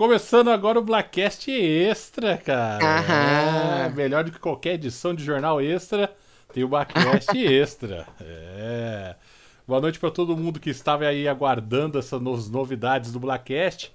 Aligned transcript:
Começando 0.00 0.48
agora 0.48 0.78
o 0.78 0.82
Blackcast 0.82 1.50
Extra, 1.50 2.38
cara. 2.38 2.82
Aham. 2.82 3.84
É, 3.84 3.90
melhor 3.90 4.24
do 4.24 4.32
que 4.32 4.38
qualquer 4.38 4.76
edição 4.76 5.14
de 5.14 5.22
jornal 5.22 5.60
extra, 5.60 6.10
tem 6.54 6.64
o 6.64 6.68
Blackcast 6.68 7.36
Extra. 7.36 8.08
É. 8.18 9.14
Boa 9.68 9.78
noite 9.78 9.98
para 9.98 10.10
todo 10.10 10.34
mundo 10.34 10.58
que 10.58 10.70
estava 10.70 11.04
aí 11.04 11.28
aguardando 11.28 11.98
essas 11.98 12.18
novidades 12.48 13.12
do 13.12 13.20
Blackcast. 13.20 13.92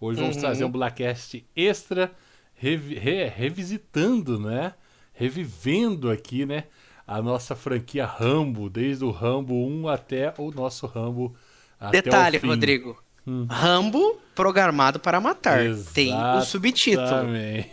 Hoje 0.00 0.18
vamos 0.18 0.34
uhum. 0.34 0.42
trazer 0.42 0.64
um 0.64 0.70
Blackcast 0.72 1.46
Extra, 1.54 2.10
revi 2.56 2.96
re 2.96 3.28
revisitando, 3.28 4.40
né? 4.40 4.74
Revivendo 5.12 6.10
aqui, 6.10 6.44
né? 6.44 6.64
A 7.06 7.22
nossa 7.22 7.54
franquia 7.54 8.04
Rambo, 8.04 8.68
desde 8.68 9.04
o 9.04 9.12
Rambo 9.12 9.54
1 9.54 9.86
até 9.90 10.34
o 10.38 10.50
nosso 10.50 10.88
Rambo 10.88 11.36
até 11.78 12.02
Detalhe, 12.02 12.38
Rodrigo. 12.38 13.05
Hum. 13.26 13.46
Rambo 13.50 14.20
programado 14.34 15.00
para 15.00 15.20
matar. 15.20 15.64
Exatamente. 15.64 15.94
Tem 15.94 16.14
o 16.14 16.40
subtítulo. 16.42 17.24
Né? 17.24 17.64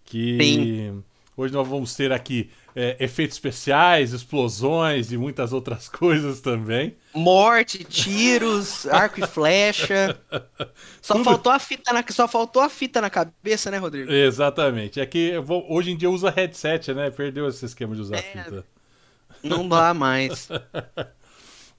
Que 0.04 0.38
sim. 0.40 1.04
hoje 1.36 1.52
nós 1.52 1.66
vamos 1.66 1.94
ter 1.94 2.12
aqui 2.12 2.50
é, 2.76 2.96
efeitos 2.98 3.36
especiais, 3.36 4.12
explosões 4.12 5.12
e 5.12 5.16
muitas 5.16 5.52
outras 5.52 5.88
coisas 5.90 6.40
também. 6.40 6.96
Morte, 7.14 7.84
tiros, 7.84 8.86
arco 8.90 9.20
e 9.20 9.26
flecha. 9.26 10.18
Só 11.00 11.14
Tudo... 11.14 11.24
faltou 11.24 11.52
a 11.52 11.58
fita 11.58 11.92
na 11.92 12.04
só 12.08 12.26
faltou 12.26 12.62
a 12.62 12.68
fita 12.68 13.00
na 13.00 13.08
cabeça, 13.08 13.70
né, 13.70 13.78
Rodrigo? 13.78 14.10
Exatamente. 14.10 15.00
É 15.00 15.06
que 15.06 15.38
vou... 15.38 15.64
hoje 15.72 15.90
em 15.90 15.96
dia 15.96 16.10
usa 16.10 16.30
headset, 16.30 16.92
né? 16.92 17.10
Perdeu 17.10 17.48
esse 17.48 17.64
esquema 17.64 17.94
de 17.94 18.00
usar 18.00 18.16
é... 18.16 18.22
fita. 18.22 18.64
Não 19.44 19.68
dá 19.68 19.92
mais. 19.92 20.48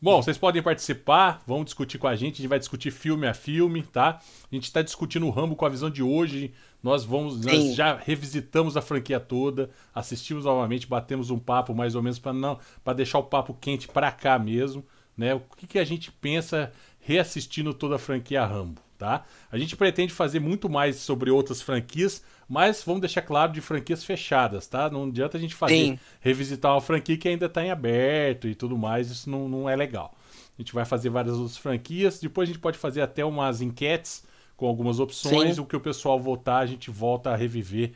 Bom, 0.01 0.21
vocês 0.21 0.37
podem 0.37 0.61
participar, 0.61 1.41
vão 1.47 1.63
discutir 1.63 1.97
com 1.97 2.07
a 2.07 2.15
gente, 2.15 2.35
a 2.35 2.37
gente 2.37 2.47
vai 2.47 2.59
discutir 2.59 2.91
filme 2.91 3.25
a 3.25 3.33
filme, 3.33 3.81
tá? 3.81 4.21
A 4.51 4.55
gente 4.55 4.65
está 4.65 4.81
discutindo 4.81 5.25
o 5.25 5.31
Rambo 5.31 5.55
com 5.55 5.65
a 5.65 5.69
visão 5.69 5.89
de 5.89 6.03
hoje. 6.03 6.53
Nós 6.83 7.03
vamos, 7.03 7.43
nós 7.43 7.73
já 7.73 7.95
revisitamos 7.95 8.77
a 8.77 8.81
franquia 8.81 9.19
toda, 9.19 9.71
assistimos 9.95 10.45
novamente, 10.45 10.85
batemos 10.85 11.31
um 11.31 11.39
papo 11.39 11.73
mais 11.73 11.95
ou 11.95 12.03
menos 12.03 12.19
para 12.19 12.33
não, 12.33 12.59
para 12.83 12.93
deixar 12.93 13.17
o 13.17 13.23
papo 13.23 13.57
quente 13.59 13.87
para 13.87 14.11
cá 14.11 14.37
mesmo, 14.37 14.85
né? 15.17 15.33
O 15.33 15.39
que, 15.57 15.65
que 15.65 15.79
a 15.79 15.83
gente 15.83 16.11
pensa 16.11 16.71
reassistindo 16.99 17.73
toda 17.73 17.95
a 17.95 17.99
franquia 17.99 18.45
Rambo, 18.45 18.81
tá? 19.05 19.23
A 19.51 19.57
gente 19.57 19.75
pretende 19.75 20.11
fazer 20.11 20.39
muito 20.39 20.67
mais 20.67 20.95
sobre 20.97 21.29
outras 21.29 21.61
franquias, 21.61 22.23
mas 22.49 22.83
vamos 22.83 23.01
deixar 23.01 23.21
claro 23.21 23.51
de 23.51 23.61
franquias 23.61 24.03
fechadas, 24.03 24.65
tá? 24.65 24.89
Não 24.89 25.05
adianta 25.05 25.37
a 25.37 25.39
gente 25.39 25.53
fazer 25.53 25.75
Sim. 25.75 25.99
revisitar 26.19 26.73
uma 26.73 26.81
franquia 26.81 27.15
que 27.15 27.27
ainda 27.27 27.45
está 27.45 27.63
em 27.63 27.69
aberto 27.69 28.47
e 28.47 28.55
tudo 28.55 28.75
mais, 28.77 29.11
isso 29.11 29.29
não, 29.29 29.47
não 29.47 29.69
é 29.69 29.75
legal. 29.75 30.15
A 30.57 30.61
gente 30.61 30.73
vai 30.73 30.85
fazer 30.85 31.09
várias 31.09 31.35
outras 31.35 31.57
franquias, 31.57 32.19
depois 32.19 32.49
a 32.49 32.51
gente 32.51 32.61
pode 32.61 32.77
fazer 32.77 33.01
até 33.01 33.23
umas 33.23 33.61
enquetes 33.61 34.23
com 34.57 34.65
algumas 34.65 34.99
opções, 34.99 35.55
Sim. 35.55 35.61
o 35.61 35.65
que 35.65 35.75
o 35.75 35.81
pessoal 35.81 36.19
votar, 36.19 36.63
a 36.63 36.65
gente 36.65 36.89
volta 36.89 37.29
a 37.29 37.35
reviver, 37.35 37.91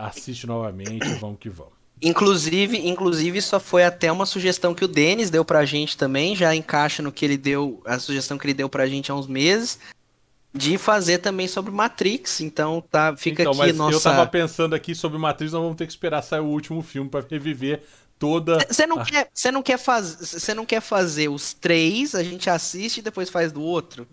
assiste 0.00 0.46
novamente, 0.46 1.06
vamos 1.20 1.38
que 1.38 1.50
vamos. 1.50 1.74
Inclusive, 2.00 2.86
inclusive, 2.86 3.40
só 3.40 3.58
foi 3.58 3.82
até 3.82 4.12
uma 4.12 4.26
sugestão 4.26 4.74
que 4.74 4.84
o 4.84 4.88
Denis 4.88 5.30
deu 5.30 5.44
pra 5.44 5.64
gente 5.64 5.96
também, 5.96 6.36
já 6.36 6.54
encaixa 6.54 7.02
no 7.02 7.10
que 7.10 7.24
ele 7.24 7.38
deu, 7.38 7.82
a 7.86 7.98
sugestão 7.98 8.36
que 8.36 8.46
ele 8.46 8.54
deu 8.54 8.68
pra 8.68 8.86
gente 8.86 9.10
há 9.10 9.14
uns 9.14 9.26
meses, 9.26 9.78
de 10.56 10.78
fazer 10.78 11.18
também 11.18 11.46
sobre 11.46 11.70
Matrix. 11.70 12.40
Então 12.40 12.82
tá, 12.90 13.14
fica 13.16 13.42
então, 13.42 13.60
aqui 13.60 13.72
nossa. 13.72 13.96
Eu 13.96 14.00
tava 14.00 14.26
pensando 14.26 14.74
aqui 14.74 14.94
sobre 14.94 15.18
Matrix, 15.18 15.52
nós 15.52 15.62
vamos 15.62 15.76
ter 15.76 15.86
que 15.86 15.92
esperar 15.92 16.22
sair 16.22 16.40
o 16.40 16.46
último 16.46 16.82
filme 16.82 17.08
para 17.08 17.24
reviver 17.28 17.82
toda. 18.18 18.58
Você 18.68 18.86
não, 18.86 19.04
quer, 19.04 19.28
você 19.32 19.50
não 19.50 19.62
quer 19.62 19.78
fazer, 19.78 20.24
você 20.24 20.54
não 20.54 20.64
quer 20.64 20.80
fazer 20.80 21.28
os 21.28 21.52
três, 21.52 22.14
a 22.14 22.22
gente 22.22 22.48
assiste 22.48 22.98
e 22.98 23.02
depois 23.02 23.28
faz 23.28 23.52
do 23.52 23.62
outro? 23.62 24.06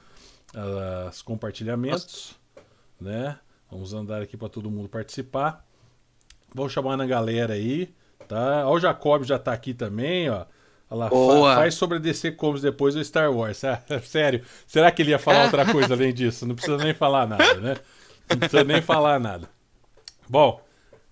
as 1.09 1.23
compartilhamentos, 1.23 2.39
né? 3.01 3.39
Vamos 3.71 3.95
andar 3.95 4.21
aqui 4.23 4.37
para 4.37 4.51
todo 4.51 4.71
mundo 4.71 4.89
participar. 4.89 5.67
Vou 6.55 6.69
chamar 6.69 7.01
a 7.01 7.07
galera 7.07 7.55
aí, 7.55 7.93
tá? 8.29 8.69
Ó, 8.69 8.75
o 8.75 8.79
Jacob 8.79 9.25
já 9.25 9.37
está 9.37 9.53
aqui 9.53 9.75
também, 9.75 10.31
ó. 10.31 10.45
Lá, 10.91 11.09
Boa. 11.09 11.55
faz 11.57 11.75
sobre 11.75 11.97
a 11.97 12.01
DC 12.01 12.33
Comics 12.33 12.63
depois 12.63 12.95
o 12.95 13.05
Star 13.05 13.33
Wars. 13.33 13.61
Sério, 14.05 14.43
será 14.67 14.91
que 14.91 15.03
ele 15.03 15.11
ia 15.11 15.19
falar 15.19 15.45
outra 15.45 15.65
coisa 15.67 15.95
além 15.95 16.13
disso? 16.13 16.47
Não 16.47 16.55
precisa 16.55 16.77
nem 16.77 16.95
falar 16.95 17.27
nada, 17.27 17.55
né? 17.55 17.77
Não 18.31 18.39
precisa 18.39 18.65
nem 18.65 18.81
falar 18.81 19.19
nada. 19.19 19.49
Bom, 20.29 20.61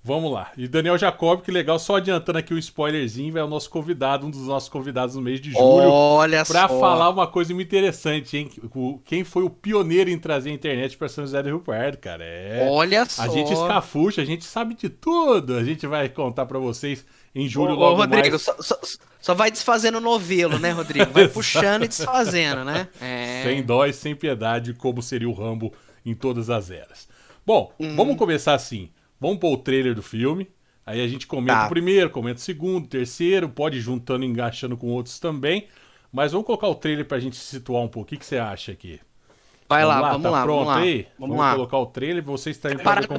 vamos 0.05 0.33
lá. 0.33 0.53
E 0.57 0.69
Daniel 0.69 0.97
Jacob, 0.97 1.43
que 1.43 1.51
legal, 1.51 1.79
só 1.79 1.97
adiantando 1.97 2.39
aqui 2.39 2.53
o 2.53 2.57
um 2.57 2.59
spoilerzinho, 2.59 3.37
é 3.37 3.43
o 3.43 3.49
nosso 3.49 3.69
convidado, 3.71 4.27
um 4.27 4.31
dos 4.31 4.47
nossos 4.47 4.69
convidados 4.69 5.17
no 5.17 5.23
mês 5.23 5.41
de 5.41 5.51
julho. 5.51 5.91
Olha 5.91 6.45
pra 6.45 6.69
só. 6.69 6.81
falar 6.81 7.11
uma 7.11 7.27
coisa 7.27 7.53
muito 7.53 7.67
interessante, 7.67 8.37
hein? 8.37 8.51
Quem 9.05 9.25
foi 9.25 9.43
o 9.43 9.51
pioneiro 9.51 10.11
em 10.11 10.19
trazer 10.19 10.51
a 10.51 10.55
internet 10.55 10.97
pra 10.97 11.09
São 11.09 11.25
José 11.25 11.43
do 11.43 11.49
Rio 11.49 11.61
Pardo, 11.61 11.99
cara? 11.99 12.25
É... 12.25 12.69
Olha 12.71 13.05
só. 13.05 13.23
A 13.23 13.29
gente 13.29 13.53
escafucha, 13.53 14.23
a 14.23 14.25
gente 14.25 14.45
sabe 14.45 14.75
de 14.75 14.89
tudo. 14.89 15.57
A 15.57 15.65
gente 15.65 15.87
vai 15.87 16.09
contar 16.09 16.47
para 16.47 16.59
vocês 16.59 17.05
em 17.35 17.49
julho 17.49 17.73
ô, 17.73 17.77
logo 17.77 17.95
ô, 17.95 17.97
Rodrigo, 17.97 18.31
mais. 18.31 18.43
Só, 18.43 18.55
só, 18.61 18.79
só, 19.21 19.35
vai 19.35 19.51
desfazendo 19.51 19.99
o 19.99 20.01
novelo, 20.01 20.59
né, 20.59 20.71
Rodrigo? 20.71 21.11
Vai 21.13 21.27
puxando 21.29 21.85
e 21.85 21.89
desfazendo, 21.89 22.65
né? 22.65 22.89
É... 23.01 23.43
Sem 23.45 23.63
dó 23.63 23.87
e 23.87 23.93
sem 23.93 24.15
piedade, 24.15 24.75
como 24.75 25.03
seria 25.03 25.29
o 25.29 25.33
Rambo 25.33 25.73
em 26.05 26.15
todas 26.15 26.51
as 26.51 26.71
eras. 26.71 27.09
Bom, 27.45 27.73
hum. 27.79 27.97
vamos 27.97 28.17
começar 28.17 28.55
assim. 28.55 28.91
Vamos 29.21 29.39
pôr 29.39 29.53
o 29.53 29.59
trailer 29.59 29.95
do 29.95 30.03
filme. 30.03 30.49
Aí 30.85 31.01
a 31.01 31.07
gente 31.07 31.27
comenta 31.27 31.55
tá. 31.55 31.67
o 31.67 31.69
primeiro, 31.69 32.11
comenta 32.11 32.39
o 32.39 32.43
segundo, 32.43 32.89
terceiro, 32.89 33.49
pode 33.49 33.79
ir 33.79 33.81
juntando 33.81 34.25
e 34.25 34.29
engaixando 34.29 34.77
com 34.77 34.89
outros 34.89 35.21
também. 35.21 35.69
Mas 36.13 36.33
vamos 36.33 36.45
colocar 36.45 36.67
o 36.69 36.75
trailer 36.75 37.07
pra 37.07 37.21
gente 37.21 37.37
se 37.37 37.45
situar 37.45 37.83
um 37.83 37.89
pouco. 37.89 38.07
O 38.07 38.11
que, 38.11 38.17
que 38.17 38.27
você 38.27 38.37
acha 38.37 38.73
aqui? 38.73 39.01
Vai 39.73 39.85
vamos 39.85 40.03
lá, 40.03 40.11
vamos 40.11 40.23
tá 40.23 40.31
lá. 40.31 40.43
Pronto 40.43 40.67
vamos 40.67 40.83
aí? 40.83 41.07
Vamos, 41.19 41.37
vamos 41.37 41.37
lá. 41.37 41.55
colocar 41.55 41.79
o 41.79 41.87
trailer, 41.87 42.23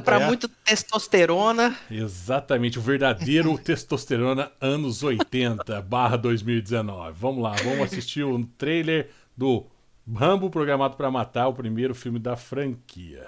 para 0.02 0.20
muito 0.20 0.48
testosterona. 0.48 1.76
Exatamente, 1.90 2.78
o 2.78 2.82
verdadeiro 2.82 3.56
testosterona 3.58 4.50
anos 4.60 5.02
80 5.02 5.82
barra 5.82 6.16
2019. 6.16 7.12
Vamos 7.18 7.42
lá, 7.42 7.54
vamos 7.62 7.80
assistir 7.82 8.22
o 8.22 8.44
trailer 8.58 9.10
do 9.36 9.66
Rambo 10.12 10.50
programado 10.50 10.96
para 10.96 11.10
matar, 11.10 11.48
o 11.48 11.54
primeiro 11.54 11.94
filme 11.94 12.18
da 12.18 12.36
franquia. 12.36 13.26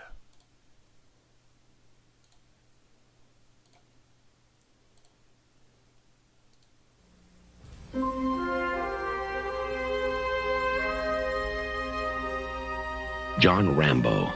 John 13.39 13.77
Rambo, 13.77 14.33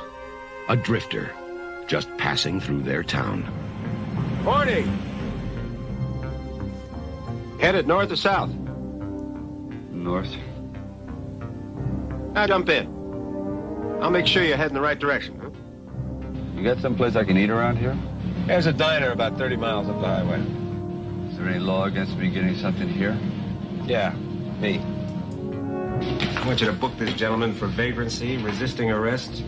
a 0.68 0.76
drifter, 0.76 1.30
just 1.86 2.14
passing 2.18 2.60
through 2.60 2.82
their 2.82 3.02
town. 3.02 3.50
Morning! 4.44 4.86
Headed 7.58 7.86
north 7.86 8.12
or 8.12 8.16
south? 8.16 8.50
North. 9.90 10.30
Now 12.34 12.46
jump 12.46 12.68
in. 12.68 12.86
I'll 14.02 14.10
make 14.10 14.26
sure 14.26 14.44
you're 14.44 14.58
heading 14.58 14.74
the 14.74 14.82
right 14.82 14.98
direction. 14.98 15.40
Huh? 15.40 15.50
You 16.54 16.62
got 16.62 16.78
someplace 16.82 17.16
I 17.16 17.24
can 17.24 17.38
eat 17.38 17.48
around 17.48 17.78
here? 17.78 17.96
There's 18.46 18.66
a 18.66 18.72
diner 18.72 19.12
about 19.12 19.38
30 19.38 19.56
miles 19.56 19.88
up 19.88 19.98
the 20.00 20.06
highway. 20.06 20.40
Is 21.30 21.38
there 21.38 21.48
any 21.48 21.58
law 21.58 21.84
against 21.84 22.16
me 22.18 22.30
getting 22.30 22.54
something 22.56 22.88
here? 22.88 23.18
Yeah, 23.86 24.14
me. 24.60 24.84
I 26.00 26.42
want 26.46 26.60
you 26.60 26.66
to 26.66 26.72
book 26.72 26.96
this 26.96 27.12
gentleman 27.14 27.52
for 27.52 27.66
vagrancy, 27.66 28.38
resisting 28.38 28.90
arrest, 28.90 29.44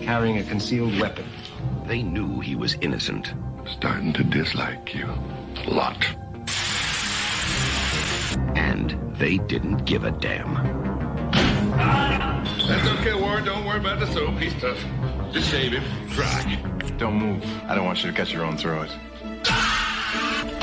carrying 0.00 0.38
a 0.38 0.44
concealed 0.44 0.98
weapon. 1.00 1.24
They 1.86 2.02
knew 2.02 2.38
he 2.40 2.54
was 2.54 2.76
innocent. 2.80 3.34
Starting 3.66 4.12
to 4.12 4.22
dislike 4.22 4.94
you. 4.94 5.08
A 5.66 5.70
lot. 5.70 6.06
And 8.56 8.96
they 9.16 9.38
didn't 9.38 9.84
give 9.84 10.04
a 10.04 10.12
damn. 10.12 10.54
That's 12.66 12.88
okay, 13.00 13.14
Warren. 13.20 13.44
Don't 13.44 13.64
worry 13.64 13.78
about 13.78 13.98
the 13.98 14.06
soap. 14.06 14.38
He's 14.38 14.54
tough. 14.60 14.78
Just 15.32 15.50
shave 15.50 15.72
him. 15.72 16.08
Try. 16.10 16.58
Don't 16.96 17.14
move. 17.14 17.44
I 17.68 17.74
don't 17.74 17.84
want 17.84 18.04
you 18.04 18.10
to 18.10 18.16
cut 18.16 18.32
your 18.32 18.44
own 18.44 18.56
throat. 18.56 18.88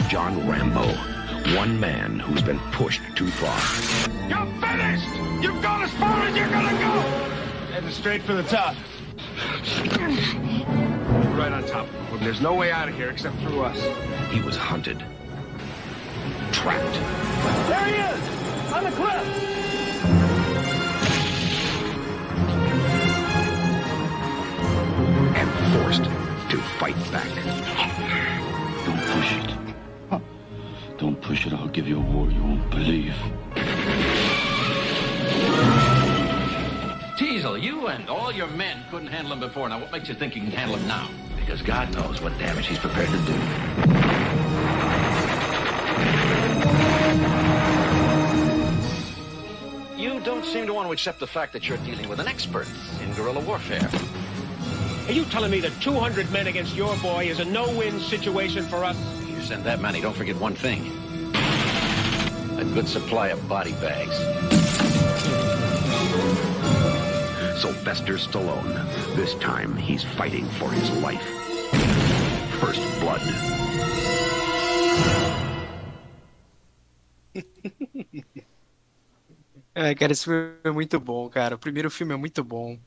John 0.09 0.47
Rambo, 0.47 0.95
one 1.55 1.79
man 1.79 2.19
who's 2.19 2.41
been 2.41 2.59
pushed 2.71 3.01
too 3.15 3.27
far. 3.27 3.57
You're 4.29 4.45
finished! 4.61 5.07
You've 5.43 5.61
gone 5.61 5.83
as 5.83 5.91
far 5.91 6.21
as 6.23 6.35
you're 6.35 6.49
gonna 6.49 6.71
go! 6.71 7.01
Heading 7.71 7.91
straight 7.91 8.21
for 8.23 8.33
the 8.33 8.43
top. 8.43 8.75
We're 9.97 11.37
right 11.37 11.51
on 11.51 11.65
top. 11.65 11.87
There's 12.19 12.41
no 12.41 12.53
way 12.53 12.71
out 12.71 12.89
of 12.89 12.95
here 12.95 13.09
except 13.09 13.37
through 13.37 13.61
us. 13.61 13.77
He 14.31 14.41
was 14.41 14.57
hunted, 14.57 15.03
trapped, 16.51 16.93
There 17.69 17.85
he 17.85 17.95
is! 17.95 18.73
On 18.73 18.83
the 18.83 18.91
cliff! 18.91 19.45
and 25.35 25.49
forced 25.73 26.03
to 26.49 26.57
fight 26.79 26.95
back. 27.11 27.29
Don't 28.85 28.99
push 29.13 29.33
it. 29.33 29.68
Don't 30.99 31.21
push 31.21 31.45
it. 31.47 31.53
I'll 31.53 31.69
give 31.69 31.87
you 31.87 31.97
a 31.97 32.01
war 32.01 32.29
you 32.29 32.43
won't 32.43 32.69
believe. 32.69 33.15
Teasel, 37.17 37.57
you 37.57 37.87
and 37.87 38.09
all 38.09 38.33
your 38.33 38.47
men 38.47 38.83
couldn't 38.91 39.07
handle 39.07 39.31
him 39.31 39.39
before. 39.39 39.69
Now, 39.69 39.79
what 39.79 39.93
makes 39.93 40.09
you 40.09 40.15
think 40.15 40.35
you 40.35 40.41
can 40.41 40.51
handle 40.51 40.75
him 40.75 40.85
now? 40.89 41.07
Because 41.37 41.61
God 41.61 41.93
knows 41.93 42.21
what 42.21 42.37
damage 42.37 42.67
he's 42.67 42.79
prepared 42.79 43.07
to 43.07 43.17
do. 43.17 43.33
You 49.95 50.19
don't 50.19 50.43
seem 50.43 50.65
to 50.65 50.73
want 50.73 50.89
to 50.89 50.91
accept 50.91 51.21
the 51.21 51.27
fact 51.27 51.53
that 51.53 51.69
you're 51.69 51.77
dealing 51.79 52.09
with 52.09 52.19
an 52.19 52.27
expert 52.27 52.67
in 53.01 53.13
guerrilla 53.13 53.39
warfare. 53.39 53.89
Are 55.07 55.13
you 55.13 55.23
telling 55.25 55.49
me 55.49 55.61
that 55.61 55.71
200 55.79 56.29
men 56.29 56.47
against 56.47 56.75
your 56.75 56.93
boy 56.97 57.29
is 57.29 57.39
a 57.39 57.45
no-win 57.45 58.01
situation 58.01 58.65
for 58.65 58.83
us? 58.83 58.97
You 59.39 59.45
send 59.45 59.63
that 59.63 59.79
many, 59.79 60.01
don't 60.01 60.13
forget 60.13 60.35
one 60.35 60.53
thing. 60.53 60.81
A 62.57 62.65
good 62.73 62.89
supply 62.89 63.29
of 63.29 63.47
body 63.47 63.71
bags. 63.79 64.17
Sylvester 67.61 68.15
Stallone. 68.15 68.75
This 69.15 69.35
time 69.35 69.77
he's 69.77 70.03
fighting 70.03 70.45
for 70.59 70.69
his 70.69 70.91
life. 71.01 71.23
First 72.59 72.81
blood. 72.99 73.21
É, 79.73 79.95
cara, 79.95 80.11
esse 80.11 80.25
filme 80.25 80.55
é 80.65 80.71
muito 80.71 80.99
bom, 80.99 81.29
cara. 81.29 81.55
O 81.55 81.59
primeiro 81.59 81.89
filme 81.89 82.13
é 82.13 82.17
muito 82.17 82.43
bom. 82.43 82.77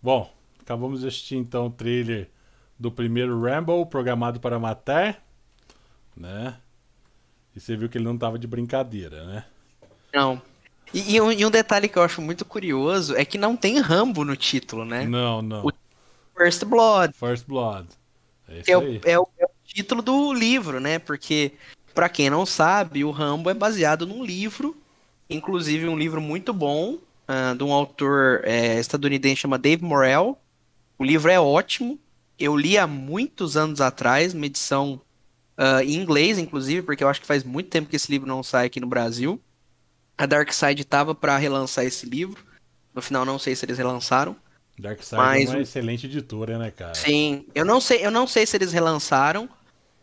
Bom, 0.00 0.32
acabamos 0.60 1.00
de 1.00 1.08
assistir 1.08 1.34
então 1.36 1.66
o 1.66 1.70
trailer 1.70 2.30
do 2.82 2.90
primeiro 2.90 3.40
Rambo, 3.40 3.86
programado 3.86 4.40
para 4.40 4.58
matar, 4.58 5.22
né? 6.16 6.56
E 7.54 7.60
você 7.60 7.76
viu 7.76 7.88
que 7.88 7.96
ele 7.96 8.04
não 8.04 8.18
tava 8.18 8.36
de 8.40 8.46
brincadeira, 8.48 9.24
né? 9.24 9.44
Não. 10.12 10.42
E, 10.92 11.14
e 11.14 11.20
um, 11.20 11.30
e 11.30 11.46
um 11.46 11.50
detalhe 11.50 11.88
que 11.88 11.96
eu 11.96 12.02
acho 12.02 12.20
muito 12.20 12.44
curioso 12.44 13.14
é 13.14 13.24
que 13.24 13.38
não 13.38 13.56
tem 13.56 13.78
Rambo 13.78 14.24
no 14.24 14.34
título, 14.36 14.84
né? 14.84 15.06
Não, 15.06 15.40
não. 15.40 15.64
O- 15.64 15.72
First 16.36 16.64
Blood. 16.64 17.14
First 17.14 17.46
Blood. 17.46 17.88
É 18.48 18.72
é, 18.72 18.76
o, 18.76 19.00
é 19.04 19.18
o- 19.18 19.28
é 19.38 19.44
o 19.44 19.50
título 19.64 20.02
do 20.02 20.32
livro, 20.32 20.80
né? 20.80 20.98
Porque, 20.98 21.52
pra 21.94 22.08
quem 22.08 22.28
não 22.28 22.44
sabe, 22.44 23.04
o 23.04 23.12
Rambo 23.12 23.48
é 23.48 23.54
baseado 23.54 24.08
num 24.08 24.24
livro, 24.24 24.76
inclusive 25.30 25.86
um 25.86 25.96
livro 25.96 26.20
muito 26.20 26.52
bom, 26.52 26.98
ah, 27.28 27.54
de 27.56 27.62
um 27.62 27.72
autor 27.72 28.40
é, 28.42 28.80
estadunidense 28.80 29.36
chamado 29.42 29.62
Dave 29.62 29.84
Morrell. 29.84 30.36
O 30.98 31.04
livro 31.04 31.30
é 31.30 31.38
ótimo. 31.38 31.96
Eu 32.42 32.56
li 32.56 32.76
há 32.76 32.86
muitos 32.88 33.56
anos 33.56 33.80
atrás, 33.80 34.34
uma 34.34 34.46
edição 34.46 35.00
ah, 35.56 35.84
em 35.84 35.94
inglês, 35.94 36.38
inclusive, 36.38 36.82
porque 36.82 37.04
eu 37.04 37.08
acho 37.08 37.20
que 37.20 37.26
faz 37.26 37.44
muito 37.44 37.68
tempo 37.68 37.88
que 37.88 37.94
esse 37.94 38.10
livro 38.10 38.26
não 38.26 38.42
sai 38.42 38.66
aqui 38.66 38.80
no 38.80 38.86
Brasil. 38.86 39.40
A 40.18 40.26
Dark 40.26 40.52
Side 40.52 40.84
tava 40.84 41.14
pra 41.14 41.38
relançar 41.38 41.84
esse 41.84 42.04
livro. 42.04 42.44
No 42.92 43.00
final, 43.00 43.24
não 43.24 43.38
sei 43.38 43.54
se 43.54 43.64
eles 43.64 43.78
relançaram. 43.78 44.36
Darkseid 44.76 45.22
Mas 45.22 45.50
é 45.50 45.52
uma 45.52 45.62
excelente 45.62 46.06
editora, 46.06 46.58
né, 46.58 46.72
cara? 46.72 46.94
Sim, 46.94 47.46
eu 47.54 47.64
não 47.64 47.80
sei, 47.80 48.04
eu 48.04 48.10
não 48.10 48.26
sei 48.26 48.44
se 48.44 48.56
eles 48.56 48.72
relançaram. 48.72 49.48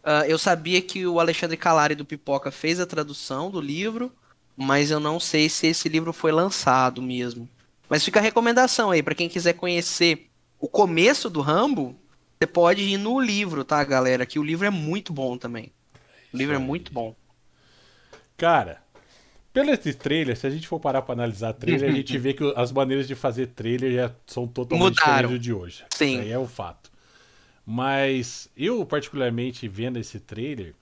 Ah, 0.02 0.26
eu 0.26 0.38
sabia 0.38 0.82
que 0.82 1.06
o 1.06 1.20
Alexandre 1.20 1.58
Calari 1.58 1.94
do 1.94 2.06
Pipoca 2.06 2.52
fez 2.52 2.80
a 2.80 2.86
tradução 2.86 3.52
do 3.52 3.60
livro, 3.60 4.12
mas 4.56 4.92
eu 4.92 5.00
não 5.00 5.20
sei 5.20 5.50
se 5.50 5.68
esse 5.68 5.90
livro 5.90 6.14
foi 6.14 6.32
lançado 6.32 7.02
mesmo. 7.02 7.50
Mas 7.90 8.06
fica 8.06 8.20
a 8.20 8.24
recomendação 8.24 8.92
aí, 8.92 9.04
pra 9.04 9.16
quem 9.16 9.28
quiser 9.28 9.54
conhecer 9.54 10.30
o 10.58 10.70
começo 10.70 11.30
do 11.30 11.42
Rambo, 11.42 11.99
você 12.42 12.48
pode 12.48 12.82
ir 12.82 12.98
no 12.98 13.20
livro, 13.20 13.66
tá, 13.66 13.84
galera? 13.84 14.26
Que 14.26 14.40
o 14.40 14.44
livro 14.44 14.66
é 14.66 14.70
muito 14.70 15.12
bom 15.12 15.38
também. 15.38 15.74
O 16.34 16.38
livro 16.38 16.56
é 16.56 16.58
muito 16.58 16.94
bom. 16.94 17.14
Cara, 18.38 18.82
pelo 19.52 19.72
esse 19.72 19.94
trailer, 19.94 20.38
se 20.38 20.48
a 20.48 20.50
gente 20.50 20.66
for 20.66 20.80
parar 20.80 21.02
pra 21.02 21.12
analisar 21.12 21.52
trailer, 21.52 21.90
a 21.90 21.94
gente 21.94 22.18
vê 22.18 22.34
que 22.34 22.54
as 22.56 22.72
maneiras 22.72 23.10
de 23.10 23.14
fazer 23.14 23.48
trailer 23.48 23.94
já 23.94 24.16
são 24.26 24.48
totalmente 24.48 25.02
Mudaram. 25.02 25.16
diferentes 25.16 25.44
de 25.44 25.54
hoje. 25.54 25.84
Sim. 25.94 26.14
Isso 26.14 26.22
aí 26.22 26.32
é 26.32 26.40
um 26.40 26.48
fato. 26.48 26.90
Mas 27.66 28.50
eu, 28.56 28.86
particularmente, 28.86 29.68
vendo 29.68 30.00
esse 30.00 30.18
trailer, 30.18 30.74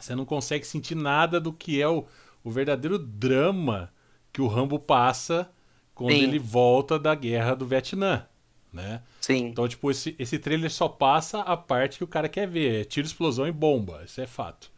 você 0.00 0.14
não 0.14 0.24
consegue 0.24 0.66
sentir 0.66 0.94
nada 0.94 1.38
do 1.38 1.52
que 1.52 1.82
é 1.82 1.86
o, 1.86 2.06
o 2.42 2.50
verdadeiro 2.50 2.98
drama 2.98 3.92
que 4.32 4.40
o 4.40 4.46
Rambo 4.46 4.78
passa 4.78 5.50
quando 5.94 6.12
Sim. 6.12 6.22
ele 6.22 6.38
volta 6.38 6.98
da 6.98 7.14
guerra 7.14 7.54
do 7.54 7.66
Vietnã, 7.66 8.26
né? 8.72 9.00
Sim. 9.20 9.46
Então, 9.48 9.68
tipo, 9.68 9.90
esse, 9.90 10.14
esse 10.18 10.38
trailer 10.38 10.70
só 10.70 10.88
passa 10.88 11.40
a 11.40 11.56
parte 11.56 11.98
que 11.98 12.04
o 12.04 12.08
cara 12.08 12.28
quer 12.28 12.48
ver. 12.48 12.80
É 12.80 12.84
tiro, 12.84 13.06
explosão 13.06 13.46
e 13.46 13.52
bomba. 13.52 14.02
Isso 14.04 14.20
é 14.20 14.26
fato. 14.26 14.70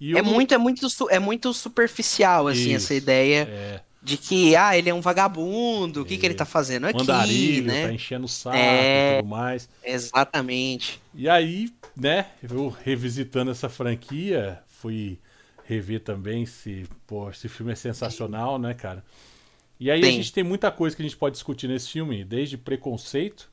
E 0.00 0.12
eu 0.12 0.18
É 0.18 0.22
muito, 0.22 0.54
é 0.54 0.58
muito, 0.58 0.86
é 1.10 1.18
muito 1.18 1.52
superficial, 1.52 2.48
assim, 2.48 2.74
Isso, 2.74 2.76
essa 2.76 2.94
ideia 2.94 3.48
é. 3.48 3.80
de 4.02 4.16
que, 4.16 4.54
ah, 4.56 4.76
ele 4.76 4.90
é 4.90 4.94
um 4.94 5.00
vagabundo, 5.00 6.02
o 6.02 6.04
que, 6.04 6.18
que 6.18 6.26
ele 6.26 6.34
tá 6.34 6.44
fazendo 6.44 6.86
aqui, 6.86 7.00
Andarilho, 7.02 7.66
né? 7.66 7.86
tá 7.86 7.92
enchendo 7.92 8.26
o 8.26 8.28
saco 8.28 8.56
É. 8.56 9.14
e 9.14 9.16
tudo 9.22 9.28
mais. 9.28 9.68
Exatamente. 9.84 11.00
E 11.14 11.28
aí, 11.28 11.70
né, 11.96 12.26
eu 12.42 12.68
revisitando 12.84 13.50
essa 13.50 13.68
franquia, 13.68 14.60
fui 14.80 15.18
rever 15.66 16.00
também 16.00 16.44
se, 16.44 16.86
pô, 17.06 17.30
esse 17.30 17.48
filme 17.48 17.72
é 17.72 17.76
sensacional, 17.76 18.58
né, 18.58 18.74
cara? 18.74 19.02
E 19.78 19.90
aí 19.90 20.06
a 20.06 20.10
Sim. 20.10 20.12
gente 20.12 20.32
tem 20.32 20.44
muita 20.44 20.70
coisa 20.70 20.94
que 20.96 21.02
a 21.02 21.04
gente 21.04 21.16
pode 21.16 21.34
discutir 21.34 21.68
nesse 21.68 21.90
filme, 21.90 22.24
desde 22.24 22.56
preconceito, 22.56 23.50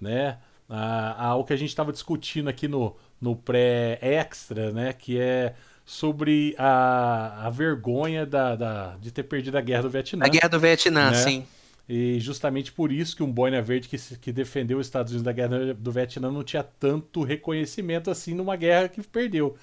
né, 0.00 0.38
a- 0.68 1.26
ao 1.28 1.44
que 1.44 1.52
a 1.52 1.56
gente 1.56 1.68
estava 1.70 1.92
discutindo 1.92 2.48
aqui 2.48 2.68
no, 2.68 2.96
no 3.20 3.36
pré-extra, 3.36 4.72
né, 4.72 4.92
que 4.92 5.18
é 5.18 5.54
sobre 5.84 6.54
a, 6.58 7.46
a 7.46 7.50
vergonha 7.50 8.26
da, 8.26 8.56
da- 8.56 8.96
de 8.98 9.10
ter 9.10 9.22
perdido 9.24 9.56
a 9.56 9.60
guerra 9.60 9.82
do 9.82 9.90
Vietnã. 9.90 10.24
A 10.26 10.28
guerra 10.28 10.48
do 10.48 10.60
Vietnã, 10.60 11.10
né? 11.10 11.14
sim. 11.14 11.46
E 11.88 12.20
justamente 12.20 12.70
por 12.70 12.92
isso 12.92 13.16
que 13.16 13.22
um 13.22 13.32
boina 13.32 13.62
verde 13.62 13.88
que, 13.88 13.96
que 14.18 14.30
defendeu 14.30 14.78
os 14.78 14.86
Estados 14.86 15.10
Unidos 15.12 15.24
da 15.24 15.32
guerra 15.32 15.72
do 15.72 15.90
Vietnã 15.90 16.30
não 16.30 16.44
tinha 16.44 16.62
tanto 16.62 17.22
reconhecimento 17.22 18.10
assim 18.10 18.34
numa 18.34 18.56
guerra 18.56 18.88
que 18.88 19.02
perdeu. 19.02 19.56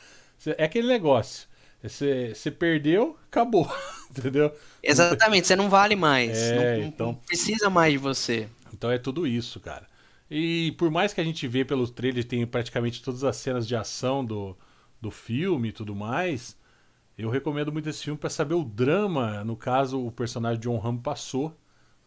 É 0.57 0.63
aquele 0.65 0.88
negócio. 0.88 1.47
Você, 1.89 2.34
você 2.34 2.51
perdeu, 2.51 3.18
acabou. 3.27 3.72
Entendeu? 4.10 4.54
Exatamente, 4.82 5.48
você 5.48 5.56
não 5.56 5.70
vale 5.70 5.96
mais. 5.96 6.38
É, 6.38 6.56
não, 6.56 6.82
não- 6.82 6.88
então- 6.88 7.08
não 7.08 7.15
precisa 7.15 7.70
mais 7.70 7.92
de 7.94 7.98
você. 7.98 8.48
Então 8.74 8.92
é 8.92 8.98
tudo 8.98 9.25
isso, 9.27 9.60
cara. 9.60 9.88
E 10.30 10.74
por 10.77 10.89
mais 10.89 11.13
que 11.13 11.22
a 11.22 11.24
gente 11.24 11.48
vê 11.48 11.63
pelo 11.63 11.88
trailer 11.88 12.24
tem 12.24 12.46
praticamente 12.48 13.01
todas 13.04 13.24
as 13.24 13.36
cenas 13.38 13.68
de 13.68 13.75
ação 13.75 14.24
do, 14.25 14.58
do 15.01 15.12
filme 15.12 15.70
e 15.70 15.72
tudo 15.72 15.96
mais, 15.96 16.58
eu 17.18 17.30
recomendo 17.30 17.72
muito 17.72 17.89
esse 17.89 18.04
filme 18.04 18.20
pra 18.20 18.30
saber 18.30 18.56
o 18.56 18.63
drama, 18.63 19.44
no 19.44 19.56
caso, 19.56 20.04
o 20.06 20.12
personagem 20.12 20.60
John 20.60 20.82
Hamm 20.84 20.98
passou, 20.98 21.56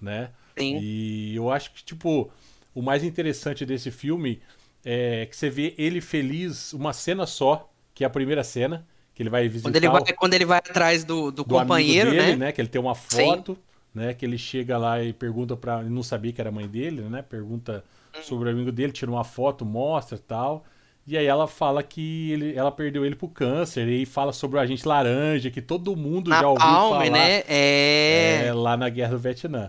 né? 0.01 0.31
Sim. 0.59 0.79
E 0.83 1.35
eu 1.37 1.51
acho 1.51 1.73
que, 1.73 1.85
tipo, 1.85 2.31
o 2.75 2.83
mais 2.83 3.05
interessante 3.05 3.65
desse 3.65 3.91
filme 3.91 4.41
é 4.85 5.27
que 5.27 5.37
você 5.37 5.49
vê 5.49 5.75
ele 5.79 6.01
feliz 6.01 6.73
uma 6.73 6.93
cena 6.93 7.27
só, 7.27 7.71
que 7.95 8.05
é 8.05 8.07
a 8.07 8.11
primeira 8.11 8.43
cena, 8.45 8.87
que 9.19 9.23
ele 9.25 9.31
vai 9.31 9.49
visitar 9.49 9.69
Quando 9.69 9.75
ele 9.77 9.89
vai, 9.89 10.01
o- 10.01 10.15
quando 10.15 10.35
ele 10.35 10.45
vai 10.45 10.59
atrás 10.59 11.03
do, 11.03 11.33
do 11.33 11.43
do 11.43 11.45
companheiro, 11.45 12.13
dele, 12.13 12.37
né? 12.37 12.53
Que 12.53 12.61
ele 12.61 12.69
tem 12.69 12.81
uma 12.81 12.95
foto, 12.95 13.59
né? 13.93 14.15
Que 14.15 14.25
ele 14.25 14.39
chega 14.39 14.79
lá 14.79 15.03
e 15.03 15.13
pergunta 15.13 15.57
pra. 15.57 15.81
Ele 15.81 15.91
não 15.91 16.05
sabia 16.05 16.33
que 16.33 16.41
era 16.41 16.51
a 16.51 16.53
mãe 16.53 16.69
dele, 16.69 17.03
né? 17.03 17.21
Pergunta 17.21 17.83
sobre 18.23 18.49
o 18.49 18.53
amigo 18.53 18.71
dele, 18.71 18.93
tira 18.93 19.11
uma 19.11 19.25
foto, 19.25 19.65
mostra 19.65 20.17
e 20.17 20.21
tal. 20.21 20.65
E 21.05 21.19
aí 21.19 21.27
ela 21.27 21.49
fala 21.49 21.83
que 21.83 22.31
ele, 22.31 22.55
ela 22.55 22.71
perdeu 22.71 23.05
ele 23.05 23.17
pro 23.17 23.27
câncer 23.27 23.89
e 23.89 24.07
fala 24.07 24.33
sobre 24.33 24.57
o 24.57 24.61
agente 24.61 24.87
laranja, 24.87 25.51
que 25.51 25.61
todo 25.61 25.97
mundo 25.97 26.31
já 26.31 26.47
ouviu 26.49 26.65
Napalm, 26.65 26.91
falar 26.93 27.11
né? 27.11 27.43
É... 27.49 28.45
é, 28.47 28.53
lá 28.55 28.77
na 28.77 28.89
Guerra 28.89 29.13
do 29.13 29.19
Vietnã. 29.19 29.69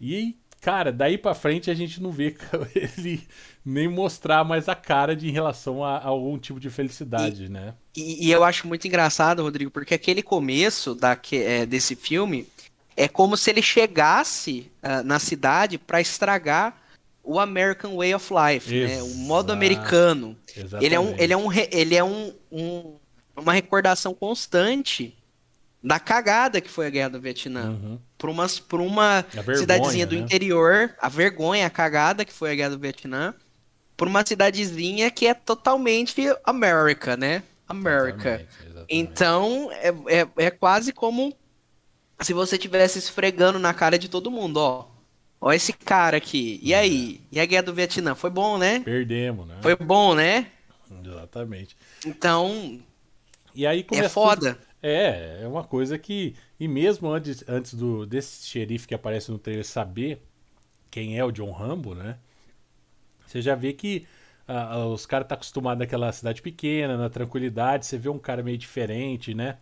E, 0.00 0.36
cara, 0.64 0.90
daí 0.90 1.18
pra 1.18 1.34
frente 1.34 1.70
a 1.70 1.74
gente 1.74 2.00
não 2.02 2.10
vê 2.10 2.34
ele 2.74 3.22
nem 3.64 3.86
mostrar 3.86 4.44
mais 4.44 4.68
a 4.68 4.74
cara 4.74 5.14
de 5.14 5.28
em 5.28 5.32
relação 5.32 5.84
a, 5.84 5.98
a 5.98 6.06
algum 6.06 6.38
tipo 6.38 6.58
de 6.58 6.70
felicidade, 6.70 7.48
né? 7.50 7.74
E, 7.94 8.26
e 8.26 8.30
eu 8.32 8.42
acho 8.42 8.66
muito 8.66 8.86
engraçado, 8.88 9.42
Rodrigo, 9.42 9.70
porque 9.70 9.94
aquele 9.94 10.22
começo 10.22 10.94
daque- 10.94 11.36
é, 11.36 11.66
desse 11.66 11.94
filme 11.94 12.46
é 12.96 13.06
como 13.08 13.36
se 13.36 13.50
ele 13.50 13.60
chegasse 13.62 14.70
ah, 14.82 15.02
na 15.02 15.18
cidade 15.18 15.76
pra 15.78 16.00
estragar 16.00 16.80
o 17.22 17.38
American 17.40 17.96
Way 17.96 18.14
of 18.14 18.32
Life, 18.32 18.72
né? 18.86 19.02
O 19.02 19.14
modo 19.14 19.52
americano. 19.52 20.36
Ele 20.80 20.94
é 20.94 21.00
um, 21.00 21.04
Exatamente. 21.04 21.22
ele 21.22 21.32
é 21.32 21.36
um, 21.36 21.52
ele 21.52 21.94
é 21.96 22.04
um, 22.04 22.32
um- 22.52 22.94
uma 23.36 23.52
recordação 23.52 24.14
constante 24.14 25.16
da 25.84 26.00
cagada 26.00 26.62
que 26.62 26.70
foi 26.70 26.86
a 26.86 26.90
Guerra 26.90 27.10
do 27.10 27.20
Vietnã. 27.20 27.70
Uhum. 27.70 27.98
Por, 28.16 28.30
umas, 28.30 28.58
por 28.58 28.80
uma 28.80 29.20
vergonha, 29.30 29.58
cidadezinha 29.58 30.06
do 30.06 30.14
né? 30.14 30.22
interior, 30.22 30.94
a 30.98 31.10
vergonha, 31.10 31.66
a 31.66 31.70
cagada 31.70 32.24
que 32.24 32.32
foi 32.32 32.52
a 32.52 32.54
Guerra 32.54 32.70
do 32.70 32.78
Vietnã, 32.78 33.34
por 33.94 34.08
uma 34.08 34.24
cidadezinha 34.24 35.10
que 35.10 35.26
é 35.26 35.34
totalmente 35.34 36.14
América, 36.42 37.18
né? 37.18 37.42
América. 37.68 38.46
Então, 38.88 39.70
é, 39.72 39.88
é, 40.20 40.46
é 40.46 40.50
quase 40.50 40.90
como 40.92 41.34
se 42.20 42.32
você 42.32 42.56
estivesse 42.56 42.98
esfregando 42.98 43.58
na 43.58 43.74
cara 43.74 43.98
de 43.98 44.08
todo 44.08 44.30
mundo, 44.30 44.56
ó. 44.56 44.86
Ó 45.40 45.52
esse 45.52 45.74
cara 45.74 46.16
aqui. 46.16 46.58
E 46.62 46.72
aí? 46.72 47.20
E 47.30 47.38
a 47.38 47.44
Guerra 47.44 47.64
do 47.64 47.74
Vietnã? 47.74 48.14
Foi 48.14 48.30
bom, 48.30 48.56
né? 48.56 48.80
Perdemos, 48.80 49.46
né? 49.46 49.58
Foi 49.60 49.76
bom, 49.76 50.14
né? 50.14 50.46
Exatamente. 51.04 51.76
Então, 52.06 52.80
E 53.54 53.66
aí 53.66 53.82
começa 53.84 54.06
é 54.06 54.08
foda. 54.08 54.54
tudo- 54.54 54.63
É, 54.86 55.40
é 55.42 55.48
uma 55.48 55.64
coisa 55.64 55.98
que. 55.98 56.36
E 56.60 56.68
mesmo 56.68 57.08
antes, 57.08 57.42
antes 57.48 57.72
do, 57.72 58.04
desse 58.04 58.46
xerife 58.46 58.86
que 58.86 58.94
aparece 58.94 59.30
no 59.30 59.38
trailer 59.38 59.64
saber 59.64 60.20
quem 60.90 61.18
é 61.18 61.24
o 61.24 61.32
John 61.32 61.52
Rambo, 61.52 61.94
né? 61.94 62.18
Você 63.26 63.40
já 63.42 63.54
vê 63.54 63.72
que 63.72 64.06
ah, 64.46 64.86
os 64.86 65.06
caras 65.06 65.24
estão 65.24 65.36
acostumados 65.36 65.78
naquela 65.78 66.12
cidade 66.12 66.42
pequena, 66.42 66.96
na 66.98 67.08
tranquilidade. 67.08 67.86
Você 67.86 67.96
vê 67.98 68.10
um 68.10 68.18
cara 68.18 68.42
meio 68.42 68.58
diferente, 68.58 69.34
né? 69.34 69.56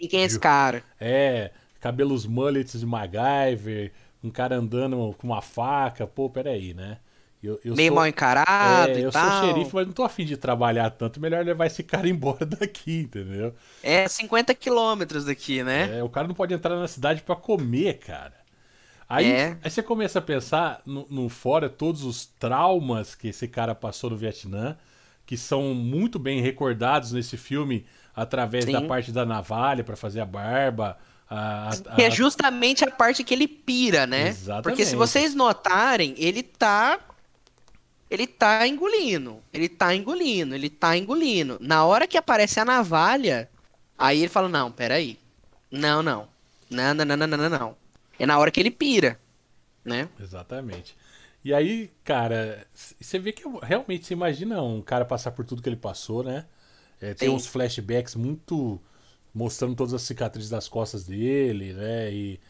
E 0.00 0.08
quem 0.08 0.22
é 0.22 0.24
esse 0.24 0.40
cara? 0.40 0.82
É, 0.98 1.52
cabelos 1.80 2.24
mullets 2.26 2.80
de 2.80 2.86
MacGyver, 2.86 3.92
um 4.22 4.30
cara 4.30 4.56
andando 4.56 5.14
com 5.18 5.26
uma 5.26 5.42
faca. 5.42 6.06
Pô, 6.06 6.30
peraí, 6.30 6.72
né? 6.72 6.98
Eu, 7.46 7.60
eu 7.64 7.74
Meio 7.76 7.88
sou- 7.88 7.96
mal 7.96 8.06
encarado 8.06 8.90
é, 8.92 8.98
e 9.00 9.02
eu 9.02 9.10
tal. 9.12 9.40
sou 9.42 9.48
xerife, 9.52 9.74
mas 9.74 9.86
não 9.86 9.92
tô 9.92 10.02
afim 10.02 10.24
de 10.24 10.36
trabalhar 10.36 10.90
tanto. 10.90 11.20
Melhor 11.20 11.44
levar 11.44 11.66
esse 11.66 11.82
cara 11.82 12.08
embora 12.08 12.44
daqui, 12.46 13.00
entendeu? 13.00 13.54
É 13.82 14.08
50 14.08 14.54
quilômetros 14.54 15.24
daqui, 15.26 15.62
né? 15.62 15.98
É, 15.98 16.02
o 16.02 16.08
cara 16.08 16.26
não 16.26 16.34
pode 16.34 16.54
entrar 16.54 16.76
na 16.76 16.88
cidade 16.88 17.22
pra 17.22 17.36
comer, 17.36 17.98
cara. 17.98 18.32
Aí, 19.08 19.30
É. 19.30 19.56
aí 19.62 19.70
você 19.70 19.82
começa 19.82 20.18
a 20.18 20.22
pensar 20.22 20.80
no, 20.86 21.06
no 21.10 21.28
fora 21.28 21.68
todos 21.68 22.02
os 22.04 22.26
traumas 22.26 23.14
que 23.14 23.28
esse 23.28 23.46
cara 23.46 23.74
passou 23.74 24.10
no 24.10 24.16
Vietnã, 24.16 24.76
que 25.26 25.36
são 25.36 25.74
muito 25.74 26.18
bem 26.18 26.40
recordados 26.40 27.12
nesse 27.12 27.36
filme 27.36 27.84
através 28.16 28.64
da 28.64 28.80
Sim. 28.80 28.86
parte 28.86 29.12
da 29.12 29.24
navalha 29.26 29.84
pra 29.84 29.96
fazer 29.96 30.20
a 30.20 30.26
barba. 30.26 30.96
A, 31.28 31.68
a- 31.70 31.94
Que 31.96 32.02
é 32.02 32.10
justamente 32.10 32.84
a 32.84 32.90
parte 32.90 33.22
que 33.24 33.34
ele 33.34 33.48
pira, 33.48 34.06
né? 34.06 34.28
Exatamente. 34.28 34.62
Porque 34.64 34.84
se 34.86 34.96
vocês 34.96 35.34
notarem, 35.34 36.14
ele 36.16 36.42
tá. 36.42 36.98
Ele 38.14 38.26
tá 38.26 38.66
engolindo. 38.66 39.42
Ele 39.52 39.68
tá 39.68 39.94
engolindo, 39.94 40.54
ele 40.54 40.70
tá 40.70 40.96
engolindo. 40.96 41.58
Na 41.60 41.84
hora 41.84 42.06
que 42.06 42.16
aparece 42.16 42.60
a 42.60 42.64
navalha, 42.64 43.50
aí 43.98 44.20
ele 44.20 44.28
fala: 44.28 44.48
Não, 44.48 44.70
peraí. 44.70 45.18
Não, 45.70 46.02
não. 46.02 46.28
Não, 46.70 46.94
não, 46.94 47.04
não, 47.04 47.16
não, 47.16 47.26
não, 47.26 47.50
não. 47.50 47.76
É 48.18 48.24
na 48.24 48.38
hora 48.38 48.50
que 48.50 48.60
ele 48.60 48.70
pira, 48.70 49.18
né? 49.84 50.08
Exatamente. 50.20 50.96
E 51.44 51.52
aí, 51.52 51.90
cara, 52.04 52.66
você 52.72 53.18
vê 53.18 53.32
que 53.32 53.42
realmente 53.62 54.06
você 54.06 54.14
imagina 54.14 54.62
um 54.62 54.80
cara 54.80 55.04
passar 55.04 55.32
por 55.32 55.44
tudo 55.44 55.60
que 55.60 55.68
ele 55.68 55.76
passou, 55.76 56.22
né? 56.22 56.46
É, 57.00 57.12
tem 57.12 57.28
uns 57.28 57.46
flashbacks 57.46 58.14
muito 58.14 58.80
mostrando 59.34 59.74
todas 59.74 59.92
as 59.92 60.02
cicatrizes 60.02 60.48
das 60.48 60.68
costas 60.68 61.04
dele, 61.04 61.72
né? 61.74 62.12
E 62.12 62.40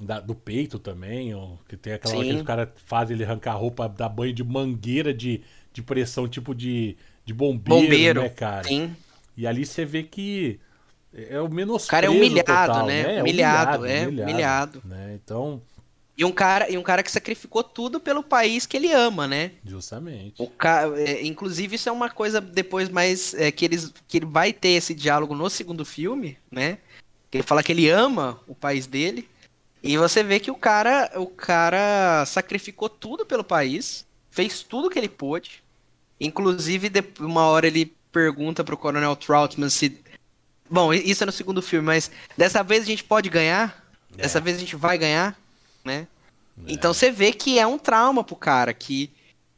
da- 0.00 0.20
do 0.20 0.34
peito 0.34 0.78
também, 0.78 1.34
ó, 1.34 1.50
que 1.68 1.76
tem 1.76 1.92
aquela 1.92 2.14
hora 2.16 2.24
que 2.24 2.32
Sim. 2.32 2.38
os 2.38 2.42
caras 2.46 2.68
fazem 2.86 3.14
ele 3.14 3.24
arrancar 3.24 3.52
a 3.52 3.56
roupa, 3.56 3.88
dar 3.88 4.08
banho 4.08 4.32
de 4.32 4.42
mangueira 4.42 5.12
de, 5.12 5.42
de 5.72 5.82
pressão, 5.82 6.26
tipo 6.26 6.54
de, 6.54 6.96
de 7.24 7.34
bombeiro, 7.34 7.82
Bombeiro. 7.84 8.22
né, 8.22 8.28
cara? 8.30 8.64
Sim. 8.66 8.96
E 9.36 9.46
ali 9.46 9.64
você 9.66 9.84
vê 9.84 10.02
que 10.02 10.58
é 11.12 11.40
o 11.40 11.48
menos 11.48 11.86
O 11.86 11.88
cara 11.88 12.06
é 12.06 12.10
humilhado, 12.10 12.86
né? 12.86 13.20
Humilhado, 13.20 13.86
é, 13.86 14.06
humilhado. 14.08 14.82
Né? 14.84 15.18
Então, 15.22 15.60
E 16.16 16.24
um 16.24 16.32
cara, 16.32 16.68
e 16.70 16.76
um 16.76 16.82
cara 16.82 17.02
que 17.02 17.10
sacrificou 17.10 17.62
tudo 17.64 17.98
pelo 18.00 18.22
país 18.22 18.66
que 18.66 18.76
ele 18.76 18.92
ama, 18.92 19.26
né? 19.26 19.52
justamente. 19.64 20.34
O 20.38 20.46
ca... 20.48 20.84
é, 20.96 21.24
inclusive, 21.26 21.76
isso 21.76 21.88
é 21.88 21.92
uma 21.92 22.10
coisa 22.10 22.40
depois 22.40 22.88
mais. 22.88 23.32
é, 23.34 23.50
que, 23.50 23.64
eles, 23.64 23.92
que 24.08 24.18
ele 24.18 24.26
vai 24.26 24.52
ter 24.52 24.70
esse 24.70 24.94
diálogo 24.94 25.34
no 25.34 25.48
segundo 25.48 25.84
filme, 25.84 26.36
né? 26.50 26.78
Que 27.30 27.38
ele 27.38 27.44
fala 27.44 27.62
que 27.62 27.72
ele 27.72 27.88
ama 27.88 28.40
o 28.48 28.54
país 28.54 28.86
dele. 28.86 29.28
E 29.82 29.96
você 29.96 30.22
vê 30.22 30.38
que 30.38 30.50
o 30.50 30.54
cara, 30.54 31.10
o 31.16 31.26
cara 31.26 32.24
sacrificou 32.26 32.88
tudo 32.88 33.24
pelo 33.24 33.42
país, 33.42 34.06
fez 34.30 34.62
tudo 34.62 34.90
que 34.90 34.98
ele 34.98 35.08
pôde. 35.08 35.62
Inclusive, 36.20 36.88
de- 36.90 37.04
uma 37.18 37.46
hora 37.46 37.66
ele 37.66 37.94
pergunta 38.12 38.62
pro 38.62 38.76
Coronel 38.76 39.16
Troutman 39.16 39.70
se. 39.70 39.98
Bom, 40.68 40.92
isso 40.92 41.22
é 41.22 41.26
no 41.26 41.32
segundo 41.32 41.62
filme, 41.62 41.86
mas 41.86 42.10
dessa 42.36 42.62
vez 42.62 42.82
a 42.84 42.86
gente 42.86 43.02
pode 43.02 43.28
ganhar? 43.28 43.84
Dessa 44.14 44.40
vez 44.40 44.56
a 44.56 44.60
gente 44.60 44.76
vai 44.76 44.98
ganhar, 44.98 45.36
né? 45.84 46.06
Então 46.66 46.92
você 46.92 47.10
vê 47.10 47.32
que 47.32 47.58
é 47.58 47.66
um 47.66 47.78
trauma 47.78 48.22
pro 48.22 48.36
cara, 48.36 48.74
que 48.74 49.10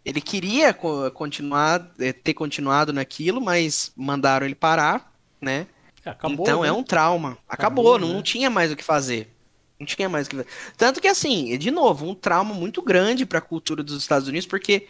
ele 0.05 0.21
queria 0.21 0.73
co- 0.73 1.11
continuar, 1.11 1.91
eh, 1.99 2.13
ter 2.13 2.33
continuado 2.35 2.93
naquilo, 2.93 3.41
mas 3.41 3.93
mandaram 3.97 4.47
ele 4.47 4.55
parar, 4.55 5.13
né? 5.41 5.67
É, 6.05 6.11
acabou, 6.11 6.45
então 6.45 6.63
né? 6.63 6.69
é 6.69 6.73
um 6.73 6.83
trauma. 6.83 7.39
Acabou, 7.49 7.97
Acabou, 7.97 7.99
não, 7.99 8.09
né? 8.09 8.15
não 8.15 8.23
tinha 8.23 8.49
mais 8.51 8.71
o 8.71 8.77
que 8.77 8.85
fazer. 8.85 9.29
Não 9.83 9.87
tinha 9.87 10.09
mais 10.09 10.29
que. 10.29 10.37
Tanto 10.77 11.01
que 11.01 11.09
assim, 11.09 11.59
de 11.59 11.71
novo, 11.73 12.09
um 12.09 12.15
trauma 12.15 12.55
muito 12.55 12.81
grande 12.81 13.27
pra 13.27 13.41
cultura 13.41 13.83
dos 13.83 13.99
Estados 13.99 14.29
Unidos, 14.29 14.47
porque 14.47 14.87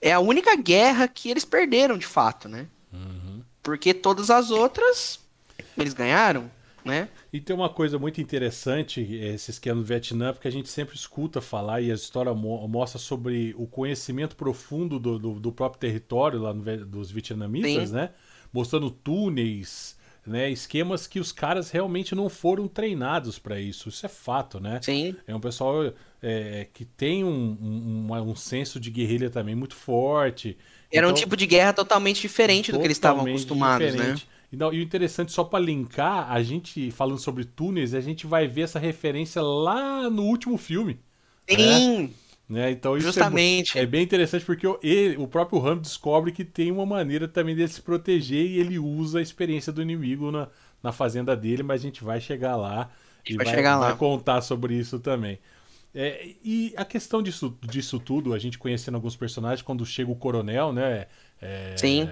é 0.00 0.12
a 0.12 0.18
única 0.18 0.56
guerra 0.56 1.06
que 1.06 1.30
eles 1.30 1.44
perderam 1.44 1.96
de 1.96 2.06
fato, 2.06 2.48
né? 2.48 2.66
Uhum. 2.92 3.40
Porque 3.62 3.94
todas 3.94 4.30
as 4.30 4.50
outras 4.50 5.20
eles 5.78 5.94
ganharam, 5.94 6.50
né? 6.84 7.08
E 7.32 7.40
tem 7.40 7.54
uma 7.54 7.68
coisa 7.68 8.00
muito 8.00 8.20
interessante, 8.20 9.00
esse 9.00 9.52
esquema 9.52 9.80
do 9.80 9.86
Vietnã, 9.86 10.32
porque 10.32 10.48
a 10.48 10.52
gente 10.52 10.68
sempre 10.68 10.96
escuta 10.96 11.40
falar 11.40 11.80
e 11.80 11.92
a 11.92 11.94
história 11.94 12.34
mo- 12.34 12.66
mostra 12.66 12.98
sobre 12.98 13.54
o 13.56 13.64
conhecimento 13.64 14.34
profundo 14.34 14.98
do, 14.98 15.20
do, 15.20 15.38
do 15.38 15.52
próprio 15.52 15.78
território 15.78 16.40
lá 16.40 16.52
no, 16.52 16.84
dos 16.84 17.12
vietnamitas, 17.12 17.90
Sim. 17.90 17.94
né? 17.94 18.10
Mostrando 18.52 18.90
túneis, 18.90 19.96
né? 20.26 20.50
Esquemas 20.50 21.06
que 21.06 21.18
os 21.20 21.32
caras 21.32 21.70
realmente 21.70 22.14
não 22.14 22.28
foram 22.28 22.68
treinados 22.68 23.38
para 23.38 23.60
isso. 23.60 23.88
Isso 23.88 24.06
é 24.06 24.08
fato, 24.08 24.60
né? 24.60 24.80
Sim. 24.82 25.16
É 25.26 25.34
um 25.34 25.40
pessoal 25.40 25.92
é, 26.22 26.66
que 26.72 26.84
tem 26.84 27.24
um, 27.24 28.08
um, 28.08 28.12
um 28.30 28.36
senso 28.36 28.78
de 28.78 28.90
guerrilha 28.90 29.28
também 29.30 29.54
muito 29.54 29.74
forte. 29.74 30.56
Era 30.92 31.06
um 31.06 31.10
Então- 31.10 31.20
tipo 31.22 31.36
de 31.36 31.46
guerra 31.46 31.72
totalmente 31.72 32.20
diferente 32.20 32.70
do 32.70 32.78
que 32.78 32.84
eles 32.86 32.96
estavam 32.96 33.20
Totalmente 33.20 33.38
acostumados, 33.40 33.86
né? 33.86 33.92
diferente. 33.92 34.28
E, 34.52 34.56
não, 34.56 34.72
e 34.72 34.78
o 34.80 34.82
interessante, 34.82 35.32
só 35.32 35.42
para 35.42 35.58
linkar, 35.64 36.30
a 36.30 36.42
gente 36.42 36.90
falando 36.90 37.18
sobre 37.18 37.44
túneis, 37.44 37.94
a 37.94 38.00
gente 38.02 38.26
vai 38.26 38.46
ver 38.46 38.62
essa 38.62 38.78
referência 38.78 39.40
lá 39.42 40.10
no 40.10 40.24
último 40.24 40.58
filme. 40.58 40.98
Sim, 41.48 42.02
Né? 42.02 42.10
Então 42.70 42.96
isso 42.96 43.06
é 43.06 43.12
Justamente. 43.12 43.78
É, 43.78 43.86
bem 43.86 44.02
interessante 44.02 44.44
porque 44.44 44.66
o, 44.66 44.78
ele- 44.82 45.16
o 45.16 45.26
próprio 45.26 45.58
Ram 45.58 45.78
descobre 45.78 46.32
que 46.32 46.44
tem 46.44 46.70
uma 46.70 46.84
maneira 46.84 47.26
também 47.28 47.54
dele 47.54 47.68
se 47.68 47.80
proteger 47.80 48.44
e 48.44 48.58
ele 48.58 48.78
usa 48.78 49.18
a 49.18 49.22
experiência 49.22 49.72
do 49.72 49.80
inimigo 49.80 50.30
na, 50.30 50.48
na 50.82 50.92
fazenda 50.92 51.36
dele, 51.36 51.62
mas 51.62 51.80
a 51.80 51.84
gente 51.84 52.02
vai 52.04 52.20
chegar 52.20 52.56
lá 52.56 52.90
e 53.28 53.36
vai 53.36 53.46
vai, 53.46 53.62
vai 53.62 53.96
contar 53.96 54.40
sobre 54.42 54.74
isso 54.74 54.98
também. 54.98 55.38
É, 55.94 56.34
e 56.42 56.72
a 56.76 56.84
questão 56.84 57.22
disso, 57.22 57.56
disso 57.60 57.98
tudo, 58.00 58.32
a 58.32 58.38
gente 58.38 58.58
conhecendo 58.58 58.94
alguns 58.94 59.14
personagens, 59.14 59.60
quando 59.62 59.84
chega 59.84 60.10
o 60.10 60.16
coronel, 60.16 60.72
né? 60.72 61.06
é, 61.40 61.74
Sim. 61.76 62.08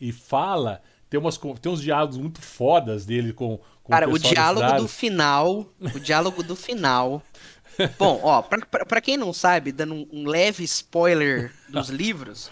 E 0.00 0.10
fala, 0.10 0.80
tem, 1.10 1.20
umas, 1.20 1.36
tem 1.60 1.70
uns 1.70 1.82
diálogos 1.82 2.16
muito 2.16 2.40
fodas 2.40 3.04
dele 3.04 3.34
com, 3.34 3.60
com 3.82 3.92
Cara, 3.92 4.08
o 4.08 4.18
da 4.18 4.28
diálogo 4.30 4.72
do 4.78 4.88
final. 4.88 5.66
O 5.94 6.00
diálogo 6.00 6.42
do 6.42 6.56
final. 6.56 7.22
Bom, 7.98 8.20
ó, 8.22 8.42
pra, 8.42 8.64
pra, 8.66 8.84
pra 8.86 9.00
quem 9.00 9.16
não 9.16 9.32
sabe, 9.32 9.72
dando 9.72 9.94
um, 9.94 10.08
um 10.12 10.26
leve 10.26 10.64
spoiler 10.64 11.52
dos 11.68 11.88
livros, 11.90 12.50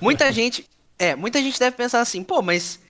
muita 0.00 0.30
gente. 0.32 0.68
É, 0.98 1.14
muita 1.14 1.40
gente 1.42 1.58
deve 1.58 1.76
pensar 1.76 2.00
assim, 2.00 2.22
pô, 2.24 2.40
mas 2.42 2.80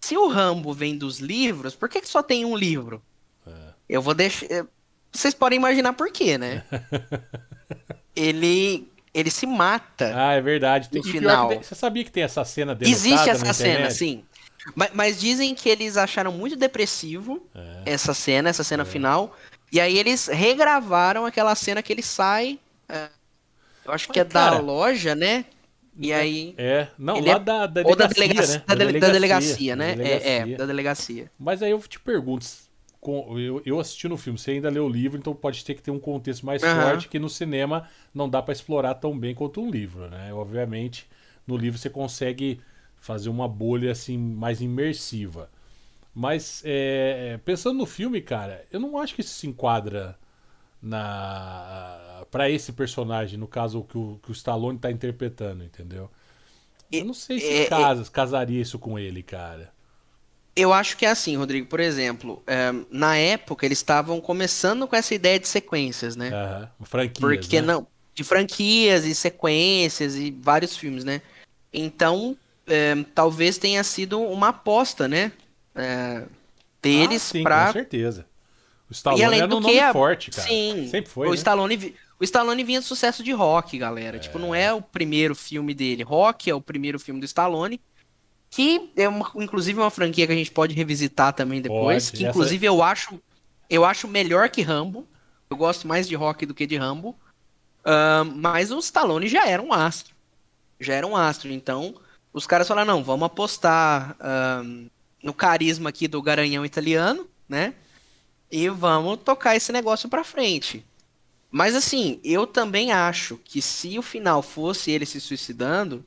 se 0.00 0.16
o 0.16 0.28
Rambo 0.28 0.72
vem 0.74 0.98
dos 0.98 1.18
livros, 1.18 1.74
por 1.74 1.88
que, 1.88 2.00
que 2.00 2.08
só 2.08 2.22
tem 2.22 2.44
um 2.44 2.56
livro? 2.56 3.02
É. 3.46 3.50
Eu 3.88 4.02
vou 4.02 4.12
deixar. 4.14 4.46
é, 4.50 4.64
Vocês 5.10 5.32
podem 5.34 5.58
imaginar 5.58 5.92
por 5.94 6.10
quê, 6.10 6.36
né? 6.36 6.62
Ele. 8.14 8.88
Ele 9.12 9.30
se 9.30 9.46
mata. 9.46 10.12
Ah, 10.14 10.32
é 10.32 10.40
verdade. 10.40 10.88
Tem, 10.90 11.00
No 11.00 11.08
e 11.08 11.12
final. 11.12 11.48
que 11.48 11.54
tem- 11.54 11.62
você 11.62 11.74
sabia 11.76 12.02
que 12.04 12.10
tem 12.10 12.24
essa 12.24 12.44
cena 12.44 12.74
dele 12.74 12.90
Existe 12.90 13.30
essa 13.30 13.52
cena, 13.52 13.88
sim. 13.90 14.24
Mas, 14.74 14.90
mas 14.92 15.20
dizem 15.20 15.54
que 15.54 15.68
eles 15.68 15.96
acharam 15.96 16.32
muito 16.32 16.56
depressivo 16.56 17.46
É. 17.54 17.82
essa 17.92 18.12
cena, 18.12 18.48
essa 18.48 18.64
cena 18.64 18.84
final. 18.84 19.36
E 19.74 19.80
aí 19.80 19.98
eles 19.98 20.28
regravaram 20.28 21.26
aquela 21.26 21.54
cena 21.56 21.82
que 21.82 21.92
ele 21.92 22.02
sai. 22.02 22.60
é, 22.88 23.10
eu 23.84 23.92
acho 23.92 24.10
que 24.10 24.20
é 24.20 24.24
Mas, 24.24 24.28
cara, 24.28 24.56
da 24.56 24.60
loja, 24.60 25.14
né? 25.14 25.46
E 26.00 26.12
aí. 26.12 26.56
É, 26.56 26.88
não, 26.98 27.20
lá 27.20 27.36
é- 27.36 27.38
da, 27.38 27.66
da 27.66 27.82
ou 27.82 27.96
da 27.96 28.06
delegacia, 28.06 28.06
delegacia, 28.06 28.46
né? 28.46 28.64
da, 28.66 28.74
dele- 28.76 28.94
da 28.94 29.10
delegacia, 29.10 29.76
da 29.76 29.82
né? 29.82 29.98
É, 30.02 30.16
delegacia. 30.22 30.42
é, 30.42 30.46
da 30.56 30.66
delegacia. 30.66 31.30
Mas 31.38 31.62
aí 31.62 31.72
eu 31.72 31.80
te 31.80 32.00
pergunto, 32.00 32.46
eu, 33.38 33.62
eu 33.66 33.80
assisti 33.80 34.08
no 34.08 34.16
filme, 34.16 34.38
você 34.38 34.52
ainda 34.52 34.70
leu 34.70 34.86
o 34.86 34.88
livro, 34.88 35.18
então 35.18 35.34
pode 35.34 35.64
ter 35.64 35.74
que 35.74 35.82
ter 35.82 35.90
um 35.90 36.00
contexto 36.00 36.46
mais 36.46 36.62
Aham. 36.62 36.64
forte 36.64 37.08
que 37.08 37.18
no 37.18 37.28
cinema 37.28 37.88
não 38.14 38.28
dá 38.28 38.42
pra 38.42 38.52
explorar 38.52 38.94
tão 38.96 39.18
bem 39.18 39.34
quanto 39.34 39.60
um 39.62 39.70
livro, 39.70 40.08
né? 40.10 40.32
Obviamente, 40.34 41.08
no 41.46 41.56
livro 41.56 41.78
você 41.78 41.90
consegue 41.90 42.60
fazer 42.96 43.28
uma 43.30 43.48
bolha 43.48 43.92
assim 43.92 44.18
mais 44.18 44.60
imersiva. 44.62 45.50
Mas 46.14 46.62
é, 46.64 47.38
pensando 47.44 47.78
no 47.78 47.86
filme, 47.86 48.20
cara, 48.20 48.64
eu 48.70 48.78
não 48.78 48.98
acho 48.98 49.14
que 49.14 49.20
isso 49.20 49.34
se 49.34 49.46
enquadra 49.46 50.16
na 50.82 52.24
para 52.30 52.50
esse 52.50 52.72
personagem, 52.72 53.38
no 53.38 53.46
caso 53.48 53.82
que 53.84 53.98
o, 53.98 54.18
que 54.22 54.30
o 54.30 54.32
Stallone 54.32 54.78
tá 54.78 54.90
interpretando, 54.90 55.64
entendeu? 55.64 56.10
Eu 56.90 57.04
não 57.04 57.14
sei 57.14 57.40
se 57.40 57.46
é- 57.46 57.68
casa, 57.68 58.10
casaria 58.10 58.60
isso 58.60 58.78
com 58.78 58.98
ele, 58.98 59.22
cara. 59.22 59.72
Eu 60.56 60.72
acho 60.72 60.96
que 60.96 61.04
é 61.04 61.10
assim, 61.10 61.36
Rodrigo. 61.36 61.66
Por 61.66 61.80
exemplo, 61.80 62.42
é, 62.46 62.70
na 62.90 63.16
época 63.16 63.66
eles 63.66 63.78
estavam 63.78 64.20
começando 64.20 64.86
com 64.86 64.94
essa 64.94 65.14
ideia 65.14 65.38
de 65.38 65.48
sequências, 65.48 66.14
né? 66.14 66.30
Aham, 66.30 66.70
franquias, 66.82 67.20
Porque 67.20 67.60
né? 67.60 67.66
não, 67.66 67.86
de 68.14 68.22
franquias 68.22 69.04
e 69.04 69.14
sequências 69.14 70.14
e 70.14 70.30
vários 70.30 70.76
filmes, 70.76 71.04
né? 71.04 71.20
Então, 71.72 72.36
é, 72.68 72.94
talvez 73.14 73.58
tenha 73.58 73.82
sido 73.82 74.20
uma 74.20 74.48
aposta, 74.48 75.08
né? 75.08 75.32
É, 75.74 76.24
deles 76.80 77.22
ah, 77.22 77.32
sim, 77.32 77.42
pra. 77.42 77.66
com 77.66 77.72
certeza. 77.72 78.26
O 78.88 78.92
Stallone 78.92 79.20
E 79.22 79.24
além 79.24 79.38
era 79.40 79.48
do 79.48 79.56
um 79.56 79.60
que 79.60 79.66
nome 79.66 79.80
a- 79.80 79.92
forte, 79.92 80.30
cara. 80.30 80.46
Sim, 80.46 80.88
Sempre 80.90 81.10
foi, 81.10 81.26
o 81.26 81.30
né? 81.30 81.36
Stallone, 81.36 81.94
o 82.20 82.24
Stallone 82.24 82.64
vinha 82.64 82.80
de 82.80 82.86
sucesso 82.86 83.22
de 83.22 83.32
rock, 83.32 83.78
galera. 83.78 84.18
Tipo, 84.18 84.38
não 84.38 84.54
é 84.54 84.72
o 84.72 84.82
primeiro 84.82 85.34
filme 85.34 85.74
dele. 85.74 86.02
Rock 86.02 86.48
é 86.50 86.54
o 86.54 86.60
primeiro 86.60 86.98
filme 87.00 87.18
do 87.18 87.24
Stallone, 87.24 87.80
que 88.50 88.90
é 88.96 89.08
uma, 89.08 89.30
inclusive 89.36 89.80
uma 89.80 89.90
franquia 89.90 90.26
que 90.26 90.32
a 90.32 90.36
gente 90.36 90.50
pode 90.52 90.74
revisitar 90.74 91.32
também 91.32 91.60
depois, 91.62 92.06
Pode, 92.10 92.18
que 92.18 92.24
essa- 92.24 92.30
inclusive 92.30 92.66
eu 92.66 92.82
acho 92.82 93.20
eu 93.70 93.84
acho 93.84 94.06
melhor 94.06 94.50
que 94.50 94.60
Rambo. 94.62 95.08
Eu 95.48 95.56
gosto 95.56 95.88
mais 95.88 96.06
de 96.06 96.14
rock 96.14 96.44
do 96.46 96.54
que 96.54 96.66
de 96.66 96.76
Rambo. 96.76 97.16
Ahn, 97.84 98.32
mas 98.36 98.70
o 98.70 98.78
Stallone 98.78 99.26
já 99.28 99.46
era 99.48 99.62
um 99.62 99.72
astro. 99.72 100.14
Já 100.78 100.94
era 100.94 101.06
um 101.06 101.16
astro. 101.16 101.50
Então, 101.50 101.94
os 102.32 102.46
caras 102.46 102.68
falaram, 102.68 102.94
não, 102.96 103.02
vamos 103.04 103.24
apostar 103.26 104.16
no 105.24 105.32
carisma 105.34 105.88
aqui 105.88 106.06
do 106.06 106.20
garanhão 106.22 106.64
italiano, 106.64 107.26
né? 107.48 107.74
E 108.52 108.68
vamos 108.68 109.18
tocar 109.24 109.56
esse 109.56 109.72
negócio 109.72 110.08
pra 110.08 110.22
frente. 110.22 110.84
Mas 111.50 111.74
assim, 111.74 112.20
eu 112.22 112.46
também 112.46 112.92
acho 112.92 113.38
que 113.44 113.62
se 113.62 113.98
o 113.98 114.02
final 114.02 114.42
fosse 114.42 114.90
ele 114.90 115.06
se 115.06 115.20
suicidando, 115.20 116.04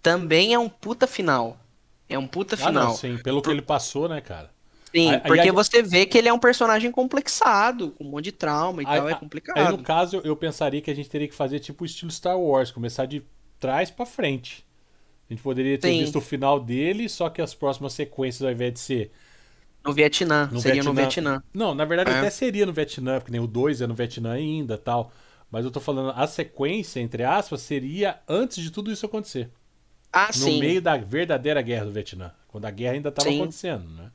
também 0.00 0.54
é 0.54 0.58
um 0.58 0.68
puta 0.68 1.06
final. 1.06 1.58
É 2.08 2.18
um 2.18 2.26
puta 2.26 2.54
Ah, 2.54 2.58
final. 2.58 2.88
não, 2.88 2.94
sim, 2.96 3.18
pelo 3.18 3.42
que 3.42 3.50
ele 3.50 3.62
passou, 3.62 4.08
né, 4.08 4.20
cara? 4.20 4.50
Sim, 4.94 5.10
Aí- 5.10 5.20
porque 5.20 5.40
aí- 5.40 5.50
você 5.50 5.82
vê 5.82 6.06
que 6.06 6.16
ele 6.16 6.28
é 6.28 6.32
um 6.32 6.38
personagem 6.38 6.92
complexado, 6.92 7.90
com 7.92 8.04
um 8.04 8.08
monte 8.08 8.26
de 8.26 8.32
trauma 8.32 8.82
e 8.82 8.86
Aí- 8.86 8.98
tal, 8.98 9.08
é 9.08 9.12
Aí, 9.14 9.18
complicado. 9.18 9.76
no 9.76 9.82
caso, 9.82 10.20
eu 10.22 10.36
pensaria 10.36 10.80
que 10.80 10.90
a 10.90 10.94
gente 10.94 11.08
teria 11.10 11.26
que 11.26 11.34
fazer 11.34 11.58
tipo 11.58 11.82
o 11.82 11.86
estilo 11.86 12.10
Star 12.12 12.38
Wars, 12.38 12.70
começar 12.70 13.06
de 13.06 13.22
trás 13.58 13.90
pra 13.90 14.06
frente. 14.06 14.64
A 15.28 15.32
gente 15.32 15.42
poderia 15.42 15.78
ter 15.78 15.88
Sim. 15.88 16.00
visto 16.00 16.16
o 16.18 16.20
final 16.20 16.60
dele, 16.60 17.08
só 17.08 17.28
que 17.30 17.40
as 17.42 17.54
próximas 17.54 17.92
sequências, 17.94 18.42
ao 18.42 18.52
invés 18.52 18.72
de 18.74 18.80
ser 18.80 19.12
No 19.84 19.92
Vietnã, 19.92 20.48
no 20.50 20.60
seria 20.60 20.82
no 20.82 20.92
Vietnã. 20.94 21.32
Vietnã. 21.32 21.42
Não, 21.52 21.74
na 21.74 21.84
verdade 21.84 22.10
É. 22.10 22.18
até 22.18 22.30
seria 22.30 22.64
no 22.66 22.72
Vietnã, 22.72 23.18
porque 23.20 23.32
nem 23.32 23.40
o 23.40 23.46
2 23.46 23.80
é 23.82 23.86
no 23.86 23.94
Vietnã 23.94 24.32
ainda 24.32 24.78
tal. 24.78 25.12
Mas 25.50 25.64
eu 25.64 25.70
tô 25.70 25.78
falando, 25.80 26.12
a 26.16 26.26
sequência, 26.26 27.00
entre 27.00 27.22
aspas, 27.22 27.60
seria 27.60 28.18
antes 28.28 28.62
de 28.62 28.70
tudo 28.70 28.90
isso 28.90 29.06
acontecer. 29.06 29.50
Ah, 30.12 30.28
no 30.28 30.32
sim. 30.34 30.58
meio 30.60 30.80
da 30.80 30.96
verdadeira 30.96 31.60
guerra 31.62 31.86
do 31.86 31.92
Vietnã. 31.92 32.32
Quando 32.48 32.64
a 32.66 32.70
guerra 32.70 32.94
ainda 32.94 33.08
estava 33.10 33.28
acontecendo, 33.30 33.88
né? 33.90 34.10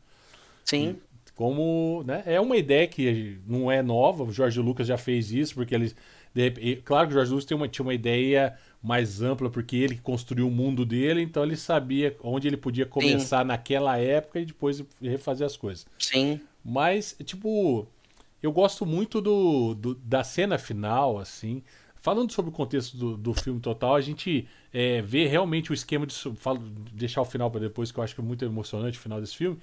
Sim. 0.65 0.98
Como, 1.36 2.04
né, 2.06 2.24
é 2.26 2.39
uma 2.41 2.58
ideia 2.58 2.86
que 2.88 3.39
não 3.48 3.72
é 3.72 3.82
nova, 3.82 4.24
o 4.24 4.32
Jorge 4.32 4.60
Lucas 4.60 4.88
já 4.88 4.98
fez 4.98 5.32
isso, 5.32 5.56
porque 5.56 5.74
eles. 5.74 5.95
de 6.34 6.41
rep- 6.41 6.58
e, 6.60 6.76
claro 6.78 7.08
que 7.08 7.13
o 7.13 7.17
Jorge 7.17 7.32
Lucas 7.32 7.45
tem 7.45 7.56
uma, 7.56 7.67
tinha 7.67 7.84
uma 7.86 7.93
ideia 7.93 8.58
mais 8.82 9.22
ampla, 9.22 9.50
porque 9.50 9.76
ele 9.76 9.98
construiu 9.98 10.48
o 10.48 10.52
mundo 10.52 10.86
dele, 10.86 11.22
então 11.22 11.44
ele 11.44 11.58
sabia 11.58 12.15
onde 12.24 12.48
ele 12.48 12.58
podia 12.58 12.86
começar 12.86 13.44
naquela 13.44 13.98
época 13.98 14.39
e 14.39 14.46
depois 14.46 14.84
refazer 15.02 15.46
as 15.46 15.58
coisas. 15.58 15.86
Sim. 15.98 16.39
Mas, 16.63 17.15
tipo, 17.26 17.88
eu 18.42 18.52
gosto 18.52 18.86
muito 18.86 19.20
do, 19.22 19.74
do- 19.76 19.96
da 19.96 20.24
cena 20.24 20.58
final, 20.58 21.18
assim. 21.20 21.62
Falando 22.02 22.32
sobre 22.32 22.50
o 22.50 22.54
contexto 22.54 22.96
do, 22.96 23.18
do 23.18 23.34
filme 23.34 23.60
total, 23.60 23.96
a 23.96 24.02
gente 24.02 24.48
é, 24.74 25.02
vê 25.02 25.28
realmente 25.28 25.72
o 25.72 25.74
esquema 25.74 26.06
de. 26.06 26.13
Falo, 26.36 26.60
deixar 26.94 27.22
o 27.22 27.26
final 27.26 27.52
para 27.52 27.60
depois, 27.62 27.92
que 27.92 28.00
eu 28.00 28.04
acho 28.04 28.15
que 28.15 28.22
é 28.22 28.24
muito 28.24 28.46
emocionante 28.46 28.98
o 28.98 29.02
final 29.02 29.20
desse 29.20 29.36
filme. 29.36 29.58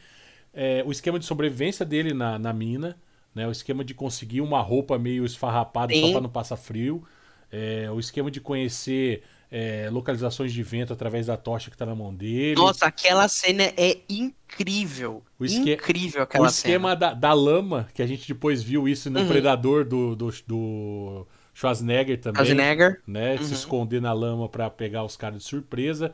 É, 0.52 0.82
o 0.86 0.92
esquema 0.92 1.18
de 1.18 1.24
sobrevivência 1.24 1.84
dele 1.84 2.12
na, 2.14 2.38
na 2.38 2.52
mina, 2.52 2.96
né? 3.34 3.46
O 3.48 3.50
esquema 3.50 3.84
de 3.84 3.94
conseguir 3.94 4.40
uma 4.42 4.60
roupa 4.60 4.98
meio 4.98 5.24
esfarrapada 5.24 5.94
só 5.94 6.06
Sim. 6.06 6.12
para 6.12 6.20
não 6.20 6.30
passar 6.30 6.56
frio. 6.56 7.02
É, 7.50 7.88
o 7.90 7.98
esquema 8.00 8.30
de 8.30 8.40
conhecer 8.40 9.22
é, 9.50 9.88
localizações 9.90 10.52
de 10.52 10.62
vento 10.62 10.92
através 10.92 11.26
da 11.26 11.36
tocha 11.36 11.70
que 11.70 11.76
tá 11.76 11.86
na 11.86 11.94
mão 11.94 12.12
dele. 12.14 12.56
Nossa, 12.56 12.86
aquela 12.86 13.28
cena 13.28 13.62
é 13.76 13.98
incrível. 14.08 15.22
O 15.38 15.44
esque- 15.44 15.72
Incrível 15.74 16.20
O 16.20 16.24
aquela 16.24 16.48
esquema 16.48 16.88
cena. 16.90 16.96
da, 16.96 17.14
da 17.14 17.32
lama, 17.32 17.88
que 17.94 18.02
a 18.02 18.06
gente 18.06 18.26
depois 18.26 18.62
viu 18.62 18.88
isso 18.88 19.08
no 19.10 19.20
Uhum. 19.20 19.28
Predador 19.28 19.84
do, 19.84 20.16
do, 20.16 20.30
do 20.46 21.26
Schwarzenegger 21.54 22.20
também. 22.20 22.44
Schwarzenegger. 22.44 23.00
Né? 23.06 23.36
Se 23.38 23.44
Uhum. 23.44 23.52
esconder 23.52 24.00
na 24.02 24.12
lama 24.12 24.48
pra 24.48 24.68
pegar 24.68 25.04
os 25.04 25.16
caras 25.16 25.38
de 25.38 25.44
surpresa. 25.44 26.12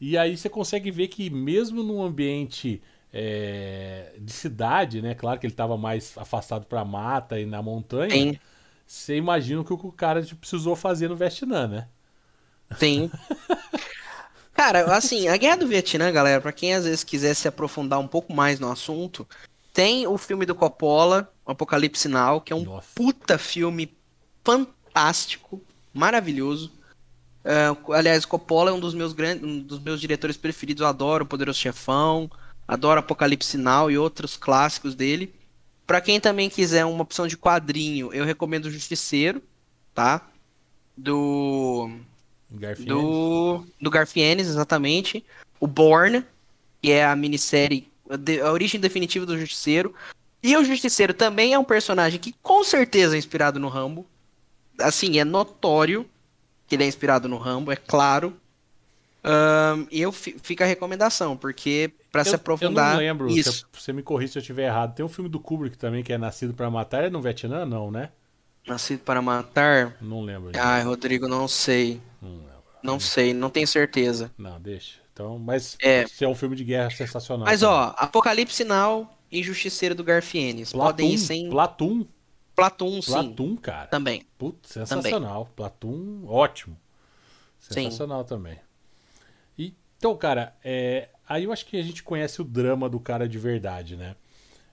E 0.00 0.18
aí 0.18 0.36
você 0.36 0.48
consegue 0.48 0.90
ver 0.90 1.06
que 1.08 1.30
mesmo 1.30 1.82
num 1.84 2.02
ambiente 2.02 2.82
é, 3.14 4.14
de 4.18 4.32
cidade, 4.32 5.00
né? 5.02 5.14
Claro 5.14 5.38
que 5.38 5.46
ele 5.46 5.54
tava 5.54 5.76
mais 5.76 6.16
afastado 6.16 6.66
pra 6.66 6.84
mata 6.84 7.38
e 7.38 7.46
na 7.46 7.62
montanha. 7.62 8.10
Sim. 8.10 8.38
Você 8.92 9.16
imagina 9.16 9.62
o 9.62 9.64
que 9.64 9.72
o 9.72 9.90
cara 9.90 10.22
tipo, 10.22 10.42
precisou 10.42 10.76
fazer 10.76 11.08
no 11.08 11.16
Vietnã, 11.16 11.66
né? 11.66 11.88
Sim. 12.78 13.10
Cara, 14.52 14.94
assim, 14.94 15.28
a 15.28 15.36
Guerra 15.38 15.56
do 15.56 15.66
Vietnã, 15.66 16.12
galera, 16.12 16.42
pra 16.42 16.52
quem 16.52 16.74
às 16.74 16.84
vezes 16.84 17.02
quiser 17.02 17.32
se 17.32 17.48
aprofundar 17.48 17.98
um 17.98 18.06
pouco 18.06 18.34
mais 18.34 18.60
no 18.60 18.70
assunto, 18.70 19.26
tem 19.72 20.06
o 20.06 20.18
filme 20.18 20.44
do 20.44 20.54
Coppola, 20.54 21.32
Apocalipse 21.46 22.06
Now, 22.06 22.38
que 22.42 22.52
é 22.52 22.56
um 22.56 22.64
Nossa. 22.64 22.88
puta 22.94 23.38
filme 23.38 23.96
fantástico, 24.44 25.62
maravilhoso. 25.94 26.70
É, 27.42 27.74
aliás, 27.94 28.26
Coppola 28.26 28.72
é 28.72 28.74
um 28.74 28.80
dos 28.80 28.92
meus 28.92 29.14
grandes, 29.14 29.42
um 29.42 29.58
dos 29.58 29.78
meus 29.78 30.02
diretores 30.02 30.36
preferidos. 30.36 30.82
Eu 30.82 30.86
adoro 30.86 31.24
o 31.24 31.26
Poderoso 31.26 31.58
Chefão, 31.58 32.30
adoro 32.68 33.00
Apocalipse 33.00 33.56
Now 33.56 33.90
e 33.90 33.96
outros 33.96 34.36
clássicos 34.36 34.94
dele. 34.94 35.34
Pra 35.86 36.00
quem 36.00 36.20
também 36.20 36.48
quiser 36.48 36.84
uma 36.84 37.02
opção 37.02 37.26
de 37.26 37.36
quadrinho, 37.36 38.12
eu 38.12 38.24
recomendo 38.24 38.66
o 38.66 38.70
Justiceiro, 38.70 39.42
tá? 39.94 40.28
Do 40.96 41.90
Garfield. 42.50 42.92
do, 42.92 43.64
do 43.80 43.90
Garfienes, 43.90 44.46
exatamente. 44.46 45.24
O 45.58 45.66
Born, 45.66 46.24
que 46.80 46.90
é 46.90 47.04
a 47.04 47.16
minissérie, 47.16 47.88
a 48.44 48.50
origem 48.50 48.80
definitiva 48.80 49.26
do 49.26 49.38
Justiceiro. 49.38 49.94
E 50.42 50.56
o 50.56 50.64
Justiceiro 50.64 51.14
também 51.14 51.54
é 51.54 51.58
um 51.58 51.64
personagem 51.64 52.18
que 52.18 52.34
com 52.42 52.64
certeza 52.64 53.14
é 53.14 53.18
inspirado 53.18 53.60
no 53.60 53.68
Rambo. 53.68 54.06
Assim, 54.78 55.18
é 55.18 55.24
notório 55.24 56.08
que 56.66 56.74
ele 56.74 56.84
é 56.84 56.88
inspirado 56.88 57.28
no 57.28 57.36
Rambo, 57.36 57.70
é 57.70 57.76
claro. 57.76 58.36
E 59.90 60.00
eu 60.00 60.10
fi- 60.12 60.36
fica 60.42 60.64
a 60.64 60.66
recomendação, 60.66 61.36
porque 61.36 61.92
pra 62.10 62.24
se 62.24 62.30
Eu, 62.30 62.34
eu 62.34 62.36
aprofundar 62.36 62.92
não 62.92 62.98
lembro, 62.98 63.30
se 63.30 63.38
isso. 63.38 63.68
você 63.72 63.92
me 63.92 64.02
corrija 64.02 64.32
se 64.32 64.38
eu 64.38 64.40
estiver 64.40 64.66
errado. 64.66 64.94
Tem 64.94 65.04
um 65.04 65.08
filme 65.08 65.30
do 65.30 65.38
Kubrick 65.40 65.76
também 65.78 66.02
que 66.02 66.12
é 66.12 66.18
Nascido 66.18 66.54
pra 66.54 66.70
Matar, 66.70 67.04
é 67.04 67.10
no 67.10 67.20
Vietnã? 67.22 67.64
Não, 67.64 67.90
né? 67.90 68.10
Nascido 68.66 69.00
para 69.00 69.20
matar. 69.20 69.96
Não 70.00 70.22
lembro. 70.22 70.52
Ai, 70.56 70.82
Rodrigo, 70.82 71.26
não 71.26 71.48
sei. 71.48 72.00
Não 72.20 72.30
lembro. 72.30 72.52
Não 72.82 73.00
sei, 73.00 73.34
não 73.34 73.50
tenho 73.50 73.66
certeza. 73.66 74.30
Não, 74.38 74.60
deixa. 74.60 75.00
Então, 75.12 75.38
mas 75.38 75.76
É. 75.82 76.06
se 76.06 76.24
é 76.24 76.28
um 76.28 76.34
filme 76.34 76.54
de 76.56 76.64
guerra 76.64 76.88
sensacional. 76.90 77.44
Mas 77.44 77.60
também. 77.60 77.74
ó, 77.74 77.92
Apocalipse 77.96 78.64
Now 78.64 79.08
e 79.30 79.42
Justiceiro 79.42 79.94
do 79.94 80.02
Garfienes. 80.04 80.72
Podem 80.72 81.12
ir 81.12 81.18
sem 81.18 81.50
Platum, 81.50 82.06
Platum, 82.54 83.02
sim. 83.02 83.12
Platum, 83.12 83.56
cara. 83.56 83.86
Também. 83.88 84.24
Putz, 84.38 84.70
sensacional. 84.70 85.48
Platum, 85.56 86.24
ótimo. 86.26 86.76
Sim. 87.58 87.74
Sensacional 87.74 88.24
também. 88.24 88.58
Então, 90.02 90.16
cara, 90.16 90.52
é, 90.64 91.10
aí 91.28 91.44
eu 91.44 91.52
acho 91.52 91.64
que 91.64 91.76
a 91.76 91.82
gente 91.82 92.02
conhece 92.02 92.40
o 92.40 92.44
drama 92.44 92.88
do 92.88 92.98
cara 92.98 93.28
de 93.28 93.38
verdade, 93.38 93.94
né? 93.94 94.16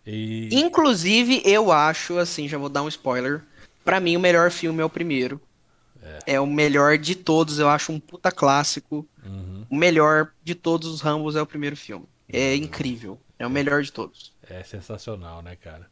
E, 0.03 0.49
Inclusive, 0.51 1.43
eu 1.45 1.71
acho, 1.71 2.17
assim, 2.17 2.47
já 2.47 2.57
vou 2.57 2.67
dar 2.67 2.81
um 2.81 2.87
spoiler. 2.87 3.43
Pra 3.85 3.99
mim, 3.99 4.17
o 4.17 4.19
melhor 4.19 4.49
filme 4.49 4.81
é 4.81 4.85
o 4.85 4.89
primeiro. 4.89 5.39
É, 6.25 6.39
o 6.39 6.47
melhor 6.47 6.97
de 6.97 7.13
todos, 7.13 7.59
eu 7.59 7.69
acho 7.69 7.91
um 7.91 7.99
puta 7.99 8.31
clássico. 8.31 9.07
Uhum. 9.23 9.67
O 9.69 9.75
melhor 9.75 10.31
de 10.43 10.55
todos 10.55 10.87
os 10.87 10.99
Rambos 10.99 11.35
é 11.35 11.41
o 11.43 11.45
primeiro 11.45 11.77
filme. 11.77 12.07
É 12.27 12.55
incrível. 12.55 13.19
É 13.37 13.45
o 13.45 13.51
melhor 13.51 13.83
de 13.83 13.93
todos. 13.93 14.33
é 14.49 14.63
sensacional, 14.63 15.43
né, 15.43 15.55
cara? 15.55 15.85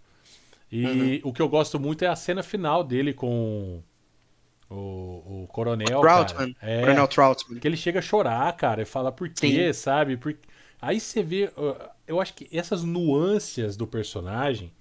E 0.71 0.84
Uhum. 1.23 1.30
o 1.30 1.32
que 1.32 1.43
eu 1.43 1.47
gosto 1.47 1.80
muito 1.80 2.04
é 2.04 2.08
a 2.08 2.15
cena 2.15 2.41
final 2.41 2.84
dele 2.84 3.13
com 3.13 3.84
o, 4.69 5.43
o 5.43 5.47
coronel. 5.51 6.01
Troutman. 6.01 6.53
cara. 6.53 6.71
É, 6.71 6.82
Coronel 6.82 7.08
Troutman. 7.08 7.60
Que 7.60 7.67
ele 7.67 7.77
chega 7.77 7.99
a 7.99 8.01
chorar, 8.01 8.51
cara, 8.56 8.82
e 8.82 8.86
fala 8.86 9.12
por 9.12 9.30
quê, 9.30 9.73
Sim. 9.73 9.80
sabe? 9.80 10.17
Por... 10.17 10.36
Aí 10.82 10.99
você 10.99 11.23
vê. 11.23 11.51
Eu 12.08 12.21
acho 12.21 12.34
que 12.34 12.47
essas 12.51 12.84
nuances 12.84 13.75
do 13.75 13.86
personagem 13.88 14.71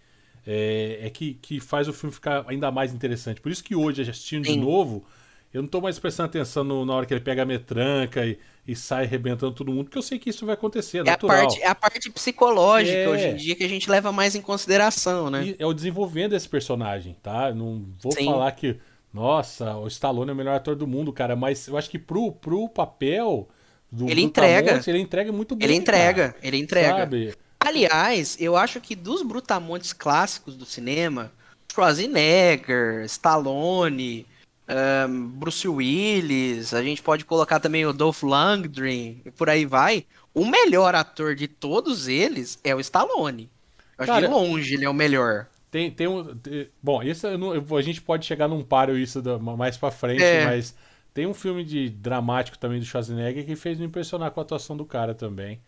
é, 0.46 0.98
é 1.02 1.10
que, 1.10 1.34
que 1.34 1.58
faz 1.60 1.88
o 1.88 1.92
filme 1.92 2.12
ficar 2.14 2.44
ainda 2.48 2.70
mais 2.70 2.92
interessante. 2.92 3.40
Por 3.40 3.50
isso 3.50 3.64
que 3.64 3.74
hoje, 3.74 4.02
assistindo 4.02 4.44
de 4.44 4.52
Sim. 4.52 4.60
novo, 4.60 5.04
eu 5.52 5.62
não 5.62 5.68
tô 5.68 5.80
mais 5.80 5.98
prestando 5.98 6.28
atenção 6.28 6.62
no- 6.62 6.84
na 6.84 6.94
hora 6.94 7.06
que 7.06 7.14
ele 7.14 7.20
pega 7.20 7.42
a 7.42 7.46
metranca 7.46 8.24
e, 8.26 8.38
e 8.66 8.76
sai 8.76 9.04
arrebentando 9.04 9.52
todo 9.54 9.72
mundo, 9.72 9.84
porque 9.84 9.98
eu 9.98 10.02
sei 10.02 10.18
que 10.18 10.30
isso 10.30 10.44
vai 10.44 10.54
acontecer, 10.54 10.98
é 10.98 11.00
É 11.00 11.02
a, 11.02 11.04
natural. 11.12 11.36
parte, 11.38 11.62
é 11.62 11.66
a 11.68 11.74
parte 11.74 12.10
psicológica 12.10 12.96
É. 12.96 13.08
hoje 13.08 13.26
em 13.28 13.36
dia 13.36 13.54
que 13.56 13.64
a 13.64 13.68
gente 13.68 13.90
leva 13.90 14.12
mais 14.12 14.34
em 14.34 14.42
consideração, 14.42 15.30
né? 15.30 15.46
E 15.46 15.56
é 15.58 15.66
o 15.66 15.72
desenvolvendo 15.72 16.34
esse 16.34 16.48
personagem, 16.48 17.16
tá? 17.22 17.52
Não 17.54 17.86
vou 18.02 18.12
Sim. 18.12 18.26
falar 18.26 18.52
que, 18.52 18.76
nossa, 19.16 19.74
o 19.78 19.88
Stallone 19.88 20.28
é 20.28 20.34
o 20.34 20.36
melhor 20.36 20.56
ator 20.56 20.76
do 20.76 20.86
mundo, 20.86 21.10
cara, 21.10 21.34
mas 21.34 21.66
eu 21.68 21.78
acho 21.78 21.88
que 21.88 21.98
pro, 21.98 22.32
pro 22.32 22.68
papel 22.68 23.48
do 23.90 24.04
Ele 24.10 24.20
do 24.20 24.26
entrega. 24.26 24.82
Ele 24.86 24.98
entrega 24.98 25.32
muito 25.32 25.56
bem. 25.56 25.66
Ele 25.66 25.74
entrega, 25.74 26.32
cara. 26.32 26.46
ele 26.46 26.58
entrega. 26.58 26.98
Sabe? 26.98 27.34
Aliás, 27.58 28.36
eu 28.38 28.58
acho 28.58 28.78
que 28.78 28.94
dos 28.94 29.22
brutamontes 29.22 29.94
clássicos 29.94 30.54
do 30.54 30.66
cinema, 30.66 31.32
Schwarzenegger, 31.72 33.06
Stallone, 33.06 34.26
ahn, 34.68 35.28
Bruce 35.28 35.66
Willis, 35.66 36.74
a 36.74 36.82
gente 36.82 37.02
pode 37.02 37.24
colocar 37.24 37.58
também 37.58 37.86
o 37.86 37.94
Dolph 37.94 38.22
Lundgren, 38.22 39.22
e 39.24 39.30
por 39.30 39.48
aí 39.48 39.64
vai. 39.64 40.04
O 40.34 40.44
melhor 40.44 40.94
ator 40.94 41.34
de 41.34 41.48
todos 41.48 42.06
eles 42.06 42.58
é 42.62 42.74
o 42.74 42.80
Stallone. 42.80 43.48
Eu 43.96 44.02
acho 44.02 44.12
Cara, 44.12 44.28
que 44.28 44.34
longe 44.34 44.74
ele 44.74 44.84
é 44.84 44.90
o 44.90 44.94
melhor. 44.94 45.46
Tem, 45.70 45.90
tem 45.90 46.06
um. 46.06 46.34
tem- 46.36 46.68
bom, 46.82 47.02
isso 47.02 47.26
não- 47.36 47.76
a 47.76 47.82
gente 47.82 48.00
pode 48.00 48.24
chegar 48.24 48.48
num 48.48 48.62
páreo 48.62 48.96
isso 48.98 49.20
da- 49.20 49.38
mais 49.38 49.76
pra 49.76 49.90
frente, 49.90 50.22
É. 50.22 50.44
mas 50.44 50.74
tem 51.12 51.26
um 51.26 51.34
filme 51.34 51.64
de 51.64 51.88
dramático 51.90 52.56
também 52.58 52.78
do 52.78 52.84
Schwarzenegger 52.84 53.44
que 53.44 53.56
fez 53.56 53.78
me 53.78 53.86
impressionar 53.86 54.30
com 54.30 54.40
a 54.40 54.42
atuação 54.42 54.76
do 54.76 54.84
cara 54.84 55.14
também. 55.14 55.60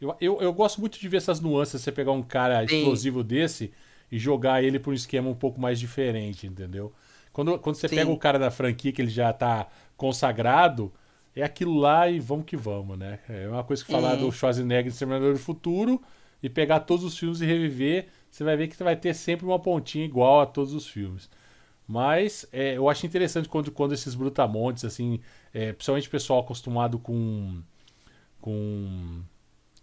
Eu, 0.00 0.14
eu, 0.20 0.40
eu 0.42 0.52
gosto 0.52 0.78
muito 0.80 1.00
de 1.00 1.08
ver 1.08 1.16
essas 1.16 1.40
nuances, 1.40 1.80
você 1.80 1.90
pegar 1.90 2.12
um 2.12 2.22
cara 2.22 2.66
Sim. 2.68 2.76
explosivo 2.78 3.24
desse 3.24 3.72
e 4.12 4.18
jogar 4.18 4.62
ele 4.62 4.78
pra 4.78 4.90
um 4.90 4.94
esquema 4.94 5.28
um 5.30 5.34
pouco 5.34 5.58
mais 5.60 5.80
diferente, 5.80 6.46
entendeu? 6.46 6.92
Quando, 7.32 7.58
quando 7.58 7.76
você 7.76 7.88
Sim. 7.88 7.96
pega 7.96 8.10
o 8.10 8.18
cara 8.18 8.38
da 8.38 8.50
franquia 8.50 8.92
que 8.92 9.00
ele 9.00 9.10
já 9.10 9.32
tá 9.32 9.66
consagrado, 9.96 10.92
é 11.34 11.42
aquilo 11.42 11.78
lá 11.78 12.08
e 12.08 12.18
vamos 12.20 12.44
que 12.46 12.56
vamos, 12.56 12.98
né? 12.98 13.18
É 13.28 13.48
uma 13.48 13.64
coisa 13.64 13.84
que 13.84 13.90
falar 13.90 14.14
do 14.16 14.30
Schwarzenegger 14.30 14.86
em 14.86 14.88
Exterminador 14.88 15.32
do 15.32 15.38
Futuro 15.38 16.00
e 16.42 16.48
pegar 16.48 16.80
todos 16.80 17.04
os 17.04 17.18
filmes 17.18 17.40
e 17.40 17.46
reviver, 17.46 18.06
você 18.30 18.44
vai 18.44 18.56
ver 18.56 18.68
que 18.68 18.82
vai 18.82 18.96
ter 18.96 19.14
sempre 19.14 19.46
uma 19.46 19.58
pontinha 19.58 20.04
igual 20.04 20.40
a 20.40 20.46
todos 20.46 20.74
os 20.74 20.86
filmes. 20.86 21.28
Mas 21.88 22.46
é, 22.52 22.76
eu 22.76 22.88
acho 22.88 23.06
interessante 23.06 23.48
quando, 23.48 23.70
quando 23.70 23.92
esses 23.92 24.14
brutamontes, 24.14 24.84
assim, 24.84 25.20
é, 25.54 25.72
principalmente 25.72 26.08
o 26.08 26.10
pessoal 26.10 26.40
acostumado 26.40 26.98
com, 26.98 27.62
com 28.40 29.22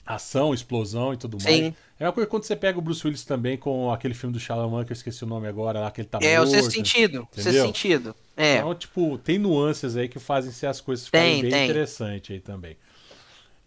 ação, 0.06 0.54
explosão 0.54 1.14
e 1.14 1.18
tudo 1.18 1.38
mais. 1.42 1.56
Sim. 1.56 1.76
É 1.98 2.06
uma 2.06 2.12
coisa 2.12 2.30
quando 2.30 2.44
você 2.44 2.56
pega 2.56 2.78
o 2.78 2.82
Bruce 2.82 3.06
Willis 3.06 3.24
também 3.24 3.58
com 3.58 3.90
aquele 3.90 4.14
filme 4.14 4.34
do 4.34 4.40
Shyamalan, 4.40 4.84
que 4.84 4.92
eu 4.92 4.96
esqueci 4.96 5.24
o 5.24 5.28
nome 5.28 5.48
agora, 5.48 5.80
lá 5.80 5.92
que 5.92 6.02
ele 6.02 6.10
tá 6.10 6.20
é, 6.22 6.40
o 6.42 6.46
sexto 6.46 6.64
morto. 6.64 6.74
sentido. 6.74 7.28
O 7.32 7.36
sexto 7.36 7.40
entendeu? 7.50 7.66
sentido. 7.66 8.16
É. 8.36 8.58
Então, 8.58 8.76
tipo, 8.76 9.18
tem 9.20 9.40
nuances 9.40 9.96
aí 9.96 10.10
que 10.10 10.20
fazem 10.20 10.52
ser 10.52 10.68
as 10.68 10.82
coisas 10.82 11.06
ficarem 11.06 11.34
Tem, 11.34 11.42
bem 11.44 11.52
tem. 11.52 11.70
interessantes 11.70 12.32
aí 12.32 12.42
também. 12.42 12.76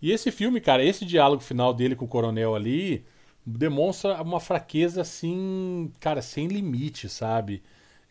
E 0.02 0.12
esse 0.12 0.30
filme, 0.30 0.60
cara, 0.60 0.84
esse 0.84 1.06
diálogo 1.06 1.42
final 1.42 1.72
dele 1.72 1.96
com 1.96 2.04
o 2.04 2.08
coronel 2.08 2.54
ali 2.54 3.02
demonstra 3.46 4.20
uma 4.20 4.40
fraqueza 4.40 5.02
assim, 5.02 5.90
cara, 6.00 6.20
sem 6.20 6.48
limite, 6.48 7.08
sabe? 7.08 7.62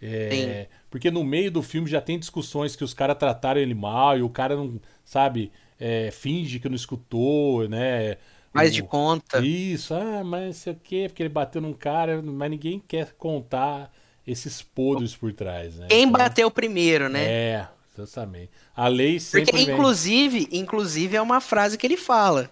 É, 0.01 0.67
porque 0.89 1.09
no 1.11 1.23
meio 1.23 1.51
do 1.51 1.61
filme 1.61 1.89
já 1.89 1.99
tem 1.99 2.17
discussões 2.19 2.75
que 2.75 2.83
os 2.83 2.93
caras 2.93 3.17
trataram 3.17 3.59
ele 3.59 3.73
mal 3.73 4.17
e 4.17 4.21
o 4.21 4.29
cara 4.29 4.55
não, 4.55 4.79
sabe, 5.03 5.51
é, 5.79 6.09
finge 6.11 6.59
que 6.59 6.69
não 6.69 6.75
escutou, 6.75 7.67
né? 7.67 8.17
Mais 8.53 8.73
de 8.73 8.81
conta. 8.83 9.39
Isso, 9.45 9.93
ah, 9.93 10.23
mas 10.23 10.57
sei 10.57 10.73
o 10.73 10.79
quê, 10.81 11.05
porque 11.09 11.21
ele 11.23 11.29
bateu 11.29 11.61
num 11.61 11.73
cara, 11.73 12.21
mas 12.21 12.49
ninguém 12.49 12.81
quer 12.87 13.13
contar 13.17 13.91
esses 14.25 14.61
podres 14.61 15.15
por 15.15 15.33
trás, 15.33 15.75
né? 15.75 15.87
Quem 15.89 16.03
Então- 16.03 16.11
bateu 16.13 16.49
primeiro, 16.49 17.09
né? 17.09 17.23
é, 17.25 17.67
exatamente. 17.97 18.51
A 18.75 18.87
lei 18.87 19.19
sempre 19.19 19.51
Porque, 19.51 19.65
vem. 19.65 19.75
inclusive, 19.75 20.47
inclusive, 20.51 21.17
é 21.17 21.21
uma 21.21 21.41
frase 21.41 21.77
que 21.77 21.85
ele 21.85 21.97
fala. 21.97 22.49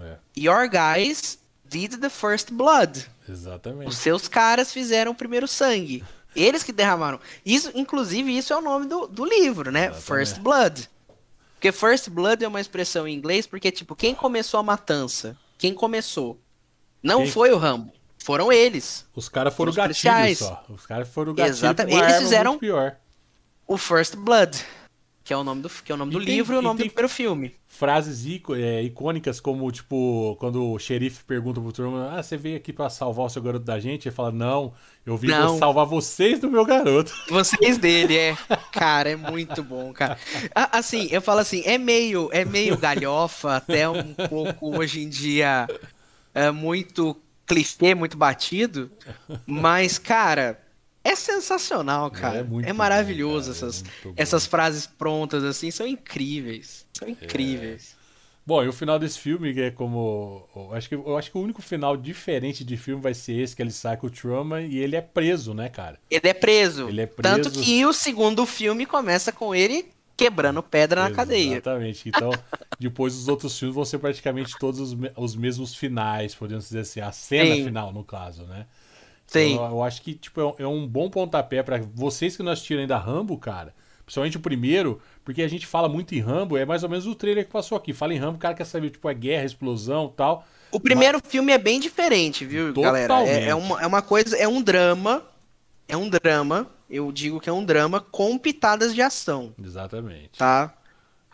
É, 0.00 0.16
Your 0.38 0.68
guys 0.70 1.38
did 1.72 2.00
the 2.00 2.10
first 2.10 2.52
blood. 2.52 3.06
Os 3.24 3.28
exatamente. 3.28 3.94
seus 3.94 4.28
caras 4.28 4.72
fizeram 4.72 5.12
o 5.12 5.14
primeiro 5.14 5.48
sangue. 5.48 6.04
Eles 6.34 6.62
que 6.62 6.72
derramaram. 6.72 7.20
Isso, 7.44 7.70
inclusive, 7.74 8.36
isso 8.36 8.52
é 8.52 8.56
o 8.56 8.60
nome 8.62 8.86
do, 8.86 9.06
do 9.06 9.24
livro, 9.24 9.70
né? 9.70 9.86
Exatamente. 9.86 10.04
First 10.06 10.38
Blood. 10.40 10.90
Porque 11.54 11.70
First 11.72 12.08
Blood 12.10 12.44
é 12.44 12.48
uma 12.48 12.60
expressão 12.60 13.06
em 13.06 13.14
inglês 13.14 13.46
porque, 13.46 13.70
tipo, 13.70 13.94
quem 13.94 14.14
começou 14.14 14.58
a 14.58 14.62
matança? 14.62 15.36
Quem 15.58 15.72
começou? 15.74 16.40
Não 17.02 17.18
Quem- 17.22 17.30
foi 17.30 17.52
o 17.52 17.58
Rambo. 17.58 17.92
Foram 18.18 18.52
eles. 18.52 19.04
Os 19.14 19.28
caras 19.28 19.52
foram 19.54 19.70
Os 19.70 19.76
gatilhos 19.76 20.38
só. 20.38 20.64
Os 20.68 20.86
caras 20.86 21.08
foram 21.08 21.34
gatilhos 21.34 21.58
Exatamente. 21.58 21.98
Eles 22.02 22.16
fizeram- 22.18 22.58
pior. 22.58 22.96
O 23.66 23.76
First 23.76 24.16
Blood. 24.16 24.58
Que 25.24 25.32
é 25.32 25.36
o 25.36 25.44
nome 25.44 25.62
do, 25.62 25.68
que 25.68 25.92
é 25.92 25.94
o 25.94 25.98
nome 25.98 26.10
E 26.10 26.18
do 26.18 26.24
tem- 26.24 26.34
livro 26.34 26.54
e 26.54 26.58
o 26.58 26.62
nome 26.62 26.80
do 26.82 26.86
primeiro 26.86 27.08
filme. 27.08 27.54
Frases 27.68 28.26
é, 28.56 28.82
icônicas 28.82 29.40
como, 29.40 29.70
tipo, 29.70 30.36
quando 30.40 30.72
o 30.72 30.78
xerife 30.78 31.22
pergunta 31.24 31.60
pro 31.60 31.72
turma, 31.72 32.10
ah, 32.18 32.22
você 32.22 32.36
veio 32.36 32.56
aqui 32.56 32.72
pra 32.72 32.90
salvar 32.90 33.26
o 33.26 33.28
seu 33.30 33.40
garoto 33.40 33.64
da 33.64 33.78
gente? 33.78 34.08
Ele 34.08 34.14
fala, 34.14 34.32
não, 34.32 34.74
eu 35.06 35.16
vim 35.16 35.28
pra 35.28 35.40
Não. 35.40 35.58
salvar 35.58 35.86
vocês 35.86 36.40
do 36.40 36.50
meu 36.50 36.64
garoto. 36.64 37.12
Vocês 37.30 37.78
dele, 37.78 38.16
é. 38.16 38.36
Cara, 38.72 39.10
é 39.10 39.16
muito 39.16 39.62
bom, 39.62 39.92
cara. 39.92 40.18
Assim, 40.54 41.08
eu 41.10 41.22
falo 41.22 41.38
assim, 41.40 41.62
é 41.64 41.78
meio, 41.78 42.28
é 42.32 42.44
meio 42.44 42.76
galhofa, 42.76 43.56
até 43.56 43.88
um 43.88 44.12
pouco 44.28 44.76
hoje 44.76 45.02
em 45.02 45.08
dia 45.08 45.66
é 46.34 46.50
muito 46.50 47.16
clichê, 47.46 47.94
muito 47.94 48.16
batido, 48.16 48.90
mas, 49.46 49.98
cara, 49.98 50.58
é 51.04 51.14
sensacional, 51.16 52.10
cara. 52.10 52.38
É 52.38 52.40
É, 52.40 52.42
muito 52.42 52.72
bom, 52.74 52.74
maravilhoso 52.74 53.52
cara, 53.52 53.66
é 53.66 53.68
essas, 53.68 53.84
bom. 54.02 54.12
essas 54.16 54.46
frases 54.46 54.86
prontas, 54.86 55.44
assim, 55.44 55.70
são 55.70 55.86
incríveis. 55.86 56.86
São 56.92 57.08
incríveis. 57.08 57.96
Bom, 58.44 58.64
e 58.64 58.68
o 58.68 58.72
final 58.72 58.98
desse 58.98 59.18
filme 59.20 59.56
é 59.60 59.70
como. 59.70 60.48
Eu 60.54 60.74
acho, 60.74 60.88
que, 60.88 60.94
eu 60.96 61.16
acho 61.16 61.30
que 61.30 61.38
o 61.38 61.40
único 61.40 61.62
final 61.62 61.96
diferente 61.96 62.64
de 62.64 62.76
filme 62.76 63.00
vai 63.00 63.14
ser 63.14 63.34
esse, 63.34 63.54
que 63.54 63.62
ele 63.62 63.70
sai 63.70 63.96
com 63.96 64.08
o 64.08 64.10
Truman 64.10 64.62
e 64.62 64.78
ele 64.78 64.96
é 64.96 65.00
preso, 65.00 65.54
né, 65.54 65.68
cara? 65.68 66.00
Ele 66.10 66.28
é 66.28 66.34
preso. 66.34 66.88
Ele 66.88 67.02
é 67.02 67.06
preso. 67.06 67.22
Tanto 67.36 67.50
que 67.52 67.86
o 67.86 67.92
segundo 67.92 68.44
filme 68.44 68.84
começa 68.84 69.30
com 69.32 69.54
ele 69.54 69.88
quebrando 70.16 70.62
pedra 70.62 71.02
na 71.04 71.10
cadeia. 71.10 71.52
Exatamente. 71.52 72.08
Então, 72.08 72.30
depois 72.78 73.14
os 73.14 73.28
outros 73.28 73.56
filmes 73.56 73.74
vão 73.76 73.84
ser 73.84 73.98
praticamente 73.98 74.56
todos 74.58 74.80
os, 74.80 74.96
os 75.16 75.36
mesmos 75.36 75.74
finais, 75.74 76.34
podemos 76.34 76.64
dizer 76.64 76.80
assim, 76.80 77.00
a 77.00 77.12
cena 77.12 77.56
Sim. 77.56 77.64
final, 77.64 77.92
no 77.92 78.04
caso, 78.04 78.44
né? 78.44 78.66
Então, 79.40 79.70
eu 79.70 79.82
acho 79.82 80.02
que 80.02 80.14
tipo, 80.14 80.40
é 80.40 80.66
um- 80.66 80.84
é 80.84 80.86
bom 80.86 81.08
pontapé 81.10 81.62
pra 81.62 81.80
vocês 81.94 82.36
que 82.36 82.42
não 82.42 82.52
assistiram 82.52 82.80
ainda 82.80 82.96
Rambo, 82.98 83.36
cara. 83.38 83.74
Principalmente 84.04 84.36
o 84.36 84.40
primeiro, 84.40 85.00
porque 85.24 85.42
a 85.42 85.48
gente 85.48 85.66
fala 85.66 85.88
muito 85.88 86.14
em 86.14 86.20
Rambo, 86.20 86.56
é 86.56 86.64
mais 86.64 86.82
ou 86.82 86.88
menos 86.88 87.06
o 87.06 87.14
trailer 87.14 87.46
que 87.46 87.52
passou 87.52 87.78
aqui. 87.78 87.92
Fala 87.92 88.12
em 88.12 88.18
Rambo, 88.18 88.36
o 88.36 88.40
cara 88.40 88.54
quer 88.54 88.66
saber, 88.66 88.90
tipo, 88.90 89.08
é 89.08 89.14
guerra, 89.14 89.44
explosão 89.44 90.10
e 90.12 90.16
tal. 90.16 90.46
O 90.70 90.80
primeiro 90.80 91.20
filme 91.26 91.52
é 91.52 91.58
bem 91.58 91.78
diferente, 91.78 92.44
viu, 92.44 92.72
galera? 92.74 93.14
É, 93.22 93.44
é 93.44 93.48
Totalmente. 93.50 93.52
uma, 93.52 93.82
é 93.82 93.86
uma 93.86 94.02
coisa, 94.02 94.36
é 94.36 94.48
um 94.48 94.60
drama. 94.60 95.22
É 95.88 95.96
um 95.96 96.08
drama. 96.08 96.66
Eu 96.90 97.10
digo 97.12 97.40
que 97.40 97.48
é 97.48 97.52
um 97.52 97.64
drama 97.64 98.00
com 98.00 98.36
pitadas 98.36 98.94
de 98.94 99.00
ação, 99.00 99.54
Exatamente. 99.62 100.38
tá? 100.38 100.74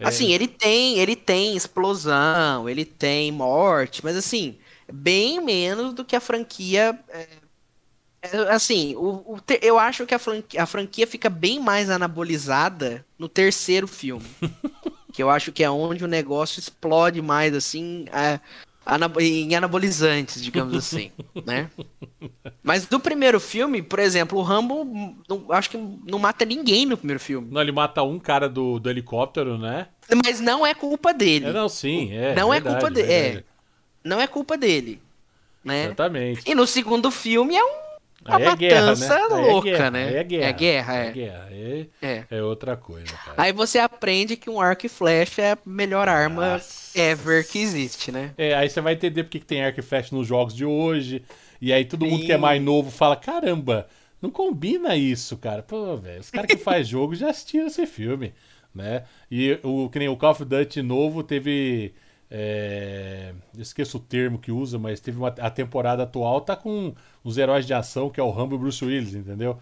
Assim, 0.00 0.32
ele 0.32 0.46
tem, 0.46 0.98
ele 0.98 1.16
tem 1.16 1.56
explosão, 1.56 2.68
ele 2.68 2.84
tem 2.84 3.32
morte, 3.32 4.04
mas 4.04 4.16
assim, 4.16 4.56
bem 4.92 5.40
menos 5.42 5.92
do 5.92 6.04
que 6.04 6.14
a 6.14 6.20
franquia. 6.20 6.96
é, 7.08 7.18
é, 7.22 7.28
assim, 8.50 8.94
o, 8.96 9.34
o 9.34 9.40
te- 9.40 9.60
eu 9.62 9.78
acho 9.78 10.04
que 10.06 10.14
a 10.14 10.18
franquia, 10.18 10.62
a 10.62 10.66
franquia 10.66 11.06
fica 11.06 11.30
bem 11.30 11.60
mais 11.60 11.88
anabolizada 11.90 13.04
no 13.18 13.28
terceiro 13.28 13.86
filme. 13.86 14.26
que 15.12 15.22
eu 15.22 15.30
acho 15.30 15.52
que 15.52 15.64
é 15.64 15.70
onde 15.70 16.04
o 16.04 16.08
negócio 16.08 16.60
explode 16.60 17.20
mais, 17.22 17.54
assim, 17.54 18.04
é, 18.12 18.38
anabo- 18.84 19.20
em 19.20 19.54
anabolizantes, 19.54 20.42
digamos 20.42 20.74
assim, 20.74 21.10
né? 21.44 21.70
Mas 22.62 22.86
do 22.86 23.00
primeiro 23.00 23.40
filme, 23.40 23.82
por 23.82 23.98
exemplo, 23.98 24.38
o 24.38 24.42
Rambo, 24.42 24.84
não- 25.28 25.46
acho 25.50 25.70
que 25.70 25.76
não 25.76 26.18
mata 26.18 26.44
ninguém 26.44 26.86
no 26.86 26.96
primeiro 26.96 27.20
filme. 27.20 27.48
Não, 27.50 27.60
ele 27.60 27.72
mata 27.72 28.02
um 28.02 28.18
cara 28.18 28.48
do, 28.48 28.78
do 28.78 28.90
helicóptero, 28.90 29.58
né? 29.58 29.88
Mas 30.24 30.40
não 30.40 30.66
é 30.66 30.74
culpa 30.74 31.12
dele. 31.12 31.46
É, 31.46 31.52
não, 31.52 31.68
sim, 31.68 32.12
é. 32.12 32.34
Não 32.34 32.52
é 32.52 32.60
verdade, 32.60 32.76
culpa 32.80 32.90
dele. 32.94 33.38
É, 33.38 33.44
não 34.04 34.20
é 34.20 34.26
culpa 34.26 34.56
dele. 34.56 35.00
Né? 35.64 35.84
Exatamente. 35.86 36.42
E 36.46 36.54
no 36.54 36.66
segundo 36.66 37.10
filme 37.10 37.56
é 37.56 37.62
um- 37.64 37.87
uma 38.28 38.36
Aí 38.36 38.44
é 38.44 38.56
guerra, 38.56 38.80
matança 38.82 39.08
né? 39.08 39.20
É 39.20 39.26
louca, 39.28 39.70
guerra, 39.70 39.90
né? 39.90 40.16
É 40.16 40.24
guerra. 40.24 40.44
É 40.44 40.52
guerra, 40.52 40.96
é. 40.96 41.06
É 41.06 41.12
guerra. 41.12 41.48
É. 42.02 42.24
é 42.30 42.42
outra 42.42 42.76
coisa, 42.76 43.12
cara. 43.12 43.34
Aí 43.36 43.52
você 43.52 43.78
aprende 43.78 44.36
que 44.36 44.48
um 44.50 44.60
arco 44.60 44.86
e 44.86 44.88
flecha 44.88 45.42
é 45.42 45.52
a 45.52 45.58
melhor 45.64 46.08
arma 46.08 46.52
Nossa. 46.52 46.98
ever 46.98 47.46
que 47.46 47.58
existe, 47.58 48.12
né? 48.12 48.32
É, 48.38 48.54
aí 48.54 48.68
você 48.68 48.80
vai 48.80 48.94
entender 48.94 49.24
porque 49.24 49.40
que 49.40 49.46
tem 49.46 49.64
arco 49.64 49.80
e 49.80 49.82
flecha 49.82 50.14
nos 50.14 50.26
jogos 50.26 50.54
de 50.54 50.64
hoje. 50.64 51.22
E 51.60 51.72
aí 51.72 51.84
todo 51.84 52.06
mundo 52.06 52.24
que 52.24 52.32
é 52.32 52.38
mais 52.38 52.62
novo 52.62 52.90
fala: 52.90 53.16
caramba, 53.16 53.88
não 54.20 54.30
combina 54.30 54.96
isso, 54.96 55.36
cara. 55.36 55.62
Pô, 55.62 55.96
velho, 55.96 56.20
os 56.20 56.30
caras 56.30 56.48
que 56.48 56.56
faz 56.56 56.86
jogo 56.88 57.14
já 57.14 57.30
assistiram 57.30 57.66
esse 57.66 57.86
filme, 57.86 58.32
né? 58.74 59.04
E 59.30 59.58
o 59.62 59.88
que 59.88 59.98
nem 59.98 60.08
o 60.08 60.16
Call 60.16 60.30
of 60.32 60.44
Duty 60.44 60.82
novo 60.82 61.22
teve. 61.22 61.94
é, 62.30 63.32
esqueço 63.56 63.96
o 63.98 64.00
termo 64.00 64.38
que 64.38 64.52
usa, 64.52 64.78
mas 64.78 65.00
teve 65.00 65.18
uma, 65.18 65.28
a 65.28 65.50
temporada 65.50 66.02
atual 66.02 66.40
tá 66.40 66.54
com 66.56 66.94
os 67.24 67.38
heróis 67.38 67.66
de 67.66 67.74
ação, 67.74 68.10
que 68.10 68.20
é 68.20 68.22
o 68.22 68.30
Rambo 68.30 68.54
e 68.54 68.56
o 68.56 68.60
Bruce 68.60 68.84
Willis, 68.84 69.14
entendeu? 69.14 69.58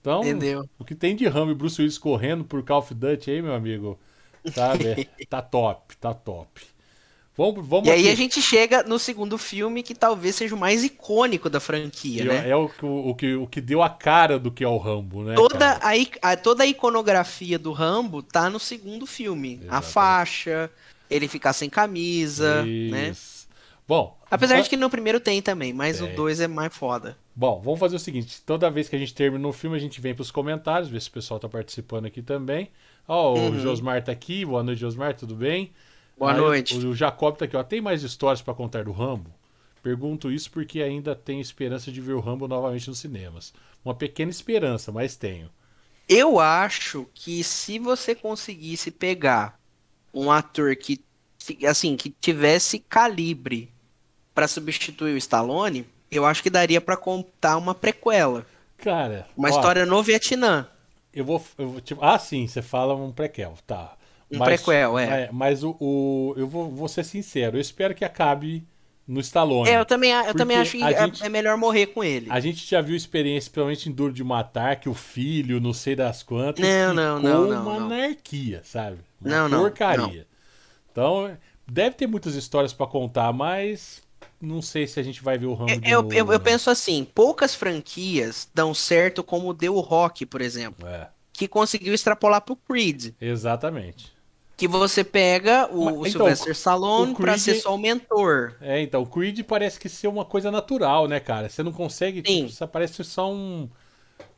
Então, 0.00 0.36
Entendeu? 0.36 0.68
o 0.78 0.84
que 0.84 0.94
tem 0.94 1.16
de 1.16 1.26
Rambo 1.28 1.52
e 1.52 1.54
Bruce 1.54 1.80
Willis 1.80 1.98
correndo 1.98 2.44
por 2.44 2.64
Call 2.64 2.80
of 2.80 2.94
Duty 2.94 3.30
aí, 3.32 3.42
meu 3.42 3.54
amigo, 3.54 3.98
sabe? 4.46 5.00
Tá 5.28 5.42
top, 5.42 5.96
tá 5.98 6.14
top. 6.14 6.62
Vamos, 7.36 7.66
vamos 7.68 7.88
E 7.88 7.90
aí 7.90 8.06
aqui. 8.06 8.10
a 8.10 8.14
gente 8.14 8.42
chega 8.42 8.82
no 8.82 8.98
segundo 8.98 9.38
filme 9.38 9.82
que 9.82 9.94
talvez 9.94 10.34
seja 10.36 10.54
o 10.54 10.58
mais 10.58 10.84
icônico 10.84 11.48
da 11.48 11.58
franquia, 11.60 12.22
E 12.22 12.26
né? 12.26 12.46
É 12.50 12.56
o, 12.56 12.68
que- 12.68 12.84
o, 12.86 13.14
que, 13.14 13.34
o 13.36 13.46
que 13.46 13.60
deu 13.60 13.82
a 13.82 13.90
cara 13.90 14.38
do 14.38 14.50
que 14.52 14.64
é 14.64 14.68
o 14.68 14.78
Rambo, 14.78 15.22
né? 15.24 15.42
Toda 15.42 15.78
a, 15.82 15.90
a- 16.32 16.36
toda 16.36 16.62
a 16.64 16.66
iconografia 16.66 17.58
do 17.58 17.72
Rambo 17.72 18.22
tá 18.22 18.48
no 18.48 18.58
segundo 18.58 19.06
filme. 19.06 19.62
A 19.68 19.82
Exatamente. 19.82 19.82
faixa, 19.82 20.70
ele 21.10 21.28
ficar 21.28 21.52
sem 21.52 21.68
camisa, 21.68 22.72
né? 22.88 23.14
Isso. 23.14 23.48
Bom, 23.86 24.15
Apesar 24.30 24.60
de 24.60 24.68
que 24.68 24.76
no 24.76 24.90
primeiro 24.90 25.20
tem 25.20 25.40
também, 25.40 25.72
mas 25.72 26.00
o 26.00 26.06
Tem. 26.06 26.16
2 26.16 26.40
é 26.40 26.48
mais 26.48 26.74
foda. 26.74 27.16
Bom, 27.34 27.60
vamos 27.60 27.78
fazer 27.78 27.96
o 27.96 28.00
seguinte: 28.00 28.42
toda 28.42 28.70
vez 28.70 28.88
que 28.88 28.96
a 28.96 28.98
gente 28.98 29.14
termina 29.14 29.46
o 29.46 29.52
filme, 29.52 29.76
a 29.76 29.80
gente 29.80 30.00
vem 30.00 30.14
pros 30.14 30.30
comentários, 30.30 30.88
ver 30.88 31.00
se 31.00 31.08
o 31.08 31.12
pessoal 31.12 31.38
tá 31.38 31.48
participando 31.48 32.06
aqui 32.06 32.22
também. 32.22 32.70
Ó, 33.06 33.34
o 33.34 33.38
Uhum. 33.38 33.58
Josmar 33.60 34.02
tá 34.02 34.12
aqui. 34.12 34.44
Boa 34.44 34.62
noite, 34.62 34.80
Josmar, 34.80 35.14
tudo 35.14 35.34
bem? 35.34 35.72
Boa 36.18 36.32
Aí, 36.32 36.38
noite. 36.40 36.74
O, 36.74 36.90
o 36.90 36.94
Jacob 36.94 37.36
tá 37.36 37.44
aqui, 37.44 37.56
ó. 37.56 37.62
Tem 37.62 37.80
mais 37.80 38.02
histórias 38.02 38.42
pra 38.42 38.54
contar 38.54 38.84
do 38.84 38.92
Rambo? 38.92 39.30
Pergunto 39.82 40.32
isso 40.32 40.50
porque 40.50 40.82
ainda 40.82 41.14
tenho 41.14 41.40
esperança 41.40 41.92
de 41.92 42.00
ver 42.00 42.14
o 42.14 42.20
Rambo 42.20 42.48
novamente 42.48 42.88
nos 42.88 42.98
cinemas. 42.98 43.52
Uma 43.84 43.94
pequena 43.94 44.30
esperança, 44.30 44.90
mas 44.90 45.14
tenho. 45.16 45.48
Eu 46.08 46.38
acho 46.40 47.06
que 47.14 47.42
se 47.44 47.78
você 47.78 48.14
conseguisse 48.14 48.90
pegar 48.90 49.60
um 50.14 50.30
ator 50.30 50.74
que, 50.76 51.04
assim, 51.68 51.96
que 51.96 52.10
tivesse 52.10 52.78
calibre 52.78 53.72
pra 54.36 54.46
substituir 54.46 55.14
o 55.14 55.16
Stallone, 55.16 55.86
eu 56.10 56.26
acho 56.26 56.42
que 56.42 56.50
daria 56.50 56.80
pra 56.80 56.96
contar 56.96 57.56
uma 57.56 57.74
prequela, 57.74 58.46
Cara, 58.76 59.26
uma 59.36 59.48
ó, 59.48 59.50
história 59.50 59.86
no 59.86 60.02
Vietnã. 60.02 60.68
Eu 61.12 61.24
vou, 61.24 61.42
eu 61.56 61.68
vou 61.70 61.80
tipo, 61.80 62.04
ah, 62.04 62.18
sim, 62.18 62.46
você 62.46 62.60
fala 62.60 62.94
um 62.94 63.10
prequel, 63.10 63.54
tá. 63.66 63.96
Um 64.30 64.38
prequel, 64.38 64.98
é. 64.98 65.30
Mas 65.32 65.64
o, 65.64 65.74
o- 65.80 66.34
eu 66.36 66.46
vou, 66.46 66.70
vou 66.70 66.88
ser 66.88 67.04
sincero, 67.04 67.56
eu 67.56 67.60
espero 67.60 67.94
que 67.94 68.04
acabe 68.04 68.62
no 69.08 69.20
Stallone. 69.20 69.70
É, 69.70 69.78
eu 69.78 69.86
também, 69.86 70.10
eu 70.12 70.34
também 70.34 70.56
acho 70.58 70.72
que 70.72 70.82
é, 70.82 71.06
gente- 71.06 71.24
é 71.24 71.28
melhor 71.28 71.56
morrer 71.56 71.86
com 71.86 72.04
ele. 72.04 72.26
A 72.28 72.40
gente 72.40 72.66
já 72.68 72.80
viu 72.82 72.94
experiência, 72.96 73.50
principalmente 73.50 73.88
em 73.88 73.92
Duro 73.92 74.12
de 74.12 74.22
Matar, 74.22 74.76
que 74.76 74.88
o 74.88 74.94
filho, 74.94 75.60
não 75.60 75.72
sei 75.72 75.96
das 75.96 76.22
quantas, 76.22 76.62
Não, 76.64 76.92
não, 76.92 77.18
não, 77.20 77.46
não, 77.46 77.62
uma 77.62 77.78
não. 77.80 77.86
anarquia, 77.86 78.60
sabe? 78.64 78.98
Uma 79.20 79.30
Não, 79.30 79.48
não, 79.48 79.60
porcaria. 79.60 80.26
Então, 80.92 81.36
deve 81.66 81.94
ter 81.96 82.06
muitas 82.06 82.34
histórias 82.34 82.72
pra 82.72 82.86
contar, 82.86 83.32
mas 83.32 84.02
não 84.40 84.60
sei 84.62 84.86
se 84.86 84.98
a 85.00 85.02
gente 85.02 85.22
vai 85.22 85.38
ver 85.38 85.46
o 85.46 85.54
Rambo 85.54 85.80
de 85.80 85.90
Eu, 85.90 86.02
novo, 86.02 86.14
eu, 86.14 86.26
eu 86.26 86.38
não. 86.38 86.40
penso 86.40 86.70
assim, 86.70 87.06
poucas 87.14 87.54
franquias 87.54 88.48
dão 88.54 88.74
certo 88.74 89.22
como 89.24 89.52
deu 89.54 89.74
o 89.76 89.80
Rock, 89.80 90.26
por 90.26 90.40
exemplo, 90.40 90.86
É, 90.86 91.08
que 91.32 91.48
conseguiu 91.48 91.94
extrapolar 91.94 92.40
pro 92.42 92.56
Creed. 92.56 93.12
exatamente. 93.20 94.14
Que 94.56 94.66
você 94.66 95.04
pega 95.04 95.68
o, 95.70 95.84
Mas, 95.84 95.94
o 95.94 95.98
então, 96.06 96.10
Sylvester 96.12 96.48
o 96.48 96.52
Stallone 96.52 97.14
pra 97.14 97.32
Creed- 97.32 97.40
ser 97.40 97.54
só 97.56 97.74
o 97.74 97.78
mentor. 97.78 98.56
É, 98.60 98.80
então, 98.80 99.02
o 99.02 99.06
Creed 99.06 99.40
parece 99.42 99.78
que 99.78 99.86
ser 99.88 100.08
uma 100.08 100.24
coisa 100.24 100.50
natural, 100.50 101.06
né, 101.06 101.20
cara? 101.20 101.48
Você 101.50 101.62
não 101.62 101.72
consegue. 101.72 102.22
Sim. 102.26 102.46
Tipo, 102.46 102.48
você 102.54 102.66
parece 102.66 103.04
só 103.04 103.30
um, 103.30 103.68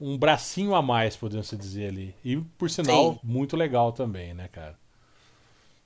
um 0.01 0.19
bracinho 0.19 0.75
a 0.75 0.83
mais, 0.83 1.15
podemos 1.17 1.49
dizer 1.57 1.91
ali. 1.91 2.15
E, 2.25 2.37
por 2.37 2.69
sinal, 2.69 3.13
Sim. 3.13 3.21
muito 3.23 3.57
legal 3.57 3.93
também, 3.93 4.35
né, 4.35 4.49
cara? 4.49 4.77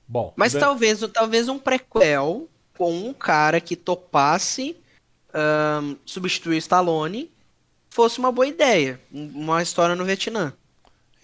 Bom. 0.07 0.33
Mas 0.35 0.53
Dan- 0.53 0.59
talvez, 0.61 0.99
talvez 1.13 1.47
um 1.47 1.59
prequel 1.59 2.47
com 2.77 2.91
um 2.93 3.13
cara 3.13 3.59
que 3.61 3.75
topasse 3.75 4.75
ahn, 5.33 5.95
substituir 6.05 6.55
o 6.55 6.57
Stallone 6.59 7.31
fosse 7.89 8.19
uma 8.19 8.31
boa 8.31 8.47
ideia. 8.47 8.99
Um- 9.13 9.31
Uma 9.43 9.61
história 9.61 9.95
no 9.95 10.05
Vietnã. 10.05 10.53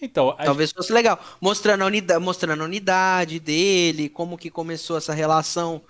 Então, 0.02 0.34
Talvez 0.44 0.72
fosse 0.72 0.94
legal. 0.94 1.20
Mostrando 1.42 1.82
a, 1.84 1.88
unidade, 1.88 2.24
mostrando 2.24 2.62
a 2.62 2.66
unidade 2.66 3.40
dele, 3.40 4.08
como 4.08 4.38
que 4.38 4.50
começou 4.50 4.98
essa 4.98 5.14
relação 5.14 5.82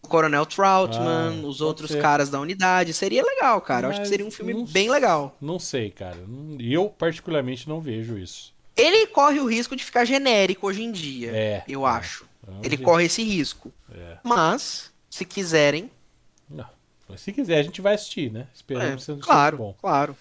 com 0.00 0.06
o 0.06 0.10
Coronel 0.10 0.46
Troutman, 0.46 1.40
Ah, 1.42 1.46
os 1.46 1.60
outros 1.60 1.90
ser. 1.90 2.00
caras 2.00 2.28
da 2.30 2.38
unidade. 2.38 2.92
Seria 2.94 3.24
legal, 3.24 3.60
cara. 3.60 3.86
Eu 3.86 3.90
acho 3.90 3.98
que 3.98 4.02
Mas 4.02 4.08
seria 4.08 4.24
um 4.26 4.30
filme 4.30 4.54
não 4.54 4.64
bem 4.64 4.88
legal. 4.88 5.36
Não 5.40 5.58
sei, 5.58 5.90
cara. 5.90 6.16
Eu, 6.60 6.88
particularmente, 6.90 7.68
não 7.68 7.80
vejo 7.80 8.16
isso. 8.16 8.54
Ele 8.76 9.06
corre 9.08 9.40
o 9.40 9.46
risco 9.46 9.74
de 9.74 9.84
ficar 9.84 10.04
genérico 10.04 10.68
hoje 10.68 10.84
em 10.84 10.92
dia. 10.92 11.32
É, 11.34 11.64
eu 11.66 11.84
é. 11.84 11.90
acho. 11.90 12.24
Vamos 12.46 12.64
Ele 12.64 12.76
corre 12.76 13.06
esse 13.06 13.24
risco. 13.24 13.72
É. 13.92 14.18
Mas, 14.22 14.92
se 15.16 15.24
quiserem, 15.24 15.90
Não. 16.48 16.68
Mas 17.08 17.20
se 17.20 17.32
quiser, 17.32 17.58
a 17.58 17.62
gente 17.62 17.80
vai 17.80 17.94
assistir, 17.94 18.32
né? 18.32 18.48
Esperando 18.52 18.94
é, 18.94 18.98
seja 18.98 19.20
claro, 19.20 19.56
bom. 19.56 19.74
claro. 19.80 20.16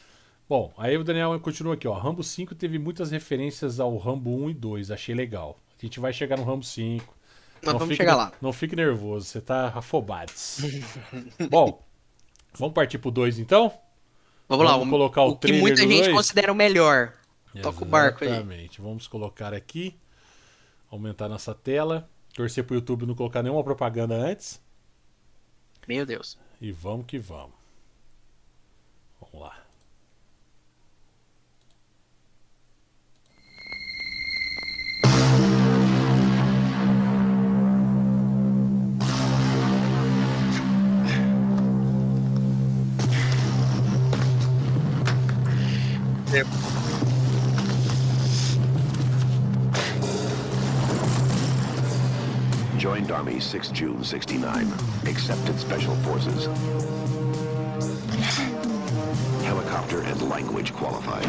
Bom, 0.48 0.72
aí 0.78 0.96
o 0.96 1.04
Daniel 1.04 1.38
continua 1.40 1.74
aqui, 1.74 1.88
ó. 1.88 1.94
Rambo 1.94 2.24
5 2.24 2.54
teve 2.54 2.78
muitas 2.78 3.10
referências 3.10 3.80
ao 3.80 3.98
Rambo 3.98 4.30
1 4.46 4.52
e 4.52 4.54
2. 4.54 4.92
Achei 4.92 5.16
legal. 5.16 5.60
A 5.78 5.86
gente 5.86 6.00
vai 6.00 6.14
chegar 6.14 6.38
no 6.38 6.44
Rambo 6.44 6.64
5. 6.64 7.16
Nós 7.64 7.74
vamos 7.74 7.88
fique, 7.88 7.98
chegar 7.98 8.16
lá. 8.16 8.32
Não 8.40 8.54
fique 8.54 8.76
nervoso, 8.76 9.26
você 9.26 9.42
tá 9.42 9.70
afobades. 9.70 10.60
Bom, 11.50 11.82
vamos 12.54 12.76
partir 12.76 13.00
pro 13.00 13.10
2 13.10 13.40
então? 13.40 13.74
Vamos, 14.48 14.66
lá. 14.66 14.74
Vamos 14.74 14.90
colocar 14.92 15.24
o 15.24 15.32
o 15.32 15.38
que 15.38 15.52
muita 15.54 15.82
gente 15.82 16.04
dois? 16.04 16.14
considera 16.16 16.52
o 16.52 16.56
melhor. 16.56 17.14
Toca 17.64 17.84
o 17.84 17.88
barco 17.88 18.24
aí. 18.24 18.30
Exatamente. 18.30 18.80
Vamos 18.80 19.08
colocar 19.08 19.54
aqui. 19.54 19.96
Aumentar 20.92 21.28
nossa 21.28 21.56
tela. 21.56 22.08
Torcer 22.34 22.64
pro 22.64 22.76
YouTube 22.76 23.08
não 23.08 23.16
colocar 23.16 23.42
nenhuma 23.42 23.64
propaganda 23.64 24.14
antes. 24.14 24.62
Meu 25.88 26.06
Deus. 26.06 26.38
E 26.60 26.72
vamos 26.72 27.06
que 27.06 27.20
vamos. 27.20 27.54
Vamos 29.20 29.42
lá. 29.42 29.66
Joined 52.86 53.10
Army 53.10 53.40
6 53.40 53.70
June 53.70 54.04
69. 54.04 54.72
Accepted 55.08 55.60
Special 55.60 55.96
Forces. 56.04 56.46
Helicopter 59.44 60.02
and 60.02 60.30
language 60.30 60.72
qualified. 60.72 61.26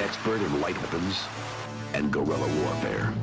Expert 0.00 0.40
in 0.40 0.60
light 0.60 0.76
weapons 0.80 1.22
and 1.94 2.10
guerrilla 2.10 2.48
warfare. 2.64 3.14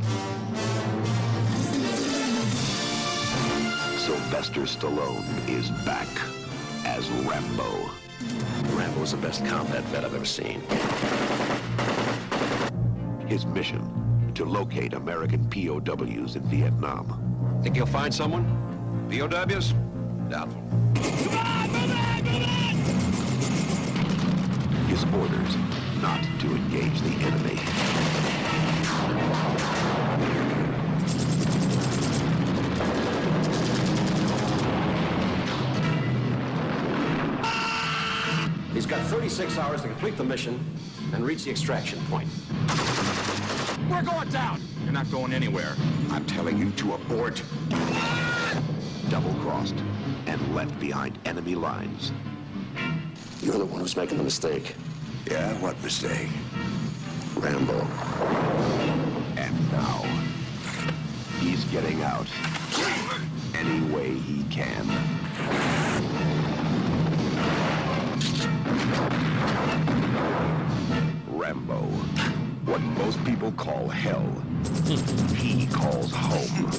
Sylvester 3.98 4.62
Stallone 4.62 5.50
is 5.50 5.70
back 5.84 6.08
as 7.06 7.26
Rambo. 7.26 7.90
Rambo's 8.76 9.12
the 9.12 9.18
best 9.18 9.46
combat 9.46 9.84
vet 9.86 10.06
I've 10.06 10.16
ever 10.16 10.26
seen. 10.26 10.62
His 13.28 13.46
mission, 13.46 14.32
to 14.36 14.46
locate 14.46 14.94
American 14.94 15.48
POWs 15.50 16.36
in 16.36 16.44
Vietnam. 16.44 17.60
Think 17.64 17.76
he'll 17.76 17.86
find 17.86 18.14
someone? 18.14 18.46
POWs? 19.10 19.74
Doubtful. 20.30 20.62
His 24.88 25.04
orders, 25.06 25.56
not 26.02 26.24
to 26.40 26.56
engage 26.56 27.02
the 27.02 27.16
enemy. 27.26 27.95
He's 38.86 38.94
got 38.94 39.08
36 39.08 39.58
hours 39.58 39.82
to 39.82 39.88
complete 39.88 40.16
the 40.16 40.24
mission 40.24 40.64
and 41.12 41.26
reach 41.26 41.44
the 41.44 41.50
extraction 41.50 42.00
point. 42.06 42.30
We're 43.90 44.04
going 44.04 44.30
down! 44.30 44.62
You're 44.84 44.94
not 44.94 45.10
going 45.10 45.34
anywhere. 45.34 45.76
I'm 46.12 46.24
telling 46.28 46.60
you 46.60 46.70
to 46.70 46.94
abort. 46.94 47.42
Double-crossed 49.10 49.74
and 50.28 50.54
left 50.54 50.80
behind 50.80 51.18
enemy 51.26 51.56
lines. 51.56 52.12
You're 53.42 53.58
the 53.58 53.66
one 53.66 53.80
who's 53.80 53.98
making 53.98 54.20
the 54.20 54.24
mistake. 54.24 54.76
Yeah, 55.26 55.60
what 55.62 55.82
mistake? 55.82 56.30
Rambo. 57.38 57.80
And 59.36 59.72
now, 59.72 60.04
he's 61.40 61.64
getting 61.72 62.04
out 62.04 62.28
any 63.56 63.82
way 63.92 64.14
he 64.14 64.44
can. 64.52 64.86
Rambo, 71.28 71.82
what 72.66 72.82
most 72.82 73.24
people 73.24 73.52
call 73.54 73.88
hell, 73.88 74.26
he 75.36 75.68
calls 75.68 76.12
home. 76.12 76.72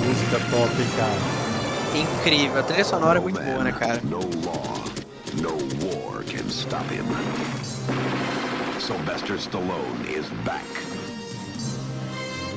Música 0.00 0.40
top, 0.50 0.70
cara. 0.96 1.40
Incrível. 1.94 2.58
A 2.58 2.62
trilha 2.62 2.84
sonora 2.84 3.18
é 3.18 3.22
muito 3.22 3.40
boa, 3.40 3.64
né, 3.64 3.72
cara? 3.72 4.00
No 4.04 4.18
law, 4.44 4.84
no 5.40 5.52
war 5.84 6.24
can 6.24 6.48
stop 6.48 6.84
him. 6.92 7.04
Sylvester 8.78 9.36
Stallone 9.36 10.08
is 10.08 10.28
back 10.44 10.79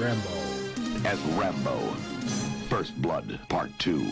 Rambo. 0.04 0.28
as 1.10 1.20
Rambo. 1.38 1.96
First 2.68 2.92
Blood, 2.98 3.40
Part 3.48 3.72
2. 3.90 4.04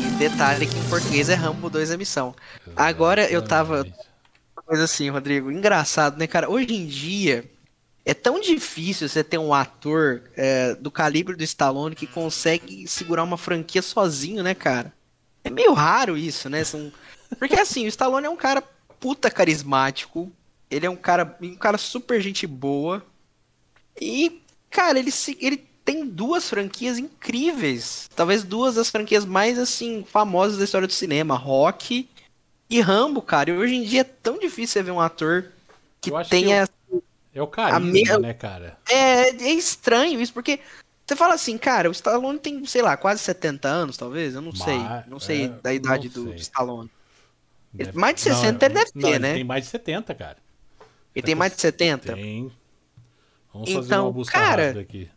E 0.00 0.10
detalhe 0.18 0.66
que 0.66 0.78
em 0.78 0.88
português 0.88 1.28
é 1.28 1.34
Rambo 1.34 1.68
2 1.68 1.90
a 1.90 1.96
missão. 1.98 2.34
Agora 2.74 3.30
eu 3.30 3.42
tava. 3.42 3.86
Coisa 4.54 4.84
assim, 4.84 5.10
Rodrigo, 5.10 5.52
engraçado, 5.52 6.16
né, 6.16 6.26
cara? 6.26 6.48
Hoje 6.48 6.74
em 6.74 6.86
dia 6.86 7.50
é 8.02 8.14
tão 8.14 8.40
difícil 8.40 9.06
você 9.06 9.22
ter 9.22 9.36
um 9.36 9.52
ator 9.52 10.22
é, 10.34 10.74
do 10.74 10.90
calibre 10.90 11.36
do 11.36 11.44
Stallone 11.44 11.94
que 11.94 12.06
consegue 12.06 12.88
segurar 12.88 13.22
uma 13.24 13.36
franquia 13.36 13.82
sozinho, 13.82 14.42
né, 14.42 14.54
cara? 14.54 14.90
É 15.44 15.50
meio 15.50 15.74
raro 15.74 16.16
isso, 16.16 16.48
né? 16.48 16.64
São... 16.64 16.90
Porque 17.38 17.56
assim, 17.56 17.84
o 17.84 17.88
Stallone 17.88 18.26
é 18.26 18.30
um 18.30 18.36
cara 18.36 18.62
puta 18.98 19.30
carismático. 19.30 20.32
Ele 20.70 20.86
é 20.86 20.90
um 20.90 20.96
cara, 20.96 21.36
um 21.42 21.56
cara 21.56 21.76
super 21.76 22.22
gente 22.22 22.46
boa. 22.46 23.04
E, 24.00 24.40
cara, 24.70 24.98
ele, 24.98 25.10
se- 25.10 25.36
ele 25.40 25.56
tem 25.84 26.06
duas 26.06 26.48
franquias 26.48 26.98
incríveis. 26.98 28.08
Talvez 28.14 28.44
duas 28.44 28.74
das 28.74 28.90
franquias 28.90 29.24
mais, 29.24 29.58
assim, 29.58 30.04
famosas 30.10 30.58
da 30.58 30.64
história 30.64 30.86
do 30.86 30.92
cinema. 30.92 31.34
Rock 31.36 32.08
e 32.68 32.80
Rambo, 32.80 33.22
cara. 33.22 33.50
E 33.50 33.52
hoje 33.54 33.74
em 33.74 33.82
dia 33.82 34.02
é 34.02 34.04
tão 34.04 34.38
difícil 34.38 34.74
você 34.74 34.82
ver 34.82 34.90
um 34.90 35.00
ator 35.00 35.50
que 36.00 36.10
tenha... 36.28 36.68
É 37.34 37.42
o 37.42 37.46
carisma, 37.46 37.76
A 37.76 37.80
minha- 37.80 38.18
né, 38.18 38.34
cara? 38.34 38.78
É, 38.88 39.28
é 39.30 39.52
estranho 39.52 40.20
isso, 40.20 40.32
porque 40.32 40.58
você 41.06 41.14
fala 41.14 41.34
assim, 41.34 41.56
cara, 41.56 41.88
o 41.88 41.92
Stallone 41.92 42.38
tem, 42.38 42.64
sei 42.66 42.82
lá, 42.82 42.96
quase 42.96 43.22
70 43.22 43.68
anos, 43.68 43.96
talvez. 43.96 44.34
Eu 44.34 44.40
não 44.42 44.54
sei. 44.54 44.76
Mas- 44.78 45.06
Não 45.06 45.20
sei 45.20 45.44
é, 45.44 45.48
da 45.48 45.72
idade 45.72 46.10
não 46.14 46.24
do 46.24 46.30
sei. 46.30 46.38
Stallone. 46.38 46.90
Deve- 47.72 47.96
mais 47.96 48.14
de 48.16 48.20
60 48.22 48.64
ele 48.66 48.74
deve 48.74 48.90
não, 48.94 49.02
ter, 49.02 49.08
ele 49.10 49.18
né? 49.20 49.34
Tem 49.34 49.44
mais 49.44 49.64
de 49.64 49.70
70, 49.70 50.14
cara. 50.14 50.36
Ele 51.14 51.22
tem 51.24 51.34
mais 51.34 51.54
de 51.54 51.60
70. 51.60 52.14
Tem. 52.14 52.50
Vamos 53.58 53.72
fazer 53.72 53.86
Então, 53.86 54.06
uma 54.06 54.12
busca 54.12 54.38
cara, 54.38 54.62
rápida 54.62 54.80
aqui. 54.80 55.10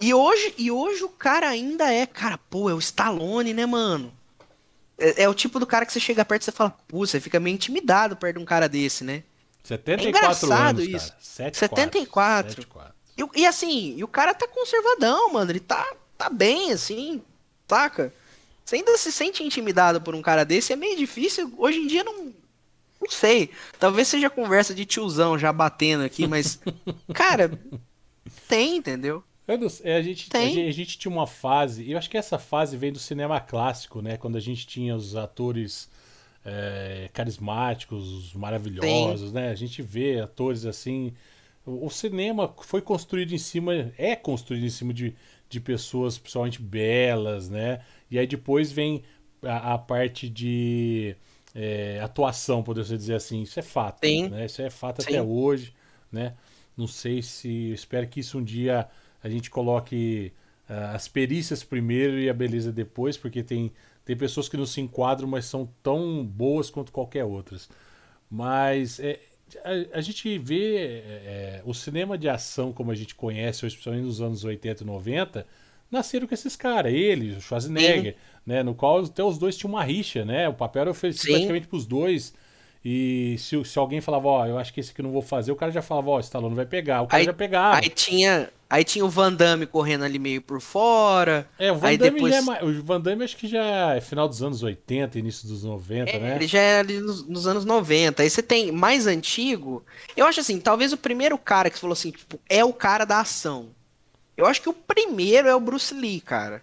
E 0.00 0.12
hoje, 0.12 0.54
e 0.58 0.70
hoje 0.70 1.02
o 1.04 1.08
cara 1.08 1.48
ainda 1.48 1.92
é, 1.92 2.04
cara, 2.06 2.36
pô, 2.38 2.68
é 2.68 2.74
o 2.74 2.78
Stallone, 2.78 3.54
né, 3.54 3.64
mano? 3.64 4.12
É, 4.98 5.22
é 5.22 5.28
o 5.28 5.34
tipo 5.34 5.58
do 5.58 5.66
cara 5.66 5.86
que 5.86 5.92
você 5.92 6.00
chega 6.00 6.24
perto 6.24 6.42
e 6.42 6.44
você 6.46 6.52
fala, 6.52 6.70
pô, 6.88 7.06
você 7.06 7.20
fica 7.20 7.40
meio 7.40 7.54
intimidado 7.54 8.16
perto 8.16 8.36
de 8.36 8.42
um 8.42 8.46
cara 8.46 8.68
desse, 8.68 9.04
né? 9.04 9.22
74 9.62 10.06
É 10.06 10.08
engraçado 10.10 10.78
anos, 10.80 10.88
isso. 10.94 11.08
cara. 11.08 11.20
74. 11.54 11.54
74. 11.54 12.50
74. 12.62 12.94
E, 13.36 13.40
e 13.42 13.46
assim, 13.46 13.94
e 13.96 14.04
o 14.04 14.08
cara 14.08 14.34
tá 14.34 14.46
conservadão, 14.48 15.32
mano. 15.32 15.50
Ele 15.50 15.60
tá, 15.60 15.86
tá 16.18 16.28
bem, 16.28 16.72
assim, 16.72 17.22
saca? 17.68 18.12
Você 18.64 18.76
ainda 18.76 18.96
se 18.98 19.10
sente 19.12 19.42
intimidado 19.42 20.00
por 20.00 20.14
um 20.14 20.22
cara 20.22 20.44
desse, 20.44 20.72
é 20.72 20.76
meio 20.76 20.96
difícil. 20.96 21.52
Hoje 21.56 21.78
em 21.78 21.86
dia 21.86 22.02
não. 22.04 22.32
Não 23.04 23.10
sei. 23.10 23.50
Talvez 23.78 24.08
seja 24.08 24.30
conversa 24.30 24.74
de 24.74 24.86
tiozão 24.86 25.38
já 25.38 25.52
batendo 25.52 26.04
aqui, 26.04 26.26
mas. 26.26 26.58
cara, 27.12 27.50
tem, 28.48 28.76
entendeu? 28.76 29.22
Sei, 29.68 29.92
a, 29.92 30.00
gente, 30.00 30.28
a, 30.28 30.32
Tem. 30.32 30.54
gente, 30.54 30.68
a 30.68 30.72
gente 30.72 30.98
tinha 30.98 31.12
uma 31.12 31.26
fase, 31.26 31.82
e 31.82 31.92
eu 31.92 31.98
acho 31.98 32.08
que 32.08 32.16
essa 32.16 32.38
fase 32.38 32.78
vem 32.78 32.90
do 32.90 32.98
cinema 32.98 33.38
clássico, 33.40 34.00
né? 34.00 34.16
Quando 34.16 34.36
a 34.36 34.40
gente 34.40 34.66
tinha 34.66 34.96
os 34.96 35.14
atores 35.14 35.90
é, 36.42 37.10
carismáticos, 37.12 38.32
maravilhosos, 38.32 39.34
né? 39.34 39.50
A 39.50 39.54
gente 39.54 39.82
vê 39.82 40.18
atores 40.18 40.64
assim. 40.64 41.12
O, 41.66 41.86
o 41.86 41.90
cinema 41.90 42.54
foi 42.62 42.80
construído 42.80 43.34
em 43.34 43.38
cima, 43.38 43.92
é 43.98 44.16
construído 44.16 44.64
em 44.64 44.70
cima 44.70 44.94
de, 44.94 45.14
de 45.50 45.60
pessoas 45.60 46.16
principalmente 46.16 46.62
belas, 46.62 47.50
né? 47.50 47.82
E 48.10 48.18
aí 48.18 48.26
depois 48.26 48.72
vem 48.72 49.02
a, 49.42 49.74
a 49.74 49.78
parte 49.78 50.26
de 50.26 51.16
é, 51.54 52.00
atuação, 52.02 52.62
poderia 52.62 52.96
dizer 52.96 53.14
assim. 53.14 53.42
Isso 53.42 53.58
é 53.58 53.62
fato, 53.62 54.04
Sim. 54.04 54.28
né? 54.28 54.46
Isso 54.46 54.60
é 54.60 54.70
fato 54.70 55.02
Sim. 55.02 55.08
até 55.08 55.22
hoje, 55.22 55.72
né? 56.10 56.34
Não 56.76 56.86
sei 56.86 57.22
se. 57.22 57.72
Espero 57.72 58.06
que 58.08 58.20
isso 58.20 58.38
um 58.38 58.44
dia 58.44 58.88
a 59.22 59.28
gente 59.28 59.48
coloque 59.48 60.32
ah, 60.68 60.92
as 60.94 61.08
perícias 61.08 61.62
primeiro 61.62 62.18
e 62.18 62.28
a 62.28 62.34
beleza 62.34 62.72
depois, 62.72 63.16
porque 63.16 63.42
tem, 63.42 63.72
tem 64.04 64.16
pessoas 64.16 64.48
que 64.48 64.56
não 64.56 64.66
se 64.66 64.80
enquadram, 64.80 65.28
mas 65.28 65.44
são 65.44 65.68
tão 65.82 66.24
boas 66.24 66.70
quanto 66.70 66.90
qualquer 66.90 67.24
outras. 67.24 67.68
Mas 68.30 68.98
é, 68.98 69.20
a, 69.64 69.98
a 69.98 70.00
gente 70.00 70.38
vê 70.38 70.76
é, 70.76 71.62
o 71.64 71.74
cinema 71.74 72.18
de 72.18 72.28
ação 72.28 72.72
como 72.72 72.90
a 72.90 72.94
gente 72.94 73.14
conhece, 73.14 73.64
hoje, 73.64 73.74
principalmente 73.74 74.06
nos 74.06 74.20
anos 74.20 74.44
80 74.44 74.82
e 74.82 74.86
90, 74.86 75.46
nasceram 75.90 76.26
com 76.26 76.34
esses 76.34 76.56
caras, 76.56 76.92
ele, 76.92 77.36
o 77.36 77.40
Schwarzenegger, 77.40 78.16
né, 78.46 78.62
no 78.62 78.74
qual 78.74 79.02
até 79.04 79.22
os 79.22 79.38
dois 79.38 79.56
tinham 79.56 79.72
uma 79.72 79.82
rixa, 79.84 80.24
né? 80.24 80.48
O 80.48 80.54
papel 80.54 80.82
era 80.82 80.90
oferecido 80.90 81.22
Sim. 81.26 81.32
praticamente 81.32 81.66
pros 81.66 81.86
dois. 81.86 82.34
E 82.86 83.36
se, 83.38 83.64
se 83.64 83.78
alguém 83.78 84.02
falava, 84.02 84.28
ó, 84.28 84.46
eu 84.46 84.58
acho 84.58 84.72
que 84.72 84.78
esse 84.78 84.90
aqui 84.92 85.00
eu 85.00 85.04
não 85.04 85.10
vou 85.12 85.22
fazer, 85.22 85.50
o 85.50 85.56
cara 85.56 85.72
já 85.72 85.80
falava, 85.80 86.10
ó, 86.10 86.20
Stallone 86.20 86.54
vai 86.54 86.66
pegar. 86.66 87.00
O 87.00 87.06
cara 87.06 87.22
Aí- 87.22 87.24
já 87.24 87.32
pegava. 87.32 87.78
Aí 87.78 87.88
tinha, 87.88 88.50
aí 88.68 88.84
tinha 88.84 89.02
o 89.02 89.08
Van 89.08 89.32
Damme 89.32 89.64
correndo 89.64 90.04
ali 90.04 90.18
meio 90.18 90.42
por 90.42 90.60
fora. 90.60 91.48
É, 91.58 91.72
o 91.72 91.76
Van 91.76 91.88
aí 91.88 91.96
Damme 91.96 92.10
depois... 92.20 92.44
já 92.44 92.56
é 92.58 92.62
O 92.62 92.82
Van 92.82 93.00
Damme 93.00 93.24
acho 93.24 93.38
que 93.38 93.48
já 93.48 93.94
é 93.94 94.02
final 94.02 94.28
dos 94.28 94.42
anos 94.42 94.62
80, 94.62 95.18
início 95.18 95.48
dos 95.48 95.64
90, 95.64 96.10
É, 96.10 96.18
né? 96.18 96.36
Ele 96.36 96.46
já 96.46 96.58
é 96.60 96.80
ali 96.80 97.00
nos, 97.00 97.26
nos 97.26 97.46
anos 97.46 97.64
90. 97.64 98.22
Aí 98.22 98.28
você 98.28 98.42
tem 98.42 98.70
mais 98.70 99.06
antigo. 99.06 99.82
Eu 100.14 100.26
acho 100.26 100.40
assim, 100.40 100.60
talvez 100.60 100.92
o 100.92 100.98
primeiro 100.98 101.38
cara 101.38 101.70
que 101.70 101.76
você 101.76 101.80
falou 101.80 101.94
assim, 101.94 102.10
tipo, 102.10 102.38
é 102.50 102.62
o 102.62 102.72
cara 102.74 103.06
da 103.06 103.20
ação. 103.20 103.68
Eu 104.36 104.44
acho 104.44 104.60
que 104.60 104.68
o 104.68 104.74
primeiro 104.74 105.48
é 105.48 105.54
o 105.54 105.60
Bruce 105.60 105.94
Lee, 105.94 106.20
cara. 106.20 106.60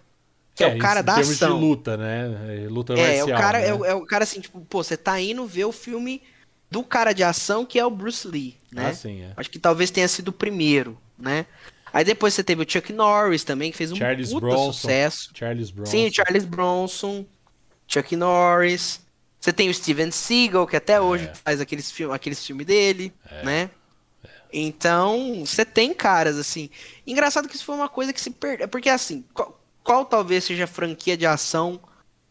Que 0.54 0.64
é, 0.64 0.68
o 0.68 0.78
cara 0.78 1.00
da 1.02 1.14
termos 1.14 1.32
ação. 1.42 1.54
de 1.54 1.60
luta, 1.64 1.96
né? 1.96 2.64
É, 2.64 2.68
Luta 2.68 2.92
É, 2.94 2.96
marcial, 3.18 3.28
o 3.28 3.40
cara, 3.40 3.58
né? 3.58 3.68
é, 3.68 3.74
o- 3.74 3.84
é 3.84 3.94
o 3.94 4.04
cara 4.04 4.24
assim, 4.24 4.40
tipo, 4.40 4.60
pô, 4.62 4.82
você 4.84 4.96
tá 4.96 5.18
indo 5.20 5.46
ver 5.46 5.64
o 5.64 5.72
filme 5.72 6.22
do 6.70 6.82
cara 6.84 7.12
de 7.12 7.22
ação 7.22 7.64
que 7.64 7.78
é 7.78 7.84
o 7.86 7.90
Bruce 7.90 8.26
Lee, 8.28 8.56
né? 8.70 8.88
Ah, 8.88 8.94
sim, 8.94 9.22
é. 9.22 9.32
Acho 9.36 9.50
que 9.50 9.58
talvez 9.58 9.90
tenha 9.90 10.06
sido 10.08 10.28
o 10.28 10.32
primeiro, 10.32 10.98
né? 11.18 11.46
Aí 11.92 12.04
depois 12.04 12.32
você 12.34 12.42
teve 12.44 12.62
o 12.62 12.70
Chuck 12.70 12.92
Norris 12.92 13.44
também, 13.44 13.70
que 13.70 13.76
fez 13.76 13.92
um 13.92 13.96
Charles 13.96 14.30
puta 14.30 14.46
Bronson. 14.46 14.72
sucesso. 14.72 15.30
Charles 15.34 15.70
Bronson. 15.70 15.90
Sim, 15.90 16.10
Charles 16.12 16.44
Bronson, 16.44 17.26
Chuck 17.86 18.14
Norris. 18.16 19.00
Você 19.40 19.52
tem 19.52 19.68
o 19.68 19.74
Steven 19.74 20.10
Seagal, 20.10 20.66
que 20.66 20.76
até 20.76 21.00
hoje 21.00 21.24
É. 21.26 21.34
faz 21.34 21.60
aqueles 21.60 21.90
filmes 21.90 22.14
aqueles 22.14 22.46
filme 22.46 22.64
dele, 22.64 23.12
né? 23.42 23.68
Então, 24.52 25.44
você 25.44 25.64
tem 25.64 25.94
caras 25.94 26.36
assim. 26.38 26.68
Engraçado 27.06 27.48
que 27.48 27.56
isso 27.56 27.64
foi 27.64 27.74
uma 27.74 27.88
coisa 27.88 28.12
que 28.12 28.20
se 28.20 28.30
perdeu. 28.30 28.68
Porque 28.68 28.88
assim, 28.88 29.24
qual, 29.32 29.58
qual 29.82 30.04
talvez 30.04 30.44
seja 30.44 30.64
a 30.64 30.68
franquia 30.68 31.16
de 31.16 31.26
ação 31.26 31.80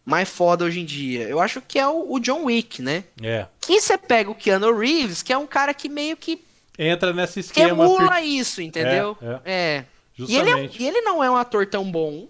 mais 0.05 0.29
foda 0.29 0.65
hoje 0.65 0.79
em 0.79 0.85
dia? 0.85 1.23
Eu 1.27 1.39
acho 1.39 1.61
que 1.61 1.77
é 1.79 1.87
o, 1.87 2.13
o 2.13 2.19
John 2.19 2.45
Wick, 2.45 2.81
né? 2.81 3.03
É. 3.21 3.45
Que 3.59 3.79
você 3.79 3.97
pega 3.97 4.29
o 4.31 4.35
Keanu 4.35 4.77
Reeves, 4.77 5.21
que 5.21 5.31
é 5.33 5.37
um 5.37 5.47
cara 5.47 5.73
que 5.73 5.87
meio 5.89 6.17
que 6.17 6.43
Entra 6.77 7.13
nesse 7.13 7.41
esquema. 7.41 7.69
Emula 7.69 8.07
por- 8.15 8.23
isso, 8.23 8.61
entendeu? 8.61 9.17
É, 9.21 9.39
É. 9.45 9.85
E 10.17 10.35
ele, 10.35 10.49
é, 10.49 10.53
Justamente. 10.53 10.83
e 10.83 10.87
ele 10.87 11.01
não 11.01 11.23
é 11.23 11.29
um 11.29 11.35
ator 11.35 11.65
tão 11.67 11.89
bom. 11.89 12.27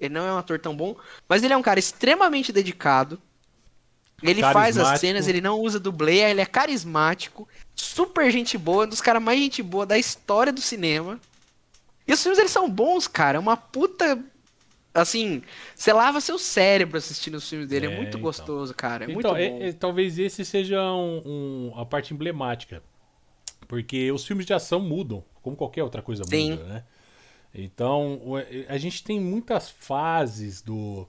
Ele 0.00 0.14
não 0.14 0.26
é 0.26 0.32
um 0.32 0.38
ator 0.38 0.58
tão 0.58 0.74
bom, 0.74 0.96
mas 1.28 1.42
ele 1.42 1.52
é 1.54 1.56
um 1.56 1.62
cara 1.62 1.78
extremamente 1.78 2.52
dedicado. 2.52 3.20
Ele 4.22 4.40
faz 4.40 4.76
as 4.78 5.00
cenas, 5.00 5.26
ele 5.28 5.40
não 5.40 5.58
usa 5.60 5.80
dublê, 5.80 6.18
ele 6.18 6.40
é 6.40 6.46
carismático, 6.46 7.48
super 7.74 8.30
gente 8.30 8.56
boa, 8.56 8.84
um 8.84 8.88
dos 8.88 9.00
caras 9.00 9.22
mais 9.22 9.38
gente 9.38 9.62
boa 9.62 9.84
da 9.84 9.98
história 9.98 10.52
do 10.52 10.60
cinema. 10.60 11.20
E 12.06 12.12
os 12.12 12.22
filmes 12.22 12.38
eles 12.38 12.50
são 12.52 12.68
bons, 12.68 13.06
cara. 13.08 13.36
É 13.36 13.40
uma 13.40 13.56
puta. 13.56 14.18
Assim, 14.94 15.42
você 15.74 15.92
lava 15.92 16.20
seu 16.20 16.38
cérebro 16.38 16.98
assistindo 16.98 17.36
os 17.36 17.48
filmes 17.48 17.68
dele. 17.68 17.86
É, 17.86 17.92
É, 17.92 17.96
muito 17.96 18.08
então. 18.10 18.20
gostoso, 18.20 18.74
cara. 18.74 19.04
É 19.04 19.10
então, 19.10 19.14
muito 19.14 19.28
bom. 19.28 19.36
é- 19.64 19.68
é- 19.68 19.72
talvez 19.72 20.18
esse 20.18 20.44
seja 20.44 20.82
um- 20.92 21.22
um- 21.72 21.78
a 21.80 21.84
parte 21.86 22.12
emblemática. 22.12 22.82
Porque 23.66 24.12
os 24.12 24.26
filmes 24.26 24.44
de 24.44 24.52
ação 24.52 24.80
mudam, 24.80 25.24
como 25.42 25.56
qualquer 25.56 25.82
outra 25.82 26.02
coisa 26.02 26.24
Sim. 26.24 26.50
muda, 26.52 26.64
né? 26.64 26.84
Então, 27.54 28.20
o- 28.24 28.36
a 28.68 28.78
gente 28.78 29.02
tem 29.02 29.20
muitas 29.20 29.70
fases 29.70 30.60
do, 30.62 31.06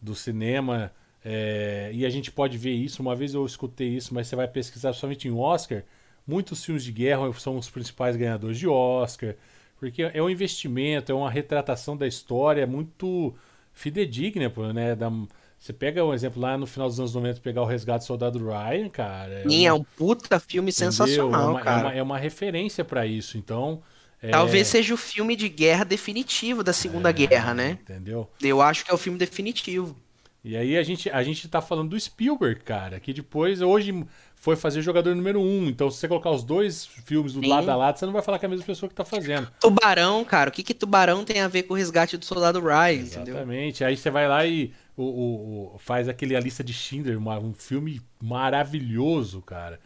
do 0.00 0.14
cinema 0.14 0.92
é, 1.24 1.90
e 1.92 2.06
a 2.06 2.10
gente 2.10 2.30
pode 2.30 2.56
ver 2.56 2.72
isso. 2.72 3.02
Uma 3.02 3.14
vez 3.14 3.34
eu 3.34 3.44
escutei 3.44 3.88
isso, 3.88 4.14
mas 4.14 4.28
você 4.28 4.36
vai 4.36 4.48
pesquisar 4.48 4.92
somente 4.94 5.28
em 5.28 5.32
Oscar. 5.32 5.82
Muitos 6.26 6.64
filmes 6.64 6.84
de 6.84 6.92
guerra 6.92 7.30
são 7.34 7.56
os 7.58 7.68
principais 7.68 8.16
ganhadores 8.16 8.58
de 8.58 8.68
Oscar, 8.68 9.34
porque 9.78 10.02
é 10.02 10.22
um 10.22 10.28
investimento, 10.30 11.10
é 11.12 11.14
uma 11.14 11.30
retratação 11.30 11.96
da 11.96 12.06
história 12.06 12.66
muito 12.66 13.34
fidedigna, 13.72 14.52
né? 14.74 14.94
Da- 14.94 15.10
você 15.58 15.72
pega 15.72 16.04
um 16.04 16.14
exemplo 16.14 16.40
lá 16.40 16.56
no 16.56 16.66
final 16.66 16.88
dos 16.88 16.98
anos 17.00 17.14
90, 17.14 17.40
pegar 17.40 17.62
o 17.62 17.64
Resgate 17.64 18.04
do 18.04 18.06
Soldado 18.06 18.38
Ryan, 18.38 18.88
cara. 18.88 19.42
Sim, 19.48 19.66
é 19.66 19.72
uma- 19.72 19.80
um 19.80 19.84
puta 19.84 20.38
filme 20.38 20.70
entendeu? 20.70 20.92
sensacional, 20.92 21.42
é 21.42 21.50
uma, 21.50 21.60
é 21.60 21.64
cara. 21.64 21.80
uma- 21.86 21.94
é 21.94 22.02
uma 22.02 22.18
referência 22.18 22.84
pra 22.84 23.06
isso. 23.06 23.36
Então. 23.38 23.82
é- 24.20 24.30
Talvez 24.30 24.66
seja 24.66 24.92
o 24.92 24.96
filme 24.96 25.36
de 25.36 25.48
guerra 25.48 25.84
definitivo 25.84 26.64
da 26.64 26.72
Segunda 26.72 27.12
Guerra, 27.12 27.54
né? 27.54 27.78
Entendeu? 27.82 28.28
Eu 28.42 28.60
acho 28.60 28.84
que 28.84 28.90
é 28.90 28.94
o 28.94 28.98
filme 28.98 29.16
definitivo. 29.16 29.96
E 30.44 30.56
aí 30.56 30.76
a 30.76 30.82
gente, 30.82 31.08
a 31.10 31.22
gente 31.22 31.46
tá 31.48 31.60
falando 31.60 31.90
do 31.90 32.00
Spielberg, 32.00 32.60
cara, 32.62 32.98
que 32.98 33.12
depois, 33.12 33.60
hoje, 33.60 34.04
foi 34.48 34.56
fazer 34.56 34.80
jogador 34.80 35.14
número 35.14 35.40
um. 35.40 35.66
Então, 35.68 35.90
se 35.90 35.98
você 35.98 36.08
colocar 36.08 36.30
os 36.30 36.42
dois 36.42 36.86
filmes 36.86 37.34
do 37.34 37.40
Sim. 37.40 37.48
lado 37.48 37.70
a 37.70 37.76
lado, 37.76 37.98
você 37.98 38.06
não 38.06 38.12
vai 38.14 38.22
falar 38.22 38.38
que 38.38 38.46
é 38.46 38.48
a 38.48 38.50
mesma 38.50 38.64
pessoa 38.64 38.88
que 38.88 38.94
tá 38.94 39.04
fazendo. 39.04 39.46
Tubarão, 39.60 40.24
cara, 40.24 40.48
o 40.48 40.52
que 40.52 40.62
que 40.62 40.72
Tubarão 40.72 41.22
tem 41.24 41.40
a 41.40 41.48
ver 41.48 41.64
com 41.64 41.74
o 41.74 41.76
resgate 41.76 42.16
do 42.16 42.24
soldado 42.24 42.60
Ryan, 42.60 42.92
entendeu? 43.02 43.34
Exatamente. 43.34 43.84
Aí 43.84 43.94
você 43.96 44.10
vai 44.10 44.26
lá 44.26 44.46
e 44.46 44.72
o, 44.96 45.02
o- 45.02 45.74
o- 45.74 45.78
faz 45.78 46.08
aquele 46.08 46.34
A 46.34 46.40
Lista 46.40 46.64
de 46.64 46.72
Schindler, 46.72 47.18
uma- 47.18 47.38
um 47.38 47.52
filme 47.52 48.00
maravilhoso, 48.22 49.42
cara. 49.42 49.78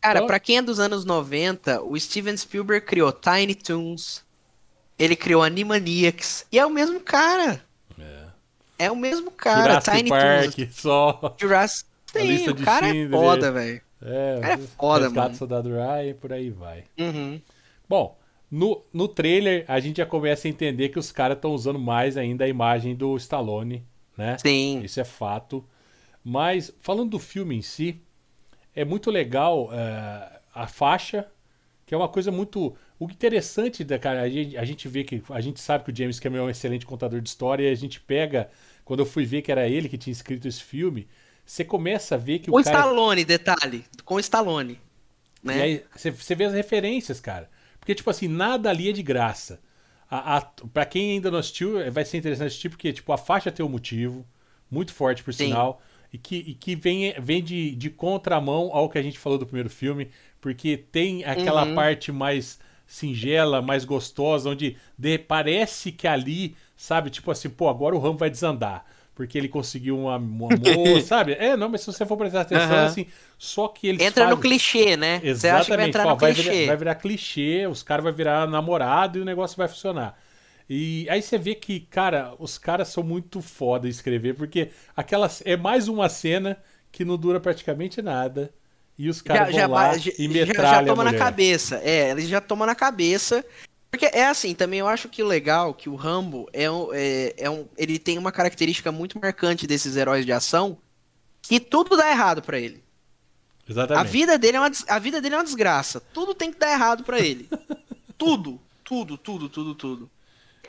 Cara, 0.00 0.18
Então- 0.20 0.26
pra 0.28 0.38
quem 0.38 0.58
é 0.58 0.62
dos 0.62 0.78
anos 0.78 1.04
90, 1.04 1.82
o 1.82 1.98
Steven 1.98 2.36
Spielberg 2.36 2.86
criou 2.86 3.10
Tiny 3.12 3.54
Toons, 3.56 4.24
ele 4.98 5.16
criou 5.16 5.42
Animaniacs, 5.42 6.46
e 6.52 6.58
é 6.58 6.64
o 6.64 6.70
mesmo 6.70 7.00
cara. 7.00 7.60
É, 8.78 8.90
o 8.90 8.94
mesmo 8.96 9.30
cara, 9.30 9.80
Jurassic 9.80 9.96
Tiny 9.96 10.10
Park, 10.10 10.54
Toons. 10.54 10.74
só. 10.76 11.36
Jurassic 11.40 11.88
Sim, 12.12 12.48
o 12.50 12.54
cara 12.56 12.86
é 12.88 12.92
Schindler. 12.92 13.20
foda, 13.20 13.50
velho. 13.52 13.80
É, 14.02 14.38
cara 14.40 14.54
é 14.54 14.58
foda, 14.58 15.04
Resgate 15.04 15.16
mano. 15.16 15.30
do 15.30 15.36
Soldado 15.36 15.68
Ryan, 15.70 16.14
por 16.14 16.32
aí 16.32 16.50
vai. 16.50 16.84
Uhum. 16.98 17.40
Bom, 17.88 18.18
no, 18.50 18.82
no 18.92 19.08
trailer 19.08 19.64
a 19.68 19.80
gente 19.80 19.96
já 19.98 20.06
começa 20.06 20.46
a 20.46 20.50
entender 20.50 20.90
que 20.90 20.98
os 20.98 21.10
caras 21.10 21.36
estão 21.36 21.52
usando 21.52 21.78
mais 21.78 22.16
ainda 22.16 22.44
a 22.44 22.48
imagem 22.48 22.94
do 22.94 23.16
Stallone, 23.16 23.84
né? 24.16 24.36
Sim. 24.38 24.80
Isso 24.82 25.00
é 25.00 25.04
fato. 25.04 25.64
Mas, 26.22 26.72
falando 26.80 27.10
do 27.10 27.18
filme 27.18 27.56
em 27.56 27.62
si, 27.62 28.00
é 28.74 28.84
muito 28.84 29.10
legal 29.10 29.70
é, 29.72 30.40
a 30.54 30.66
faixa, 30.66 31.26
que 31.86 31.94
é 31.94 31.96
uma 31.96 32.08
coisa 32.08 32.32
muito. 32.32 32.74
O 32.98 33.04
interessante 33.04 33.84
da 33.84 33.98
cara, 33.98 34.22
a 34.22 34.28
gente, 34.28 34.56
a 34.56 34.64
gente 34.64 34.88
vê 34.88 35.04
que. 35.04 35.22
A 35.30 35.40
gente 35.40 35.60
sabe 35.60 35.84
que 35.84 35.92
o 35.92 35.96
James 35.96 36.18
Cameron 36.18 36.44
é 36.44 36.46
um 36.46 36.50
excelente 36.50 36.84
contador 36.84 37.20
de 37.20 37.28
história 37.28 37.68
e 37.68 37.72
a 37.72 37.74
gente 37.76 38.00
pega. 38.00 38.50
Quando 38.84 39.00
eu 39.00 39.06
fui 39.06 39.24
ver 39.24 39.42
que 39.42 39.50
era 39.52 39.68
ele 39.68 39.88
que 39.88 39.98
tinha 39.98 40.12
escrito 40.12 40.46
esse 40.46 40.62
filme, 40.62 41.08
você 41.46 41.64
começa 41.64 42.16
a 42.16 42.18
ver 42.18 42.40
que 42.40 42.50
Com 42.50 42.58
o 42.58 42.58
cara. 42.58 42.88
Stallone, 42.88 43.24
detalhe. 43.24 43.84
Com 44.04 44.18
Stallone. 44.20 44.80
E 45.48 45.60
Né? 45.60 45.60
aí 45.60 45.84
você, 45.94 46.10
você 46.10 46.34
vê 46.34 46.44
as 46.44 46.52
referências, 46.54 47.20
cara. 47.20 47.48
Porque, 47.78 47.94
tipo 47.94 48.10
assim, 48.10 48.28
nada 48.28 48.70
ali 48.70 48.88
é 48.88 48.92
de 48.92 49.02
graça. 49.02 49.60
A, 50.10 50.38
a, 50.38 50.40
pra 50.72 50.84
quem 50.84 51.12
ainda 51.12 51.30
não 51.30 51.38
assistiu, 51.38 51.80
é, 51.80 51.90
vai 51.90 52.04
ser 52.04 52.18
interessante 52.18 52.48
assistir, 52.48 52.68
porque, 52.68 52.92
tipo, 52.92 53.12
a 53.12 53.18
faixa 53.18 53.50
tem 53.52 53.64
um 53.64 53.68
motivo, 53.68 54.26
muito 54.70 54.92
forte, 54.92 55.22
por 55.22 55.32
Sim. 55.32 55.34
sinal, 55.34 55.80
e 56.12 56.18
que, 56.18 56.36
e 56.36 56.54
que 56.54 56.74
vem, 56.76 57.12
vem 57.20 57.42
de, 57.42 57.74
de 57.74 57.90
contramão 57.90 58.70
ao 58.72 58.88
que 58.88 58.98
a 58.98 59.02
gente 59.02 59.18
falou 59.18 59.38
do 59.38 59.46
primeiro 59.46 59.70
filme, 59.70 60.10
porque 60.40 60.76
tem 60.76 61.24
aquela 61.24 61.64
Uhum. 61.64 61.66
parte 61.66 62.10
mais 62.12 62.58
singela, 62.86 63.60
mais 63.60 63.84
gostosa, 63.84 64.50
onde 64.50 64.76
de- 64.96 65.18
parece 65.18 65.90
que 65.92 66.06
ali, 66.06 66.56
sabe, 66.76 67.10
tipo 67.10 67.30
assim, 67.30 67.48
pô, 67.50 67.68
agora 67.68 67.94
o 67.96 67.98
Rambo 67.98 68.18
vai 68.18 68.30
desandar. 68.30 68.84
Porque 69.16 69.36
ele 69.38 69.48
conseguiu 69.48 69.98
uma 69.98 70.18
moça, 70.20 71.06
sabe? 71.06 71.32
É, 71.32 71.56
não, 71.56 71.68
mas 71.70 71.80
se 71.80 71.86
você 71.86 72.04
for 72.06 72.16
prestar 72.18 72.42
atenção, 72.42 72.64
Aham. 72.70 72.84
assim, 72.84 73.06
só 73.38 73.66
que 73.66 73.88
eles 73.88 74.00
Entra 74.02 74.24
no 74.26 74.36
fazem- 74.36 74.42
clichê, 74.42 74.96
né? 74.96 75.18
Você 75.20 75.26
Exatamente. 75.28 75.60
acha 75.60 75.70
que 75.70 75.76
vai 75.78 75.88
entrar 75.88 76.02
Fala, 76.02 76.14
no 76.14 76.20
vai, 76.20 76.34
clichê. 76.34 76.50
virar, 76.50 76.66
vai 76.66 76.76
virar 76.76 76.94
clichê, 76.96 77.66
os 77.66 77.82
caras 77.82 78.04
vão 78.04 78.12
virar 78.12 78.46
namorado 78.46 79.18
e 79.18 79.22
o 79.22 79.24
negócio 79.24 79.56
vai 79.56 79.66
funcionar. 79.66 80.16
E 80.68 81.08
aí 81.08 81.22
você 81.22 81.38
vê 81.38 81.54
que, 81.54 81.80
cara, 81.80 82.34
os 82.38 82.58
caras 82.58 82.88
são 82.88 83.02
muito 83.02 83.40
foda 83.40 83.86
em 83.86 83.90
escrever, 83.90 84.34
porque 84.34 84.68
aquelas 84.94 85.42
é 85.46 85.56
mais 85.56 85.88
uma 85.88 86.08
cena 86.10 86.58
que 86.92 87.02
não 87.04 87.16
dura 87.16 87.40
praticamente 87.40 88.02
nada. 88.02 88.50
E 88.98 89.08
os 89.08 89.22
caras 89.22 89.54
vão 89.54 89.70
lá 89.70 89.96
já- 89.96 90.10
e 90.18 90.24
já- 90.24 90.28
metralham 90.46 90.86
já 90.86 90.94
toma 90.94 91.04
na 91.04 91.14
cabeça. 91.14 91.80
É, 91.82 92.10
eles 92.10 92.28
já 92.28 92.40
tomam 92.40 92.66
na 92.66 92.74
cabeça. 92.74 93.44
Porque 93.90 94.06
é 94.06 94.26
assim, 94.26 94.54
também 94.54 94.80
eu 94.80 94.88
acho 94.88 95.08
que 95.08 95.22
o 95.22 95.26
legal 95.26 95.72
que 95.72 95.88
o 95.88 95.94
Rambo 95.94 96.48
é 96.52 96.70
um, 96.70 96.88
é, 96.92 97.34
é 97.38 97.50
um. 97.50 97.66
Ele 97.78 97.98
tem 97.98 98.18
uma 98.18 98.32
característica 98.32 98.90
muito 98.92 99.18
marcante 99.18 99.66
desses 99.66 99.96
heróis 99.96 100.24
de 100.26 100.32
ação. 100.32 100.76
Que 101.40 101.60
tudo 101.60 101.96
dá 101.96 102.10
errado 102.10 102.42
pra 102.42 102.58
ele. 102.58 102.82
Exatamente. 103.68 104.00
A 104.06 104.10
vida, 104.10 104.38
dele 104.38 104.56
é 104.56 104.60
uma, 104.60 104.70
a 104.88 104.98
vida 104.98 105.20
dele 105.20 105.34
é 105.34 105.38
uma 105.38 105.44
desgraça. 105.44 106.00
Tudo 106.12 106.34
tem 106.34 106.52
que 106.52 106.58
dar 106.58 106.72
errado 106.72 107.04
pra 107.04 107.18
ele. 107.20 107.48
tudo. 108.18 108.60
Tudo, 108.84 109.16
tudo, 109.18 109.48
tudo, 109.48 109.74
tudo. 109.74 110.10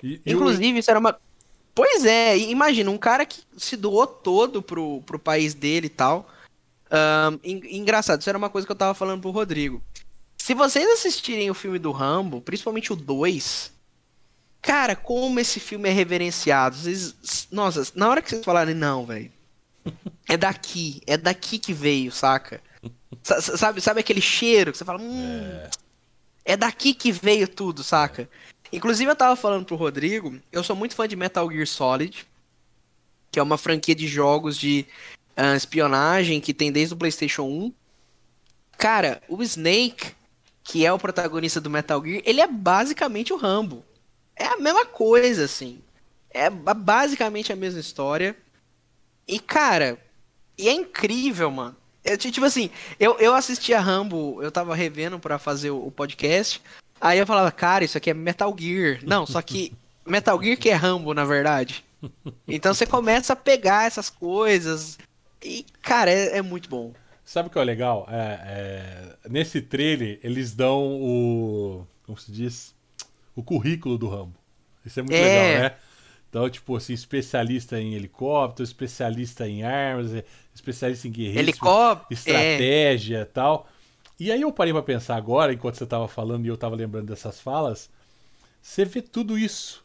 E- 0.03 0.20
Inclusive, 0.26 0.80
isso 0.80 0.89
era 0.89 0.99
uma. 0.99 1.20
Pois 1.76 2.05
é, 2.05 2.36
imagina, 2.38 2.89
um 2.89 2.97
cara 2.97 3.26
que 3.26 3.41
se 3.57 3.76
doou 3.78 4.07
todo 4.07 4.61
pro, 4.63 5.01
pro 5.01 5.20
país 5.20 5.53
dele 5.53 5.86
e 5.88 5.89
tal. 5.89 6.28
En- 7.43 7.78
engraçado, 7.78 8.20
isso 8.22 8.30
era 8.30 8.38
uma 8.38 8.49
coisa 8.49 8.65
que 8.65 8.72
eu 8.72 8.76
tava 8.76 8.93
falando 8.95 9.22
pro 9.22 9.30
Rodrigo. 9.32 9.82
Se 10.48 10.54
vocês 10.54 10.89
assistirem 10.89 11.52
o 11.52 11.54
filme 11.54 11.78
do 11.78 11.91
Rambo, 11.91 12.39
principalmente 12.39 12.93
o 12.93 12.95
2, 12.95 13.70
cara, 14.62 14.95
como 14.95 15.41
esse 15.41 15.60
filme 15.60 15.89
é 15.89 15.91
reverenciado. 15.91 16.74
Vocês, 16.74 17.50
nossa, 17.52 17.86
na 17.93 18.08
hora 18.08 18.22
que 18.22 18.30
vocês 18.30 18.45
falarem, 18.45 18.74
não, 18.74 19.06
velho. 19.06 19.30
É 20.26 20.38
daqui, 20.38 21.02
é 21.06 21.18
daqui 21.18 21.60
que 21.60 21.74
veio, 21.74 22.14
saca? 22.14 22.62
Sa- 23.22 23.41
sa- 23.41 23.58
Sabe, 23.58 23.82
sabe 23.82 24.00
aquele 24.00 24.22
cheiro 24.22 24.72
que 24.72 24.78
você 24.78 24.86
fala, 24.86 25.02
hum, 25.02 25.68
é 26.45 26.56
daqui 26.56 26.93
que 26.93 27.12
veio 27.12 27.45
tudo, 27.45 27.84
saca? 27.84 28.30
Inclusive 28.72 29.12
eu 29.12 29.18
tava 29.18 29.36
falando 29.36 29.66
pro 29.66 29.76
Rodrigo, 29.76 30.39
eu 30.50 30.64
sou 30.64 30.78
muito 30.78 30.95
fã 30.95 31.10
de 31.10 31.18
Metal 31.18 31.52
Gear 31.52 31.68
Solid, 31.68 32.26
que 33.34 33.38
é 33.38 33.43
uma 33.43 33.58
franquia 33.58 33.93
de 33.93 34.08
jogos 34.08 34.58
de 34.58 34.86
ah, 35.36 35.58
espionagem 35.58 36.39
que 36.39 36.54
tem 36.54 36.72
desde 36.72 36.93
o 36.93 36.98
PlayStation 36.98 37.43
1. 37.43 37.74
Cara, 38.78 39.22
o 39.28 39.43
Snake, 39.43 40.16
que 40.68 40.86
é 40.86 40.91
o 40.91 40.99
protagonista 40.99 41.61
do 41.61 41.70
Metal 41.70 42.03
Gear, 42.03 42.22
ele 42.26 42.41
é 42.41 42.47
basicamente 42.47 43.32
o 43.32 43.38
Rambo. 43.38 43.84
É 44.36 44.45
a 44.45 44.57
mesma 44.57 44.86
coisa, 44.86 45.45
assim. 45.45 45.80
É 46.30 46.49
ba- 46.49 46.74
basicamente 46.74 47.51
a 47.53 47.55
mesma 47.55 47.80
história. 47.80 48.36
E, 49.28 49.39
cara, 49.39 49.97
e 50.57 50.68
é 50.68 50.72
incrível, 50.74 51.49
mano. 51.49 51.76
É, 52.03 52.15
ti- 52.18 52.32
tipo 52.32 52.45
assim, 52.45 52.70
eu, 52.99 53.18
eu 53.20 53.34
assistia 53.34 53.80
Rambo, 53.80 54.41
eu 54.43 54.51
tava 54.51 54.76
revendo 54.76 55.18
pra 55.20 55.39
fazer 55.39 55.72
o, 55.72 55.88
o 55.88 55.91
podcast. 55.91 56.61
Aí 56.99 57.18
eu 57.18 57.26
falava, 57.26 57.51
cara, 57.51 57.84
isso 57.86 57.97
aqui 57.97 58.09
é 58.09 58.13
Metal 58.13 58.53
Gear. 58.57 58.99
Não, 59.03 59.26
só 59.26 59.41
que 59.41 59.74
Metal 60.05 60.41
Gear 60.41 60.57
que 60.57 60.70
é 60.70 60.74
Rambo, 60.76 61.13
na 61.13 61.24
verdade. 61.26 61.84
Então 62.47 62.74
você 62.74 62.86
começa 62.86 63.34
a 63.34 63.36
pegar 63.38 63.86
essas 63.88 64.09
coisas. 64.09 64.97
E, 65.43 65.65
cara, 65.82 66.11
é, 66.11 66.38
é 66.38 66.41
muito 66.41 66.70
bom. 66.70 66.93
Sabe 67.28 67.49
o 67.49 67.51
que 67.51 67.59
é 67.59 67.63
legal? 67.65 68.07
É, 68.09 68.39
é, 69.25 69.30
nesse 69.30 69.61
trailer, 69.61 70.17
eles 70.23 70.55
dão 70.55 70.93
o. 71.01 71.86
Como 72.05 72.17
se 72.17 72.32
diz? 72.32 72.73
O 73.36 73.43
currículo 73.43 73.97
do 73.97 74.07
Rambo. 74.07 74.34
Isso 74.86 74.97
é 75.01 75.03
muito 75.03 75.13
É. 75.13 75.21
legal, 75.21 75.61
né? 75.61 75.75
Então, 76.30 76.49
tipo 76.49 76.73
assim, 76.78 76.93
especialista 76.93 77.82
em 77.82 77.95
helicóptero, 77.95 78.63
especialista 78.63 79.45
em 79.45 79.61
armas, 79.63 80.13
é, 80.13 80.23
especialista 80.55 81.05
em 81.05 81.11
guerreiros, 81.11 81.49
Helicóptero, 81.49 82.07
estratégia 82.13 83.21
e 83.23 83.25
tal. 83.25 83.67
E 84.17 84.32
aí 84.32 84.41
eu 84.41 84.51
parei 84.53 84.71
pra 84.71 84.82
pensar 84.82 85.17
agora, 85.17 85.51
enquanto 85.51 85.75
você 85.75 85.86
tava 85.86 86.07
falando 86.07 86.45
e 86.45 86.47
eu 86.47 86.55
tava 86.55 86.78
lembrando 86.78 87.07
dessas 87.07 87.41
falas, 87.41 87.89
você 88.61 88.86
vê 88.86 89.01
tudo 89.01 89.38
isso. 89.38 89.84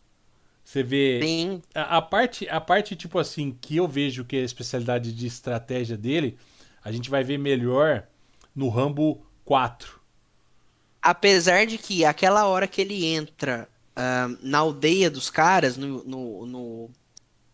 Você 0.65 0.81
vê 0.85 1.21
Sim. 1.21 1.63
a, 1.75 1.97
a 1.97 2.03
parte, 2.03 2.49
a 2.49 2.61
parte 2.61 2.95
tipo 2.95 3.19
assim 3.19 3.51
que 3.61 3.77
eu 3.77 3.89
vejo 3.89 4.25
que 4.25 4.37
é 4.37 4.41
a 4.43 4.45
especialidade 4.45 5.13
de 5.13 5.27
estratégia 5.27 5.97
dele, 5.97 6.39
a 6.85 6.91
gente 6.93 7.09
vai 7.11 7.23
ver 7.25 7.39
melhor 7.39 8.05
no 8.55 8.69
Rambo 8.69 9.25
4. 9.45 10.01
apesar 11.01 11.67
de 11.67 11.79
que 11.79 12.05
aquela 12.05 12.47
hora 12.47 12.67
que 12.67 12.81
ele 12.81 13.05
entra 13.05 13.69
ah, 13.97 14.31
na 14.41 14.59
aldeia 14.59 15.11
dos 15.11 15.29
caras, 15.29 15.77
no, 15.77 16.03
no, 16.05 16.47
no, 16.47 16.91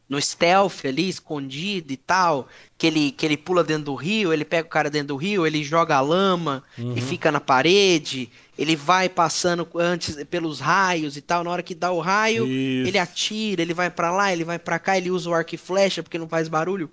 no 0.09 0.21
stealth 0.21 0.85
ali, 0.85 1.09
escondido 1.09 1.93
e 1.93 1.97
tal, 1.97 2.47
que 2.77 2.87
ele, 2.87 3.11
que 3.11 3.27
ele 3.27 3.37
pula 3.37 3.65
dentro 3.65 3.85
do 3.87 3.95
rio, 3.95 4.33
ele 4.33 4.45
pega 4.45 4.67
o 4.67 4.71
cara 4.71 4.91
dentro 4.91 5.09
do 5.09 5.17
rio, 5.17 5.47
ele 5.47 5.65
joga 5.65 5.97
a 5.97 6.01
lama 6.01 6.63
e 6.77 7.01
fica 7.01 7.33
na 7.33 7.41
parede, 7.41 8.31
ele 8.57 8.77
vai 8.77 9.09
passando 9.09 9.67
antes 9.77 10.23
pelos 10.25 10.61
raios 10.61 11.17
e 11.17 11.21
tal, 11.21 11.43
na 11.43 11.51
hora 11.51 11.63
que 11.63 11.75
dá 11.75 11.91
o 11.91 12.01
raio, 12.01 12.47
Isso. 12.47 12.89
ele 12.89 12.99
atira, 12.99 13.63
ele 13.63 13.75
vai 13.75 13.91
pra 13.91 14.11
lá, 14.11 14.33
ele 14.33 14.45
vai 14.45 14.59
pra 14.59 14.79
cá, 14.79 14.97
ele 14.97 15.11
usa 15.11 15.31
o 15.31 15.35
arco 15.35 15.55
e 15.55 15.59
flecha 15.59 16.03
porque 16.03 16.19
não 16.19 16.29
faz 16.29 16.49
barulho. 16.49 16.91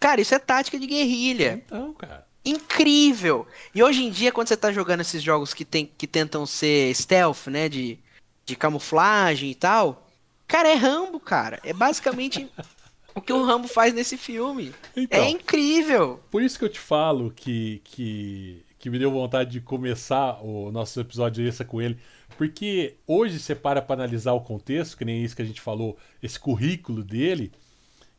Cara, 0.00 0.20
isso 0.20 0.34
é 0.34 0.38
tática 0.38 0.78
de 0.78 0.86
guerrilha 0.86 1.62
Então, 1.66 1.92
cara. 1.94 2.26
incrível. 2.44 3.46
E 3.74 3.82
hoje 3.82 4.04
em 4.04 4.10
dia, 4.10 4.30
quando 4.32 4.48
você 4.48 4.56
tá 4.56 4.70
jogando 4.72 5.00
esses 5.00 5.22
jogos 5.22 5.52
que, 5.52 5.64
tem, 5.64 5.90
que 5.98 6.06
tentam 6.06 6.46
ser 6.46 6.94
stealth, 6.94 7.46
né? 7.48 7.68
De, 7.68 7.98
de 8.46 8.56
camuflagem 8.56 9.50
e 9.50 9.54
tal. 9.54 10.06
Cara, 10.46 10.68
é 10.68 10.74
Rambo, 10.74 11.20
cara. 11.20 11.60
É 11.64 11.72
basicamente 11.72 12.48
o 13.14 13.20
que 13.20 13.32
o 13.32 13.42
Rambo 13.44 13.68
faz 13.68 13.92
nesse 13.92 14.16
filme. 14.16 14.72
Então. 14.96 15.22
É 15.22 15.28
incrível. 15.28 16.20
Por 16.30 16.42
isso 16.42 16.58
que 16.58 16.64
eu 16.64 16.68
te 16.70 16.80
falo 16.80 17.30
que, 17.30 17.82
que, 17.84 18.64
que 18.78 18.88
me 18.88 18.98
deu 18.98 19.10
vontade 19.10 19.50
de 19.50 19.60
começar 19.60 20.42
o 20.42 20.70
nosso 20.70 20.98
episódio 21.00 21.46
esse 21.46 21.64
com 21.64 21.82
ele. 21.82 21.98
Porque 22.36 22.94
hoje 23.06 23.38
você 23.40 23.54
para 23.54 23.82
para 23.82 23.96
analisar 24.02 24.32
o 24.32 24.40
contexto, 24.40 24.96
que 24.96 25.04
nem 25.04 25.24
isso 25.24 25.34
que 25.34 25.42
a 25.42 25.44
gente 25.44 25.60
falou, 25.60 25.98
esse 26.22 26.38
currículo 26.38 27.02
dele, 27.02 27.50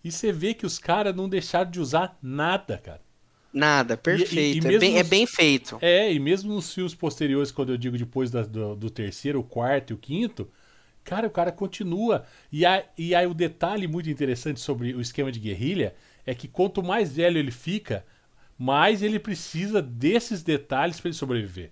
e 0.03 0.11
você 0.11 0.31
vê 0.31 0.53
que 0.53 0.65
os 0.65 0.79
caras 0.79 1.15
não 1.15 1.29
deixaram 1.29 1.69
de 1.71 1.79
usar 1.79 2.17
nada, 2.21 2.77
cara. 2.77 3.01
Nada, 3.51 3.97
perfeito. 3.97 4.67
e 4.67 4.67
é, 4.67 4.71
bem, 4.71 4.97
é 4.97 5.03
os- 5.03 5.09
bem 5.09 5.25
feito. 5.25 5.77
É, 5.81 6.11
e 6.13 6.19
mesmo 6.19 6.53
nos 6.53 6.73
filmes 6.73 6.95
posteriores, 6.95 7.51
quando 7.51 7.71
eu 7.73 7.77
digo 7.77 7.97
depois 7.97 8.29
da- 8.31 8.43
do, 8.43 8.75
do 8.75 8.89
terceiro, 8.89 9.39
o 9.39 9.43
quarto 9.43 9.91
e 9.91 9.93
o 9.95 9.97
quinto, 9.97 10.49
cara, 11.03 11.27
o 11.27 11.31
cara 11.31 11.51
continua. 11.51 12.25
E, 12.51 12.65
a, 12.65 12.85
e 12.97 13.15
aí 13.15 13.27
o 13.27 13.33
detalhe 13.33 13.87
muito 13.87 14.09
interessante 14.09 14.59
sobre 14.59 14.93
o 14.93 15.01
esquema 15.01 15.31
de 15.31 15.39
guerrilha 15.39 15.95
é 16.25 16.35
que 16.35 16.47
quanto 16.47 16.83
mais 16.83 17.13
velho 17.15 17.37
ele 17.39 17.51
fica, 17.51 18.05
mais 18.57 19.01
ele 19.03 19.19
precisa 19.19 19.81
desses 19.81 20.43
detalhes 20.43 20.99
para 20.99 21.09
ele 21.09 21.17
sobreviver. 21.17 21.71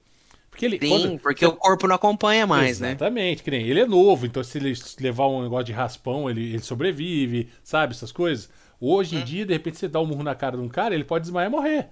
Porque 0.57 0.65
ele. 0.65 0.79
Sim, 0.79 0.89
quando- 0.89 1.19
porque 1.19 1.45
o 1.45 1.51
corpo 1.55 1.87
não 1.87 1.93
acompanha 1.95 2.47
mais, 2.47 2.79
né? 2.79 2.89
Exatamente, 2.89 3.43
que 3.43 3.51
nem 3.51 3.61
ele 3.67 3.79
é 3.81 3.85
novo, 3.85 4.25
então 4.25 4.43
se 4.43 4.57
ele 4.57 4.73
levar 4.99 5.27
um 5.27 5.43
negócio 5.43 5.65
de 5.65 5.71
raspão, 5.71 6.27
ele, 6.27 6.41
ele 6.49 6.59
sobrevive, 6.63 7.49
sabe? 7.63 7.93
Essas 7.93 8.11
coisas. 8.11 8.49
Hoje 8.81 9.15
Hum. 9.15 9.19
em 9.19 9.23
dia, 9.23 9.45
de 9.45 9.53
repente, 9.53 9.77
você 9.77 9.87
dá 9.87 10.01
um 10.01 10.05
murro 10.07 10.23
na 10.23 10.33
cara 10.33 10.57
de 10.57 10.63
um 10.63 10.67
cara, 10.67 10.95
ele 10.95 11.03
pode 11.03 11.23
desmaiar 11.25 11.47
e 11.49 11.51
morrer. 11.51 11.89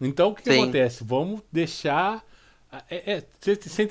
Então, 0.00 0.30
o 0.30 0.34
que, 0.34 0.42
que 0.42 0.50
acontece? 0.50 1.04
Vamos 1.04 1.42
deixar. 1.52 2.24
É, 2.90 3.12
é- 3.16 3.24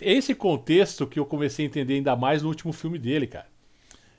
é 0.02 0.12
esse 0.14 0.34
contexto 0.36 1.06
que 1.08 1.20
eu 1.20 1.26
comecei 1.26 1.66
a 1.66 1.68
entender 1.68 1.94
ainda 1.96 2.16
mais 2.16 2.42
no 2.42 2.50
último 2.50 2.74
filme 2.74 2.98
dele, 3.00 3.28
cara. 3.28 3.48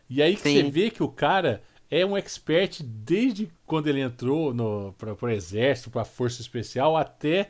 E 0.09 0.22
aí 0.22 0.36
que 0.36 0.42
você 0.42 0.62
Sim. 0.62 0.70
vê 0.70 0.88
que 0.90 1.02
o 1.02 1.09
cara 1.09 1.62
é 1.90 2.07
um 2.07 2.16
expert 2.16 2.80
desde 2.82 3.48
quando 3.66 3.88
ele 3.88 4.00
entrou 4.00 4.54
no, 4.54 4.94
pra, 4.98 5.14
pro 5.16 5.30
exército, 5.30 5.90
pra 5.90 6.04
força 6.04 6.40
especial, 6.40 6.96
até 6.96 7.48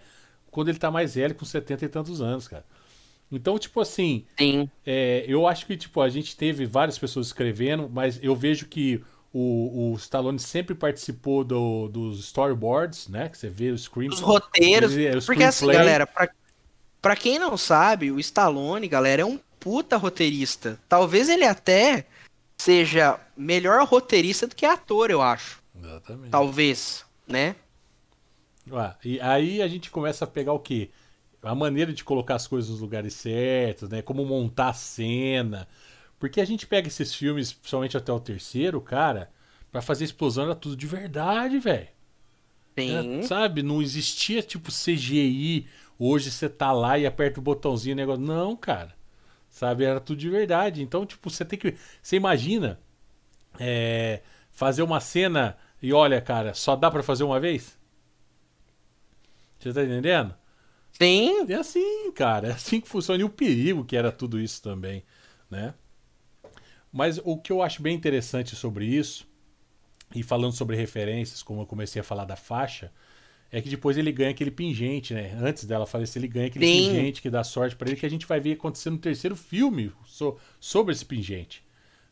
quando 0.56 0.70
ele 0.70 0.78
tá 0.78 0.90
mais 0.90 1.14
velho, 1.14 1.34
com 1.34 1.44
70 1.44 1.84
e 1.84 1.88
tantos 1.88 2.22
anos, 2.22 2.48
cara. 2.48 2.64
Então, 3.30 3.58
tipo 3.58 3.78
assim, 3.78 4.24
Sim. 4.38 4.70
é, 4.86 5.22
eu 5.28 5.46
acho 5.46 5.66
que, 5.66 5.76
tipo, 5.76 6.00
a 6.00 6.08
gente 6.08 6.34
teve 6.34 6.64
várias 6.64 6.98
pessoas 6.98 7.26
escrevendo, 7.26 7.90
mas 7.92 8.18
eu 8.22 8.34
vejo 8.34 8.64
que 8.64 9.04
o, 9.34 9.92
o 9.92 9.96
Stallone 9.96 10.38
sempre 10.38 10.74
participou 10.74 11.44
do- 11.44 11.88
dos 11.88 12.20
storyboards, 12.20 13.06
né? 13.08 13.28
Que 13.28 13.36
você 13.36 13.50
vê 13.50 13.70
o 13.70 13.76
screen. 13.76 14.08
Os 14.08 14.20
roteiros. 14.20 14.96
É, 14.96 15.14
o 15.14 15.22
Porque 15.22 15.44
assim, 15.44 15.66
galera, 15.66 16.06
pra, 16.06 16.30
pra 17.02 17.14
quem 17.14 17.38
não 17.38 17.54
sabe, 17.58 18.10
o 18.10 18.18
Stallone, 18.18 18.88
galera, 18.88 19.20
é 19.20 19.26
um 19.26 19.38
puta 19.60 19.98
roteirista. 19.98 20.80
Talvez 20.88 21.28
ele 21.28 21.44
até 21.44 22.06
seja 22.56 23.20
melhor 23.36 23.84
roteirista 23.86 24.46
do 24.46 24.54
que 24.56 24.64
ator, 24.64 25.10
eu 25.10 25.20
acho. 25.20 25.60
Exatamente. 25.78 26.30
Talvez, 26.30 27.04
né? 27.28 27.56
Ah, 28.72 28.96
e 29.04 29.20
aí 29.20 29.62
a 29.62 29.68
gente 29.68 29.90
começa 29.90 30.24
a 30.24 30.28
pegar 30.28 30.52
o 30.52 30.58
quê? 30.58 30.90
A 31.42 31.54
maneira 31.54 31.92
de 31.92 32.02
colocar 32.02 32.34
as 32.34 32.46
coisas 32.46 32.70
nos 32.70 32.80
lugares 32.80 33.14
certos, 33.14 33.88
né? 33.88 34.02
Como 34.02 34.24
montar 34.24 34.70
a 34.70 34.72
cena. 34.74 35.68
Porque 36.18 36.40
a 36.40 36.44
gente 36.44 36.66
pega 36.66 36.88
esses 36.88 37.14
filmes, 37.14 37.52
principalmente 37.52 37.96
até 37.96 38.12
o 38.12 38.18
terceiro, 38.18 38.80
cara, 38.80 39.30
pra 39.70 39.82
fazer 39.82 40.04
explosão 40.04 40.44
era 40.44 40.54
tudo 40.54 40.76
de 40.76 40.86
verdade, 40.86 41.58
velho. 41.58 41.88
Sim. 42.78 43.16
Era, 43.16 43.22
sabe? 43.22 43.62
Não 43.62 43.80
existia 43.80 44.42
tipo 44.42 44.70
CGI. 44.70 45.66
Hoje 45.98 46.30
você 46.30 46.48
tá 46.48 46.72
lá 46.72 46.98
e 46.98 47.06
aperta 47.06 47.40
o 47.40 47.42
botãozinho 47.42 47.92
e 47.92 47.94
o 47.94 47.96
negócio. 47.96 48.22
Não, 48.22 48.56
cara. 48.56 48.94
Sabe? 49.48 49.84
Era 49.84 50.00
tudo 50.00 50.18
de 50.18 50.28
verdade. 50.28 50.82
Então, 50.82 51.06
tipo, 51.06 51.30
você 51.30 51.44
tem 51.44 51.58
que. 51.58 51.74
Você 52.02 52.16
imagina 52.16 52.78
é, 53.58 54.20
fazer 54.50 54.82
uma 54.82 55.00
cena 55.00 55.56
e 55.82 55.92
olha, 55.92 56.20
cara, 56.20 56.54
só 56.54 56.76
dá 56.76 56.90
pra 56.90 57.02
fazer 57.02 57.24
uma 57.24 57.40
vez? 57.40 57.75
Você 59.58 59.72
tá 59.72 59.82
entendendo? 59.84 60.34
Sim. 60.92 61.46
É 61.48 61.54
assim, 61.54 62.10
cara. 62.12 62.48
É 62.48 62.52
assim 62.52 62.80
que 62.80 62.88
funciona. 62.88 63.20
E 63.20 63.24
o 63.24 63.30
perigo 63.30 63.84
que 63.84 63.96
era 63.96 64.10
tudo 64.12 64.40
isso 64.40 64.62
também, 64.62 65.04
né? 65.50 65.74
Mas 66.92 67.18
o 67.24 67.36
que 67.38 67.52
eu 67.52 67.62
acho 67.62 67.82
bem 67.82 67.94
interessante 67.94 68.56
sobre 68.56 68.86
isso, 68.86 69.26
e 70.14 70.22
falando 70.22 70.54
sobre 70.54 70.76
referências, 70.76 71.42
como 71.42 71.62
eu 71.62 71.66
comecei 71.66 72.00
a 72.00 72.04
falar 72.04 72.24
da 72.24 72.36
faixa, 72.36 72.92
é 73.52 73.62
que 73.62 73.68
depois 73.70 73.98
ele 73.98 74.12
ganha 74.12 74.30
aquele 74.30 74.50
pingente, 74.50 75.14
né? 75.14 75.36
Antes 75.40 75.64
dela 75.66 75.86
falecer, 75.86 76.20
ele 76.20 76.28
ganha 76.28 76.46
aquele 76.48 76.66
Sim. 76.66 76.88
pingente 76.88 77.22
que 77.22 77.30
dá 77.30 77.44
sorte 77.44 77.76
pra 77.76 77.88
ele, 77.88 77.98
que 77.98 78.06
a 78.06 78.10
gente 78.10 78.26
vai 78.26 78.40
ver 78.40 78.54
acontecer 78.54 78.90
no 78.90 78.98
terceiro 78.98 79.36
filme 79.36 79.92
so- 80.06 80.38
sobre 80.60 80.92
esse 80.94 81.04
pingente. 81.04 81.64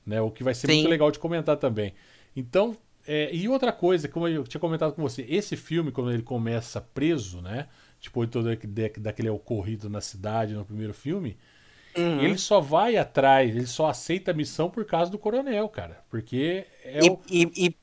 Né? 0.07 0.20
O 0.20 0.30
que 0.30 0.45
vai 0.45 0.55
ser 0.55 0.68
Sim. 0.68 0.76
muito 0.76 0.90
legal 0.90 1.11
de 1.11 1.18
comentar 1.18 1.57
também. 1.57 1.95
Então, 2.36 2.76
é, 3.07 3.34
e 3.34 3.48
outra 3.48 3.72
coisa, 3.72 4.09
como 4.09 4.26
eu 4.28 4.44
tinha 4.44 4.61
comentado 4.61 4.92
com 4.94 5.02
você, 5.02 5.24
esse 5.28 5.57
filme, 5.57 5.92
quando 5.92 6.11
ele 6.12 6.22
começa 6.22 6.80
preso, 6.80 7.40
né? 7.40 7.66
Depois 8.02 8.28
de 8.28 8.32
todo 8.32 8.48
aquele, 8.50 8.72
daquele 8.98 9.28
ocorrido 9.30 9.88
na 9.88 10.00
cidade 10.00 10.55
no 10.55 10.64
primeiro 10.64 10.92
filme, 10.94 11.36
Uhum. 11.96 12.20
ele 12.22 12.36
só 12.38 12.61
vai 12.61 12.96
atrás, 12.96 13.55
ele 13.55 13.66
só 13.66 13.88
aceita 13.88 14.30
a 14.32 14.34
missão 14.34 14.68
por 14.68 14.84
causa 14.84 15.11
do 15.11 15.18
coronel, 15.18 15.68
cara. 15.68 16.02
Porque 16.11 16.66
é 16.84 17.05
E, 17.05 17.11
o. 17.11 17.20
e, 17.30 17.50
e, 17.66 17.76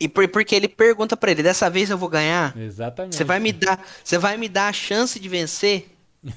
e 0.00 0.08
por- 0.08 0.28
porque 0.28 0.54
ele 0.54 0.68
pergunta 0.68 1.16
pra 1.16 1.30
ele, 1.30 1.42
dessa 1.42 1.70
vez 1.70 1.88
eu 1.90 1.96
vou 1.98 2.08
ganhar? 2.08 2.56
Exatamente. 2.58 3.16
Você 3.16 3.24
vai 3.24 3.40
me 3.40 3.52
dar, 3.52 3.84
você 4.04 4.18
vai 4.18 4.36
me 4.36 4.48
dar 4.48 4.68
a 4.68 4.72
chance 4.72 5.18
de 5.18 5.28
vencer? 5.28 5.88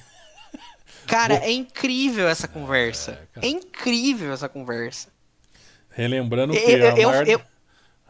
Cara, 1.06 1.36
é 1.36 1.52
incrível 1.52 2.28
essa 2.28 2.48
conversa. 2.48 3.28
É 3.42 3.48
incrível 3.48 4.34
essa 4.34 4.50
conversa. 4.50 5.10
Relembrando 5.92 6.54
Eu- 6.56 6.94
A 6.94 7.00
eu- 7.00 7.10
maior- 7.10 7.28
eu- 7.28 7.42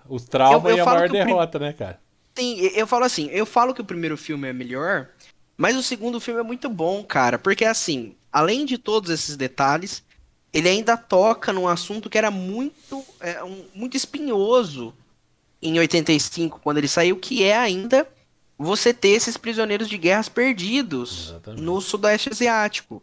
Os 0.07 0.25
traumas 0.25 0.63
eu- 0.63 0.69
eu 0.71 0.77
e 0.77 0.79
a 0.79 0.85
maior 0.85 1.05
o 1.05 1.09
prim- 1.09 1.23
derrota, 1.25 1.59
né, 1.59 1.73
cara? 1.73 1.99
Sim, 2.37 2.59
eu 2.59 2.85
falo 2.85 3.05
assim, 3.05 3.27
eu 3.31 3.45
falo 3.45 3.73
que 3.73 3.81
o 3.81 3.85
primeiro 3.85 4.17
filme 4.17 4.47
é 4.47 4.53
melhor, 4.53 5.09
mas 5.57 5.75
o 5.77 5.83
segundo 5.83 6.19
filme 6.19 6.39
é 6.39 6.43
muito 6.43 6.67
bom, 6.69 7.03
cara, 7.03 7.39
porque 7.39 7.63
assim, 7.63 8.13
além 8.31 8.65
de 8.65 8.77
todos 8.77 9.09
esses 9.09 9.37
detalhes, 9.37 10.03
ele 10.53 10.67
ainda 10.69 10.97
toca 10.97 11.51
num 11.53 11.67
assunto 11.67 12.09
que 12.09 12.17
era 12.17 12.29
muito, 12.31 13.03
é, 13.21 13.41
um- 13.43 13.65
muito 13.73 13.95
espinhoso 13.95 14.93
em 15.61 15.79
85, 15.79 16.59
quando 16.61 16.77
ele 16.77 16.87
saiu, 16.87 17.15
que 17.17 17.43
é 17.43 17.55
ainda 17.57 18.07
você 18.57 18.93
ter 18.93 19.09
esses 19.09 19.35
prisioneiros 19.37 19.87
de 19.89 19.97
guerras 19.97 20.29
perdidos 20.29 21.29
Exatamente. 21.29 21.61
no 21.63 21.81
Sudoeste 21.81 22.29
Asiático, 22.29 23.01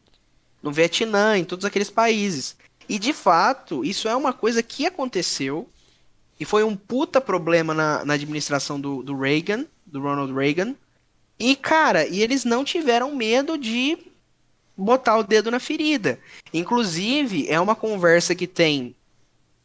no 0.63 0.71
Vietnã, 0.73 1.37
em 1.39 1.45
todos 1.45 1.65
aqueles 1.65 1.91
países. 1.91 2.57
E 2.89 2.99
de 2.99 3.13
fato, 3.13 3.85
isso 3.85 4.09
é 4.09 4.15
uma 4.17 4.33
coisa 4.33 4.63
que 4.63 4.87
aconteceu 4.87 5.69
e 6.43 6.45
foi 6.45 6.65
um 6.65 6.75
puta 6.75 7.21
problema 7.21 7.73
na, 7.73 8.05
na 8.05 8.15
administração 8.15 8.81
do, 8.81 9.01
do 9.01 9.17
Reagan, 9.17 9.65
do 9.87 10.03
Ronald 10.03 10.35
Reagan. 10.35 10.75
E, 11.39 11.55
cara, 11.55 12.05
e 12.05 12.21
eles 12.21 12.45
não 12.45 12.65
tiveram 12.65 13.15
medo 13.15 13.57
de 13.57 13.97
botar 14.77 15.19
o 15.19 15.23
dedo 15.23 15.53
na 15.53 15.61
ferida. 15.61 16.19
Inclusive, 16.53 17.49
é 17.49 17.61
uma 17.61 17.77
conversa 17.77 18.35
que 18.35 18.49
tem 18.49 18.97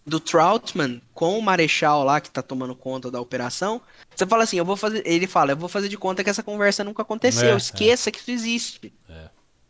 do 0.05 0.19
Troutman 0.19 1.01
com 1.15 1.39
o 1.39 1.41
Marechal 1.41 2.03
lá 2.03 2.21
que 2.21 2.29
tá 2.29 2.43
tomando 2.43 2.75
conta 2.75 3.09
da 3.09 3.19
operação. 3.19 3.81
Você 4.15 4.27
fala 4.27 4.43
assim, 4.43 4.59
eu 4.59 4.65
vou 4.65 4.77
fazer. 4.77 5.01
Ele 5.03 5.25
fala, 5.25 5.53
eu 5.53 5.57
vou 5.57 5.67
fazer 5.67 5.89
de 5.89 5.97
conta 5.97 6.23
que 6.23 6.29
essa 6.29 6.43
conversa 6.43 6.83
nunca 6.83 7.01
aconteceu. 7.01 7.49
É, 7.49 7.53
é. 7.53 7.57
Esqueça 7.57 8.11
que 8.11 8.19
isso 8.19 8.29
existe. 8.29 8.93
É. 9.09 9.29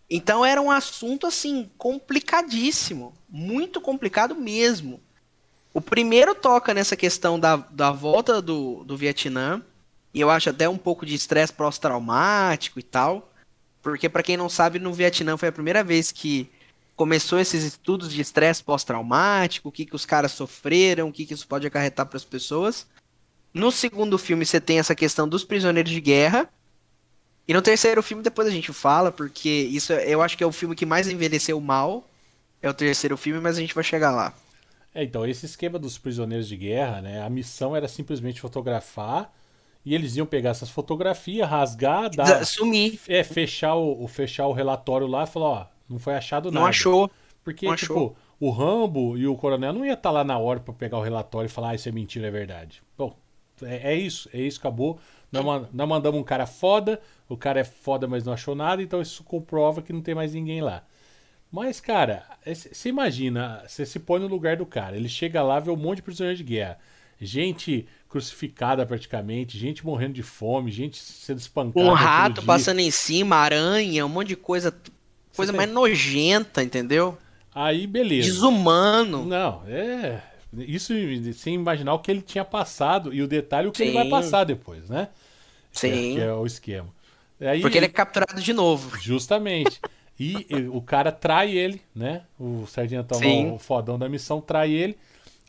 Então 0.09 0.45
era 0.45 0.61
um 0.61 0.69
assunto 0.69 1.25
assim 1.25 1.71
complicadíssimo, 1.77 3.13
muito 3.29 3.79
complicado 3.79 4.35
mesmo. 4.35 4.99
O 5.77 5.81
primeiro 5.81 6.33
toca 6.33 6.73
nessa 6.73 6.95
questão 6.95 7.39
da, 7.39 7.55
da 7.55 7.91
volta 7.91 8.41
do, 8.41 8.83
do 8.83 8.97
Vietnã, 8.97 9.61
e 10.11 10.19
eu 10.19 10.27
acho 10.27 10.49
até 10.49 10.67
um 10.67 10.75
pouco 10.75 11.05
de 11.05 11.13
estresse 11.13 11.53
pós-traumático 11.53 12.79
e 12.79 12.81
tal, 12.81 13.31
porque 13.83 14.09
pra 14.09 14.23
quem 14.23 14.35
não 14.35 14.49
sabe, 14.49 14.79
no 14.79 14.91
Vietnã 14.91 15.37
foi 15.37 15.49
a 15.49 15.51
primeira 15.51 15.83
vez 15.83 16.11
que 16.11 16.49
começou 16.95 17.39
esses 17.39 17.63
estudos 17.63 18.11
de 18.11 18.19
estresse 18.19 18.63
pós-traumático, 18.63 19.69
o 19.69 19.71
que, 19.71 19.85
que 19.85 19.95
os 19.95 20.03
caras 20.03 20.31
sofreram, 20.31 21.09
o 21.09 21.13
que, 21.13 21.27
que 21.27 21.35
isso 21.35 21.47
pode 21.47 21.67
acarretar 21.67 22.07
para 22.07 22.17
as 22.17 22.25
pessoas. 22.25 22.87
No 23.53 23.71
segundo 23.71 24.17
filme 24.17 24.47
você 24.47 24.59
tem 24.59 24.79
essa 24.79 24.95
questão 24.95 25.29
dos 25.29 25.43
prisioneiros 25.43 25.91
de 25.91 26.01
guerra, 26.01 26.49
E 27.47 27.53
no 27.53 27.61
terceiro 27.61 28.01
filme, 28.01 28.23
depois 28.23 28.47
a 28.47 28.51
gente 28.51 28.73
fala, 28.73 29.11
porque 29.11 29.47
isso 29.49 29.93
é- 29.93 30.09
eu 30.09 30.23
acho 30.23 30.35
que 30.35 30.43
é 30.43 30.47
o 30.47 30.51
filme 30.51 30.75
que 30.75 30.87
mais 30.87 31.07
envelheceu 31.07 31.61
mal. 31.61 32.03
É 32.63 32.69
o 32.69 32.73
terceiro 32.73 33.15
filme, 33.15 33.39
mas 33.39 33.57
a 33.57 33.61
gente 33.61 33.75
vai 33.75 33.83
chegar 33.83 34.11
lá. 34.11 34.33
É, 34.99 35.03
então, 35.03 35.23
esse 35.25 35.45
esquema 35.45 35.77
dos 35.77 35.97
prisioneiros 35.97 36.47
de 36.47 36.57
guerra, 36.57 37.01
né? 37.01 37.21
A 37.21 37.29
missão 37.29 37.75
era 37.75 37.87
simplesmente 37.87 38.41
fotografar 38.41 39.31
e 39.85 39.93
eles 39.93 40.15
iam 40.15 40.25
pegar 40.25 40.49
essas 40.49 40.69
fotografias, 40.71 41.47
rasgar, 41.47 42.09
dar, 42.09 42.25
Da- 42.39 42.43
Sumir. 42.45 42.99
é, 43.07 43.23
fechar 43.23 43.75
o, 43.75 44.03
o- 44.03 44.07
fechar 44.07 44.47
o 44.47 44.53
relatório 44.53 45.05
lá 45.05 45.23
e 45.23 45.27
falar, 45.27 45.45
ó, 45.47 45.65
não 45.87 45.99
foi 45.99 46.15
achado 46.15 46.45
nada. 46.51 46.59
Não 46.61 46.65
achou. 46.67 47.11
Porque, 47.43 47.67
não 47.67 47.75
tipo, 47.75 47.93
achou. 47.93 48.15
o 48.39 48.49
Rambo 48.49 49.15
e 49.17 49.27
o 49.27 49.35
Coronel 49.35 49.71
não 49.71 49.85
ia 49.85 49.93
estar 49.93 50.09
lá 50.09 50.23
na 50.23 50.37
hora 50.39 50.59
pra 50.59 50.73
pegar 50.73 50.97
o 50.97 51.01
relatório 51.03 51.45
e 51.45 51.49
falar, 51.51 51.69
ah, 51.69 51.75
isso 51.75 51.87
é 51.87 51.91
mentira, 51.91 52.27
é 52.27 52.31
verdade. 52.31 52.81
Bom, 52.97 53.15
é, 53.61 53.93
é 53.93 53.95
isso, 53.95 54.27
é 54.33 54.39
isso, 54.41 54.59
acabou. 54.59 54.99
Nós 55.31 55.45
mandamos 55.87 56.19
um 56.19 56.23
cara 56.23 56.47
foda, 56.47 56.99
o 57.29 57.37
cara 57.37 57.59
é 57.59 57.63
foda, 57.63 58.07
mas 58.07 58.23
não 58.23 58.33
achou 58.33 58.55
nada, 58.55 58.81
então 58.81 58.99
isso 59.01 59.23
comprova 59.23 59.81
que 59.81 59.93
não 59.93 60.01
tem 60.01 60.15
mais 60.15 60.33
ninguém 60.33 60.61
lá. 60.61 60.83
Mas, 61.51 61.79
cara, 61.79 62.23
você 62.45 62.89
imagina, 62.89 63.63
você 63.67 63.85
se 63.85 63.99
põe 63.99 64.19
no 64.19 64.27
lugar 64.27 64.57
do 64.57 64.65
cara, 64.65 64.97
ele 64.97 65.07
chega 65.09 65.41
lá, 65.41 65.59
vê 65.59 65.71
um 65.71 65.77
monte 65.77 65.97
de 65.97 66.01
prisioneiro 66.03 66.37
de 66.37 66.43
guerra, 66.43 66.77
gente 67.19 67.87
crucificada 68.09 68.85
praticamente, 68.85 69.57
gente 69.57 69.85
morrendo 69.85 70.13
de 70.13 70.23
fome, 70.23 70.71
gente 70.71 70.97
sendo 70.97 71.39
espancada. 71.39 71.85
Um 71.85 71.93
rato 71.93 72.43
passando 72.43 72.79
em 72.79 72.91
cima, 72.91 73.37
aranha, 73.37 74.05
um 74.05 74.09
monte 74.09 74.29
de 74.29 74.35
coisa. 74.35 74.73
Coisa 75.35 75.53
mais 75.53 75.69
nojenta, 75.69 76.63
entendeu? 76.63 77.15
Aí, 77.53 77.85
beleza. 77.85 78.27
Desumano. 78.27 79.23
Não, 79.25 79.61
é. 79.67 80.21
Isso 80.57 80.93
sem 81.33 81.53
imaginar 81.55 81.93
o 81.93 81.99
que 81.99 82.09
ele 82.09 82.21
tinha 82.21 82.43
passado 82.43 83.13
e 83.13 83.21
o 83.21 83.27
detalhe 83.27 83.67
o 83.67 83.71
que 83.71 83.83
ele 83.83 83.91
Sim. 83.91 83.97
vai 83.97 84.09
passar 84.09 84.43
depois, 84.43 84.89
né? 84.89 85.09
Que 85.71 85.87
é- 85.87 85.91
Sim. 85.91 86.15
Que 86.15 86.21
é 86.21 86.33
o 86.33 86.45
esquema. 86.45 86.87
Aí, 87.39 87.61
Porque 87.61 87.77
ele 87.77 87.85
é 87.85 87.89
capturado 87.89 88.41
de 88.41 88.53
novo. 88.53 88.97
Justamente. 88.99 89.79
E 90.19 90.45
o 90.71 90.81
cara 90.81 91.11
trai 91.11 91.51
ele, 91.55 91.81
né? 91.95 92.23
O 92.39 92.65
sargentão, 92.67 93.17
lá, 93.19 93.23
Sim. 93.25 93.51
o 93.51 93.59
fodão 93.59 93.99
da 93.99 94.09
missão, 94.09 94.41
trai 94.41 94.71
ele. 94.71 94.97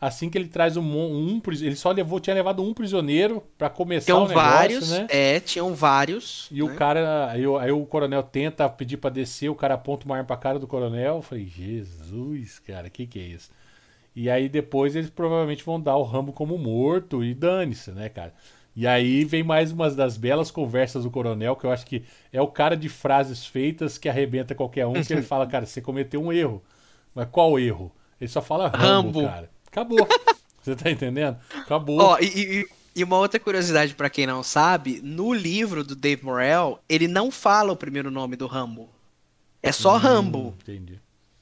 Assim 0.01 0.31
que 0.31 0.39
ele 0.39 0.47
traz 0.47 0.77
um, 0.77 0.83
um 0.85 1.41
pris- 1.41 1.61
ele 1.61 1.75
só 1.75 1.91
levou, 1.91 2.21
tinha 2.21 2.35
levado 2.35 2.63
um 2.63 2.73
prisioneiro 2.73 3.43
pra 3.57 3.69
começar 3.69 4.05
Tinham 4.07 4.25
o 4.25 4.29
negócio, 4.29 4.49
vários. 4.51 4.91
né? 4.93 5.07
É, 5.11 5.41
tinham 5.41 5.75
vários. 5.75 6.47
E 6.53 6.63
o 6.63 6.69
né? 6.69 6.75
cara, 6.77 7.29
aí, 7.33 7.45
o- 7.45 7.57
aí 7.59 7.73
o 7.73 7.85
coronel 7.85 8.23
tenta 8.23 8.69
pedir 8.69 8.97
pra 8.99 9.11
descer, 9.11 9.49
o 9.49 9.57
cara 9.57 9.75
aponta 9.75 10.05
uma 10.05 10.15
arma 10.15 10.27
pra 10.27 10.37
cara 10.37 10.59
do 10.59 10.69
coronel. 10.69 11.17
Eu 11.17 11.23
falei, 11.23 11.47
Jesus, 11.47 12.61
cara, 12.61 12.89
que 12.89 13.07
que 13.09 13.19
é 13.19 13.23
isso? 13.23 13.51
E 14.15 14.31
aí 14.31 14.49
depois 14.49 14.95
eles 14.95 15.11
provavelmente 15.11 15.65
vão 15.65 15.81
dar 15.81 15.97
o 15.97 16.03
Rambo 16.05 16.33
como 16.33 16.57
morto 16.59 17.25
e 17.25 17.35
dane-se, 17.35 17.91
né, 17.91 18.09
cara? 18.09 18.33
E 18.77 18.87
aí 18.87 19.25
vem 19.25 19.43
mais 19.43 19.73
umas 19.73 19.97
das 19.97 20.17
belas 20.17 20.51
conversas 20.51 21.03
do 21.05 21.11
coronel, 21.11 21.57
que 21.57 21.65
eu 21.65 21.73
acho 21.73 21.85
que 21.85 22.05
é 22.33 22.41
o 22.41 22.47
cara 22.47 22.77
de 22.77 22.89
frases 22.89 23.45
feitas 23.45 23.99
que 23.99 24.09
arrebenta 24.09 24.55
qualquer 24.55 24.87
um, 24.87 24.93
que 25.03 25.13
ele 25.13 25.23
fala, 25.23 25.47
cara, 25.47 25.67
você 25.67 25.81
cometeu 25.81 26.23
um 26.23 26.33
erro. 26.33 26.63
Mas 27.15 27.27
qual 27.31 27.59
erro? 27.59 27.91
Ele 28.21 28.29
só 28.29 28.41
fala 28.41 28.69
Rambo, 28.69 29.21
Rambo. 29.21 29.23
cara. 29.25 29.51
Acabou. 29.67 29.99
Você 30.63 30.75
tá 30.77 30.91
entendendo? 30.91 31.37
Acabou. 31.55 31.99
Ó, 32.01 32.19
e, 32.21 32.27
e- 32.27 32.67
e 32.97 33.05
uma 33.05 33.17
outra 33.17 33.39
curiosidade 33.41 33.95
pra 33.95 34.11
quem 34.11 34.27
não 34.27 34.43
sabe, 34.43 35.01
no 35.03 35.33
livro 35.33 35.83
do 35.85 35.95
Dave 35.97 36.25
Morrell, 36.25 36.81
ele 36.89 37.07
não 37.09 37.31
fala 37.31 37.73
o 37.73 37.77
primeiro 37.77 38.11
nome 38.11 38.35
do 38.37 38.47
Rambo. 38.47 38.89
É 39.63 39.71
só 39.73 39.95
Hum, 39.95 39.99
Rambo. 39.99 40.55
Entendi. 40.61 41.01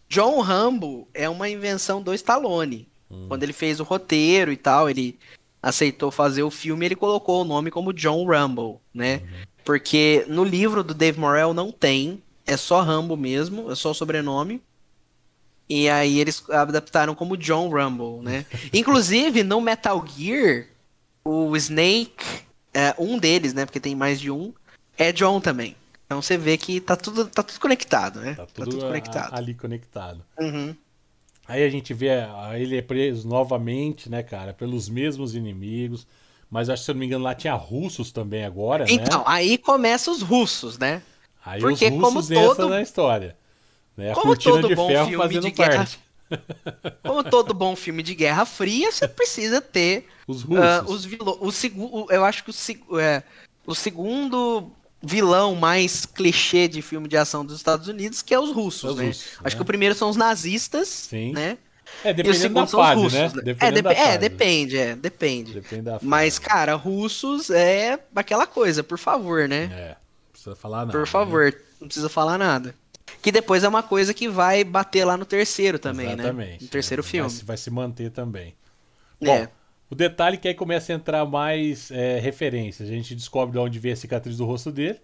John 0.09 0.41
Rambo 0.43 1.09
é 1.15 1.29
uma 1.29 1.49
invenção 1.49 2.01
do 2.01 2.15
Stallone. 2.15 2.89
Hum. 3.11 3.25
Quando 3.29 3.43
ele 3.43 3.53
fez 3.55 3.81
o 3.81 3.85
roteiro 3.85 4.53
e 4.53 4.57
tal, 4.57 4.89
ele 4.89 5.19
aceitou 5.67 6.13
fazer 6.13 6.45
o 6.45 6.51
filme, 6.51 6.87
ele 6.87 6.95
colocou 6.95 7.43
o 7.43 7.45
nome 7.45 7.73
como 7.73 7.93
John 7.93 8.25
Rambo, 8.25 8.81
né? 8.95 9.21
Porque 9.65 10.25
no 10.29 10.45
livro 10.45 10.85
do 10.85 10.95
Dave 10.95 11.19
Morrell 11.19 11.53
não 11.53 11.73
tem, 11.73 12.23
é 12.47 12.57
só 12.57 12.83
Rambo 12.83 13.17
mesmo, 13.17 13.69
é 13.73 13.75
só 13.75 13.91
o 13.91 13.95
sobrenome. 13.95 14.63
E 15.69 15.89
aí 15.89 16.21
eles 16.21 16.49
adaptaram 16.49 17.17
como 17.17 17.37
John 17.37 17.69
Rambo, 17.69 18.23
né? 18.23 18.47
Inclusive 18.73 19.43
no 19.43 19.61
Metal 19.61 20.05
Gear, 20.07 20.67
o 21.25 21.57
Snake, 21.57 22.25
é, 22.73 22.95
um 22.97 23.19
deles, 23.19 23.53
né? 23.53 23.67
Porque 23.67 23.81
tem 23.81 23.97
mais 23.97 24.21
de 24.21 24.31
um, 24.31 24.55
é 24.97 25.11
John 25.11 25.41
também. 25.41 25.75
Então 26.07 26.23
você 26.23 26.39
vê 26.39 26.57
que 26.57 26.81
tá 26.81 26.95
tudo, 26.95 27.27
tá 27.27 27.43
tudo 27.43 27.59
conectado, 27.59 28.21
né? 28.21 28.35
Tá 28.35 28.47
tudo, 28.47 28.85
a- 28.85 28.89
conectado. 28.89 29.35
ali 29.35 29.53
conectado. 29.53 30.25
Uhum. 30.39 30.77
Aí 31.49 31.63
a 31.65 31.69
gente 31.71 31.95
vê, 31.95 32.09
ele 32.59 32.77
é 32.77 32.83
preso 32.83 33.27
novamente, 33.29 34.11
né, 34.11 34.23
cara, 34.23 34.53
pelos 34.53 34.89
mesmos 34.89 35.35
inimigos. 35.35 36.07
Mas 36.51 36.69
acho 36.69 36.83
que, 36.83 36.85
se 36.87 36.91
eu 36.91 36.95
não 36.95 37.01
me 37.01 37.07
engano, 37.07 37.25
lá 37.25 37.35
tinha 37.35 37.55
russos 37.55 38.13
também 38.13 38.45
agora, 38.45 38.85
Então, 38.89 39.19
né? 39.21 39.25
aí 39.27 39.59
começam 39.59 40.13
os 40.15 40.23
russos, 40.23 40.79
né? 40.79 41.03
Aí 41.45 41.61
porque 41.61 41.87
os 41.87 41.91
como 41.91 42.07
russos 42.19 42.31
entram 42.31 42.55
todo- 42.55 42.69
na 42.69 42.83
história. 42.83 43.37
Né? 43.97 44.13
A 44.13 44.15
como 44.15 44.37
todo 44.37 44.75
bom 44.77 44.89
filme 45.07 45.41
de 45.41 45.51
guerra-. 45.51 45.89
Como 47.05 47.23
todo 47.23 47.55
bom 47.55 47.77
filme 47.77 48.03
de 48.03 48.13
Guerra 48.15 48.45
Fria, 48.45 48.91
você 48.91 49.07
precisa 49.07 49.61
ter 49.61 50.09
Os 50.27 50.43
ah, 50.57 50.81
russos. 50.81 50.97
os 50.97 51.05
vilões. 51.05 51.65
O. 51.77 52.07
Eu 52.11 52.25
acho 52.25 52.43
que 52.43 52.51
o, 52.51 52.53
seg- 52.53 52.83
é, 53.01 53.23
o 53.65 53.77
segundo 53.77 54.73
vilão 55.03 55.55
mais 55.55 56.07
clichê 56.07 56.67
de 56.69 56.83
filme 56.83 57.09
de 57.09 57.17
ação 57.17 57.45
dos 57.45 57.57
Estados 57.57 57.87
Unidos, 57.89 58.23
que 58.23 58.35
é 58.35 58.39
os 58.41 58.51
russos, 58.53 58.91
Os 58.93 58.97
né? 58.97 59.07
russos, 59.07 59.25
acho 59.45 59.55
né? 59.55 59.59
que 59.59 59.63
o 59.63 59.65
primeiro 59.65 59.95
são 59.95 60.09
os 60.09 60.17
nazistas, 60.17 60.89
Sim. 60.89 61.33
né? 61.33 61.59
É, 62.03 62.13
dependendo 62.13 62.55
da 62.55 62.67
fase, 62.67 63.01
russos, 63.01 63.13
né? 63.19 63.33
né? 63.45 63.57
É, 63.61 63.71
dep- 63.71 63.87
é, 63.97 64.19
depende, 64.19 64.77
é, 64.77 64.97
depende. 64.97 65.55
Depende. 65.55 65.89
Mas, 66.03 66.39
cara, 66.39 66.75
russos 66.75 67.49
é 67.51 67.99
aquela 68.15 68.47
coisa, 68.47 68.83
por 68.83 68.99
favor, 68.99 69.49
né? 69.49 69.71
É, 69.73 69.89
não 69.91 70.33
precisa 70.33 70.57
falar 70.57 70.79
nada. 70.79 70.93
Por 70.93 71.01
né? 71.01 71.07
favor, 71.07 71.55
não 71.81 71.87
precisa 71.87 72.09
falar 72.09 72.39
nada. 72.39 72.75
Que 73.23 73.31
depois 73.31 73.63
é 73.63 73.69
uma 73.69 73.85
coisa 73.85 74.13
que 74.13 74.29
vai 74.29 74.65
bater 74.65 75.05
lá 75.05 75.17
no 75.17 75.25
terceiro 75.25 75.79
também, 75.79 76.07
Exatamente. 76.13 76.51
né? 76.51 76.59
No 76.63 76.69
terceiro 76.69 77.03
Vai 77.03 77.11
filme. 77.11 77.31
se- 77.31 77.45
Vai 77.45 77.57
se 77.57 77.71
manter 77.71 78.11
também. 78.11 78.55
É. 79.23 79.49
O 79.91 79.95
detalhe 79.95 80.37
é 80.37 80.39
que 80.39 80.49
aí 80.49 80.55
começa 80.55 80.93
a 80.93 80.97
entrar 80.97 81.25
mais 81.25 81.91
é, 81.91 82.19
referências. 82.19 82.89
A 82.89 82.93
gente 82.93 83.15
descobre 83.15 83.53
de 83.53 83.59
onde 83.59 83.79
vem 83.79 83.93
a 83.93 83.97
cicatriz 83.97 84.37
do 84.37 84.45
rosto 84.45 84.73
dele, 84.73 84.99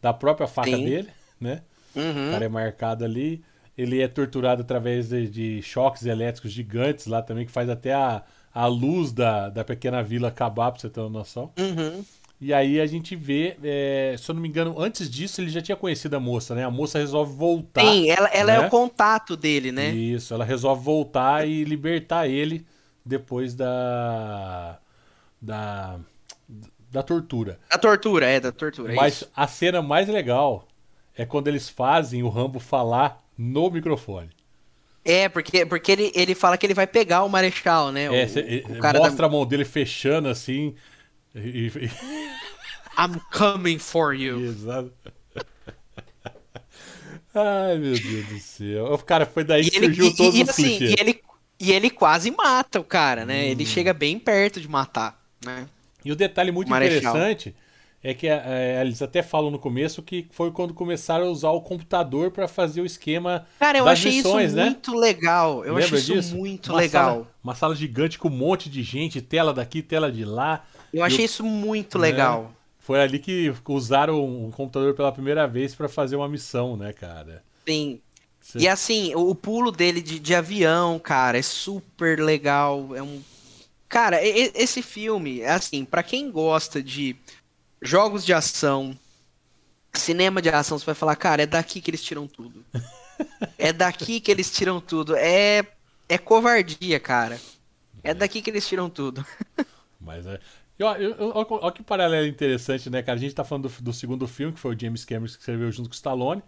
da 0.00 0.12
própria 0.12 0.46
faca 0.46 0.70
Sim. 0.70 0.84
dele, 0.84 1.08
né? 1.40 1.62
Uhum. 1.94 2.28
O 2.28 2.32
cara 2.32 2.44
é 2.44 2.48
marcado 2.48 3.04
ali. 3.04 3.42
Ele 3.76 4.00
é 4.00 4.08
torturado 4.08 4.62
através 4.62 5.08
de, 5.08 5.28
de 5.28 5.62
choques 5.62 6.04
elétricos 6.04 6.52
gigantes 6.52 7.06
lá 7.06 7.22
também, 7.22 7.46
que 7.46 7.52
faz 7.52 7.68
até 7.68 7.92
a, 7.92 8.22
a 8.52 8.66
luz 8.66 9.12
da, 9.12 9.48
da 9.48 9.64
pequena 9.64 10.02
vila 10.02 10.28
acabar, 10.28 10.70
pra 10.70 10.80
você 10.80 10.88
ter 10.88 11.00
uma 11.00 11.10
noção. 11.10 11.52
Uhum. 11.58 12.04
E 12.40 12.54
aí 12.54 12.80
a 12.80 12.86
gente 12.86 13.16
vê, 13.16 13.56
é, 13.62 14.14
se 14.16 14.30
eu 14.30 14.34
não 14.34 14.42
me 14.42 14.48
engano, 14.48 14.80
antes 14.80 15.10
disso 15.10 15.40
ele 15.40 15.50
já 15.50 15.60
tinha 15.60 15.76
conhecido 15.76 16.14
a 16.14 16.20
moça, 16.20 16.54
né? 16.54 16.64
A 16.64 16.70
moça 16.70 16.98
resolve 16.98 17.34
voltar. 17.34 17.80
Sim, 17.80 18.08
ela, 18.08 18.28
ela 18.28 18.52
é 18.52 18.60
né? 18.60 18.66
o 18.66 18.70
contato 18.70 19.36
dele, 19.36 19.72
né? 19.72 19.90
Isso, 19.90 20.32
ela 20.32 20.44
resolve 20.44 20.84
voltar 20.84 21.48
e 21.48 21.64
libertar 21.64 22.28
ele 22.28 22.64
depois 23.08 23.54
da. 23.54 24.78
da. 25.40 25.98
da 26.90 27.02
tortura. 27.02 27.58
Da 27.70 27.78
tortura, 27.78 28.26
é, 28.26 28.38
da 28.38 28.52
tortura. 28.52 28.92
é 28.92 28.96
Mas 28.96 29.24
a 29.34 29.46
cena 29.48 29.80
mais 29.82 30.08
legal 30.08 30.68
é 31.16 31.24
quando 31.24 31.48
eles 31.48 31.68
fazem 31.68 32.22
o 32.22 32.28
Rambo 32.28 32.60
falar 32.60 33.24
no 33.36 33.70
microfone. 33.70 34.30
É, 35.04 35.28
porque, 35.28 35.64
porque 35.64 35.90
ele, 35.92 36.12
ele 36.14 36.34
fala 36.34 36.58
que 36.58 36.66
ele 36.66 36.74
vai 36.74 36.86
pegar 36.86 37.24
o 37.24 37.28
Marechal, 37.28 37.90
né? 37.90 38.04
É, 38.04 38.24
o, 38.24 38.28
cê- 38.28 38.64
o 38.68 38.78
cara 38.78 38.98
mostra 38.98 39.22
da... 39.22 39.26
a 39.26 39.30
mão 39.30 39.46
dele 39.46 39.64
fechando 39.64 40.28
assim. 40.28 40.74
E, 41.34 41.68
e- 41.68 41.90
I'm 42.98 43.18
coming 43.32 43.78
for 43.78 44.12
you. 44.12 44.44
Exato. 44.44 44.92
Ai, 47.34 47.78
meu 47.78 47.92
Deus 47.98 48.26
do 48.26 48.38
céu. 48.38 48.98
Cara, 48.98 49.24
foi 49.24 49.44
daí 49.44 49.62
E 49.62 49.70
que 49.70 49.78
surgiu 49.78 50.06
e, 50.06 50.16
todos 50.16 50.38
e, 50.38 50.42
os 50.42 50.48
assim, 50.48 50.78
e, 50.80 50.96
ele, 50.98 51.22
e 51.60 51.72
ele 51.72 51.90
quase 51.90 52.30
mata 52.30 52.80
o 52.80 52.84
cara, 52.84 53.24
né? 53.24 53.44
Hum. 53.44 53.50
Ele 53.50 53.66
chega 53.66 53.92
bem 53.92 54.18
perto 54.18 54.60
de 54.60 54.68
matar, 54.68 55.20
né? 55.44 55.66
E 56.04 56.12
o 56.12 56.16
detalhe 56.16 56.50
muito 56.52 56.68
Marechal. 56.70 56.98
interessante 57.16 57.54
é 58.02 58.14
que 58.14 58.28
é, 58.28 58.78
eles 58.80 59.02
até 59.02 59.22
falam 59.24 59.50
no 59.50 59.58
começo 59.58 60.02
que 60.02 60.26
foi 60.30 60.52
quando 60.52 60.72
começaram 60.72 61.26
a 61.26 61.30
usar 61.30 61.50
o 61.50 61.60
computador 61.60 62.30
para 62.30 62.46
fazer 62.46 62.80
o 62.80 62.86
esquema 62.86 63.44
Cara, 63.58 63.78
eu 63.78 63.84
das 63.84 63.98
achei 63.98 64.12
missões, 64.12 64.46
isso 64.48 64.56
né? 64.56 64.64
muito 64.66 64.94
legal. 64.96 65.64
Eu 65.64 65.74
Lembra 65.74 65.84
achei 65.84 65.98
isso 65.98 66.12
disso? 66.14 66.36
muito 66.36 66.70
Uma 66.70 66.78
legal. 66.78 67.10
Sala, 67.10 67.28
uma 67.42 67.54
sala 67.56 67.74
gigante 67.74 68.18
com 68.18 68.28
um 68.28 68.32
monte 68.36 68.70
de 68.70 68.82
gente, 68.84 69.20
tela 69.20 69.52
daqui, 69.52 69.82
tela 69.82 70.12
de 70.12 70.24
lá. 70.24 70.64
Eu 70.94 71.02
achei 71.04 71.24
o- 71.24 71.26
isso 71.26 71.42
muito 71.44 71.98
né? 71.98 72.02
legal. 72.06 72.52
Foi 72.78 73.00
ali 73.02 73.18
que 73.18 73.52
usaram 73.66 74.24
um 74.24 74.50
computador 74.52 74.94
pela 74.94 75.12
primeira 75.12 75.46
vez 75.46 75.74
para 75.74 75.88
fazer 75.88 76.14
uma 76.16 76.28
missão, 76.28 76.76
né, 76.76 76.92
cara? 76.92 77.42
Sim. 77.66 78.00
Cê- 78.48 78.60
E 78.60 78.68
assim, 78.68 79.14
o 79.14 79.34
pulo 79.34 79.70
dele 79.70 80.00
de, 80.00 80.18
de 80.18 80.34
avião, 80.34 80.98
cara, 80.98 81.38
é 81.38 81.42
super 81.42 82.18
legal. 82.18 82.96
É 82.96 83.02
um. 83.02 83.22
Cara, 83.88 84.24
e- 84.24 84.52
esse 84.54 84.82
filme, 84.82 85.44
assim, 85.44 85.84
pra 85.84 86.02
quem 86.02 86.30
gosta 86.30 86.82
de 86.82 87.16
jogos 87.82 88.24
de 88.24 88.32
ação, 88.32 88.98
cinema 89.94 90.40
de 90.42 90.48
ação, 90.48 90.78
você 90.78 90.86
vai 90.86 90.94
falar, 90.94 91.16
cara, 91.16 91.42
é 91.42 91.46
daqui 91.46 91.80
que 91.80 91.90
eles 91.90 92.02
tiram 92.02 92.26
tudo. 92.26 92.64
é 93.58 93.72
daqui 93.72 94.20
que 94.20 94.30
eles 94.30 94.50
tiram 94.50 94.80
tudo. 94.80 95.16
É, 95.16 95.64
é 96.08 96.18
covardia, 96.18 97.00
cara. 97.00 97.40
É 98.02 98.14
daqui 98.14 98.42
que 98.42 98.50
eles 98.50 98.66
tiram 98.68 98.90
tudo. 98.90 99.24
Mas 100.00 100.26
é. 100.26 100.40
Olha 100.80 101.72
que 101.72 101.82
paralelo 101.82 102.26
interessante, 102.26 102.88
né, 102.88 103.02
cara? 103.02 103.18
A 103.18 103.20
gente 103.20 103.34
tá 103.34 103.44
falando 103.44 103.68
do, 103.68 103.82
do, 103.82 103.92
segundo 103.92 104.28
filme, 104.28 104.52
que 104.54 104.60
foi 104.60 104.74
o 104.74 104.78
James 104.78 105.04
Cameron 105.04 105.26
que 105.26 105.32
escreveu 105.32 105.70
junto 105.72 105.88
com 105.88 105.92
o 105.92 105.96
Stallone. 105.96 106.42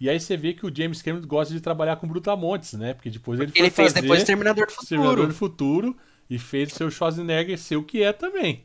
E 0.00 0.08
aí 0.08 0.20
você 0.20 0.36
vê 0.36 0.52
que 0.52 0.64
o 0.64 0.74
James 0.74 1.02
Cameron 1.02 1.26
gosta 1.26 1.52
de 1.52 1.60
trabalhar 1.60 1.96
com 1.96 2.06
Brutamontes, 2.06 2.74
né? 2.74 2.94
Porque 2.94 3.10
depois 3.10 3.40
ele, 3.40 3.52
ele 3.54 3.70
fez 3.70 3.92
depois 3.92 4.22
Terminador 4.22 4.66
do 4.66 4.72
Futuro. 4.72 4.88
Terminador 4.88 5.26
do 5.26 5.34
Futuro 5.34 5.96
e 6.30 6.38
fez 6.38 6.72
o 6.72 6.76
seu 6.76 6.90
Schwarzenegger 6.90 7.58
ser 7.58 7.76
o 7.76 7.82
que 7.82 8.02
é 8.02 8.12
também. 8.12 8.64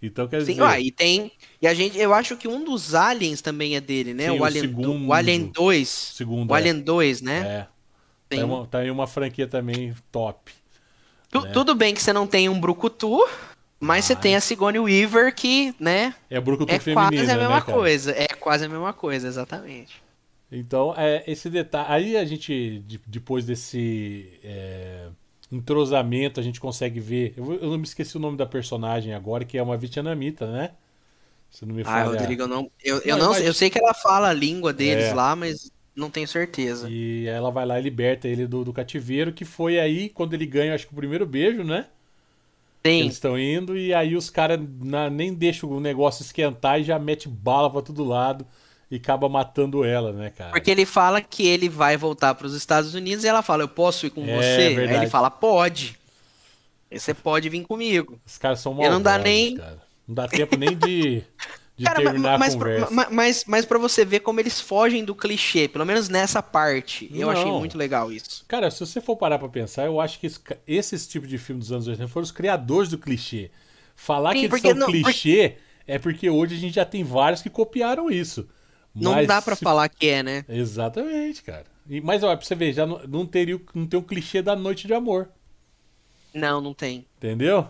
Então 0.00 0.28
quer 0.28 0.40
Sim, 0.42 0.52
dizer. 0.52 0.62
Ah, 0.62 0.78
e 0.78 0.90
tem. 0.90 1.32
E 1.60 1.66
a 1.66 1.74
gente, 1.74 1.98
eu 1.98 2.14
acho 2.14 2.36
que 2.36 2.46
um 2.46 2.64
dos 2.64 2.94
aliens 2.94 3.40
também 3.40 3.76
é 3.76 3.80
dele, 3.80 4.14
né? 4.14 4.30
Sim, 4.30 4.38
o, 4.38 4.44
Alien, 4.44 4.64
segundo, 4.64 5.06
o 5.08 5.12
Alien 5.12 5.46
2. 5.46 5.88
Segundo, 5.88 6.50
o 6.50 6.54
Alien 6.54 6.80
2, 6.80 7.22
né? 7.22 7.38
É. 7.40 7.66
Tem. 8.28 8.40
Tá, 8.40 8.46
uma, 8.46 8.66
tá 8.66 8.78
aí 8.78 8.90
uma 8.90 9.06
franquia 9.06 9.46
também 9.48 9.94
top. 10.12 10.52
Tu, 11.30 11.40
né? 11.40 11.50
Tudo 11.50 11.74
bem 11.74 11.94
que 11.94 12.02
você 12.02 12.12
não 12.12 12.26
tem 12.26 12.48
um 12.48 12.60
Brucutu, 12.60 13.26
mas 13.80 14.04
ah. 14.04 14.08
você 14.08 14.16
tem 14.16 14.36
a 14.36 14.40
Sigourney 14.40 14.80
Weaver 14.80 15.34
que, 15.34 15.74
né? 15.80 16.14
É 16.30 16.40
Brucutu 16.40 16.72
é 16.72 16.78
feminina, 16.78 17.10
quase 17.10 17.30
a 17.30 17.36
mesma 17.36 17.54
né, 17.56 17.60
coisa. 17.60 18.12
É 18.12 18.28
quase 18.28 18.64
a 18.66 18.68
mesma 18.68 18.92
coisa, 18.92 19.26
exatamente. 19.26 20.07
Então, 20.50 20.94
é, 20.96 21.24
esse 21.26 21.50
detalhe. 21.50 21.86
Aí 21.88 22.16
a 22.16 22.24
gente, 22.24 22.82
depois 23.06 23.44
desse. 23.44 24.38
É 24.42 25.08
entrosamento, 25.50 26.38
a 26.38 26.42
gente 26.42 26.60
consegue 26.60 27.00
ver. 27.00 27.34
Eu, 27.36 27.54
eu, 27.54 27.70
não 27.70 27.78
me 27.78 27.84
esqueci 27.84 28.16
o 28.16 28.20
nome 28.20 28.36
da 28.36 28.46
personagem 28.46 29.14
agora, 29.14 29.44
que 29.44 29.56
é 29.56 29.62
uma 29.62 29.76
vietnamita, 29.76 30.46
né? 30.50 30.72
Se 31.50 31.64
não 31.64 31.74
me 31.74 31.82
falha. 31.82 32.02
Ah, 32.02 32.04
Rodrigo, 32.04 32.42
eu 32.42 32.48
não. 32.48 32.70
Eu, 32.84 32.98
eu, 32.98 33.16
não, 33.16 33.30
mas... 33.30 33.44
eu 33.44 33.54
sei 33.54 33.70
que 33.70 33.78
ela 33.78 33.94
fala 33.94 34.28
a 34.28 34.32
língua 34.32 34.72
deles 34.72 35.06
é. 35.06 35.14
lá, 35.14 35.34
mas 35.34 35.72
não 35.96 36.10
tenho 36.10 36.28
certeza. 36.28 36.88
E 36.90 37.26
ela 37.26 37.50
vai 37.50 37.64
lá 37.64 37.78
e 37.78 37.82
liberta 37.82 38.28
ele 38.28 38.46
do, 38.46 38.64
do 38.64 38.72
cativeiro, 38.72 39.32
que 39.32 39.44
foi 39.44 39.80
aí 39.80 40.10
quando 40.10 40.34
ele 40.34 40.46
ganha, 40.46 40.74
acho 40.74 40.86
que 40.86 40.92
o 40.92 40.96
primeiro 40.96 41.26
beijo, 41.26 41.64
né? 41.64 41.86
Sim. 42.86 43.00
Eles 43.00 43.14
estão 43.14 43.38
indo 43.38 43.76
e 43.76 43.92
aí 43.92 44.14
os 44.14 44.30
caras 44.30 44.60
nem 45.10 45.34
deixam 45.34 45.68
o 45.70 45.80
negócio 45.80 46.22
esquentar 46.22 46.80
e 46.80 46.84
já 46.84 46.98
mete 46.98 47.28
bala 47.28 47.70
pra 47.70 47.82
todo 47.82 48.04
lado 48.04 48.46
e 48.90 48.96
acaba 48.96 49.28
matando 49.28 49.84
ela, 49.84 50.12
né, 50.12 50.30
cara? 50.30 50.50
Porque 50.50 50.70
ele 50.70 50.86
fala 50.86 51.20
que 51.20 51.46
ele 51.46 51.68
vai 51.68 51.96
voltar 51.96 52.34
para 52.34 52.46
os 52.46 52.54
Estados 52.54 52.94
Unidos 52.94 53.24
e 53.24 53.28
ela 53.28 53.42
fala: 53.42 53.62
Eu 53.62 53.68
posso 53.68 54.06
ir 54.06 54.10
com 54.10 54.24
é, 54.24 54.36
você? 54.36 54.74
Verdade. 54.74 54.90
Aí 54.90 54.96
ele 54.96 55.10
fala: 55.10 55.30
Pode. 55.30 55.98
Você 56.90 57.12
pode 57.12 57.48
vir 57.50 57.62
comigo. 57.64 58.18
Os 58.26 58.38
caras 58.38 58.60
são 58.60 58.72
malvados, 58.72 58.94
não 58.94 59.02
dá 59.02 59.18
nem. 59.18 59.56
Cara. 59.56 59.78
Não 60.06 60.14
dá 60.14 60.26
tempo 60.26 60.56
nem 60.56 60.74
de, 60.74 61.22
de 61.76 61.84
cara, 61.84 62.02
terminar 62.02 62.38
mas, 62.38 62.54
a 62.54 62.58
conversa. 62.58 62.90
Mas, 62.90 63.08
mas, 63.10 63.44
mas 63.46 63.64
pra 63.66 63.78
você 63.78 64.06
ver 64.06 64.20
como 64.20 64.40
eles 64.40 64.58
fogem 64.58 65.04
do 65.04 65.14
clichê, 65.14 65.68
pelo 65.68 65.84
menos 65.84 66.08
nessa 66.08 66.42
parte, 66.42 67.10
eu 67.12 67.28
achei 67.28 67.52
muito 67.52 67.76
legal 67.76 68.10
isso. 68.10 68.42
Cara, 68.48 68.70
se 68.70 68.80
você 68.80 69.02
for 69.02 69.16
parar 69.16 69.38
pra 69.38 69.50
pensar, 69.50 69.84
eu 69.84 70.00
acho 70.00 70.18
que 70.18 70.26
esse, 70.26 70.40
esses 70.66 71.06
tipos 71.06 71.28
de 71.28 71.36
filme 71.36 71.60
dos 71.60 71.70
anos 71.70 71.86
80 71.86 72.08
foram 72.08 72.24
os 72.24 72.32
criadores 72.32 72.88
do 72.88 72.96
clichê. 72.96 73.50
Falar 73.94 74.32
Sim, 74.32 74.40
que 74.40 74.46
eles 74.46 74.62
são 74.62 74.74
não, 74.74 74.86
clichê 74.86 75.02
porque... 75.02 75.56
é 75.86 75.98
porque 75.98 76.30
hoje 76.30 76.54
a 76.54 76.58
gente 76.58 76.74
já 76.74 76.86
tem 76.86 77.04
vários 77.04 77.42
que 77.42 77.50
copiaram 77.50 78.10
isso. 78.10 78.48
Não 78.94 79.12
mas 79.12 79.26
dá 79.28 79.40
para 79.40 79.56
se... 79.56 79.64
falar 79.64 79.88
que 79.88 80.08
é, 80.08 80.22
né? 80.22 80.44
Exatamente, 80.48 81.42
cara. 81.42 81.64
E, 81.88 82.00
mas 82.00 82.22
olha, 82.22 82.36
pra 82.36 82.46
você 82.46 82.54
ver, 82.54 82.72
já 82.72 82.86
não, 82.86 83.00
não, 83.06 83.26
teria, 83.26 83.60
não 83.74 83.86
tem 83.86 83.98
o 83.98 84.02
clichê 84.02 84.42
da 84.42 84.54
noite 84.54 84.86
de 84.86 84.94
amor. 84.94 85.30
Não, 86.34 86.60
não 86.60 86.74
tem. 86.74 87.06
Entendeu? 87.16 87.68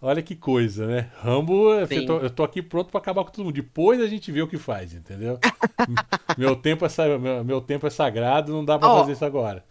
Olha 0.00 0.20
que 0.20 0.34
coisa, 0.34 0.86
né? 0.86 1.10
Rambo, 1.18 1.72
eu 1.74 2.06
tô, 2.06 2.18
eu 2.18 2.30
tô, 2.30 2.42
aqui 2.42 2.60
pronto 2.60 2.90
para 2.90 2.98
acabar 2.98 3.24
com 3.24 3.30
todo 3.30 3.44
mundo. 3.44 3.54
Depois 3.54 4.00
a 4.00 4.06
gente 4.08 4.32
vê 4.32 4.42
o 4.42 4.48
que 4.48 4.58
faz, 4.58 4.94
entendeu? 4.94 5.38
meu, 6.36 6.56
tempo 6.56 6.84
é, 6.84 7.18
meu, 7.18 7.44
meu, 7.44 7.60
tempo 7.60 7.86
é 7.86 7.90
sagrado, 7.90 8.52
não 8.52 8.64
dá 8.64 8.76
para 8.76 8.92
oh, 8.92 8.98
fazer 8.98 9.12
isso 9.12 9.24
agora. 9.24 9.64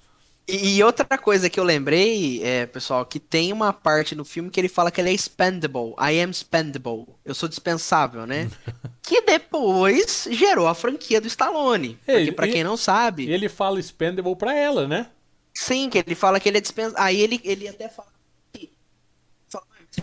E 0.53 0.83
outra 0.83 1.17
coisa 1.17 1.49
que 1.49 1.57
eu 1.57 1.63
lembrei, 1.63 2.43
é, 2.43 2.65
pessoal, 2.65 3.05
que 3.05 3.21
tem 3.21 3.53
uma 3.53 3.71
parte 3.71 4.13
no 4.13 4.25
filme 4.25 4.49
que 4.49 4.59
ele 4.59 4.67
fala 4.67 4.91
que 4.91 4.99
ele 4.99 5.09
é 5.09 5.13
spendable. 5.13 5.93
I 5.97 6.19
am 6.19 6.33
spendable. 6.33 7.05
Eu 7.23 7.33
sou 7.33 7.47
dispensável, 7.47 8.27
né? 8.27 8.51
que 9.01 9.21
depois 9.21 10.27
gerou 10.29 10.67
a 10.67 10.75
franquia 10.75 11.21
do 11.21 11.27
Stallone. 11.27 11.97
Porque, 12.05 12.33
pra 12.33 12.49
quem 12.49 12.65
não 12.65 12.75
sabe. 12.75 13.31
Ele 13.31 13.47
fala 13.47 13.81
spendable 13.81 14.35
pra 14.35 14.53
ela, 14.53 14.85
né? 14.85 15.07
Sim, 15.53 15.89
que 15.89 15.97
ele 15.97 16.15
fala 16.15 16.37
que 16.37 16.49
ele 16.49 16.57
é 16.57 16.61
dispensável. 16.61 17.01
Aí 17.01 17.21
ele, 17.21 17.39
ele 17.45 17.69
até 17.69 17.87
fala. 17.87 18.09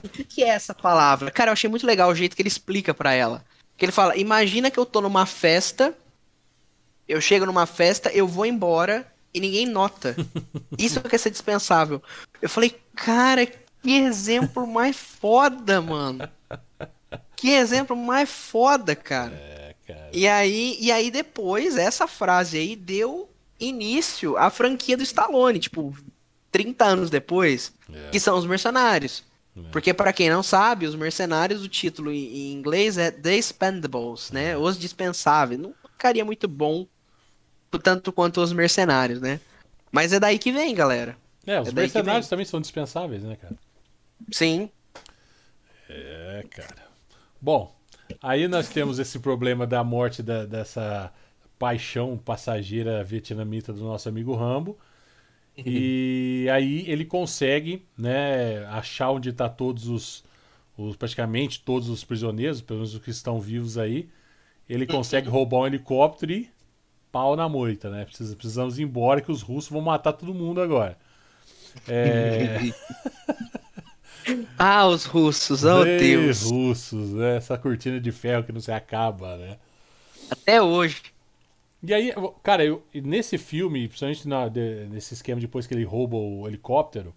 O 0.02 0.24
que 0.24 0.42
é 0.42 0.48
essa 0.48 0.74
palavra? 0.74 1.30
Cara, 1.30 1.50
eu 1.50 1.52
achei 1.52 1.68
muito 1.68 1.86
legal 1.86 2.10
o 2.10 2.14
jeito 2.14 2.34
que 2.34 2.40
ele 2.40 2.48
explica 2.48 2.94
para 2.94 3.12
ela. 3.12 3.44
Que 3.76 3.84
ele 3.84 3.92
fala: 3.92 4.16
Imagina 4.16 4.70
que 4.70 4.78
eu 4.78 4.86
tô 4.86 5.00
numa 5.02 5.26
festa. 5.26 5.94
Eu 7.06 7.20
chego 7.20 7.46
numa 7.46 7.64
festa, 7.64 8.10
eu 8.10 8.28
vou 8.28 8.44
embora 8.44 9.06
e 9.32 9.40
ninguém 9.40 9.66
nota. 9.66 10.16
Isso 10.78 11.00
que 11.00 11.14
é 11.14 11.18
ser 11.18 11.30
dispensável. 11.30 12.02
Eu 12.40 12.48
falei, 12.48 12.76
cara, 12.94 13.46
que 13.46 13.92
exemplo 13.96 14.66
mais 14.66 14.96
foda, 14.96 15.80
mano. 15.80 16.28
Que 17.36 17.50
exemplo 17.50 17.96
mais 17.96 18.28
foda, 18.28 18.96
cara. 18.96 19.34
É, 19.34 19.74
cara. 19.86 20.10
E 20.12 20.26
aí, 20.26 20.76
e 20.80 20.90
aí 20.90 21.10
depois, 21.10 21.76
essa 21.76 22.06
frase 22.06 22.58
aí 22.58 22.74
deu 22.74 23.30
início 23.60 24.36
à 24.36 24.50
franquia 24.50 24.96
do 24.96 25.02
Stallone, 25.02 25.58
tipo, 25.58 25.96
30 26.50 26.84
anos 26.84 27.10
depois, 27.10 27.72
é. 27.92 28.10
que 28.10 28.20
são 28.20 28.36
os 28.36 28.46
mercenários. 28.46 29.24
É. 29.56 29.70
Porque 29.70 29.92
para 29.92 30.12
quem 30.12 30.30
não 30.30 30.42
sabe, 30.42 30.86
os 30.86 30.94
mercenários, 30.94 31.62
o 31.62 31.68
título 31.68 32.10
em 32.12 32.52
inglês 32.52 32.98
é 32.98 33.10
The 33.10 33.36
Expendables, 33.36 34.30
né? 34.30 34.56
Os 34.56 34.78
dispensáveis. 34.78 35.60
Não 35.60 35.74
ficaria 35.92 36.24
muito 36.24 36.46
bom 36.46 36.86
tanto 37.82 38.12
quanto 38.12 38.40
os 38.40 38.52
mercenários, 38.52 39.20
né? 39.20 39.40
Mas 39.90 40.12
é 40.12 40.20
daí 40.20 40.38
que 40.38 40.52
vem, 40.52 40.74
galera. 40.74 41.16
É, 41.46 41.60
os 41.60 41.68
é 41.68 41.72
mercenários 41.72 42.28
também 42.28 42.44
são 42.44 42.60
dispensáveis, 42.60 43.22
né, 43.22 43.36
cara? 43.36 43.56
Sim. 44.30 44.70
É, 45.88 46.44
cara. 46.50 46.88
Bom, 47.40 47.74
aí 48.22 48.46
nós 48.46 48.68
temos 48.68 48.98
esse 48.98 49.18
problema 49.18 49.66
da 49.66 49.82
morte 49.82 50.22
da, 50.22 50.44
dessa 50.44 51.12
paixão 51.58 52.16
passageira 52.16 53.02
vietnamita 53.02 53.72
do 53.72 53.84
nosso 53.84 54.08
amigo 54.08 54.34
Rambo. 54.34 54.78
E 55.66 56.46
aí 56.52 56.84
ele 56.88 57.04
consegue, 57.04 57.84
né, 57.98 58.64
achar 58.66 59.10
onde 59.10 59.30
está 59.30 59.48
todos 59.48 59.88
os, 59.88 60.24
os, 60.76 60.94
praticamente 60.94 61.60
todos 61.60 61.88
os 61.88 62.04
prisioneiros, 62.04 62.60
pelo 62.60 62.78
menos 62.78 62.94
os 62.94 63.00
que 63.00 63.10
estão 63.10 63.40
vivos 63.40 63.76
aí. 63.76 64.08
Ele 64.68 64.86
consegue 64.86 65.28
roubar 65.28 65.62
um 65.62 65.66
helicóptero 65.66 66.30
e 66.30 66.48
pau 67.10 67.36
na 67.36 67.48
moita, 67.48 67.90
né? 67.90 68.04
Precisamos 68.04 68.78
ir 68.78 68.82
embora 68.82 69.20
que 69.20 69.30
os 69.30 69.42
russos 69.42 69.70
vão 69.70 69.80
matar 69.80 70.12
todo 70.12 70.34
mundo 70.34 70.60
agora. 70.60 70.96
É... 71.86 72.58
ah, 74.58 74.86
os 74.86 75.04
russos, 75.04 75.64
oh 75.64 75.84
Ei, 75.84 75.98
Deus. 75.98 76.42
russos, 76.42 77.12
né? 77.12 77.36
Essa 77.36 77.56
cortina 77.58 78.00
de 78.00 78.12
ferro 78.12 78.44
que 78.44 78.52
não 78.52 78.60
se 78.60 78.72
acaba, 78.72 79.36
né? 79.36 79.58
Até 80.30 80.60
hoje. 80.60 81.02
E 81.82 81.94
aí, 81.94 82.12
cara, 82.42 82.64
eu, 82.64 82.82
nesse 82.92 83.38
filme, 83.38 83.86
principalmente 83.86 84.26
na, 84.26 84.48
de, 84.48 84.86
nesse 84.86 85.14
esquema 85.14 85.40
depois 85.40 85.66
que 85.66 85.74
ele 85.74 85.84
rouba 85.84 86.16
o 86.16 86.46
helicóptero, 86.48 87.14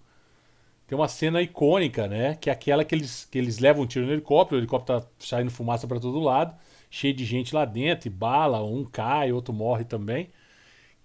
tem 0.87 0.97
uma 0.97 1.07
cena 1.07 1.41
icônica, 1.41 2.07
né? 2.07 2.35
Que 2.35 2.49
é 2.49 2.53
aquela 2.53 2.85
que 2.85 2.93
eles, 2.93 3.27
que 3.29 3.37
eles 3.37 3.59
levam 3.59 3.83
um 3.83 3.87
tiro 3.87 4.05
no 4.05 4.11
helicóptero, 4.11 4.57
o 4.57 4.59
helicóptero 4.59 5.01
tá 5.01 5.07
saindo 5.19 5.49
fumaça 5.49 5.87
para 5.87 5.99
todo 5.99 6.19
lado 6.19 6.55
cheio 6.91 7.13
de 7.13 7.23
gente 7.23 7.55
lá 7.55 7.63
dentro, 7.63 8.07
e 8.07 8.11
bala, 8.11 8.61
um 8.61 8.83
cai, 8.83 9.31
outro 9.31 9.53
morre 9.53 9.85
também. 9.85 10.29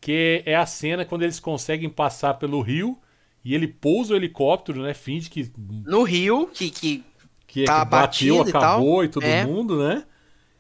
Que 0.00 0.42
é 0.44 0.56
a 0.56 0.66
cena 0.66 1.04
quando 1.04 1.22
eles 1.22 1.40
conseguem 1.40 1.88
passar 1.88 2.34
pelo 2.34 2.60
rio 2.60 2.98
e 3.42 3.54
ele 3.54 3.68
pousa 3.68 4.12
o 4.12 4.16
helicóptero, 4.16 4.82
né? 4.82 4.92
Finge 4.92 5.30
que. 5.30 5.50
No 5.56 6.02
rio, 6.02 6.50
que, 6.52 6.68
que, 6.68 7.04
que, 7.46 7.64
tá 7.64 7.84
que 7.84 7.90
bateu, 7.90 8.42
acabou 8.42 9.04
e, 9.04 9.06
e 9.06 9.08
todo 9.08 9.24
é. 9.24 9.46
mundo, 9.46 9.82
né? 9.82 10.04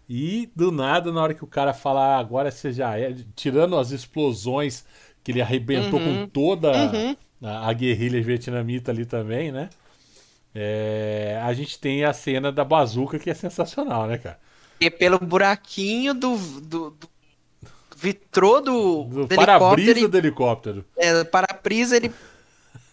E 0.08 0.48
do 0.54 0.70
nada, 0.70 1.10
na 1.10 1.20
hora 1.20 1.34
que 1.34 1.42
o 1.42 1.48
cara 1.48 1.74
fala, 1.74 2.14
ah, 2.14 2.18
agora 2.18 2.50
você 2.50 2.72
já 2.72 2.96
é. 2.96 3.14
Tirando 3.34 3.76
as 3.76 3.90
explosões 3.90 4.86
que 5.22 5.32
ele 5.32 5.42
arrebentou 5.42 5.98
uhum. 5.98 6.22
com 6.22 6.28
toda 6.28 6.70
uhum. 6.70 7.16
a, 7.42 7.68
a, 7.68 7.72
guerrilha 7.72 8.22
vietnamita 8.22 8.92
ali 8.92 9.04
também, 9.04 9.50
né? 9.50 9.68
É, 10.54 11.38
a 11.42 11.52
gente 11.52 11.78
tem 11.78 12.04
a 12.04 12.12
cena 12.12 12.52
da 12.52 12.64
bazuca 12.64 13.18
que 13.18 13.28
é 13.28 13.34
sensacional, 13.34 14.06
né, 14.06 14.16
cara? 14.16 14.38
E 14.80 14.90
pelo 14.90 15.18
buraquinho 15.18 16.12
do, 16.12 16.36
do, 16.36 16.90
do 16.90 17.08
vitrô 17.96 18.60
do, 18.60 19.04
do, 19.04 19.26
do 19.26 19.34
para-brisa 19.34 20.08
do 20.08 20.18
helicóptero. 20.18 20.84
É, 20.96 21.24
para-brisa 21.24 21.96
ele. 21.96 22.12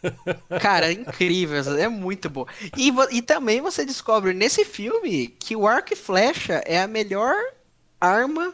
Cara, 0.62 0.88
é 0.88 0.94
incrível, 0.94 1.62
é 1.78 1.88
muito 1.88 2.30
bom. 2.30 2.46
E, 2.78 2.92
e 3.12 3.22
também 3.22 3.62
você 3.62 3.86
descobre 3.86 4.34
nesse 4.34 4.66
filme 4.66 5.28
que 5.28 5.56
o 5.56 5.68
arco 5.68 5.94
e 5.94 5.96
flecha 5.96 6.62
é 6.66 6.82
a 6.82 6.88
melhor 6.88 7.36
arma 8.00 8.54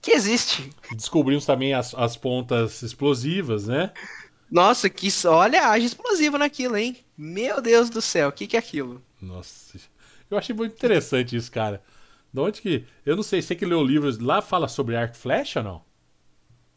que 0.00 0.10
existe. 0.10 0.70
Descobrimos 0.92 1.44
também 1.44 1.74
as, 1.74 1.94
as 1.94 2.16
pontas 2.16 2.82
explosivas, 2.82 3.66
né? 3.66 3.92
Nossa, 4.50 4.88
que 4.88 5.08
olha, 5.26 5.68
age 5.68 5.86
explosivo 5.86 6.38
naquilo, 6.38 6.76
hein? 6.76 6.96
Meu 7.16 7.60
Deus 7.60 7.90
do 7.90 8.00
céu, 8.00 8.28
o 8.28 8.32
que, 8.32 8.46
que 8.46 8.56
é 8.56 8.58
aquilo? 8.58 9.02
Nossa, 9.20 9.78
eu 10.30 10.38
achei 10.38 10.54
muito 10.54 10.72
interessante 10.72 11.36
isso, 11.36 11.50
cara. 11.50 11.82
De 12.32 12.40
onde 12.40 12.60
que. 12.62 12.84
Eu 13.06 13.16
não 13.16 13.22
sei, 13.22 13.40
você 13.42 13.54
que 13.54 13.64
leu 13.64 13.82
livros 13.82 14.18
lá 14.18 14.40
fala 14.42 14.68
sobre 14.68 14.96
arco 14.96 15.14
e 15.14 15.18
flecha 15.18 15.60
ou 15.60 15.64
não? 15.64 15.82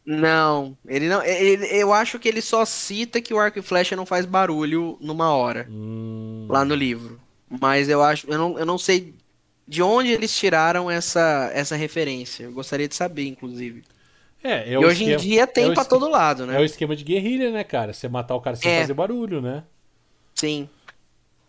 Não, 0.04 0.76
ele 0.86 1.08
não. 1.08 1.22
Ele, 1.22 1.64
eu 1.66 1.92
acho 1.92 2.18
que 2.18 2.28
ele 2.28 2.40
só 2.42 2.64
cita 2.64 3.20
que 3.20 3.32
o 3.32 3.38
arco 3.38 3.58
e 3.58 3.62
flecha 3.62 3.94
não 3.94 4.04
faz 4.04 4.26
barulho 4.26 4.98
numa 5.00 5.30
hora. 5.32 5.66
Hum... 5.70 6.46
Lá 6.48 6.64
no 6.64 6.74
livro. 6.74 7.20
Mas 7.48 7.88
eu 7.88 8.02
acho, 8.02 8.26
eu 8.28 8.36
não, 8.38 8.58
eu 8.58 8.66
não 8.66 8.78
sei 8.78 9.14
de 9.68 9.80
onde 9.82 10.10
eles 10.10 10.34
tiraram 10.36 10.90
essa, 10.90 11.50
essa 11.54 11.76
referência. 11.76 12.44
Eu 12.44 12.52
gostaria 12.52 12.88
de 12.88 12.94
saber, 12.96 13.26
inclusive. 13.28 13.84
É, 14.42 14.70
é 14.70 14.72
e 14.72 14.76
hoje 14.76 15.04
esquema- 15.04 15.12
em 15.12 15.16
dia 15.18 15.46
tem 15.46 15.64
é 15.66 15.72
pra 15.72 15.82
esque- 15.82 15.88
todo 15.94 16.08
lado, 16.10 16.46
né? 16.46 16.56
É 16.56 16.60
o 16.60 16.64
esquema 16.64 16.96
de 16.96 17.04
guerrilha, 17.04 17.52
né, 17.52 17.62
cara? 17.62 17.92
Você 17.92 18.08
matar 18.08 18.34
o 18.34 18.40
cara 18.40 18.56
sem 18.56 18.68
É. 18.72 18.80
fazer 18.80 18.94
barulho, 18.94 19.40
né? 19.40 19.62
Sim. 20.34 20.68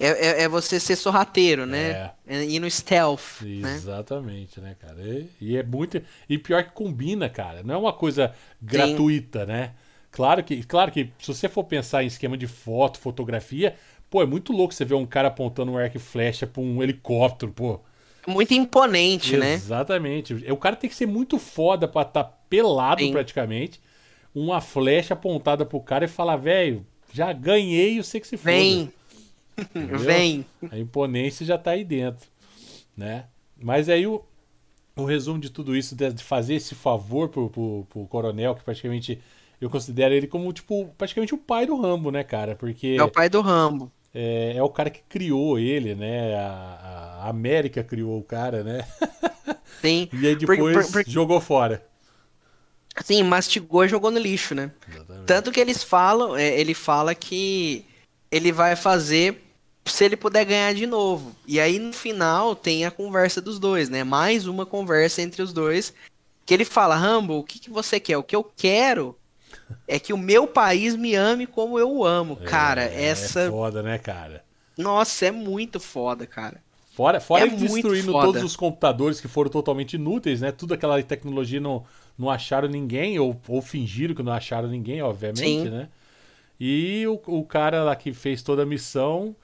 É, 0.04 0.08
é, 0.08 0.42
é 0.44 0.50
você 0.50 0.80
ser 0.80 0.98
sorrateiro, 0.98 1.66
né? 1.66 2.12
É. 2.28 2.44
Ir 2.44 2.60
no 2.60 2.70
stealth, 2.70 3.42
né? 3.42 3.76
Exatamente, 3.76 4.60
né, 4.60 4.76
cara? 4.78 5.02
E, 5.02 5.30
e 5.40 5.58
é 5.58 5.64
muito. 5.64 6.02
E 6.28 6.38
pior 6.38 6.64
que 6.64 6.72
combina, 6.72 7.30
cara. 7.30 7.64
Não 7.64 7.76
é 7.76 7.78
uma 7.78 7.94
coisa 7.94 8.34
gratuita, 8.62 9.46
né? 9.46 9.72
Claro 10.12 10.44
que, 10.44 10.62
claro 10.64 10.92
que 10.92 11.10
se 11.20 11.34
você 11.34 11.48
for 11.48 11.64
pensar 11.64 12.04
em 12.04 12.08
esquema 12.08 12.38
de 12.38 12.48
foto, 12.48 13.00
fotografia, 13.00 13.76
pô, 14.10 14.22
é 14.22 14.26
muito 14.26 14.52
louco 14.52 14.74
você 14.74 14.84
ver 14.84 14.96
um 14.96 15.06
cara 15.06 15.30
apontando 15.30 15.72
um 15.72 15.78
arco 15.78 15.98
e 15.98 16.00
flecha 16.00 16.46
pra 16.46 16.62
um 16.62 16.84
helicóptero, 16.84 17.52
pô. 17.52 17.80
Muito 18.28 18.54
imponente, 18.54 19.38
né? 19.38 19.54
Exatamente. 19.54 20.34
O 20.52 20.58
cara 20.58 20.76
tem 20.76 20.90
que 20.90 20.96
ser 20.96 21.08
muito 21.08 21.40
foda 21.40 21.88
pra 21.88 22.04
estar 22.04 22.24
pelado 22.50 23.02
Sim. 23.02 23.12
praticamente. 23.12 23.82
Uma 24.36 24.60
flecha 24.60 25.14
apontada 25.14 25.66
pro 25.66 25.80
cara 25.80 26.06
e 26.06 26.08
falar, 26.08 26.36
velho, 26.36 26.86
já 27.14 27.32
ganhei, 27.32 28.00
eu 28.00 28.04
sei 28.04 28.20
que 28.20 28.28
se 28.28 28.38
foda. 28.38 28.52
Vem. 28.52 28.92
Entendeu? 29.58 30.00
Vem. 30.00 30.46
A 30.72 30.78
imponência 30.78 31.46
já 31.46 31.58
tá 31.58 31.72
aí 31.72 31.84
dentro, 31.84 32.28
né? 32.98 33.26
Mas 33.58 33.88
aí 33.90 34.06
o, 34.08 34.24
o 34.96 35.06
resumo 35.06 35.40
de 35.40 35.50
tudo 35.50 35.76
isso, 35.76 35.96
de 35.96 36.24
fazer 36.24 36.56
esse 36.56 36.76
favor 36.76 37.30
pro, 37.30 37.50
pro, 37.50 37.86
pro 37.90 38.08
coronel, 38.08 38.56
que 38.56 38.64
praticamente 38.64 39.22
eu 39.62 39.70
considero 39.70 40.14
ele 40.14 40.28
como, 40.28 40.52
tipo, 40.52 40.94
praticamente 40.98 41.34
o 41.34 41.38
pai 41.38 41.66
do 41.66 41.80
Rambo, 41.80 42.12
né, 42.12 42.24
cara? 42.24 42.56
Porque 42.56 42.98
É 43.00 43.04
o 43.04 43.10
pai 43.10 43.30
do 43.30 43.40
Rambo. 43.42 43.92
é, 44.14 44.54
é 44.58 44.64
o 44.64 44.70
cara 44.70 44.90
que 44.90 45.02
criou 45.08 45.58
ele, 45.58 45.96
né? 45.96 46.36
A, 46.36 47.20
a 47.24 47.30
América 47.30 47.84
criou 47.84 48.18
o 48.20 48.24
cara, 48.24 48.64
né? 48.64 48.86
Sim. 49.82 50.10
E 50.14 50.28
aí 50.28 50.36
depois 50.36 50.92
jogou 51.08 51.40
fora. 51.40 51.86
Sim, 53.04 53.24
mastigou 53.24 53.84
e 53.84 53.88
jogou 53.90 54.12
no 54.12 54.20
lixo, 54.20 54.54
né? 54.54 54.72
Tanto 55.26 55.52
que 55.52 55.60
eles 55.60 55.84
falam, 55.84 56.36
é, 56.36 56.60
ele 56.60 56.74
fala 56.76 57.16
que 57.16 57.86
ele 58.32 58.52
vai 58.52 58.76
fazer 58.76 59.43
se 59.86 60.06
ele 60.06 60.16
puder 60.16 60.46
ganhar 60.46 60.74
de 60.74 60.86
novo. 60.88 61.36
E 61.48 61.60
aí 61.60 61.80
no 61.80 61.94
final 61.94 62.56
tem 62.56 62.86
a 62.86 62.92
conversa 62.92 63.42
dos 63.42 63.60
dois, 63.60 63.90
né? 63.90 64.04
Mais 64.04 64.48
uma 64.48 64.66
conversa 64.66 65.22
entre 65.22 65.42
os 65.42 65.52
dois. 65.54 65.94
Que 66.46 66.54
ele 66.54 66.66
fala, 66.66 66.96
Rambo, 66.96 67.38
o 67.38 67.44
que, 67.44 67.60
que 67.60 67.70
você 67.70 68.00
quer? 68.00 68.18
O 68.18 68.24
que 68.24 68.36
eu 68.36 68.44
quero 68.44 69.18
é 69.88 69.98
que 70.00 70.12
o 70.14 70.18
meu 70.18 70.46
país 70.48 70.96
me 70.96 71.16
ame 71.16 71.48
como 71.48 71.80
eu 71.80 71.90
o 71.92 72.06
amo. 72.06 72.36
cara, 72.38 72.84
É 72.84 73.06
essa. 73.06 73.50
foda, 73.50 73.82
né, 73.82 73.98
cara? 73.98 74.44
Nossa, 74.78 75.26
é 75.28 75.32
muito 75.32 75.80
foda, 75.80 76.26
cara. 76.26 76.62
Fora, 76.94 77.20
fora 77.20 77.46
É 77.46 77.48
destruindo 77.48 78.12
foda. 78.12 78.26
todos 78.28 78.44
os 78.44 78.56
computadores 78.56 79.20
que 79.20 79.28
foram 79.28 79.50
totalmente 79.50 79.94
inúteis, 79.94 80.42
né? 80.42 80.52
Tudo 80.52 80.74
aquela 80.74 81.02
tecnologia 81.02 81.60
não, 81.60 81.84
não 82.18 82.30
acharam 82.30 82.68
ninguém, 82.68 83.18
ou, 83.20 83.40
ou 83.48 83.62
fingiram 83.62 84.14
que 84.14 84.22
não 84.24 84.32
acharam 84.34 84.68
ninguém, 84.68 85.02
obviamente, 85.02 85.40
Sim. 85.40 85.70
né? 85.70 85.90
E 86.60 87.06
o, 87.08 87.20
o 87.40 87.44
cara 87.44 87.84
lá 87.84 87.96
que 87.96 88.14
fez 88.14 88.42
toda 88.44 88.64
a 88.64 88.66
missão 88.66 89.36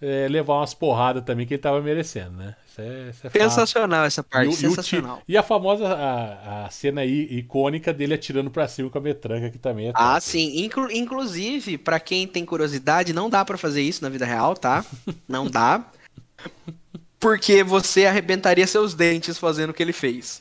é, 0.00 0.28
levar 0.28 0.54
umas 0.54 0.74
porradas 0.74 1.24
também 1.24 1.46
que 1.46 1.54
ele 1.54 1.62
tava 1.62 1.80
merecendo, 1.80 2.32
né? 2.32 2.54
Isso 2.70 2.80
é, 2.80 3.10
isso 3.10 3.26
é 3.26 3.30
fato. 3.30 3.42
Sensacional 3.42 4.04
essa 4.04 4.22
parte, 4.22 4.46
E, 4.46 4.48
o- 4.48 4.50
e 4.50 4.54
o 4.54 4.56
sensacional. 4.56 5.22
e 5.26 5.36
a 5.36 5.42
famosa 5.42 5.86
a, 5.88 6.66
a 6.66 6.70
cena 6.70 7.00
aí, 7.00 7.22
icônica 7.38 7.92
dele 7.94 8.12
atirando 8.14 8.50
pra 8.50 8.68
cima 8.68 8.90
com 8.90 8.98
a 8.98 9.00
metranca, 9.00 9.48
que 9.50 9.58
também 9.58 9.88
é 9.88 9.92
Ah, 9.94 10.14
top. 10.14 10.24
sim. 10.24 10.64
Inclu- 10.64 10.90
inclusive, 10.92 11.78
pra 11.78 11.98
quem 11.98 12.26
tem 12.26 12.44
curiosidade, 12.44 13.12
não 13.14 13.30
dá 13.30 13.44
pra 13.44 13.56
fazer 13.56 13.80
isso 13.80 14.02
na 14.02 14.10
vida 14.10 14.26
real, 14.26 14.54
tá? 14.54 14.84
Não 15.26 15.48
dá. 15.50 15.84
Porque 17.18 17.64
você 17.64 18.04
arrebentaria 18.04 18.66
seus 18.66 18.92
dentes 18.92 19.38
fazendo 19.38 19.70
o 19.70 19.74
que 19.74 19.82
ele 19.82 19.92
fez. 19.94 20.40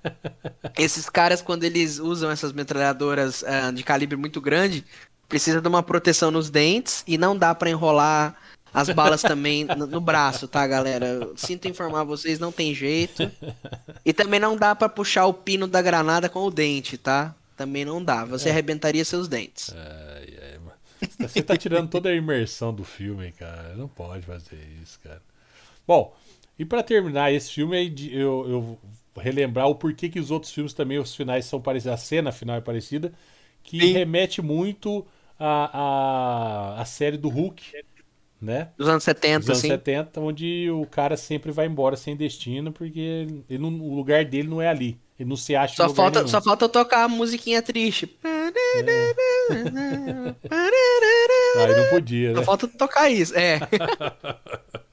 Esses 0.78 1.08
caras, 1.08 1.40
quando 1.40 1.64
eles 1.64 1.98
usam 1.98 2.30
essas 2.30 2.52
metralhadoras 2.52 3.42
ah, 3.44 3.70
de 3.70 3.82
calibre 3.82 4.16
muito 4.16 4.40
grande, 4.40 4.84
precisa 5.28 5.60
de 5.60 5.68
uma 5.68 5.82
proteção 5.82 6.30
nos 6.30 6.50
dentes 6.50 7.02
e 7.06 7.16
não 7.16 7.36
dá 7.36 7.54
pra 7.54 7.70
enrolar 7.70 8.36
as 8.74 8.90
balas 8.90 9.22
também 9.22 9.64
no, 9.64 9.86
no 9.86 10.00
braço, 10.00 10.48
tá, 10.48 10.66
galera? 10.66 11.30
Sinto 11.36 11.68
informar 11.68 12.02
vocês, 12.02 12.40
não 12.40 12.50
tem 12.50 12.74
jeito. 12.74 13.30
E 14.04 14.12
também 14.12 14.40
não 14.40 14.56
dá 14.56 14.74
pra 14.74 14.88
puxar 14.88 15.26
o 15.26 15.32
pino 15.32 15.68
da 15.68 15.80
granada 15.80 16.28
com 16.28 16.40
o 16.40 16.50
dente, 16.50 16.98
tá? 16.98 17.34
Também 17.56 17.84
não 17.84 18.02
dá. 18.02 18.24
Você 18.24 18.50
arrebentaria 18.50 19.04
seus 19.04 19.28
dentes. 19.28 19.72
Ai, 19.72 20.34
ai, 20.42 20.58
mano. 20.58 20.72
Você 21.20 21.40
tá 21.40 21.56
tirando 21.56 21.88
toda 21.88 22.08
a 22.08 22.14
imersão 22.14 22.74
do 22.74 22.82
filme, 22.82 23.30
cara. 23.32 23.76
Não 23.76 23.86
pode 23.86 24.26
fazer 24.26 24.58
isso, 24.82 24.98
cara. 25.00 25.22
Bom, 25.86 26.14
e 26.58 26.64
pra 26.64 26.82
terminar 26.82 27.32
esse 27.32 27.50
filme, 27.52 27.94
eu, 28.10 28.46
eu 28.48 28.60
vou 28.60 28.78
relembrar 29.16 29.68
o 29.68 29.74
porquê 29.76 30.08
que 30.08 30.18
os 30.18 30.30
outros 30.30 30.52
filmes 30.52 30.72
também, 30.72 30.98
os 30.98 31.14
finais 31.14 31.44
são 31.44 31.60
parecidos, 31.60 31.94
a 31.94 31.96
cena 31.96 32.32
final 32.32 32.56
é 32.56 32.60
parecida, 32.60 33.12
que 33.62 33.80
Sim. 33.80 33.92
remete 33.92 34.42
muito 34.42 35.06
à, 35.38 36.74
à, 36.76 36.80
à 36.82 36.84
série 36.84 37.16
do 37.16 37.28
Hulk, 37.28 37.62
né? 38.44 38.68
Dos 38.78 38.88
anos 38.88 39.02
70, 39.04 39.38
Dos 39.40 39.48
anos 39.48 39.58
assim. 39.58 39.68
70, 39.68 40.20
onde 40.20 40.70
o 40.70 40.86
cara 40.86 41.16
sempre 41.16 41.50
vai 41.50 41.66
embora 41.66 41.96
sem 41.96 42.14
destino, 42.16 42.70
porque 42.72 43.26
ele 43.48 43.58
não- 43.58 43.80
o 43.80 43.94
lugar 43.94 44.24
dele 44.24 44.48
não 44.48 44.60
é 44.62 44.68
ali. 44.68 44.98
Ele 45.18 45.28
não 45.28 45.36
se 45.36 45.54
acha 45.54 45.76
Só 45.76 45.88
falta, 45.88 46.18
nenhum. 46.20 46.28
só 46.28 46.42
falta 46.42 46.64
eu 46.64 46.68
tocar 46.68 47.04
a 47.04 47.08
musiquinha 47.08 47.62
triste. 47.62 48.16
Aí 51.56 51.76
não 51.76 51.88
podia, 51.90 52.30
né? 52.32 52.34
Só 52.36 52.42
falta 52.42 52.68
tocar 52.68 53.08
isso. 53.10 53.32
É. 53.36 53.60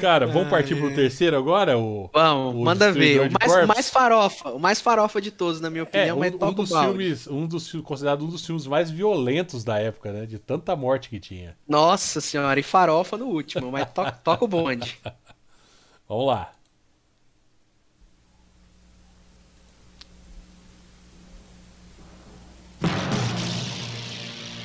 Cara, 0.00 0.26
vamos 0.26 0.50
partir 0.50 0.76
pro 0.76 0.94
terceiro 0.94 1.36
agora? 1.36 1.78
O, 1.78 2.10
Vamos, 2.12 2.54
o 2.54 2.64
manda 2.64 2.92
ver. 2.92 3.20
O 3.20 3.32
mais, 3.32 3.66
mais 3.66 3.90
farofa. 3.90 4.50
O 4.50 4.58
mais 4.58 4.80
farofa 4.80 5.20
de 5.20 5.30
todos, 5.30 5.60
na 5.60 5.70
minha 5.70 5.82
É, 5.82 5.84
opinião, 5.84 6.16
um, 6.16 6.20
mas 6.20 6.34
um 6.34 6.48
o 6.48 6.52
dos 6.52 6.68
filmes, 6.70 7.26
um 7.26 7.46
dos 7.46 7.72
considerado 7.82 8.24
um 8.24 8.28
dos 8.28 8.44
filmes 8.44 8.66
mais 8.66 8.90
violentos 8.90 9.64
da 9.64 9.78
época, 9.78 10.12
né? 10.12 10.26
De 10.26 10.38
tanta 10.38 10.76
morte 10.76 11.08
que 11.08 11.18
tinha. 11.18 11.56
Nossa 11.66 12.20
senhora, 12.20 12.60
e 12.60 12.62
farofa 12.62 13.16
no 13.16 13.26
último, 13.26 13.72
mas 13.72 13.90
toca, 13.92 14.12
toca 14.22 14.44
o 14.44 14.48
bonde. 14.48 14.98
Vamos 16.08 16.26
lá. 16.26 16.52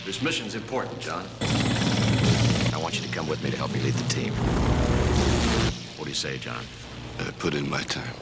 This 0.06 0.22
mission's 0.22 0.56
important, 0.56 1.00
John. 1.00 1.24
I 2.92 2.94
want 2.94 3.04
you 3.04 3.10
to 3.10 3.16
come 3.16 3.30
with 3.30 3.42
me 3.42 3.50
to 3.52 3.56
help 3.56 3.74
me 3.74 3.80
lead 3.80 3.94
the 3.94 4.10
team. 4.14 4.34
What 5.96 6.04
do 6.04 6.10
you 6.10 6.14
say, 6.14 6.38
John? 6.38 6.62
I 7.20 7.32
put 7.40 7.54
in 7.54 7.70
my 7.70 7.84
time. 7.84 8.14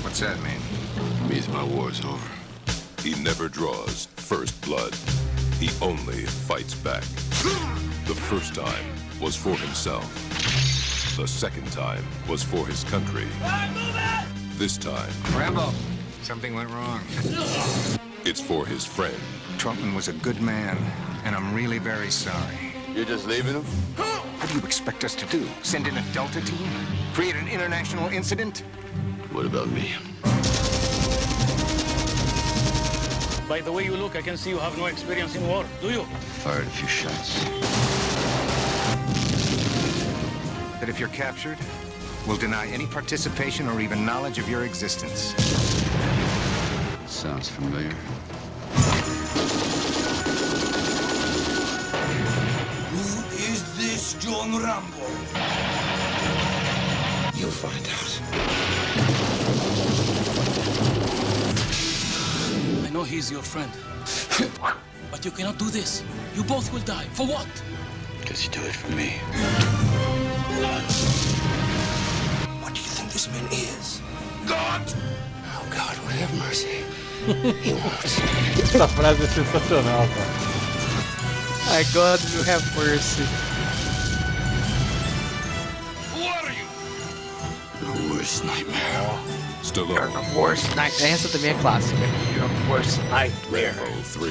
What's 0.00 0.20
that 0.20 0.40
mean? 0.40 1.28
Means 1.28 1.46
my 1.50 1.62
war's 1.62 2.02
over. 2.02 2.30
He 3.02 3.22
never 3.22 3.48
draws 3.48 4.06
first 4.16 4.58
blood. 4.62 4.94
He 5.58 5.68
only 5.82 6.24
fights 6.24 6.74
back. 6.74 7.02
The 8.06 8.16
first 8.30 8.54
time 8.54 8.86
was 9.20 9.36
for 9.36 9.54
himself. 9.54 10.08
The 11.18 11.28
second 11.28 11.70
time 11.72 12.02
was 12.26 12.42
for 12.42 12.66
his 12.66 12.84
country. 12.84 13.26
This 14.54 14.78
time, 14.78 15.12
Rambo, 15.34 15.72
something 16.22 16.54
went 16.54 16.70
wrong. 16.70 17.02
it's 18.24 18.40
for 18.40 18.64
his 18.64 18.86
friend. 18.86 19.20
Trotman 19.58 19.94
was 19.94 20.08
a 20.08 20.14
good 20.14 20.40
man, 20.40 20.78
and 21.26 21.36
I'm 21.36 21.54
really 21.54 21.78
very 21.78 22.10
sorry. 22.10 22.69
You're 22.94 23.04
just 23.04 23.28
leaving 23.28 23.54
him? 23.54 23.62
What 23.62 24.48
do 24.48 24.58
you 24.58 24.64
expect 24.64 25.04
us 25.04 25.14
to 25.14 25.26
do? 25.26 25.48
Send 25.62 25.86
in 25.86 25.96
a 25.96 26.02
Delta 26.12 26.40
team? 26.40 26.68
Create 27.14 27.36
an 27.36 27.46
international 27.46 28.08
incident? 28.08 28.64
What 29.32 29.46
about 29.46 29.68
me? 29.68 29.94
By 33.48 33.60
the 33.60 33.70
way 33.70 33.84
you 33.84 33.96
look, 33.96 34.16
I 34.16 34.22
can 34.22 34.36
see 34.36 34.50
you 34.50 34.58
have 34.58 34.76
no 34.76 34.86
experience 34.86 35.36
in 35.36 35.46
war, 35.46 35.64
do 35.80 35.90
you? 35.90 36.02
Fired 36.42 36.66
a 36.66 36.70
few 36.70 36.88
shots. 36.88 37.44
That 40.80 40.88
if 40.88 40.98
you're 40.98 41.10
captured, 41.10 41.58
we'll 42.26 42.38
deny 42.38 42.66
any 42.68 42.86
participation 42.86 43.68
or 43.68 43.80
even 43.80 44.04
knowledge 44.04 44.38
of 44.38 44.48
your 44.48 44.64
existence. 44.64 45.34
Sounds 47.06 47.48
familiar. 47.48 47.94
John 54.20 54.50
Rambo? 54.52 55.06
You'll 57.34 57.50
find 57.50 57.86
out. 57.96 58.20
I 62.86 62.90
know 62.92 63.02
he's 63.02 63.30
your 63.30 63.40
friend. 63.42 63.72
but 65.10 65.24
you 65.24 65.30
cannot 65.30 65.56
do 65.56 65.70
this. 65.70 66.04
You 66.34 66.44
both 66.44 66.70
will 66.70 66.80
die. 66.80 67.04
For 67.14 67.26
what? 67.26 67.48
Because 68.20 68.44
you 68.44 68.50
do 68.50 68.60
it 68.60 68.74
for 68.74 68.92
me. 68.92 69.12
What 72.60 72.74
do 72.74 72.80
you 72.80 72.90
think 72.96 73.10
this 73.12 73.26
man 73.28 73.46
is? 73.50 74.02
God! 74.46 74.82
Oh, 75.46 75.66
God 75.70 75.96
would 76.04 76.16
have 76.16 76.38
mercy. 76.38 76.84
He 77.62 77.72
won't. 77.72 78.04
Essa 78.62 78.86
frase 78.86 79.22
é 79.24 79.28
sensacional, 79.28 80.06
cara. 80.08 80.50
Ai, 81.72 81.84
God 81.94 82.20
will 82.34 82.44
have 82.44 82.64
mercy. 82.76 83.49
Worst 88.20 88.44
nightmare. 88.44 89.18
Stallone. 89.62 90.12
Worst 90.36 90.76
night. 90.76 90.92
Essa 91.02 91.26
também 91.30 91.52
é 91.52 91.54
clássica. 91.62 91.96
Your 92.36 92.50
worst 92.68 92.98
nightmare. 93.08 93.72
Rambo 93.72 94.02
3. 94.12 94.30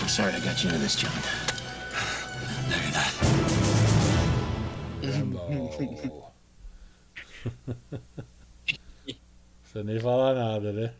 I'm 0.00 0.08
sorry 0.08 0.32
I 0.34 0.40
got 0.40 0.64
you 0.64 0.70
into 0.70 0.78
this, 0.78 0.96
John. 0.96 1.10
No, 2.70 2.76
you're 2.76 2.92
not. 2.92 3.12
Você 9.64 9.82
nem 9.84 10.00
falar 10.00 10.32
nada, 10.34 10.72
né? 10.72 10.94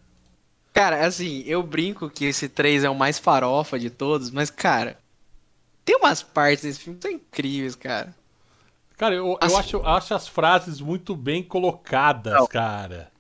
Cara, 0.75 1.07
assim, 1.07 1.43
eu 1.47 1.63
brinco 1.63 2.11
que 2.11 2.27
esse 2.27 2.51
3 2.51 2.85
é 2.85 2.91
o 2.91 2.95
mais 2.95 3.19
farofa 3.19 3.79
de 3.79 3.89
todos, 3.89 4.31
mas, 4.31 4.51
cara, 4.51 4.99
tem 5.87 5.97
umas 5.97 6.23
partes 6.23 6.65
desse 6.65 6.81
filme 6.81 6.99
que 6.99 7.09
são 7.09 7.17
incríveis, 7.17 7.75
cara. 7.75 8.15
Cara, 8.97 9.15
eu, 9.15 9.27
eu 9.27 9.39
As- 9.41 9.55
acho, 9.55 9.83
acho 9.85 10.15
as 10.15 10.27
frases 10.29 10.81
muito 10.81 11.15
bem 11.15 11.43
colocadas, 11.43 12.33
Não. 12.35 12.47
cara. 12.47 13.11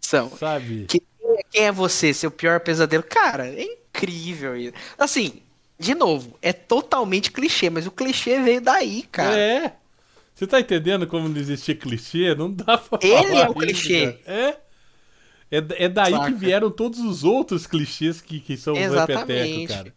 São. 0.00 0.30
Sabe? 0.36 0.86
Que- 0.86 1.02
quem 1.50 1.64
é 1.64 1.72
você, 1.72 2.12
seu 2.12 2.30
pior 2.30 2.60
pesadelo? 2.60 3.02
Cara, 3.02 3.48
é 3.48 3.62
incrível 3.62 4.56
isso. 4.56 4.74
Assim, 4.98 5.40
de 5.78 5.94
novo, 5.94 6.36
é 6.42 6.52
totalmente 6.52 7.30
clichê, 7.30 7.70
mas 7.70 7.86
o 7.86 7.90
clichê 7.90 8.40
veio 8.40 8.60
daí, 8.60 9.02
cara. 9.10 9.38
É. 9.38 9.76
Você 10.34 10.46
tá 10.46 10.60
entendendo 10.60 11.06
como 11.06 11.28
não 11.28 11.36
existia 11.36 11.74
clichê? 11.74 12.34
Não 12.34 12.50
dá 12.52 12.76
pra 12.78 12.98
Ele 13.02 13.28
falar 13.28 13.40
é 13.40 13.48
o 13.48 13.50
isso, 13.50 13.54
clichê. 13.54 14.12
cara. 14.12 14.36
É. 14.38 14.56
É, 15.52 15.84
é 15.84 15.88
daí 15.88 16.12
Saca. 16.12 16.26
que 16.26 16.32
vieram 16.38 16.70
todos 16.70 17.00
os 17.00 17.24
outros 17.24 17.66
clichês 17.66 18.20
que, 18.20 18.38
que 18.40 18.56
são 18.56 18.74
os 18.74 18.78
repetecos, 18.78 19.10
Exatamente. 19.30 19.68
cara. 19.68 19.94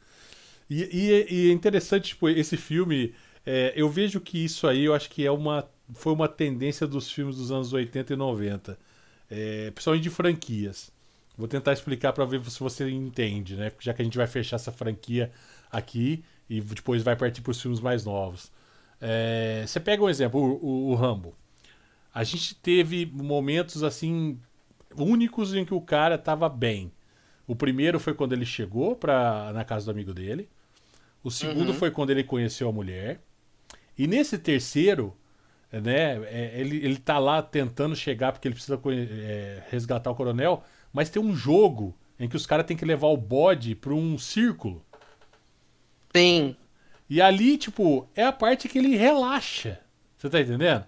E, 0.70 0.82
e- 0.84 1.28
e 1.30 1.50
é 1.50 1.54
interessante, 1.54 2.10
tipo, 2.10 2.28
esse 2.30 2.58
filme. 2.58 3.14
É, 3.46 3.74
eu 3.76 3.90
vejo 3.90 4.20
que 4.22 4.44
isso 4.44 4.68
aí, 4.68 4.86
eu 4.86 4.94
acho 4.94 5.10
que 5.10 5.26
é 5.26 5.32
uma. 5.32 5.68
Foi 5.96 6.14
uma 6.14 6.28
tendência 6.30 6.88
dos 6.88 7.12
filmes 7.12 7.36
dos 7.38 7.52
anos 7.52 7.74
80 7.74 8.14
e 8.14 8.16
90. 8.16 8.78
É, 9.30 9.72
principalmente 9.72 10.04
de 10.04 10.10
franquias. 10.10 10.92
Vou 11.38 11.48
tentar 11.48 11.74
explicar 11.74 12.14
pra 12.14 12.26
ver 12.26 12.44
se 12.46 12.60
você 12.60 12.90
entende, 12.90 13.56
né? 13.56 13.72
Já 13.80 13.94
que 13.94 14.02
a 14.02 14.06
gente 14.06 14.18
vai 14.18 14.28
fechar 14.28 14.56
essa 14.58 14.72
franquia 14.72 15.32
aqui 15.72 16.24
e 16.50 16.62
depois 16.62 17.02
vai 17.04 17.16
partir 17.16 17.42
pros 17.42 17.60
filmes 17.62 17.80
mais 17.80 18.06
novos. 18.06 18.52
É, 19.02 19.64
você 19.68 19.80
pega 19.80 20.04
um 20.04 20.10
exemplo, 20.10 20.40
o, 20.40 20.66
o- 20.66 20.90
o 20.92 20.96
Rambo. 20.96 21.36
A 22.14 22.24
gente 22.24 22.56
teve 22.56 23.06
momentos 23.08 23.84
assim 23.84 24.40
únicos 24.96 25.54
em 25.56 25.66
que 25.66 25.74
o 25.74 25.82
cara 25.82 26.18
tava 26.18 26.48
bem. 26.48 26.92
O 27.48 27.56
primeiro 27.56 28.00
foi 28.00 28.14
quando 28.14 28.34
ele 28.34 28.46
chegou 28.46 28.96
pra, 28.96 29.52
na 29.54 29.66
casa 29.66 29.86
do 29.86 29.92
amigo 29.92 30.14
dele. 30.14 30.48
O 31.24 31.32
segundo 31.32 31.70
Uhum. 31.70 31.74
foi 31.74 31.90
quando 31.92 32.12
ele 32.12 32.24
conheceu 32.24 32.70
a 32.70 32.72
mulher. 32.72 33.20
E 33.98 34.08
nesse 34.08 34.38
terceiro, 34.38 35.16
né, 35.72 36.22
é, 36.26 36.54
ele, 36.60 36.78
ele 36.78 36.98
tá 36.98 37.18
lá 37.20 37.42
tentando 37.42 37.96
chegar 37.96 38.32
porque 38.32 38.48
ele 38.48 38.56
precisa 38.56 38.80
é, 38.88 39.64
resgatar 39.70 40.10
o 40.12 40.16
coronel, 40.16 40.64
mas 40.92 41.10
tem 41.10 41.22
um 41.22 41.36
jogo 41.36 41.96
em 42.20 42.28
que 42.28 42.36
os 42.36 42.46
caras 42.46 42.66
têm 42.66 42.78
que 42.78 42.86
levar 42.86 43.08
o 43.08 43.18
bode 43.18 43.76
pra 43.76 43.94
um 43.94 44.18
círculo. 44.18 44.84
Sim. 46.16 46.56
E 47.10 47.22
ali, 47.22 47.58
tipo, 47.58 48.08
é 48.16 48.24
a 48.24 48.32
parte 48.32 48.68
que 48.68 48.78
ele 48.78 48.96
relaxa. 48.96 49.80
Você 50.18 50.30
tá 50.30 50.40
entendendo? 50.40 50.86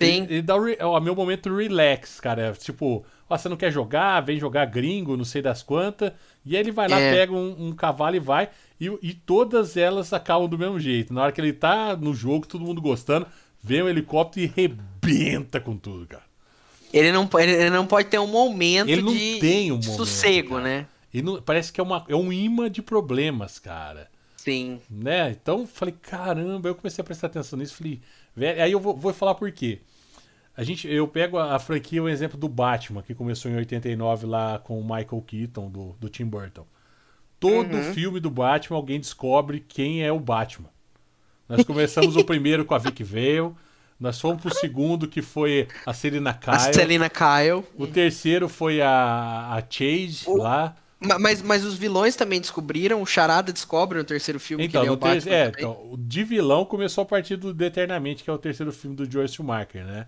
Sim. 0.00 0.22
Ele, 0.24 0.34
ele 0.34 0.42
dá 0.42 0.56
o, 0.56 0.64
re- 0.64 0.78
ó, 0.80 1.00
meu 1.00 1.14
momento 1.14 1.54
relax, 1.54 2.20
cara. 2.20 2.42
É, 2.42 2.52
tipo, 2.52 3.04
ó, 3.28 3.36
você 3.36 3.48
não 3.48 3.56
quer 3.56 3.70
jogar, 3.70 4.20
vem 4.20 4.38
jogar 4.38 4.66
gringo, 4.66 5.16
não 5.16 5.24
sei 5.24 5.42
das 5.42 5.62
quantas. 5.62 6.12
E 6.44 6.54
aí 6.56 6.62
ele 6.62 6.72
vai 6.72 6.88
lá, 6.88 6.98
É. 6.98 7.12
pega 7.14 7.32
um, 7.32 7.68
um 7.68 7.72
cavalo 7.74 8.16
e 8.16 8.20
vai. 8.20 8.48
E, 8.80 8.86
e 9.02 9.14
todas 9.14 9.76
elas 9.76 10.12
acabam 10.12 10.48
do 10.48 10.58
mesmo 10.58 10.78
jeito. 10.78 11.12
Na 11.14 11.22
hora 11.22 11.32
que 11.32 11.40
ele 11.40 11.52
tá 11.52 11.96
no 11.96 12.12
jogo, 12.14 12.46
todo 12.46 12.64
mundo 12.64 12.80
gostando, 12.80 13.26
vem 13.62 13.82
um 13.82 13.88
helicóptero 13.88 14.44
e 14.46 14.52
rebenta 14.54 15.60
com 15.60 15.76
tudo, 15.76 16.06
cara. 16.06 16.24
Ele 16.92 17.10
não, 17.12 17.28
ele 17.38 17.52
ele 17.52 17.70
não 17.70 17.86
pode 17.86 18.08
ter 18.08 18.18
um 18.18 18.26
momento 18.26 18.88
Ele 18.88 19.02
não 19.02 19.12
de 19.12 19.38
tem 19.40 19.72
um 19.72 19.78
de 19.78 19.88
momento, 19.88 20.06
sossego, 20.06 20.50
cara. 20.56 20.62
né? 20.62 20.86
E 21.12 21.20
não- 21.22 21.40
parece 21.42 21.72
que 21.72 21.80
é, 21.80 21.82
uma, 21.82 22.04
é 22.08 22.14
um 22.14 22.32
imã 22.32 22.70
de 22.70 22.80
problemas, 22.82 23.58
cara. 23.58 24.08
Sim. 24.36 24.80
né? 24.88 25.30
Então 25.32 25.66
falei, 25.66 25.94
caramba, 26.00 26.68
eu 26.68 26.74
comecei 26.74 27.02
a 27.02 27.04
prestar 27.04 27.26
atenção 27.26 27.58
nisso, 27.58 27.74
falei, 27.74 28.00
velho, 28.34 28.62
aí 28.62 28.70
eu 28.72 28.78
vou, 28.78 28.96
vou 28.96 29.12
falar 29.12 29.34
por 29.34 29.50
quê. 29.50 29.80
A 30.56 30.62
gente, 30.62 30.86
eu 30.88 31.06
pego 31.08 31.36
a, 31.36 31.56
a 31.56 31.58
franquia, 31.58 32.02
o 32.02 32.08
exemplo 32.08 32.38
do 32.38 32.48
Batman, 32.48 33.02
que 33.02 33.14
começou 33.14 33.50
em 33.50 33.56
89 33.56 34.24
lá 34.26 34.58
com 34.60 34.78
o 34.80 34.82
Michael 34.82 35.22
Keaton, 35.26 35.68
do, 35.68 35.96
do 36.00 36.08
Tim 36.08 36.24
Burton. 36.26 36.64
Todo 37.38 37.74
Uhum. 37.76 37.92
filme 37.94 38.18
do 38.20 38.30
Batman, 38.30 38.76
alguém 38.76 38.98
descobre 38.98 39.60
quem 39.66 40.02
é 40.02 40.10
o 40.10 40.18
Batman. 40.20 40.68
Nós 41.48 41.64
começamos 41.64 42.16
o 42.16 42.24
primeiro 42.24 42.64
com 42.64 42.74
a 42.74 42.78
Vic 42.78 43.04
Vale, 43.04 43.52
nós 44.00 44.20
fomos 44.20 44.42
pro 44.42 44.54
segundo, 44.54 45.06
que 45.08 45.22
foi 45.22 45.68
a 45.86 45.92
Selina 45.94 46.30
A 46.30 46.34
Kyle. 46.34 46.74
Selina 46.74 47.10
Kyle. 47.10 47.64
O 47.76 47.86
terceiro 47.86 48.48
foi 48.48 48.80
a, 48.82 49.54
a 49.54 49.62
Chase 49.70 50.24
lá. 50.28 50.74
Ma- 50.98 51.18
Mas, 51.18 51.42
mas 51.42 51.62
os 51.64 51.74
vilões 51.76 52.16
também 52.16 52.40
descobriram, 52.40 53.02
o 53.02 53.06
Charada 53.06 53.52
descobre 53.52 53.98
no 53.98 54.04
terceiro 54.04 54.40
filme 54.40 54.64
Então, 54.64 54.80
que 54.80 54.86
ele 54.86 54.90
é 54.90 54.92
o 54.92 54.96
Batman 54.96 55.20
ter... 55.20 55.30
é, 55.30 55.44
também. 55.50 55.64
então, 55.70 55.92
o 55.92 55.96
de 55.98 56.24
vilão 56.24 56.64
começou 56.64 57.02
a 57.02 57.04
partir 57.06 57.36
do 57.36 57.64
Eternamente, 57.64 58.24
que 58.24 58.30
é 58.30 58.32
o 58.32 58.38
terceiro 58.38 58.72
filme 58.72 58.96
do 58.96 59.10
Joyce 59.10 59.34
Schumacher, 59.34 59.84
né? 59.84 60.06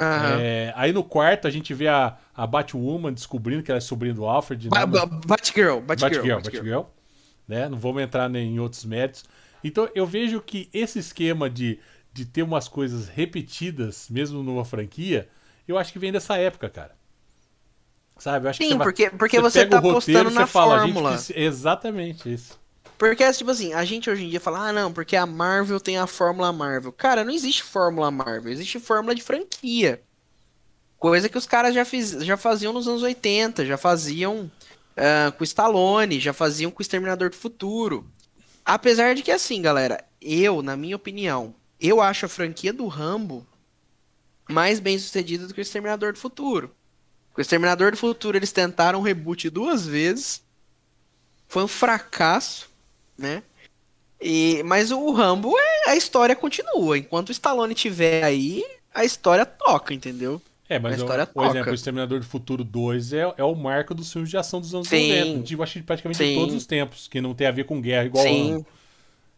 Aham. 0.00 0.38
É, 0.40 0.72
aí 0.76 0.92
no 0.92 1.02
quarto 1.02 1.46
a 1.46 1.50
gente 1.50 1.74
vê 1.74 1.88
a, 1.88 2.16
a 2.34 2.46
Batwoman 2.46 3.12
descobrindo 3.12 3.62
que 3.62 3.70
ela 3.70 3.78
é 3.78 3.80
sobrinha 3.80 4.14
do 4.14 4.24
Alfred. 4.26 4.68
Ba- 4.68 4.80
né? 4.80 4.86
ba- 4.86 5.06
Batgirl, 5.06 5.80
Batgirl, 5.80 5.82
Batgirl, 5.82 6.34
Batgirl. 6.36 6.62
Batgirl, 6.62 6.82
né? 7.48 7.68
Não 7.68 7.78
vamos 7.78 8.02
entrar 8.02 8.28
nem 8.28 8.54
em 8.54 8.60
outros 8.60 8.84
méritos. 8.84 9.24
Então 9.64 9.88
eu 9.94 10.06
vejo 10.06 10.40
que 10.40 10.68
esse 10.72 10.98
esquema 10.98 11.50
de, 11.50 11.80
de 12.12 12.24
ter 12.24 12.42
umas 12.42 12.68
coisas 12.68 13.08
repetidas, 13.08 14.08
mesmo 14.08 14.42
numa 14.42 14.64
franquia, 14.64 15.28
eu 15.66 15.76
acho 15.76 15.92
que 15.92 15.98
vem 15.98 16.12
dessa 16.12 16.36
época, 16.36 16.68
cara. 16.68 16.96
Sabe? 18.18 18.46
Eu 18.46 18.50
acho 18.50 18.58
que 18.58 18.64
Sim, 18.64 18.70
você 18.72 18.78
vai- 18.78 18.86
porque- 18.86 19.10
porque 19.10 19.40
você 19.40 19.60
pega 19.60 19.70
tá 19.70 19.76
roteiro, 19.78 19.96
apostando 20.20 20.30
você 20.30 20.38
na 20.40 20.46
fala, 20.46 20.76
a 20.76 20.86
gente 20.86 20.92
fórmula. 20.94 21.16
quis- 21.16 21.30
Exatamente 21.34 22.32
isso. 22.32 22.58
Porque, 22.98 23.32
tipo 23.32 23.50
assim, 23.50 23.72
a 23.72 23.84
gente 23.84 24.10
hoje 24.10 24.24
em 24.24 24.28
dia 24.28 24.40
fala, 24.40 24.68
ah, 24.68 24.72
não, 24.72 24.92
porque 24.92 25.14
a 25.14 25.24
Marvel 25.24 25.78
tem 25.78 25.96
a 25.96 26.06
fórmula 26.06 26.52
Marvel. 26.52 26.92
Cara, 26.92 27.24
não 27.24 27.32
existe 27.32 27.62
fórmula 27.62 28.10
Marvel, 28.10 28.52
existe 28.52 28.80
fórmula 28.80 29.14
de 29.14 29.22
franquia. 29.22 30.02
Coisa 30.98 31.28
que 31.28 31.38
os 31.38 31.46
caras 31.46 31.72
já, 31.72 31.84
fiz, 31.84 32.10
já 32.10 32.36
faziam 32.36 32.72
nos 32.72 32.88
anos 32.88 33.02
80, 33.02 33.64
já 33.64 33.78
faziam 33.78 34.50
ah, 34.96 35.30
com 35.30 35.42
o 35.42 35.44
Stallone, 35.44 36.18
já 36.18 36.32
faziam 36.32 36.72
com 36.72 36.80
o 36.80 36.82
Exterminador 36.82 37.30
do 37.30 37.36
Futuro. 37.36 38.04
Apesar 38.64 39.14
de 39.14 39.22
que, 39.22 39.30
assim, 39.30 39.62
galera, 39.62 40.04
eu, 40.20 40.60
na 40.60 40.76
minha 40.76 40.96
opinião, 40.96 41.54
eu 41.80 42.00
acho 42.00 42.26
a 42.26 42.28
franquia 42.28 42.72
do 42.72 42.88
Rambo 42.88 43.46
mais 44.48 44.80
bem 44.80 44.98
sucedida 44.98 45.46
do 45.46 45.54
que 45.54 45.60
o 45.60 45.62
Exterminador 45.62 46.12
do 46.12 46.18
Futuro. 46.18 46.74
O 47.36 47.40
Exterminador 47.40 47.92
do 47.92 47.96
Futuro 47.96 48.36
eles 48.36 48.50
tentaram 48.50 48.98
um 48.98 49.02
reboot 49.02 49.48
duas 49.48 49.86
vezes. 49.86 50.42
Foi 51.46 51.62
um 51.62 51.68
fracasso, 51.68 52.68
né? 53.18 53.42
E, 54.20 54.62
mas 54.64 54.90
o 54.90 55.10
Rambo, 55.12 55.54
é, 55.58 55.90
a 55.90 55.96
história 55.96 56.34
continua. 56.34 56.96
Enquanto 56.98 57.28
o 57.28 57.32
Stallone 57.32 57.74
tiver 57.74 58.24
aí, 58.24 58.64
a 58.94 59.04
história 59.04 59.44
toca, 59.44 59.92
entendeu? 59.94 60.40
É, 60.68 60.78
mas 60.78 60.94
a 60.94 60.96
o, 60.96 61.00
história 61.00 61.26
por 61.26 61.42
exemplo, 61.44 61.58
toca. 61.60 61.70
o 61.70 61.74
Exterminador 61.74 62.18
do 62.20 62.26
Futuro 62.26 62.62
2 62.64 63.12
é, 63.12 63.34
é 63.38 63.44
o 63.44 63.54
marco 63.54 63.94
dos 63.94 64.12
filmes 64.12 64.30
de 64.30 64.36
ação 64.36 64.60
dos 64.60 64.74
anos 64.74 64.88
Sim. 64.88 65.08
90. 65.20 65.42
De, 65.44 65.54
eu 65.54 65.62
acho 65.62 65.72
que 65.74 65.82
praticamente 65.82 66.18
de 66.22 66.28
Sim. 66.30 66.34
todos 66.36 66.54
os 66.54 66.66
tempos, 66.66 67.08
que 67.08 67.20
não 67.20 67.34
tem 67.34 67.46
a 67.46 67.50
ver 67.52 67.64
com 67.64 67.80
guerra 67.80 68.04
igual 68.04 68.24
Sim. 68.24 68.50
Rambo. 68.52 68.66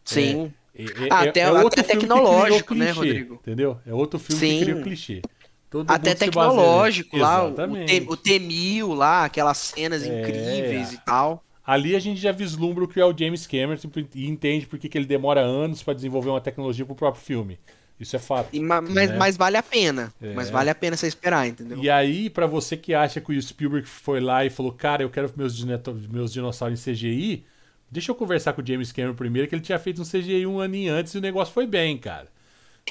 Sim. 0.03 0.53
É, 0.75 0.83
é- 0.83 0.85
Até- 1.09 1.41
é 1.41 1.45
até 1.45 1.51
outro 1.51 1.83
filme 1.83 2.01
que 2.01 2.07
criou 2.07 2.19
tecnológico, 2.19 2.73
né, 2.75 2.85
clichê, 2.87 2.99
Rodrigo? 2.99 3.33
Entendeu? 3.35 3.77
É 3.85 3.93
outro 3.93 4.19
filme 4.19 4.39
Sim. 4.39 4.57
que 4.57 4.65
cria 4.65 4.75
o 4.77 4.83
clichê. 4.83 5.21
Todo 5.69 5.89
Até 5.89 6.09
se 6.11 6.15
tecnológico 6.17 7.17
lá, 7.17 7.43
o, 7.43 7.47
Exatamente. 7.47 8.01
T, 8.01 8.05
o 8.09 8.17
T-1000 8.17 8.93
lá, 8.93 9.23
aquelas 9.25 9.57
cenas 9.57 10.03
É. 10.03 10.07
incríveis 10.19 10.91
e 10.91 10.97
tal. 10.97 11.43
Ali 11.71 11.95
a 11.95 11.99
gente 11.99 12.19
já 12.19 12.33
vislumbra 12.33 12.83
o 12.83 12.87
que 12.87 12.99
é 12.99 13.05
o 13.05 13.17
James 13.17 13.47
Cameron 13.47 13.77
tipo, 13.77 13.97
e 14.13 14.27
entende 14.27 14.67
por 14.67 14.77
que 14.77 14.89
que 14.89 14.97
ele 14.97 15.05
demora 15.05 15.39
anos 15.39 15.81
para 15.81 15.93
desenvolver 15.93 16.29
uma 16.29 16.41
tecnologia 16.41 16.85
pro 16.85 16.93
próprio 16.93 17.23
filme. 17.23 17.57
Isso 17.97 18.13
é 18.13 18.19
fato. 18.19 18.49
E, 18.51 18.59
ma- 18.59 18.81
mas, 18.81 19.09
né? 19.09 19.15
mas 19.17 19.37
vale 19.37 19.55
a 19.55 19.63
pena. 19.63 20.13
É. 20.21 20.33
Mas 20.33 20.49
vale 20.49 20.69
a 20.69 20.75
pena 20.75 20.97
você 20.97 21.07
esperar, 21.07 21.47
entendeu? 21.47 21.77
E 21.81 21.89
aí, 21.89 22.29
pra 22.29 22.45
você 22.45 22.75
que 22.75 22.93
acha 22.93 23.21
que 23.21 23.31
o 23.31 23.41
Spielberg 23.41 23.87
foi 23.87 24.19
lá 24.19 24.43
e 24.43 24.49
falou, 24.49 24.73
cara, 24.73 25.01
eu 25.01 25.09
quero 25.09 25.31
meus, 25.37 25.63
meus 25.63 26.33
dinossauros 26.33 26.85
em 26.85 26.91
CGI, 26.91 27.45
deixa 27.89 28.11
eu 28.11 28.15
conversar 28.15 28.51
com 28.51 28.61
o 28.61 28.67
James 28.67 28.91
Cameron 28.91 29.15
primeiro, 29.15 29.47
que 29.47 29.55
ele 29.55 29.61
tinha 29.61 29.79
feito 29.79 30.01
um 30.01 30.05
CGI 30.05 30.45
um 30.45 30.59
aninho 30.59 30.93
antes 30.93 31.13
e 31.13 31.19
o 31.19 31.21
negócio 31.21 31.53
foi 31.53 31.65
bem, 31.65 31.97
cara. 31.97 32.27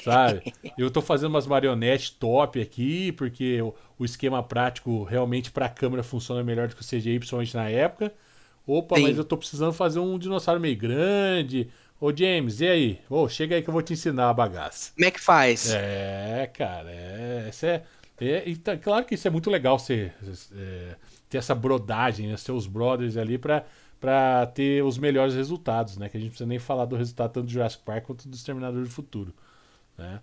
Sabe? 0.03 0.41
eu 0.75 0.89
tô 0.89 1.03
fazendo 1.03 1.29
umas 1.29 1.45
marionetes 1.45 2.09
top 2.09 2.59
aqui, 2.59 3.11
porque 3.11 3.61
o, 3.61 3.75
o 3.99 4.05
esquema 4.05 4.41
prático 4.41 5.03
realmente 5.03 5.51
pra 5.51 5.69
câmera 5.69 6.01
funciona 6.01 6.43
melhor 6.43 6.67
do 6.67 6.75
que 6.75 6.81
o 6.81 6.83
CGI, 6.83 7.19
principalmente 7.19 7.55
na 7.55 7.69
época. 7.69 8.11
Opa, 8.65 8.95
Sim. 8.95 9.03
mas 9.03 9.17
eu 9.17 9.23
tô 9.23 9.37
precisando 9.37 9.73
fazer 9.73 9.99
um 9.99 10.17
dinossauro 10.17 10.59
meio 10.59 10.77
grande. 10.77 11.69
Ô, 11.99 12.15
James, 12.15 12.61
e 12.61 12.67
aí? 12.67 12.99
Ô, 13.09 13.27
chega 13.29 13.55
aí 13.55 13.61
que 13.61 13.69
eu 13.69 13.73
vou 13.73 13.81
te 13.81 13.93
ensinar 13.93 14.29
a 14.29 14.33
bagaça. 14.33 14.91
Como 14.93 15.05
é 15.05 15.11
que 15.11 15.19
faz? 15.19 15.71
É, 15.71 16.49
cara, 16.53 16.89
é, 16.89 17.47
isso 17.49 17.65
é, 17.65 17.83
é 18.19 18.49
e 18.49 18.55
tá- 18.55 18.77
claro 18.77 19.05
que 19.05 19.15
isso 19.15 19.27
é 19.27 19.31
muito 19.31 19.49
legal 19.49 19.77
você 19.77 20.11
é, 20.55 20.95
ter 21.29 21.37
essa 21.37 21.53
brodagem, 21.55 22.27
né, 22.27 22.37
seus 22.37 22.65
brothers 22.67 23.17
ali 23.17 23.37
pra, 23.37 23.65
pra 23.99 24.47
ter 24.47 24.83
os 24.83 24.97
melhores 24.97 25.35
resultados, 25.35 25.97
né? 25.97 26.09
Que 26.09 26.17
a 26.17 26.19
gente 26.19 26.29
não 26.29 26.31
precisa 26.31 26.47
nem 26.47 26.59
falar 26.59 26.85
do 26.85 26.95
resultado 26.95 27.33
tanto 27.33 27.45
do 27.45 27.51
Jurassic 27.51 27.83
Park 27.83 28.05
quanto 28.05 28.27
do 28.27 28.35
Exterminador 28.35 28.83
do 28.83 28.89
Futuro, 28.89 29.33
né? 29.97 30.21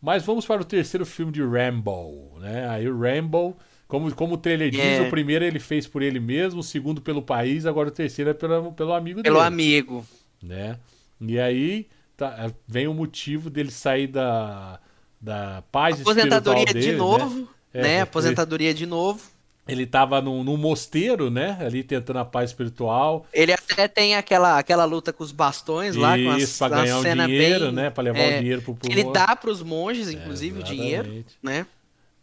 Mas 0.00 0.24
vamos 0.24 0.44
para 0.44 0.60
o 0.60 0.64
terceiro 0.64 1.06
filme 1.06 1.32
de 1.32 1.42
Rambo, 1.42 2.38
né? 2.40 2.68
Aí 2.68 2.88
o 2.88 2.98
Rambo, 2.98 3.56
como, 3.92 4.14
como 4.14 4.34
o 4.36 4.38
trailer 4.38 4.70
diz, 4.70 4.80
É. 4.80 5.02
o 5.02 5.10
primeiro 5.10 5.44
ele 5.44 5.58
fez 5.60 5.86
por 5.86 6.00
ele 6.00 6.18
mesmo, 6.18 6.60
o 6.60 6.62
segundo 6.62 7.02
pelo 7.02 7.20
país, 7.20 7.66
agora 7.66 7.90
o 7.90 7.92
terceiro 7.92 8.30
é 8.30 8.32
pelo, 8.32 8.72
pelo 8.72 8.94
amigo 8.94 9.22
Pelo 9.22 9.36
dele. 9.36 9.46
amigo. 9.46 10.06
né? 10.42 10.78
E 11.20 11.38
aí 11.38 11.86
tá- 12.16 12.50
vem 12.66 12.88
o 12.88 12.94
motivo 12.94 13.50
dele 13.50 13.70
sair 13.70 14.06
da, 14.06 14.80
da 15.20 15.62
paz 15.70 16.00
Aposentadoria 16.00 16.64
espiritual 16.64 17.18
dele, 17.18 17.28
de 17.28 17.28
novo, 17.36 17.48
né? 17.74 17.82
né? 17.82 17.94
É, 17.96 18.00
Aposentadoria 18.00 18.72
de 18.72 18.86
novo. 18.86 19.30
Ele 19.68 19.84
tava 19.86 20.20
num, 20.22 20.42
num 20.42 20.56
mosteiro, 20.56 21.30
né? 21.30 21.56
Ali 21.60 21.84
tentando 21.84 22.18
a 22.18 22.24
paz 22.24 22.48
espiritual. 22.50 23.26
Ele 23.32 23.52
até 23.52 23.86
tem 23.86 24.16
aquela, 24.16 24.58
aquela 24.58 24.84
luta 24.86 25.12
com 25.12 25.22
os 25.22 25.30
bastões 25.32 25.94
lá, 25.94 26.16
com 26.18 26.30
as, 26.30 26.42
Isso, 26.42 26.58
pra 26.58 26.68
ganhar 26.80 26.98
um 26.98 27.02
cena 27.02 27.26
dinheiro, 27.26 27.66
bem, 27.66 27.72
né? 27.74 27.90
Pra 27.90 28.02
levar 28.02 28.18
é, 28.18 28.36
o 28.36 28.40
dinheiro 28.40 28.62
pro, 28.62 28.74
pro 28.74 28.90
Ele 28.90 29.04
dá 29.12 29.36
pros 29.36 29.62
monges, 29.62 30.10
inclusive, 30.10 30.58
o 30.60 30.62
dinheiro, 30.64 31.24
né? 31.42 31.66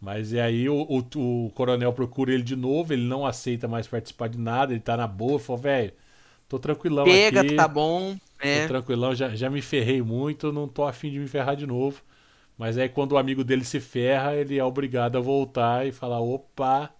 Mas 0.02 0.32
e 0.32 0.40
aí 0.40 0.70
o, 0.70 0.76
o, 0.84 1.46
o 1.48 1.52
coronel 1.52 1.94
procura 1.94 2.34
ele 2.34 2.44
de 2.44 2.56
novo, 2.56 2.94
ele 2.94 3.04
não 3.08 3.26
aceita 3.26 3.68
mais 3.68 3.88
participar 3.88 4.30
de 4.30 4.38
nada, 4.40 4.74
ele 4.74 4.80
tá 4.82 4.96
na 4.98 5.08
boa, 5.08 5.40
falou, 5.40 5.62
velho, 5.62 5.94
tô 6.50 6.60
tranquilão 6.60 7.12
Pega, 7.12 7.44
aqui. 7.44 7.56
tá 7.56 7.68
bom. 7.68 8.18
É. 8.40 8.46
Tô 8.52 8.62
tranquilão, 8.64 9.16
já, 9.16 9.36
já 9.36 9.50
me 9.50 9.62
ferrei 9.62 10.02
muito, 10.02 10.52
não 10.54 10.68
tô 10.68 10.86
afim 10.86 11.12
de 11.12 11.20
me 11.20 11.28
ferrar 11.28 11.56
de 11.56 11.68
novo. 11.68 12.02
Mas 12.58 12.78
aí 12.78 12.90
quando 12.90 13.14
o 13.14 13.18
amigo 13.20 13.44
dele 13.44 13.66
se 13.66 13.80
ferra, 13.82 14.36
ele 14.36 14.58
é 14.60 14.64
obrigado 14.66 15.18
a 15.18 15.22
voltar 15.22 15.88
e 15.88 15.92
falar, 15.94 16.22
opa, 16.22 16.94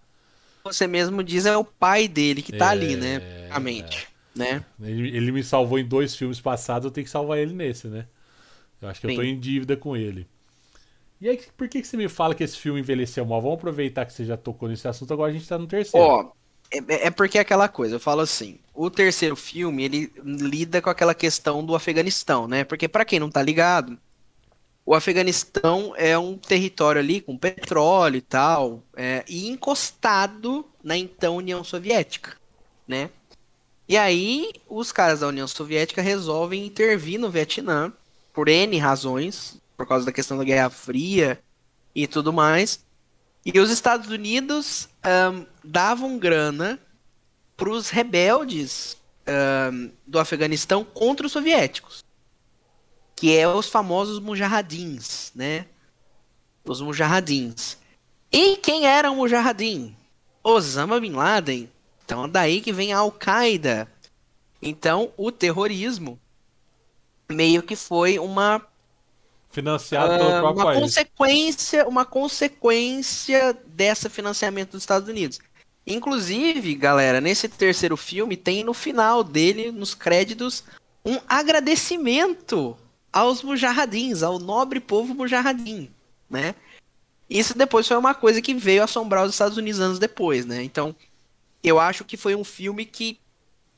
Você 0.64 0.88
mesmo 0.88 1.24
diz, 1.24 1.46
é 1.46 1.56
o 1.58 1.64
pai 1.66 2.08
dele 2.08 2.42
que 2.42 2.54
tá 2.54 2.70
É, 2.70 2.72
ali, 2.72 2.96
né? 2.96 3.20
Basicamente. 3.20 4.08
Né? 4.36 4.64
ele, 4.82 5.16
ele 5.16 5.32
me 5.32 5.44
salvou 5.44 5.80
em 5.80 5.86
dois 5.88 6.16
filmes 6.16 6.40
passados, 6.42 6.86
eu 6.86 6.92
tenho 6.92 7.06
que 7.06 7.12
salvar 7.12 7.38
ele 7.40 7.54
nesse, 7.54 7.88
né? 7.88 8.08
Eu 8.82 8.90
acho 8.90 9.02
que 9.02 9.08
eu 9.08 9.12
tô 9.12 9.22
Sim. 9.22 9.24
em 9.24 9.40
dívida 9.40 9.78
com 9.78 9.98
ele. 9.98 10.28
E 11.22 11.28
aí, 11.28 11.42
por 11.58 11.68
que, 11.68 11.82
que 11.82 11.88
você 11.88 11.98
me 11.98 12.08
fala 12.08 12.34
que 12.34 12.44
esse 12.44 12.58
filme 12.58 12.80
envelheceu 12.80 13.26
mal? 13.26 13.42
Vamos 13.42 13.58
aproveitar 13.58 14.06
que 14.06 14.14
você 14.14 14.24
já 14.24 14.38
tocou 14.38 14.70
nesse 14.70 14.88
assunto, 14.88 15.14
agora 15.14 15.32
a 15.32 15.34
gente 15.34 15.48
tá 15.48 15.58
no 15.58 15.68
terceiro. 15.68 16.06
Ó, 16.06 16.32
é, 16.72 17.08
é 17.08 17.10
porque 17.10 17.38
é 17.38 17.42
aquela 17.42 17.68
coisa, 17.68 17.96
eu 17.96 18.00
falo 18.00 18.22
assim, 18.22 18.60
o 18.74 18.90
terceiro 18.90 19.36
filme, 19.36 19.84
ele 19.84 20.14
lida 20.24 20.82
com 20.82 20.90
aquela 20.90 21.14
questão 21.14 21.66
do 21.66 21.76
Afeganistão, 21.76 22.48
né? 22.48 22.64
Porque 22.64 22.88
pra 22.88 23.04
quem 23.04 23.20
não 23.20 23.30
tá 23.30 23.42
ligado, 23.42 23.98
o 24.86 24.96
Afeganistão 24.96 25.94
é 25.98 26.18
um 26.18 26.38
território 26.38 27.02
ali 27.02 27.20
com 27.20 27.38
petróleo 27.38 28.18
e 28.18 28.22
tal, 28.22 28.82
é, 28.96 29.26
e 29.28 29.50
encostado 29.50 30.66
na 30.84 30.98
então 30.98 31.36
União 31.36 31.64
Soviética, 31.64 32.38
né? 32.88 33.10
E 33.88 33.98
aí, 33.98 34.52
os 34.70 34.92
caras 34.92 35.20
da 35.20 35.28
União 35.28 35.48
Soviética 35.48 36.02
resolvem 36.02 36.66
intervir 36.66 37.20
no 37.20 37.30
Vietnã, 37.30 37.92
por 38.32 38.48
N 38.48 38.78
razões, 38.78 39.60
por 39.80 39.88
causa 39.88 40.06
da 40.06 40.12
questão 40.12 40.38
da 40.38 40.44
Guerra 40.44 40.70
Fria 40.70 41.42
e 41.96 42.06
tudo 42.06 42.34
mais. 42.34 42.86
E 43.46 43.58
os 43.62 43.70
Estados 43.70 44.10
Unidos 44.10 44.90
ahn, 45.02 45.46
davam 45.64 46.20
grana 46.20 46.78
para 47.56 47.70
os 47.70 47.90
rebeldes 47.90 48.98
ahn, 49.26 49.90
do 50.06 50.20
Afeganistão 50.20 50.84
contra 50.84 51.26
os 51.26 51.32
soviéticos, 51.32 52.04
que 53.16 53.34
é 53.34 53.48
os 53.48 53.70
famosos 53.70 54.20
mujahadins, 54.20 55.32
né? 55.34 55.66
Os 56.66 56.82
mujahadins. 56.82 57.78
E 58.30 58.58
quem 58.58 58.86
era 58.86 59.10
o 59.10 59.16
mujahadin? 59.16 59.96
Osama 60.44 61.00
Bin 61.00 61.14
Laden. 61.14 61.72
Então 62.04 62.28
daí 62.28 62.60
que 62.60 62.74
vem 62.74 62.92
a 62.92 62.98
Al-Qaeda. 62.98 63.90
Então 64.62 65.14
o 65.16 65.32
terrorismo 65.32 66.20
meio 67.30 67.64
que 67.64 67.78
foi 67.78 68.20
uma 68.20 68.62
Financiado 69.50 70.18
pelo 70.18 70.30
ah, 70.30 70.40
próprio 70.40 70.64
uma 70.64 70.66
país. 70.66 70.80
consequência, 70.80 71.88
uma 71.88 72.06
consequência 72.06 73.58
desse 73.66 74.08
financiamento 74.10 74.72
dos 74.72 74.84
Estados 74.84 75.10
Unidos. 75.10 75.40
Inclusive, 75.88 76.76
galera, 76.76 77.20
nesse 77.20 77.50
terceiro 77.50 77.98
filme 77.98 78.38
tem 78.38 78.64
no 78.64 78.74
final 78.76 79.24
dele, 79.24 79.72
nos 79.72 79.96
créditos, 79.96 80.64
um 81.04 81.18
agradecimento 81.28 82.78
aos 83.12 83.42
mujahadins, 83.42 84.22
ao 84.22 84.38
nobre 84.38 84.80
povo 84.80 85.16
mujahadin, 85.16 85.90
né? 86.30 86.54
Isso 87.28 87.58
depois 87.58 87.88
foi 87.88 87.98
uma 87.98 88.14
coisa 88.14 88.42
que 88.42 88.54
veio 88.54 88.84
assombrar 88.84 89.26
os 89.26 89.34
Estados 89.34 89.58
Unidos 89.58 89.80
anos 89.80 89.98
depois, 89.98 90.46
né? 90.46 90.64
Então, 90.64 90.96
eu 91.64 91.80
acho 91.80 92.04
que 92.04 92.18
foi 92.18 92.36
um 92.36 92.44
filme 92.44 92.86
que 92.86 93.20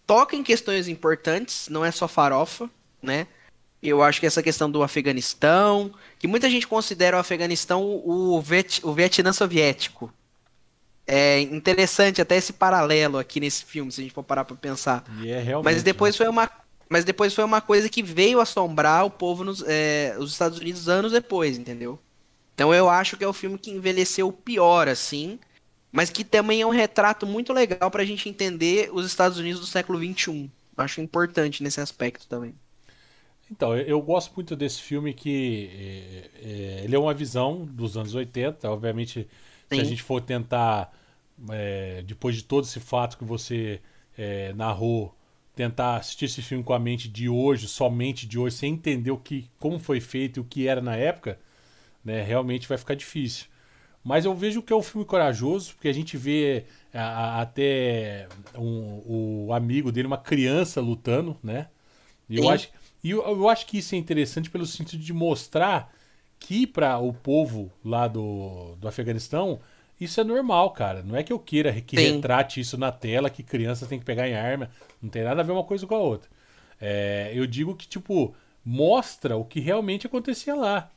toca 0.05 0.35
em 0.35 0.43
questões 0.43 0.89
importantes, 0.89 1.69
não 1.69 1.85
é 1.85 1.91
só 1.91 2.07
farofa, 2.07 2.69
né? 3.01 3.27
Eu 3.81 4.03
acho 4.03 4.19
que 4.19 4.27
essa 4.27 4.43
questão 4.43 4.69
do 4.69 4.83
Afeganistão, 4.83 5.91
que 6.19 6.27
muita 6.27 6.49
gente 6.49 6.67
considera 6.67 7.17
o 7.17 7.19
Afeganistão 7.19 7.83
o, 7.83 8.39
Viet, 8.39 8.79
o 8.83 8.93
Vietnã 8.93 9.33
soviético. 9.33 10.13
É 11.07 11.41
interessante 11.41 12.21
até 12.21 12.35
esse 12.35 12.53
paralelo 12.53 13.17
aqui 13.17 13.39
nesse 13.39 13.65
filme, 13.65 13.91
se 13.91 13.99
a 13.99 14.03
gente 14.03 14.13
for 14.13 14.23
parar 14.23 14.45
pra 14.45 14.55
pensar. 14.55 15.03
É. 15.25 15.43
Mas 15.63 15.81
depois 15.81 16.15
foi 16.15 16.27
uma, 16.27 16.49
mas 16.87 17.03
depois 17.03 17.33
foi 17.33 17.43
uma 17.43 17.59
coisa 17.59 17.89
que 17.89 18.03
veio 18.03 18.39
assombrar 18.39 19.05
o 19.05 19.09
povo 19.09 19.43
nos 19.43 19.63
é, 19.65 20.15
os 20.19 20.31
Estados 20.31 20.59
Unidos 20.59 20.87
anos 20.87 21.11
depois, 21.11 21.57
entendeu? 21.57 21.97
Então 22.53 22.73
eu 22.73 22.87
acho 22.87 23.17
que 23.17 23.23
é 23.23 23.27
o 23.27 23.33
filme 23.33 23.57
que 23.57 23.71
envelheceu 23.71 24.31
pior, 24.31 24.87
assim, 24.87 25.39
mas 25.91 26.09
que 26.09 26.23
também 26.23 26.61
é 26.61 26.65
um 26.65 26.69
retrato 26.69 27.25
muito 27.25 27.51
legal 27.51 27.89
pra 27.89 28.05
gente 28.05 28.29
entender 28.29 28.89
os 28.93 29.05
Estados 29.05 29.39
Unidos 29.39 29.59
do 29.59 29.65
século 29.65 29.97
XXI. 29.97 30.51
Acho 30.77 31.01
importante 31.01 31.63
nesse 31.63 31.81
aspecto 31.81 32.27
também. 32.27 32.53
Então, 33.51 33.75
eu, 33.77 33.85
eu 33.85 34.01
gosto 34.01 34.33
muito 34.35 34.55
desse 34.55 34.81
filme 34.81 35.13
que 35.13 35.69
é, 36.43 36.81
é, 36.81 36.83
ele 36.85 36.95
é 36.95 36.99
uma 36.99 37.13
visão 37.13 37.65
dos 37.65 37.97
anos 37.97 38.15
80. 38.15 38.69
Obviamente, 38.71 39.27
se 39.67 39.81
a 39.81 39.83
Sim. 39.83 39.85
gente 39.85 40.01
for 40.01 40.21
tentar, 40.21 40.91
é, 41.49 42.01
depois 42.03 42.35
de 42.35 42.43
todo 42.43 42.63
esse 42.65 42.79
fato 42.79 43.17
que 43.17 43.25
você 43.25 43.81
é, 44.17 44.53
narrou, 44.53 45.15
tentar 45.55 45.97
assistir 45.97 46.25
esse 46.25 46.41
filme 46.41 46.63
com 46.63 46.73
a 46.73 46.79
mente 46.79 47.09
de 47.09 47.27
hoje, 47.29 47.67
somente 47.67 48.25
de 48.27 48.39
hoje, 48.39 48.55
sem 48.55 48.73
entender 48.73 49.11
o 49.11 49.17
que, 49.17 49.49
como 49.59 49.79
foi 49.79 49.99
feito 49.99 50.37
e 50.37 50.41
o 50.41 50.45
que 50.45 50.67
era 50.67 50.81
na 50.81 50.95
época, 50.95 51.37
né, 52.03 52.21
realmente 52.23 52.67
vai 52.67 52.77
ficar 52.77 52.95
difícil. 52.95 53.47
Mas 54.03 54.25
eu 54.25 54.35
vejo 54.35 54.61
que 54.63 54.73
é 54.73 54.75
um 54.75 54.81
filme 54.83 55.05
corajoso, 55.05 55.73
porque 55.75 55.87
a 55.89 55.93
gente 55.93 56.17
vê 56.17 56.65
a- 56.93 57.39
a- 57.39 57.41
até 57.41 58.27
um- 58.57 59.47
o 59.47 59.53
amigo 59.53 59.91
dele, 59.91 60.07
uma 60.07 60.17
criança 60.17 60.81
lutando, 60.81 61.37
né? 61.43 61.69
E 62.29 62.37
eu 62.37 62.47
Sim. 62.47 62.49
acho, 62.49 62.69
e 63.03 63.11
eu, 63.11 63.21
eu 63.23 63.49
acho 63.49 63.65
que 63.65 63.77
isso 63.77 63.95
é 63.95 63.97
interessante 63.97 64.49
pelo 64.49 64.65
sentido 64.65 65.03
de 65.03 65.13
mostrar 65.13 65.93
que 66.39 66.65
para 66.65 66.97
o 66.97 67.13
povo 67.13 67.71
lá 67.83 68.07
do, 68.07 68.75
do 68.77 68.87
Afeganistão 68.87 69.59
isso 70.01 70.19
é 70.19 70.23
normal, 70.23 70.71
cara. 70.71 71.03
Não 71.03 71.15
é 71.15 71.21
que 71.21 71.31
eu 71.31 71.37
queira 71.37 71.71
que 71.79 71.95
Sim. 71.95 72.15
retrate 72.15 72.59
isso 72.59 72.75
na 72.75 72.91
tela, 72.91 73.29
que 73.29 73.43
criança 73.43 73.85
tem 73.85 73.99
que 73.99 74.05
pegar 74.05 74.27
em 74.27 74.33
arma. 74.33 74.71
Não 74.99 75.07
tem 75.07 75.23
nada 75.23 75.41
a 75.41 75.43
ver 75.43 75.51
uma 75.51 75.63
coisa 75.63 75.85
com 75.85 75.93
a 75.93 75.99
outra. 75.99 76.27
É, 76.81 77.31
eu 77.35 77.45
digo 77.45 77.75
que, 77.75 77.87
tipo, 77.87 78.33
mostra 78.65 79.37
o 79.37 79.45
que 79.45 79.59
realmente 79.59 80.07
acontecia 80.07 80.55
lá. 80.55 80.89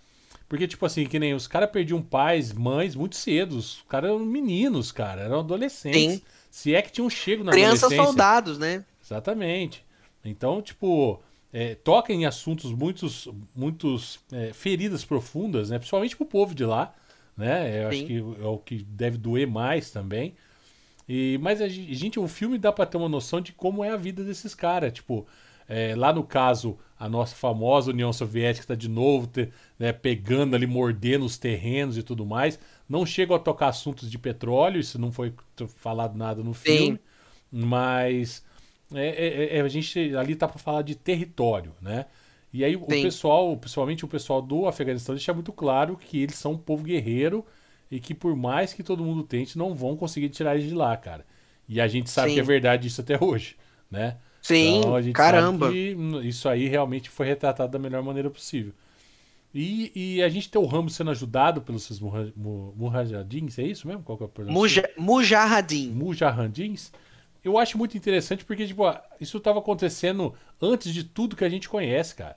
Porque, 0.48 0.66
tipo 0.66 0.86
assim, 0.86 1.04
que 1.04 1.18
nem 1.18 1.34
os 1.34 1.46
caras 1.46 1.70
perdiam 1.70 2.00
pais, 2.00 2.50
mães 2.50 2.94
muito 2.94 3.16
cedo. 3.16 3.58
Os 3.58 3.84
caras 3.90 4.08
eram 4.08 4.20
meninos, 4.20 4.90
cara. 4.90 5.20
Eram 5.20 5.40
adolescentes. 5.40 6.14
Sim. 6.14 6.22
Se 6.50 6.74
é 6.74 6.80
que 6.80 6.90
tinham 6.90 7.10
chego 7.10 7.44
na 7.44 7.52
Crianças 7.52 7.82
adolescência. 7.84 8.06
soldados, 8.06 8.58
né? 8.58 8.86
Exatamente. 9.04 9.84
Então, 10.24 10.62
tipo, 10.62 11.20
é, 11.54 11.76
toca 11.76 12.12
em 12.12 12.26
assuntos 12.26 12.72
muitos, 12.72 13.28
muitos 13.54 14.18
é, 14.32 14.52
feridas 14.52 15.04
profundas, 15.04 15.70
né? 15.70 15.78
Principalmente 15.78 16.16
pro 16.16 16.26
povo 16.26 16.52
de 16.54 16.64
lá, 16.64 16.92
né? 17.36 17.84
Eu 17.84 17.88
acho 17.90 18.00
Sim. 18.00 18.06
que 18.08 18.18
é 18.18 18.46
o 18.46 18.58
que 18.58 18.82
deve 18.82 19.16
doer 19.18 19.46
mais 19.48 19.92
também. 19.92 20.34
E, 21.08 21.38
mas 21.42 21.60
a 21.60 21.68
gen- 21.68 21.92
gente, 21.94 22.18
o 22.18 22.26
filme 22.28 22.58
dá 22.58 22.72
pra 22.72 22.86
ter 22.86 22.96
uma 22.96 23.08
noção 23.08 23.40
de 23.40 23.52
como 23.52 23.84
é 23.84 23.90
a 23.90 23.96
vida 23.96 24.24
desses 24.24 24.54
caras. 24.54 24.92
Tipo, 24.92 25.26
é, 25.68 25.94
lá 25.94 26.12
no 26.12 26.24
caso, 26.24 26.78
a 26.98 27.08
nossa 27.08 27.36
famosa 27.36 27.90
União 27.92 28.12
Soviética 28.12 28.64
está 28.64 28.74
de 28.74 28.88
novo 28.88 29.26
te- 29.26 29.50
né, 29.78 29.92
pegando 29.92 30.56
ali, 30.56 30.66
mordendo 30.66 31.24
os 31.24 31.38
terrenos 31.38 31.96
e 31.98 32.02
tudo 32.02 32.26
mais. 32.26 32.58
Não 32.88 33.06
chegam 33.06 33.36
a 33.36 33.38
tocar 33.38 33.68
assuntos 33.68 34.10
de 34.10 34.18
petróleo, 34.18 34.80
isso 34.80 34.98
não 34.98 35.12
foi 35.12 35.32
falado 35.76 36.16
nada 36.16 36.42
no 36.42 36.54
filme. 36.54 36.98
Mas 37.50 38.44
é, 38.94 39.08
é- 39.08 39.56
é- 39.58 39.60
a 39.60 39.68
gente 39.68 40.14
ali 40.16 40.34
tá 40.36 40.46
para 40.48 40.58
falar 40.58 40.82
de 40.82 40.94
território, 40.94 41.72
né? 41.80 42.06
E 42.52 42.64
aí 42.64 42.76
o 42.76 42.80
Sim. 42.88 43.02
pessoal, 43.02 43.56
principalmente 43.56 44.04
o 44.04 44.08
pessoal 44.08 44.40
do 44.40 44.66
Afeganistão, 44.68 45.14
deixa 45.14 45.32
muito 45.34 45.52
claro 45.52 45.96
que 45.96 46.22
eles 46.22 46.36
são 46.36 46.52
um 46.52 46.58
povo 46.58 46.84
guerreiro 46.84 47.44
e 47.90 47.98
que 48.00 48.14
por 48.14 48.36
mais 48.36 48.72
que 48.72 48.82
todo 48.82 49.04
mundo 49.04 49.22
tente, 49.24 49.58
não 49.58 49.74
vão 49.74 49.96
conseguir 49.96 50.28
tirar 50.28 50.54
eles 50.56 50.68
de 50.68 50.74
lá, 50.74 50.96
cara. 50.96 51.24
E 51.68 51.80
a 51.80 51.88
gente 51.88 52.10
sabe 52.10 52.28
Sim. 52.28 52.34
que 52.34 52.40
é 52.40 52.44
verdade 52.44 52.86
isso 52.88 53.00
até 53.00 53.18
hoje, 53.22 53.56
né? 53.90 54.18
Sim, 54.40 54.78
Então, 54.78 54.94
a 54.94 55.02
gente 55.02 55.14
caramba. 55.14 55.66
sabe 55.66 55.96
que 55.96 56.28
isso 56.28 56.48
aí 56.48 56.68
realmente 56.68 57.08
foi 57.10 57.26
retratado 57.26 57.72
da 57.72 57.78
melhor 57.78 58.02
maneira 58.02 58.30
possível. 58.30 58.72
E, 59.54 59.92
e 60.18 60.22
a 60.22 60.28
gente 60.28 60.50
tem 60.50 60.60
o 60.60 60.66
Rambo 60.66 60.90
sendo 60.90 61.10
ajudado 61.12 61.62
pelos 61.62 61.84
seus 61.84 62.00
murra- 62.00 62.32
mu- 62.36 62.74
mujahidins, 62.76 63.58
é 63.58 63.62
isso 63.62 63.86
mesmo? 63.86 64.02
Qual 64.02 64.18
que 64.18 64.24
é 64.24 64.26
a 64.26 64.28
pronúncia? 64.28 64.52
Muja, 64.60 64.90
Mujahadin. 64.98 65.90
Mujahidins. 65.92 66.92
Eu 67.44 67.58
acho 67.58 67.76
muito 67.76 67.96
interessante 67.96 68.44
porque, 68.44 68.66
tipo, 68.66 68.82
isso 69.20 69.36
estava 69.36 69.58
acontecendo 69.58 70.34
antes 70.60 70.92
de 70.92 71.04
tudo 71.04 71.36
que 71.36 71.44
a 71.44 71.48
gente 71.48 71.68
conhece, 71.68 72.14
cara. 72.14 72.36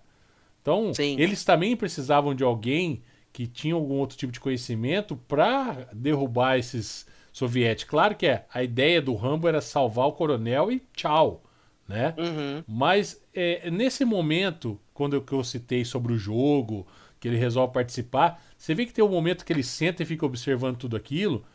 Então, 0.62 0.94
Sim. 0.94 1.16
eles 1.18 1.46
também 1.46 1.78
precisavam 1.78 2.36
de 2.36 2.44
alguém 2.44 3.02
que 3.32 3.48
tinham 3.48 3.78
algum 3.78 3.96
outro 3.96 4.18
tipo 4.18 4.34
de 4.34 4.40
conhecimento 4.40 5.16
para 5.16 5.88
derrubar 5.94 6.58
esses 6.58 7.08
soviéticos. 7.32 7.90
Claro 7.90 8.16
que 8.16 8.26
é, 8.26 8.46
a 8.54 8.64
ideia 8.64 9.02
do 9.02 9.14
Rambo 9.16 9.48
era 9.48 9.62
salvar 9.62 10.08
o 10.08 10.12
coronel 10.12 10.72
e 10.72 10.82
tchau, 10.94 11.44
né? 11.88 12.14
Uhum. 12.18 12.64
Mas 12.68 13.22
é, 13.34 13.70
nesse 13.70 14.04
momento, 14.04 14.80
quando 14.94 15.16
eu, 15.16 15.22
que 15.22 15.34
eu 15.34 15.44
citei 15.44 15.86
sobre 15.86 16.12
o 16.12 16.18
jogo, 16.18 16.86
que 17.20 17.28
ele 17.28 17.38
resolve 17.38 17.74
participar, 17.74 18.44
você 18.58 18.74
vê 18.74 18.86
que 18.86 18.94
tem 18.94 19.04
um 19.06 19.10
momento 19.10 19.46
que 19.46 19.54
ele 19.54 19.64
senta 19.64 20.04
e 20.04 20.06
fica 20.06 20.26
observando 20.26 20.78
tudo 20.78 20.98
aquilo. 20.98 21.46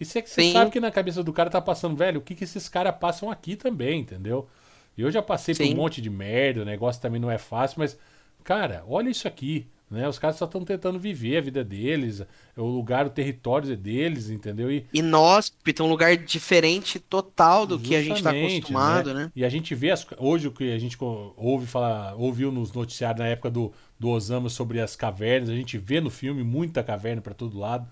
E 0.00 0.04
você, 0.04 0.20
você 0.22 0.42
sabe 0.42 0.70
que 0.70 0.80
na 0.80 0.90
cabeça 0.90 1.22
do 1.22 1.32
cara 1.32 1.48
tá 1.50 1.60
passando, 1.60 1.96
velho, 1.96 2.18
o 2.20 2.22
que, 2.22 2.34
que 2.34 2.44
esses 2.44 2.68
caras 2.68 2.96
passam 2.98 3.30
aqui 3.30 3.56
também, 3.56 4.00
entendeu? 4.00 4.48
Eu 4.96 5.10
já 5.10 5.22
passei 5.22 5.54
por 5.54 5.66
Sim. 5.66 5.74
um 5.74 5.76
monte 5.76 6.02
de 6.02 6.10
merda, 6.10 6.62
o 6.62 6.64
negócio 6.64 7.00
também 7.00 7.20
não 7.20 7.30
é 7.30 7.38
fácil, 7.38 7.78
mas, 7.78 7.98
cara, 8.44 8.84
olha 8.86 9.08
isso 9.10 9.26
aqui. 9.28 9.66
Né? 9.90 10.08
Os 10.08 10.18
caras 10.18 10.36
só 10.36 10.46
estão 10.46 10.64
tentando 10.64 10.98
viver 10.98 11.36
a 11.36 11.40
vida 11.42 11.62
deles, 11.62 12.22
o 12.56 12.62
lugar, 12.64 13.06
o 13.06 13.10
território 13.10 13.70
é 13.72 13.76
deles, 13.76 14.30
entendeu? 14.30 14.72
E, 14.72 14.86
Inóspito, 14.92 15.82
um 15.84 15.88
lugar 15.88 16.16
diferente 16.16 16.98
total 16.98 17.66
do 17.66 17.78
que 17.78 17.94
a 17.94 18.02
gente 18.02 18.22
tá 18.22 18.30
Justamente, 18.30 18.56
acostumado, 18.58 19.14
né? 19.14 19.32
E 19.34 19.44
a 19.44 19.48
gente 19.48 19.74
vê 19.74 19.90
as- 19.90 20.06
hoje 20.18 20.48
o 20.48 20.52
que 20.52 20.70
a 20.72 20.78
gente 20.78 20.96
ouve 21.00 21.66
falar, 21.66 22.14
ouviu 22.16 22.52
nos 22.52 22.72
noticiários 22.72 23.20
na 23.20 23.26
época 23.28 23.50
do, 23.50 23.72
do 23.98 24.08
Osama 24.10 24.50
sobre 24.50 24.80
as 24.80 24.94
cavernas, 24.94 25.48
a 25.48 25.54
gente 25.54 25.78
vê 25.78 26.00
no 26.00 26.10
filme 26.10 26.42
muita 26.42 26.82
caverna 26.82 27.22
para 27.22 27.32
todo 27.32 27.58
lado. 27.58 27.88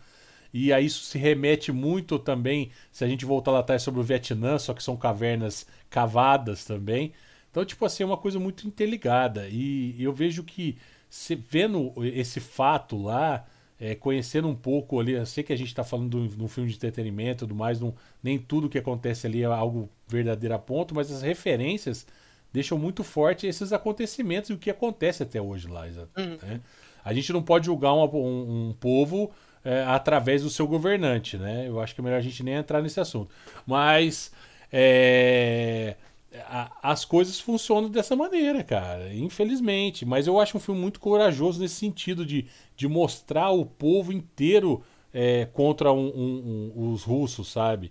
E 0.52 0.72
aí 0.72 0.86
isso 0.86 1.04
se 1.04 1.16
remete 1.18 1.70
muito 1.72 2.18
também, 2.18 2.70
se 2.90 3.04
a 3.04 3.08
gente 3.08 3.24
voltar 3.24 3.52
lá 3.52 3.60
atrás 3.60 3.82
sobre 3.82 4.00
o 4.00 4.02
Vietnã, 4.02 4.58
só 4.58 4.74
que 4.74 4.82
são 4.82 4.96
cavernas 4.96 5.66
cavadas 5.88 6.64
também. 6.64 7.12
Então, 7.50 7.64
tipo 7.64 7.84
assim, 7.84 8.02
é 8.02 8.06
uma 8.06 8.16
coisa 8.16 8.38
muito 8.38 8.66
interligada. 8.66 9.48
E 9.48 9.96
eu 10.02 10.12
vejo 10.12 10.42
que, 10.44 10.76
se, 11.08 11.34
vendo 11.34 11.92
esse 12.04 12.38
fato 12.40 13.00
lá, 13.00 13.44
é, 13.78 13.94
conhecendo 13.94 14.46
um 14.48 14.54
pouco 14.54 15.00
ali, 15.00 15.12
eu 15.12 15.26
sei 15.26 15.42
que 15.42 15.52
a 15.52 15.56
gente 15.56 15.68
está 15.68 15.82
falando 15.82 16.28
de 16.28 16.42
um 16.42 16.48
filme 16.48 16.68
de 16.70 16.76
entretenimento 16.76 17.44
e 17.44 17.46
tudo 17.48 17.54
mais, 17.54 17.80
não, 17.80 17.94
nem 18.22 18.38
tudo 18.38 18.68
que 18.68 18.78
acontece 18.78 19.26
ali 19.26 19.42
é 19.42 19.46
algo 19.46 19.88
verdadeiro 20.06 20.54
a 20.54 20.58
ponto, 20.58 20.94
mas 20.94 21.10
as 21.10 21.22
referências 21.22 22.06
deixam 22.52 22.76
muito 22.76 23.02
forte 23.04 23.46
esses 23.46 23.72
acontecimentos 23.72 24.50
e 24.50 24.52
o 24.52 24.58
que 24.58 24.70
acontece 24.70 25.22
até 25.22 25.40
hoje 25.40 25.66
lá. 25.68 25.86
exa- 25.88 26.08
né? 26.42 26.60
A 27.04 27.14
gente 27.14 27.32
não 27.32 27.42
pode 27.42 27.66
julgar 27.66 27.94
uma- 27.94 28.12
um, 28.14 28.68
um 28.70 28.74
povo 28.78 29.30
é, 29.64 29.82
através 29.84 30.42
do 30.42 30.50
seu 30.50 30.66
governante, 30.66 31.36
né? 31.36 31.66
Eu 31.68 31.80
acho 31.80 31.94
que 31.94 32.00
é 32.00 32.04
melhor 32.04 32.18
a 32.18 32.22
gente 32.22 32.42
nem 32.42 32.54
entrar 32.54 32.80
nesse 32.82 33.00
assunto. 33.00 33.30
Mas 33.66 34.32
é, 34.72 35.96
a- 36.46 36.70
as 36.82 37.04
coisas 37.04 37.40
funcionam 37.40 37.88
dessa 37.90 38.14
maneira, 38.16 38.62
cara, 38.62 39.12
infelizmente. 39.14 40.04
Mas 40.04 40.26
eu 40.26 40.38
acho 40.40 40.56
um 40.56 40.60
filme 40.60 40.80
muito 40.80 41.00
corajoso 41.00 41.60
nesse 41.60 41.74
sentido 41.76 42.24
de, 42.24 42.46
de 42.76 42.88
mostrar 42.88 43.50
o 43.50 43.64
povo 43.66 44.12
inteiro 44.12 44.82
é, 45.12 45.44
contra 45.52 45.92
um- 45.92 46.06
um- 46.06 46.72
um- 46.76 46.92
os 46.92 47.02
russos, 47.02 47.48
sabe? 47.48 47.90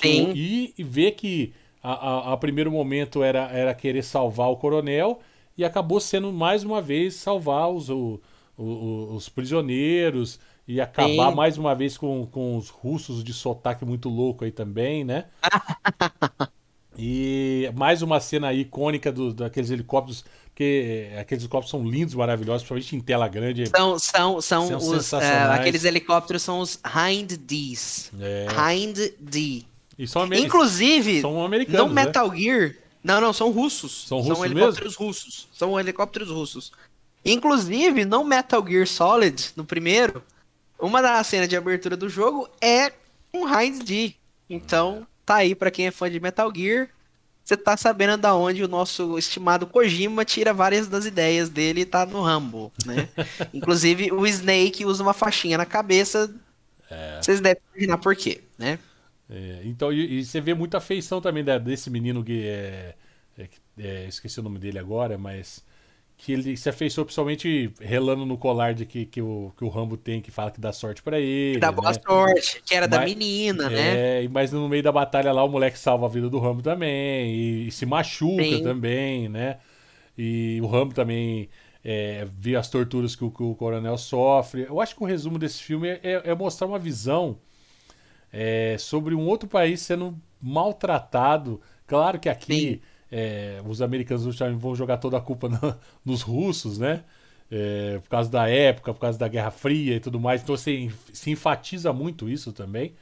Sim. 0.00 0.32
E, 0.34 0.74
e 0.78 0.82
ver 0.84 1.12
que 1.12 1.52
a, 1.82 1.92
a, 1.92 2.32
a 2.32 2.36
primeiro 2.36 2.70
momento 2.70 3.22
era, 3.22 3.48
era 3.50 3.74
querer 3.74 4.02
salvar 4.02 4.48
o 4.48 4.56
coronel 4.56 5.20
e 5.58 5.64
acabou 5.64 6.00
sendo 6.00 6.32
mais 6.32 6.62
uma 6.64 6.80
vez 6.80 7.14
salvar 7.16 7.68
os, 7.70 7.88
o- 7.90 8.20
o- 8.56 9.14
os 9.14 9.28
prisioneiros 9.28 10.38
e 10.66 10.80
acabar 10.80 11.30
Sim. 11.30 11.34
mais 11.34 11.58
uma 11.58 11.74
vez 11.74 11.96
com, 11.96 12.26
com 12.26 12.56
os 12.56 12.68
russos 12.68 13.22
de 13.24 13.32
sotaque 13.32 13.84
muito 13.84 14.08
louco 14.08 14.44
aí 14.44 14.52
também, 14.52 15.04
né? 15.04 15.26
E 16.98 17.70
mais 17.74 18.02
uma 18.02 18.20
cena 18.20 18.52
icônica 18.52 19.10
do, 19.10 19.32
daqueles 19.32 19.70
helicópteros, 19.70 20.24
porque 20.46 21.08
é, 21.14 21.20
aqueles 21.20 21.42
helicópteros 21.42 21.70
são 21.70 21.88
lindos, 21.88 22.14
maravilhosos, 22.14 22.68
principalmente 22.68 22.96
em 22.96 23.00
tela 23.00 23.26
grande. 23.28 23.66
São, 23.66 23.98
são, 23.98 24.40
são, 24.40 24.78
São 24.78 24.98
os, 24.98 25.12
é, 25.14 25.42
aqueles 25.44 25.84
helicópteros 25.84 26.42
são 26.42 26.60
os 26.60 26.78
Hind 26.84 27.32
Ds. 27.38 28.12
É. 28.20 28.46
Hind 28.74 28.98
D. 29.18 29.64
E 29.98 30.06
são 30.06 30.26
Inclusive, 30.34 31.20
são 31.20 31.44
americanos, 31.44 31.88
no 31.88 31.94
né? 31.94 32.04
Metal 32.04 32.34
Gear. 32.36 32.74
Não, 33.02 33.20
não, 33.20 33.32
são 33.32 33.50
russos. 33.50 34.06
São 34.06 34.20
russos 34.20 34.44
helicópteros 34.44 34.94
russos. 34.94 35.48
São 35.52 35.78
helicópteros 35.78 36.30
russos. 36.30 36.72
Inclusive, 37.24 38.04
no 38.04 38.24
Metal 38.24 38.64
Gear 38.66 38.86
Solid, 38.86 39.50
no 39.56 39.64
primeiro, 39.64 40.22
uma 40.82 41.00
das 41.02 41.26
cenas 41.26 41.48
de 41.48 41.56
abertura 41.56 41.96
do 41.96 42.08
jogo 42.08 42.48
é 42.60 42.92
um 43.32 43.46
Hind 43.48 43.82
D. 43.84 44.14
Então, 44.50 45.06
tá 45.24 45.36
aí 45.36 45.54
pra 45.54 45.70
quem 45.70 45.86
é 45.86 45.90
fã 45.90 46.10
de 46.10 46.20
Metal 46.20 46.52
Gear. 46.54 46.88
Você 47.44 47.56
tá 47.56 47.76
sabendo 47.76 48.16
da 48.20 48.34
onde 48.34 48.62
o 48.62 48.68
nosso 48.68 49.18
estimado 49.18 49.66
Kojima 49.66 50.24
tira 50.24 50.54
várias 50.54 50.86
das 50.86 51.06
ideias 51.06 51.48
dele 51.48 51.80
e 51.82 51.86
tá 51.86 52.06
no 52.06 52.22
Rambo, 52.22 52.72
né? 52.86 53.08
Inclusive, 53.52 54.12
o 54.12 54.26
Snake 54.26 54.84
usa 54.84 55.02
uma 55.02 55.14
faixinha 55.14 55.58
na 55.58 55.66
cabeça. 55.66 56.32
Vocês 57.20 57.40
devem 57.40 57.62
imaginar 57.74 57.98
por 57.98 58.14
quê, 58.16 58.42
né? 58.58 58.78
É, 59.30 59.62
então, 59.64 59.92
e, 59.92 60.18
e 60.20 60.24
você 60.24 60.40
vê 60.40 60.52
muita 60.54 60.78
afeição 60.78 61.20
também 61.20 61.42
da- 61.44 61.58
desse 61.58 61.88
menino 61.90 62.22
que 62.22 62.46
é, 62.46 62.94
é, 63.38 63.46
que- 63.46 63.58
é, 63.78 64.06
esqueci 64.06 64.40
o 64.40 64.42
nome 64.42 64.58
dele 64.58 64.78
agora, 64.78 65.16
mas 65.16 65.64
que 66.24 66.32
ele 66.34 66.56
se 66.56 66.68
afeiçoou 66.68 67.04
principalmente 67.04 67.72
relando 67.80 68.24
no 68.24 68.38
colar 68.38 68.74
de 68.74 68.86
que, 68.86 69.04
que, 69.06 69.20
o, 69.20 69.52
que 69.58 69.64
o 69.64 69.68
Rambo 69.68 69.96
tem, 69.96 70.20
que 70.20 70.30
fala 70.30 70.52
que 70.52 70.60
dá 70.60 70.72
sorte 70.72 71.02
pra 71.02 71.18
ele. 71.18 71.58
Dá 71.58 71.72
boa 71.72 71.90
né? 71.90 71.98
sorte, 72.00 72.62
que 72.64 72.72
era 72.76 72.86
da 72.86 72.98
Mas- 72.98 73.10
menina, 73.10 73.68
né? 73.68 74.22
É, 74.22 74.28
mas 74.28 74.52
no 74.52 74.68
meio 74.68 74.84
da 74.84 74.92
batalha 74.92 75.32
lá 75.32 75.42
o 75.42 75.48
moleque 75.48 75.76
salva 75.76 76.06
a 76.06 76.08
vida 76.08 76.30
do 76.30 76.38
Rambo 76.38 76.62
também, 76.62 77.34
e, 77.34 77.66
e 77.66 77.72
se 77.72 77.84
machuca 77.84 78.44
Sim. 78.44 78.62
também, 78.62 79.28
né? 79.28 79.58
E 80.16 80.60
o 80.62 80.66
Rambo 80.68 80.94
também 80.94 81.48
é, 81.84 82.24
vê 82.32 82.54
as 82.54 82.70
torturas 82.70 83.16
que 83.16 83.24
o, 83.24 83.30
que 83.32 83.42
o 83.42 83.56
coronel 83.56 83.98
sofre. 83.98 84.62
Eu 84.68 84.80
acho 84.80 84.94
que 84.94 85.02
o 85.02 85.06
resumo 85.06 85.38
desse 85.40 85.60
filme 85.60 85.88
é, 85.88 86.00
é- 86.04 86.22
é 86.30 86.34
mostrar 86.36 86.68
uma 86.68 86.78
visão 86.78 87.36
é, 88.32 88.76
sobre 88.78 89.12
um 89.14 89.26
outro 89.26 89.48
país 89.48 89.80
sendo 89.80 90.16
maltratado. 90.40 91.60
Claro 91.84 92.20
que 92.20 92.28
aqui 92.28 92.80
é, 93.12 93.62
os 93.66 93.82
americanos 93.82 94.24
vão 94.58 94.74
jogar 94.76 94.98
toda 94.98 95.18
a 95.18 95.22
culpa 95.22 95.50
na- 95.50 95.78
nos 96.04 96.22
russos, 96.22 96.78
né? 96.78 97.04
É, 97.50 98.00
por 98.00 98.10
causa 98.10 98.30
da 98.30 98.48
época, 98.48 98.94
por 98.94 99.00
causa 99.00 99.18
da 99.18 99.28
Guerra 99.28 99.52
Fria 99.52 99.96
e 99.96 100.00
tudo 100.00 100.20
mais. 100.20 100.42
Então 100.42 100.56
se, 100.56 100.90
se 101.12 101.30
enfatiza 101.30 101.92
muito 101.92 102.28
isso 102.30 102.52
também. 102.52 102.94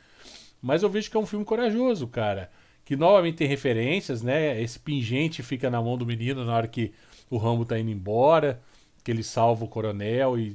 Mas 0.62 0.82
eu 0.82 0.90
vejo 0.90 1.10
que 1.10 1.16
é 1.16 1.20
um 1.20 1.26
filme 1.26 1.44
corajoso, 1.44 2.06
cara. 2.08 2.50
Que 2.84 2.96
novamente 2.96 3.36
tem 3.36 3.48
referências, 3.48 4.22
né? 4.22 4.60
Esse 4.60 4.78
pingente 4.78 5.42
fica 5.42 5.70
na 5.70 5.80
mão 5.80 5.96
do 5.96 6.06
menino 6.06 6.44
na 6.44 6.54
hora 6.54 6.68
que 6.68 6.92
o 7.30 7.36
Rambo 7.38 7.64
tá 7.64 7.78
indo 7.78 7.90
embora, 7.90 8.60
que 9.04 9.10
ele 9.10 9.22
salva 9.22 9.64
o 9.64 9.68
coronel 9.68 10.38
e, 10.38 10.54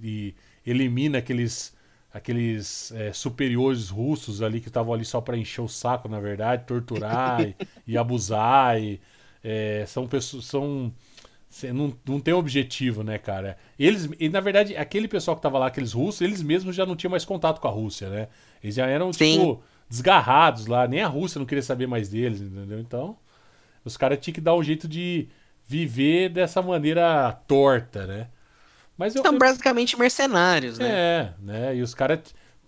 e 0.65 0.69
elimina 0.69 1.19
aqueles 1.19 1.73
aqueles 2.14 2.94
é, 2.94 3.11
superiores 3.11 3.90
russos 3.90 4.41
ali 4.41 4.61
que 4.61 4.69
estavam 4.69 4.94
ali 4.94 5.03
só 5.03 5.19
para 5.19 5.38
encher 5.38 5.60
o 5.61 5.68
saco, 5.68 6.07
na 6.07 6.18
verdade, 6.19 6.64
torturar 6.65 7.41
e, 7.45 7.56
e 7.86 7.98
abusar. 7.98 8.82
E, 8.82 9.02
é, 9.46 9.86
são 9.86 10.08
pessoas. 10.08 10.46
São, 10.46 10.92
não, 11.72 11.94
não 12.06 12.20
tem 12.20 12.34
objetivo, 12.34 13.04
né, 13.04 13.20
cara? 13.20 13.58
Eles, 13.78 14.10
e 14.20 14.28
na 14.28 14.42
verdade, 14.42 14.76
aquele 14.76 15.08
pessoal 15.08 15.38
que 15.38 15.44
tava 15.44 15.60
lá, 15.60 15.68
aqueles 15.68 15.94
russos, 15.94 16.22
eles 16.22 16.42
mesmos 16.42 16.76
já 16.76 16.86
não 16.86 16.96
tinham 16.96 17.12
mais 17.12 17.24
contato 17.24 17.62
com 17.62 17.68
a 17.68 17.72
Rússia, 17.72 18.10
né? 18.10 18.28
Eles 18.62 18.76
já 18.76 18.88
eram, 18.88 19.14
Sim. 19.14 19.34
tipo, 19.34 19.64
desgarrados 19.88 20.66
lá. 20.66 20.88
Nem 20.88 21.02
a 21.02 21.08
Rússia 21.08 21.38
não 21.38 21.46
queria 21.46 21.62
saber 21.62 21.88
mais 21.88 22.10
deles, 22.10 22.42
entendeu? 22.42 22.80
Então, 22.80 23.16
os 23.86 23.96
caras 23.96 24.18
tinham 24.20 24.34
que 24.34 24.42
dar 24.42 24.56
um 24.56 24.64
jeito 24.64 24.88
de 24.88 25.30
viver 25.68 26.30
dessa 26.30 26.62
maneira 26.62 27.32
torta, 27.48 28.08
né? 28.08 28.28
Mas 28.98 29.14
São 29.14 29.38
basicamente 29.38 29.98
mercenários, 29.98 30.80
né? 30.80 30.90
é, 30.90 31.34
né? 31.40 31.76
E 31.76 31.82
os 31.82 31.94
caras, 31.94 32.20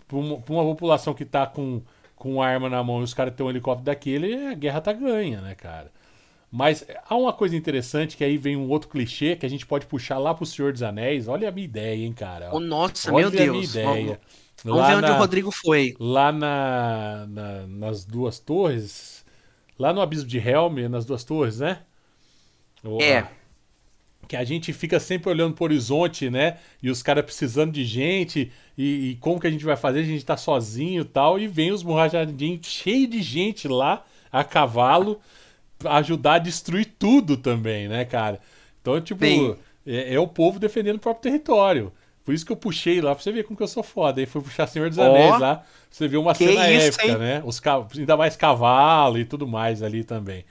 pra 0.08 0.18
uma, 0.18 0.40
pra 0.40 0.54
uma 0.54 0.64
população 0.64 1.14
que 1.14 1.26
tá 1.26 1.48
com, 1.48 1.82
com 2.16 2.41
arma 2.41 2.70
na 2.70 2.84
mão 2.84 3.02
e 3.02 3.04
os 3.04 3.14
caras 3.14 3.34
têm 3.34 3.45
um 3.45 3.49
helicóptero 3.49 3.86
daquele, 3.86 4.48
a 4.48 4.54
guerra 4.54 4.82
tá 4.82 4.94
ganha, 4.94 5.41
né, 5.41 5.56
cara? 5.56 5.91
Mas 6.52 6.86
há 7.06 7.15
uma 7.15 7.34
coisa 7.34 7.56
interessante 7.57 8.15
que 8.15 8.24
aí 8.24 8.38
vem 8.38 8.56
um 8.56 8.69
outro 8.69 8.88
clichê 8.90 9.36
que 9.36 9.45
a 9.45 9.49
gente 9.49 9.65
pode 9.65 9.86
puxar 9.86 10.18
lá 10.18 10.34
pro 10.34 10.45
Senhor 10.45 10.72
dos 10.72 10.82
Anéis. 10.82 11.28
Olha 11.28 11.49
a 11.49 11.52
minha 11.52 11.65
ideia, 11.65 12.06
hein, 12.06 12.14
cara? 12.14 12.53
Ô, 12.56 12.60
nossa, 12.60 13.11
Olha 13.14 13.30
meu 13.30 13.40
a 13.40 13.41
minha 13.41 13.52
Deus. 13.53 13.69
ideia. 13.72 14.19
Vamos, 14.64 14.80
vamos 14.82 14.88
ver 14.88 14.95
onde 14.95 15.11
o 15.11 15.18
Rodrigo 15.18 15.52
foi. 15.52 15.95
Lá 15.99 16.32
na, 16.32 17.26
na- 17.28 17.68
nas 17.68 18.06
duas 18.06 18.40
torres, 18.40 19.26
lá 19.78 19.91
no 19.94 20.02
abismo 20.02 20.28
de 20.28 20.38
Helm, 20.40 20.88
nas 20.90 21.06
duas 21.06 21.24
torres, 21.24 21.60
né? 21.60 21.80
O- 22.84 23.02
É. 23.02 23.28
que 24.28 24.36
a 24.36 24.44
gente 24.44 24.74
fica 24.74 24.99
sempre 24.99 25.30
olhando 25.30 25.53
pro 25.53 25.64
horizonte, 25.65 26.30
né? 26.30 26.57
E 26.84 26.90
os 26.90 27.02
caras 27.02 27.24
precisando 27.24 27.72
de 27.72 27.86
gente, 27.86 28.52
e, 28.78 29.11
e 29.11 29.15
como 29.18 29.40
que 29.40 29.48
a 29.48 29.52
gente 29.52 29.64
vai 29.64 29.78
fazer? 29.78 29.99
A 29.99 30.03
gente 30.03 30.26
tá 30.26 30.36
sozinho 30.36 31.02
e 31.02 31.06
tal, 31.06 31.40
e 31.40 31.48
vem 31.48 31.72
os 31.72 31.82
murrajadinhos 31.84 32.65
cheio 32.68 33.07
de 33.07 33.22
gente 33.22 33.68
lá, 33.69 34.06
a 34.32 34.44
cavalo, 34.44 35.19
ajudar 35.86 36.36
a 36.36 36.40
destruir 36.40 36.86
tudo 36.99 37.38
também, 37.38 37.88
né, 37.88 38.06
cara? 38.06 38.40
Então, 38.82 38.99
tipo, 39.02 39.58
é, 39.86 40.14
é 40.16 40.20
o 40.20 40.28
povo 40.28 40.60
defendendo 40.60 40.98
o 40.98 40.99
próprio 40.99 41.24
território. 41.32 41.91
Por 42.24 42.34
isso 42.34 42.45
que 42.45 42.52
eu 42.52 42.58
puxei 42.58 42.99
lá 43.02 43.16
pra 43.16 43.24
você 43.24 43.32
ver 43.32 43.44
como 43.44 43.56
que 43.56 43.64
eu 43.64 43.68
sou 43.68 43.84
foda. 43.84 44.20
Aí 44.20 44.26
fui 44.26 44.41
puxar 44.41 44.68
Senhor 44.68 44.90
dos 44.90 44.99
Ó, 44.99 45.04
Anéis 45.08 45.38
lá, 45.38 45.64
você 45.90 46.08
vê 46.08 46.18
uma 46.18 46.34
cena 46.36 46.70
isso, 46.70 46.99
épica, 46.99 47.02
hein? 47.02 47.18
né? 47.18 47.41
Os, 47.45 47.62
ainda 47.98 48.18
mais 48.18 48.36
cavalo 48.36 49.18
e 49.18 49.26
tudo 49.26 49.48
mais 49.48 49.82
ali 49.82 50.04
também. 50.04 50.44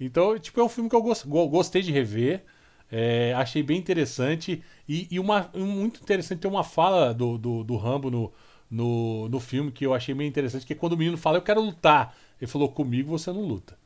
Então, 0.00 0.38
tipo, 0.38 0.60
é 0.60 0.64
um 0.64 0.68
filme 0.68 0.90
que 0.90 0.96
eu 0.96 1.02
gos- 1.02 1.24
go- 1.24 1.48
gostei 1.48 1.82
de 1.82 1.92
rever. 1.92 2.42
É, 2.90 3.32
achei 3.34 3.62
bem 3.62 3.78
interessante. 3.78 4.62
E, 4.88 5.08
e 5.10 5.18
uma, 5.20 5.50
muito 5.54 6.00
interessante 6.02 6.40
tem 6.40 6.50
uma 6.50 6.64
fala 6.64 7.12
do, 7.14 7.38
do, 7.38 7.64
do 7.64 7.76
Rambo 7.76 8.10
no, 8.10 8.32
no, 8.70 9.28
no 9.28 9.40
filme 9.40 9.70
que 9.72 9.84
eu 9.86 9.94
achei 9.94 10.14
bem 10.14 10.26
interessante, 10.28 10.66
que 10.66 10.72
é 10.72 10.76
quando 10.76 10.92
o 10.94 10.96
menino 10.96 11.16
fala, 11.16 11.38
eu 11.38 11.42
quero 11.42 11.60
lutar. 11.60 12.14
Ele 12.40 12.50
falou, 12.50 12.68
comigo 12.70 13.10
você 13.10 13.32
não 13.32 13.42
luta. 13.42 13.76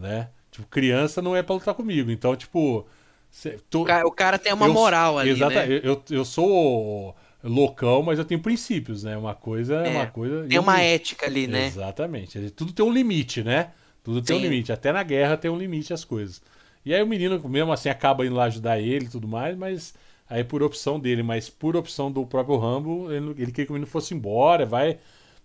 Né? 0.00 0.28
Tipo, 0.50 0.66
criança 0.68 1.20
não 1.22 1.36
é 1.36 1.42
pra 1.42 1.54
lutar 1.54 1.74
comigo. 1.74 2.10
Então, 2.10 2.34
tipo. 2.34 2.86
cê- 3.30 3.58
tô- 3.70 3.82
O 3.82 3.84
cara, 3.84 4.06
o 4.06 4.10
cara 4.10 4.38
tem 4.38 4.52
uma 4.52 4.66
eu- 4.66 4.72
moral 4.72 5.18
ali, 5.18 5.34
né? 5.34 5.66
eu, 5.84 6.02
eu, 6.10 6.24
sou 6.24 7.14
loucão, 7.44 8.02
mas 8.02 8.18
eu 8.18 8.24
tenho 8.24 8.40
princípios, 8.40 9.04
né? 9.04 9.16
Uma 9.16 9.34
coisa 9.34 9.76
é 9.86 9.88
É, 9.88 9.90
uma 9.90 10.06
coisa. 10.06 10.46
tem 10.48 10.58
uma 10.58 10.74
um- 10.74 10.78
ética 10.78 11.26
ali, 11.26 11.46
né? 11.46 11.66
Exatamente. 11.66 12.50
Tudo 12.50 12.72
tem 12.72 12.84
um 12.84 12.92
limite, 12.92 13.42
né? 13.42 13.70
Tudo 14.02 14.20
tem 14.22 14.34
um 14.36 14.40
limite. 14.40 14.72
Até 14.72 14.92
na 14.92 15.02
guerra 15.02 15.36
tem 15.36 15.50
um 15.50 15.58
limite 15.58 15.92
as 15.92 16.04
coisas. 16.04 16.42
E 16.84 16.94
aí 16.94 17.02
o 17.02 17.06
menino, 17.06 17.38
mesmo 17.48 17.72
assim, 17.72 17.88
acaba 17.90 18.24
indo 18.24 18.34
lá 18.34 18.44
ajudar 18.44 18.80
ele 18.80 19.04
e 19.04 19.08
tudo 19.08 19.28
mais, 19.28 19.56
mas 19.56 19.94
aí 20.28 20.42
por 20.42 20.62
opção 20.62 20.98
dele, 20.98 21.22
mas 21.22 21.50
por 21.50 21.76
opção 21.76 22.10
do 22.10 22.24
próprio 22.24 22.56
Rambo, 22.56 23.12
ele, 23.12 23.30
ele 23.32 23.52
queria 23.52 23.66
que 23.66 23.70
o 23.70 23.74
menino 23.74 23.90
fosse 23.90 24.14
embora, 24.14 24.64
vai. 24.64 24.98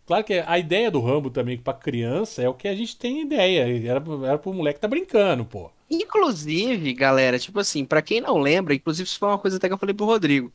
Claro 0.05 0.23
que 0.23 0.33
a 0.45 0.59
ideia 0.59 0.91
do 0.91 1.01
Rambo 1.01 1.29
também, 1.31 1.57
pra 1.57 1.73
criança, 1.73 2.41
é 2.41 2.47
o 2.49 2.53
que 2.53 2.67
a 2.67 2.75
gente 2.75 2.95
tem 2.95 3.21
ideia. 3.21 3.61
Era, 3.89 4.03
era 4.27 4.37
pro 4.37 4.53
moleque 4.53 4.79
tá 4.79 4.87
brincando, 4.87 5.43
pô. 5.45 5.71
Inclusive, 5.89 6.93
galera, 6.93 7.39
tipo 7.39 7.59
assim, 7.59 7.83
pra 7.85 8.01
quem 8.01 8.21
não 8.21 8.37
lembra, 8.37 8.73
inclusive 8.75 9.07
isso 9.07 9.17
foi 9.19 9.29
uma 9.29 9.37
coisa 9.39 9.57
até 9.57 9.67
que 9.67 9.73
eu 9.73 9.77
falei 9.77 9.95
pro 9.95 10.05
Rodrigo. 10.05 10.51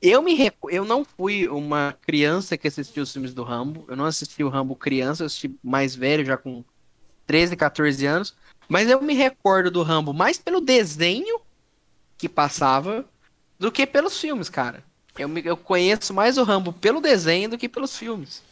Eu 0.00 0.22
me 0.22 0.34
recu... 0.34 0.70
eu 0.70 0.84
não 0.84 1.04
fui 1.04 1.46
uma 1.48 1.96
criança 2.02 2.56
que 2.56 2.66
assistiu 2.68 3.02
os 3.02 3.12
filmes 3.12 3.32
do 3.34 3.42
Rambo. 3.44 3.84
Eu 3.88 3.96
não 3.96 4.04
assisti 4.04 4.42
o 4.42 4.48
Rambo 4.48 4.74
criança, 4.74 5.22
eu 5.22 5.26
assisti 5.26 5.54
mais 5.62 5.94
velho, 5.94 6.24
já 6.24 6.36
com 6.36 6.64
13, 7.26 7.56
14 7.56 8.04
anos. 8.06 8.34
Mas 8.68 8.88
eu 8.88 9.00
me 9.00 9.14
recordo 9.14 9.70
do 9.70 9.82
Rambo 9.82 10.12
mais 10.12 10.38
pelo 10.38 10.60
desenho 10.60 11.40
que 12.18 12.28
passava 12.28 13.04
do 13.58 13.70
que 13.70 13.86
pelos 13.86 14.18
filmes, 14.20 14.48
cara. 14.48 14.82
Eu, 15.18 15.28
me- 15.28 15.42
eu 15.44 15.56
conheço 15.56 16.12
mais 16.14 16.38
o 16.38 16.42
Rambo 16.42 16.72
pelo 16.72 17.00
desenho 17.00 17.50
do 17.50 17.58
que 17.58 17.68
pelos 17.68 17.96
filmes. 17.96 18.42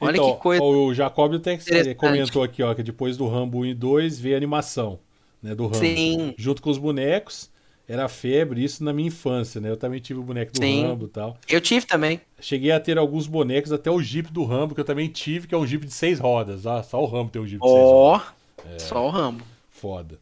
Olha 0.00 0.16
Então, 0.16 0.34
que 0.34 0.40
coisa. 0.40 0.62
O 0.62 0.94
Jacob 0.94 1.34
interessante. 1.34 1.94
comentou 1.94 2.42
aqui, 2.42 2.62
ó, 2.62 2.74
que 2.74 2.82
depois 2.82 3.16
do 3.16 3.28
Rambo 3.28 3.58
1 3.60 3.66
e 3.66 3.74
2 3.74 4.18
veio 4.18 4.34
a 4.34 4.38
animação, 4.38 4.98
né, 5.42 5.54
do 5.54 5.64
Rambo. 5.64 5.76
Sim. 5.76 6.34
Junto 6.38 6.62
com 6.62 6.70
os 6.70 6.78
bonecos, 6.78 7.50
era 7.86 8.08
febre, 8.08 8.62
isso 8.64 8.82
na 8.84 8.92
minha 8.92 9.08
infância, 9.08 9.60
né? 9.60 9.68
Eu 9.68 9.76
também 9.76 10.00
tive 10.00 10.20
o 10.20 10.22
boneco 10.22 10.52
do 10.52 10.58
Sim. 10.58 10.84
Rambo 10.86 11.06
e 11.06 11.08
tal. 11.08 11.36
Eu 11.48 11.60
tive 11.60 11.84
também. 11.86 12.20
Cheguei 12.40 12.70
a 12.70 12.78
ter 12.80 12.96
alguns 12.98 13.26
bonecos, 13.26 13.72
até 13.72 13.90
o 13.90 14.00
Jeep 14.00 14.32
do 14.32 14.44
Rambo, 14.44 14.74
que 14.74 14.80
eu 14.80 14.84
também 14.84 15.08
tive, 15.08 15.46
que 15.48 15.54
é 15.54 15.58
um 15.58 15.66
Jeep 15.66 15.84
de 15.84 15.92
seis 15.92 16.18
rodas. 16.20 16.66
Ah, 16.66 16.82
só 16.82 17.02
o 17.02 17.06
Rambo 17.06 17.30
tem 17.30 17.42
um 17.42 17.46
Jeep 17.46 17.60
de 17.60 17.68
seis 17.68 17.80
Ó, 17.84 18.12
rodas. 18.16 18.82
só 18.82 19.04
o 19.06 19.10
Rambo. 19.10 19.44
Foda. 19.70 20.18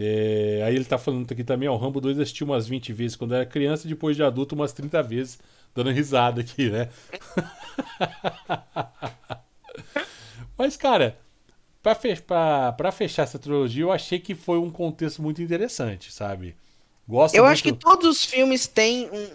É, 0.00 0.62
aí 0.66 0.74
ele 0.74 0.86
tá 0.86 0.96
falando 0.96 1.30
aqui 1.30 1.44
também, 1.44 1.68
ó, 1.68 1.74
o 1.74 1.76
Rambo 1.76 2.00
2 2.00 2.18
assisti 2.18 2.42
umas 2.42 2.66
20 2.66 2.94
vezes 2.94 3.14
quando 3.14 3.34
era 3.34 3.44
criança, 3.44 3.86
e 3.86 3.90
depois 3.90 4.16
de 4.16 4.22
adulto 4.22 4.54
umas 4.54 4.72
30 4.72 5.02
vezes, 5.02 5.38
dando 5.74 5.90
risada 5.90 6.40
aqui, 6.40 6.70
né? 6.70 6.88
Mas, 10.56 10.76
cara, 10.76 11.18
pra, 11.82 11.94
fe 11.94 12.14
pra, 12.20 12.72
pra 12.72 12.92
fechar 12.92 13.22
essa 13.22 13.38
trilogia, 13.38 13.82
eu 13.82 13.92
achei 13.92 14.18
que 14.18 14.34
foi 14.34 14.58
um 14.58 14.70
contexto 14.70 15.22
muito 15.22 15.42
interessante, 15.42 16.12
sabe? 16.12 16.54
Gosto 17.08 17.34
Eu 17.34 17.44
muito... 17.44 17.52
acho 17.52 17.62
que 17.62 17.72
todos 17.72 18.08
os 18.08 18.24
filmes 18.24 18.66
têm 18.66 19.08
um 19.10 19.28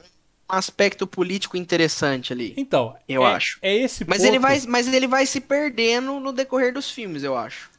aspecto 0.48 1.06
político 1.06 1.58
interessante 1.58 2.32
ali. 2.32 2.54
Então, 2.56 2.96
eu 3.08 3.26
é- 3.26 3.34
acho. 3.34 3.60
É 3.62 3.76
esse 3.76 4.06
Mas 4.06 4.20
ponto... 4.20 4.28
ele 4.28 4.40
vai, 4.40 4.62
mas 4.68 4.88
ele 4.92 5.08
vai 5.08 5.26
se 5.26 5.42
perdendo 5.42 6.20
no 6.20 6.32
decorrer 6.32 6.74
dos 6.74 6.90
filmes, 6.90 7.24
eu 7.24 7.38
acho. 7.38 7.70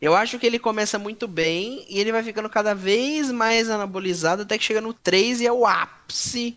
Eu 0.00 0.16
acho 0.16 0.38
que 0.38 0.46
ele 0.46 0.58
começa 0.58 0.98
muito 0.98 1.28
bem 1.28 1.84
e 1.88 1.98
ele 2.00 2.10
vai 2.10 2.22
ficando 2.22 2.48
cada 2.48 2.74
vez 2.74 3.30
mais 3.30 3.68
anabolizado 3.68 4.42
até 4.42 4.56
que 4.56 4.64
chega 4.64 4.80
no 4.80 4.94
3 4.94 5.42
e 5.42 5.46
é 5.46 5.52
o 5.52 5.66
ápice 5.66 6.56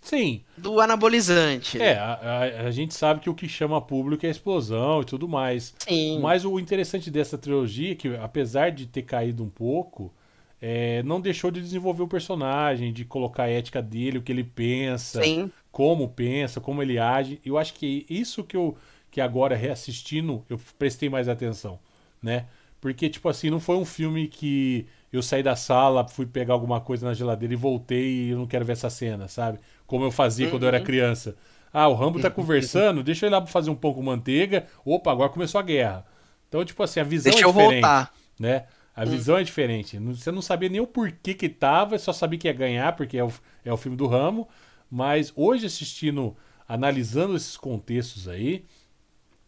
Sim. 0.00 0.42
do 0.56 0.80
anabolizante. 0.80 1.80
É, 1.80 1.96
a, 1.98 2.14
a- 2.14 2.60
a 2.66 2.70
gente 2.70 2.94
sabe 2.94 3.20
que 3.20 3.28
o 3.30 3.34
que 3.34 3.48
chama 3.48 3.80
público 3.80 4.24
é 4.24 4.28
a 4.28 4.32
explosão 4.32 5.02
e 5.02 5.04
tudo 5.04 5.28
mais. 5.28 5.74
Sim. 5.78 6.18
Mas 6.20 6.44
o 6.44 6.58
interessante 6.58 7.10
dessa 7.10 7.36
trilogia 7.38 7.92
é 7.92 7.94
que, 7.94 8.08
apesar 8.16 8.70
de 8.70 8.86
ter 8.86 9.02
caído 9.02 9.42
um 9.44 9.48
pouco, 9.50 10.12
é, 10.60 11.02
não 11.02 11.20
deixou 11.20 11.50
de 11.50 11.60
desenvolver 11.60 12.02
o 12.02 12.08
personagem, 12.08 12.92
de 12.92 13.04
colocar 13.04 13.44
a 13.44 13.50
ética 13.50 13.80
dele, 13.82 14.18
o 14.18 14.22
que 14.22 14.32
ele 14.32 14.44
pensa, 14.44 15.22
Sim. 15.22 15.50
como 15.70 16.08
pensa, 16.08 16.60
como 16.60 16.82
ele 16.82 16.98
age. 16.98 17.40
Eu 17.44 17.56
acho 17.58 17.74
que 17.74 18.06
isso 18.08 18.42
que 18.44 18.56
eu 18.56 18.76
que 19.10 19.20
agora 19.20 19.56
reassistindo 19.56 20.44
eu 20.48 20.58
prestei 20.78 21.08
mais 21.08 21.28
atenção, 21.28 21.80
né? 22.22 22.46
Porque 22.80 23.08
tipo 23.10 23.28
assim, 23.28 23.50
não 23.50 23.58
foi 23.58 23.76
um 23.76 23.84
filme 23.84 24.28
que 24.28 24.86
eu 25.16 25.22
saí 25.22 25.42
da 25.42 25.56
sala, 25.56 26.06
fui 26.08 26.26
pegar 26.26 26.54
alguma 26.54 26.80
coisa 26.80 27.06
na 27.06 27.14
geladeira 27.14 27.52
e 27.54 27.56
voltei 27.56 28.26
e 28.26 28.30
eu 28.30 28.38
não 28.38 28.46
quero 28.46 28.64
ver 28.64 28.72
essa 28.72 28.90
cena, 28.90 29.28
sabe? 29.28 29.58
Como 29.86 30.04
eu 30.04 30.10
fazia 30.10 30.46
quando 30.48 30.62
eu 30.64 30.68
era 30.68 30.78
Uhum. 30.78 30.84
criança. 30.84 31.36
Ah, 31.72 31.88
o 31.88 31.94
Rambo 31.94 32.18
tá 32.20 32.30
conversando, 32.30 33.02
deixa 33.02 33.26
eu 33.26 33.30
ir 33.30 33.32
lá 33.32 33.40
pra 33.40 33.50
fazer 33.50 33.70
um 33.70 33.74
pão 33.76 33.92
com 33.94 34.02
manteiga. 34.02 34.66
Opa, 34.84 35.10
agora 35.12 35.28
começou 35.30 35.58
a 35.58 35.62
guerra. 35.62 36.06
Então, 36.48 36.64
tipo 36.64 36.82
assim, 36.82 37.00
a 37.00 37.04
visão 37.04 37.32
Deixa 37.32 37.44
é 37.44 37.44
eu 37.44 37.52
diferente, 37.52 37.84
voltar. 37.84 38.12
né? 38.38 38.64
A 38.94 39.04
visão 39.04 39.36
é 39.38 39.42
diferente. 39.44 39.98
Você 39.98 40.30
não 40.32 40.42
sabia 40.42 40.68
nem 40.68 40.80
o 40.80 40.86
porquê 40.86 41.32
que 41.32 41.48
tava, 41.48 41.98
só 41.98 42.12
sabia 42.12 42.38
que 42.38 42.48
ia 42.48 42.52
ganhar, 42.52 42.94
porque 42.96 43.16
é 43.16 43.24
o, 43.24 43.32
é 43.64 43.72
o 43.72 43.76
filme 43.76 43.96
do 43.96 44.06
Ramo. 44.06 44.48
Mas 44.90 45.32
hoje, 45.36 45.66
assistindo, 45.66 46.36
analisando 46.68 47.36
esses 47.36 47.56
contextos 47.56 48.28
aí, 48.28 48.64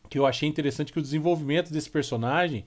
que 0.09 0.18
eu 0.18 0.26
achei 0.26 0.48
interessante 0.48 0.93
que 0.93 0.98
o 0.98 1.02
desenvolvimento 1.02 1.72
desse 1.72 1.90
personagem. 1.90 2.66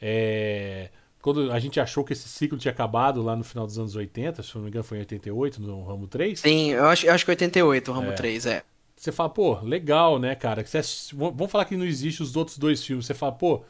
é, 0.00 0.90
Quando 1.26 1.50
a 1.50 1.58
gente 1.58 1.80
achou 1.80 2.04
que 2.04 2.12
esse 2.12 2.28
ciclo 2.28 2.56
tinha 2.56 2.70
acabado 2.70 3.20
lá 3.20 3.34
no 3.34 3.42
final 3.42 3.66
dos 3.66 3.76
anos 3.80 3.96
80, 3.96 4.44
se 4.44 4.54
não 4.54 4.62
me 4.62 4.68
engano 4.68 4.84
foi 4.84 4.98
em 4.98 5.00
88, 5.00 5.60
no 5.60 5.82
Ramo 5.82 6.06
3. 6.06 6.38
Sim, 6.38 6.70
eu 6.70 6.84
acho, 6.84 7.04
eu 7.04 7.12
acho 7.12 7.24
que 7.24 7.32
88 7.32 7.90
o 7.90 7.94
Rambo 7.94 8.12
É. 8.12 8.14
3, 8.14 8.46
é. 8.46 8.62
Você 8.94 9.10
fala, 9.10 9.28
pô, 9.28 9.58
legal, 9.58 10.20
né, 10.20 10.36
cara? 10.36 10.64
Você 10.64 10.80
Vamos 11.12 11.50
falar 11.50 11.64
que 11.64 11.76
não 11.76 11.84
existe 11.84 12.22
os 12.22 12.36
outros 12.36 12.58
dois 12.58 12.84
filmes. 12.84 13.06
Você 13.06 13.12
fala, 13.12 13.32
pô, 13.32 13.64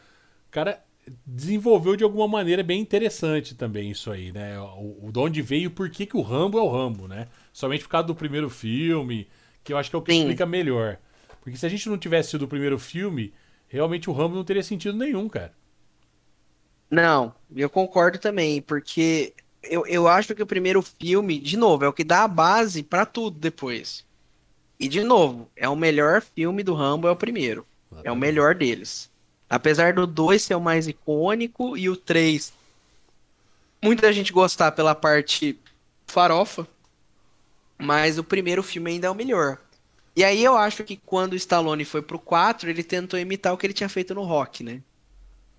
cara 0.51 0.85
desenvolveu 1.27 1.97
de 1.97 2.05
alguma 2.05 2.28
maneira 2.28 2.62
bem 2.62 2.78
interessante 2.78 3.55
também 3.55 3.91
isso 3.91 4.11
aí, 4.11 4.33
né? 4.33 4.61
O, 4.61 5.07
o 5.07 5.11
de 5.11 5.19
onde 5.19 5.41
veio 5.41 5.69
e 5.69 5.70
por 5.70 5.89
que, 5.89 6.05
que 6.05 6.16
o 6.19 6.20
Rambo 6.20 6.59
é 6.59 6.62
o 6.62 6.69
Rambo, 6.69 7.09
né? 7.09 7.27
Somente 7.55 7.85
por 7.85 7.89
causa 7.89 8.07
do 8.07 8.15
primeiro 8.15 8.51
filme, 8.51 9.28
que 9.65 9.73
eu 9.73 9.78
acho 9.78 9.89
que 9.89 9.97
é 9.97 9.99
o 9.99 10.03
que 10.03 10.12
Sim. 10.12 10.19
explica 10.19 10.45
melhor. 10.45 10.99
Porque 11.41 11.57
se 11.57 11.65
a 11.65 11.70
gente 11.70 11.89
não 11.89 11.97
tivesse 11.97 12.33
sido 12.33 12.43
o 12.43 12.49
primeiro 12.49 12.78
filme, 12.78 13.33
realmente 13.66 14.11
o 14.11 14.12
Rambo 14.12 14.37
não 14.37 14.45
teria 14.45 14.62
sentido 14.62 14.99
nenhum, 14.99 15.27
cara. 15.27 15.55
Não, 16.91 17.35
eu 17.55 17.69
concordo 17.69 18.19
também, 18.19 18.63
porque 18.63 19.33
eu, 19.63 19.87
eu 19.87 20.07
acho 20.07 20.35
que 20.35 20.43
o 20.43 20.47
primeiro 20.47 20.81
filme, 20.83 21.39
de 21.39 21.57
novo, 21.57 21.85
é 21.85 21.89
o 21.89 21.93
que 21.93 22.05
dá 22.05 22.23
a 22.25 22.29
base 22.29 22.83
pra 22.83 23.05
tudo 23.05 23.39
depois. 23.39 24.05
E, 24.79 24.89
de 24.89 25.03
novo, 25.03 25.49
é 25.57 25.69
o 25.69 25.77
melhor 25.77 26.23
filme 26.23 26.63
do 26.63 26.75
Rambo, 26.75 27.09
é 27.09 27.11
o 27.11 27.17
primeiro. 27.17 27.67
É 28.05 28.13
o 28.13 28.17
melhor 28.17 28.55
deles. 28.55 29.11
Apesar 29.49 29.95
do 29.95 30.07
2 30.07 30.43
ser 30.43 30.55
o 30.55 30.61
mais 30.61 30.87
icônico 30.87 31.77
e 31.77 31.89
o 31.89 31.97
3 31.97 32.53
muita 33.83 34.13
gente 34.13 34.33
gostar 34.33 34.73
pela 34.73 34.95
parte 34.95 35.59
farofa, 36.07 36.67
mas 37.79 38.19
o 38.19 38.25
primeiro 38.25 38.63
filme 38.63 38.93
ainda 38.93 39.07
é 39.07 39.11
o 39.11 39.15
melhor. 39.15 39.59
E 40.15 40.25
aí 40.25 40.43
eu 40.43 40.57
acho 40.57 40.83
que 40.83 40.97
quando 40.97 41.35
o 41.35 41.37
Stallone 41.37 41.85
foi 41.85 42.03
pro 42.03 42.19
4, 42.19 42.71
ele 42.71 42.83
tentou 42.83 43.19
imitar 43.19 43.53
o 43.53 43.57
que 43.59 43.67
ele 43.67 43.75
tinha 43.75 43.89
feito 43.89 44.15
no 44.15 44.23
Rock, 44.23 44.65
né? 44.65 44.81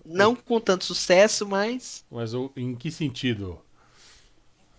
Não 0.07 0.35
com 0.35 0.59
tanto 0.59 0.85
sucesso, 0.85 1.45
mas 1.47 2.03
Mas 2.09 2.31
em 2.55 2.73
que 2.75 2.89
sentido? 2.91 3.59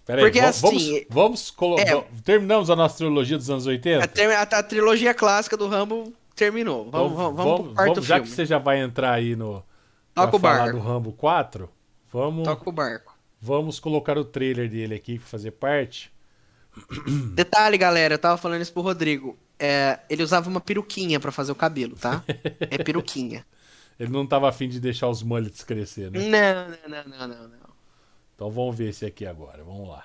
Peraí, 0.07 0.25
Porque, 0.25 0.41
va- 0.41 0.49
assim, 0.49 0.61
vamos, 0.71 1.05
vamos 1.11 1.51
colo- 1.51 1.79
é- 1.79 2.05
terminamos 2.25 2.71
a 2.71 2.77
nossa 2.77 2.97
trilogia 2.97 3.37
dos 3.37 3.51
anos 3.51 3.67
80? 3.67 4.05
a, 4.05 4.39
a- 4.41 4.59
a 4.59 4.63
trilogia 4.63 5.13
clássica 5.13 5.55
do 5.57 5.69
Rambo 5.69 6.13
terminou. 6.35 6.91
Vamos, 6.91 7.13
Então, 7.13 7.35
vamos, 7.35 7.37
vamos 7.37 7.61
pro 7.67 7.75
quarto 7.75 8.03
já 8.03 8.15
filme. 8.17 8.31
que 8.31 8.35
você 8.35 8.47
já 8.47 8.59
vai 8.59 8.81
entrar 8.81 9.13
aí 9.13 9.37
no 9.37 9.63
Toca 10.15 10.37
o 10.37 10.39
barco. 10.39 10.79
do 10.79 10.83
Rambo 10.83 11.13
4, 11.13 11.69
vamos 12.11 12.45
Toca 12.45 12.69
o 12.69 12.73
barco. 12.73 13.15
vamos 13.41 13.79
colocar 13.79 14.17
o 14.17 14.25
trailer 14.25 14.71
dele 14.71 14.95
aqui 14.95 15.19
pra 15.19 15.29
fazer 15.29 15.51
parte. 15.51 16.11
Detalhe, 17.35 17.77
galera, 17.77 18.15
eu 18.15 18.19
tava 18.19 18.37
falando 18.39 18.63
isso 18.63 18.73
pro 18.73 18.83
Rodrigo. 18.83 19.37
É, 19.59 19.99
ele 20.09 20.23
usava 20.23 20.49
uma 20.49 20.61
peruquinha 20.61 21.19
pra 21.21 21.33
fazer 21.33 21.53
o 21.53 21.55
cabelo, 21.57 21.97
tá? 21.97 22.23
É 22.71 22.79
peruquinha. 22.83 23.45
Ele 23.99 24.13
não 24.13 24.27
tava 24.27 24.49
afim 24.49 24.69
de 24.69 24.79
deixar 24.79 25.09
os 25.09 25.23
mullets 25.23 25.65
crescer, 25.65 26.11
né? 26.11 26.21
Não, 26.21 26.69
não, 26.69 27.05
não, 27.05 27.19
não, 27.19 27.29
não, 27.29 27.49
não. 27.49 27.69
Então 28.35 28.51
vamos 28.51 28.77
ver 28.77 28.91
esse 28.91 29.05
aqui 29.05 29.27
agora, 29.27 29.65
vamos 29.65 29.89
lá. 29.89 30.05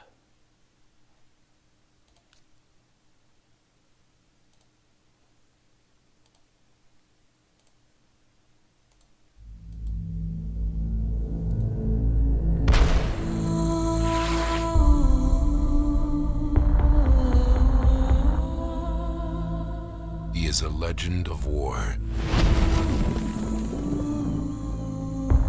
He 20.34 20.48
is 20.48 20.64
a 20.64 20.70
legend 20.70 21.28
of 21.30 21.46
war. 21.46 22.00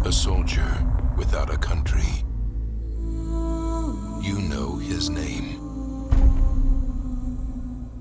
A 0.05 0.11
soldier 0.11 0.85
without 1.17 1.51
a 1.51 1.57
country. 1.57 2.23
You 4.21 4.39
know 4.39 4.75
his 4.75 5.09
name. 5.09 5.59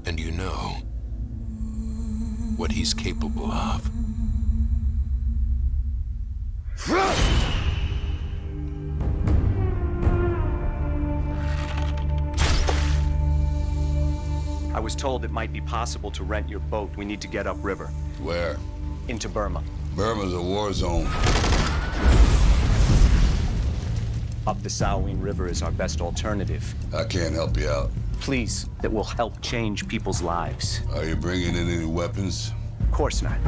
And 0.04 0.20
you 0.20 0.30
know 0.30 0.76
what 2.58 2.70
he's 2.70 2.92
capable 2.92 3.50
of. 3.50 3.90
I 14.74 14.78
was 14.78 14.94
told 14.94 15.24
it 15.24 15.30
might 15.30 15.54
be 15.54 15.62
possible 15.62 16.10
to 16.10 16.22
rent 16.22 16.50
your 16.50 16.60
boat. 16.60 16.94
We 16.98 17.06
need 17.06 17.22
to 17.22 17.28
get 17.28 17.46
upriver. 17.46 17.86
Where? 18.20 18.58
Into 19.08 19.30
Burma. 19.30 19.62
Burma's 19.96 20.34
a 20.34 20.42
war 20.42 20.70
zone. 20.74 21.08
Up 24.46 24.62
the 24.62 24.68
Salween 24.68 25.22
River 25.22 25.48
is 25.48 25.62
our 25.62 25.70
best 25.70 26.00
alternative. 26.00 26.74
I 26.94 27.04
can't 27.04 27.34
help 27.34 27.56
you 27.56 27.68
out. 27.68 27.90
Please, 28.20 28.68
that 28.82 28.92
will 28.92 29.04
help 29.04 29.40
change 29.40 29.88
people's 29.88 30.20
lives. 30.20 30.80
Are 30.92 31.04
you 31.04 31.16
bringing 31.16 31.56
in 31.56 31.68
any 31.68 31.86
weapons? 31.86 32.52
Of 32.80 32.90
course 32.90 33.22
not. 33.22 33.38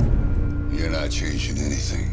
You're 0.72 0.90
not 0.90 1.10
changing 1.10 1.58
anything. 1.58 2.12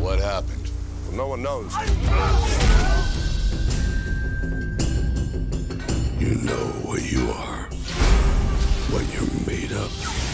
what 0.00 0.20
happened? 0.20 0.70
Well, 1.08 1.16
no 1.16 1.26
one 1.28 1.42
knows. 1.42 1.72
You 6.18 6.34
know 6.42 6.66
what 6.84 7.02
you 7.10 7.30
are, 7.30 7.68
what 8.90 9.04
you're 9.12 9.45
made 9.56 9.72
of. 9.72 10.25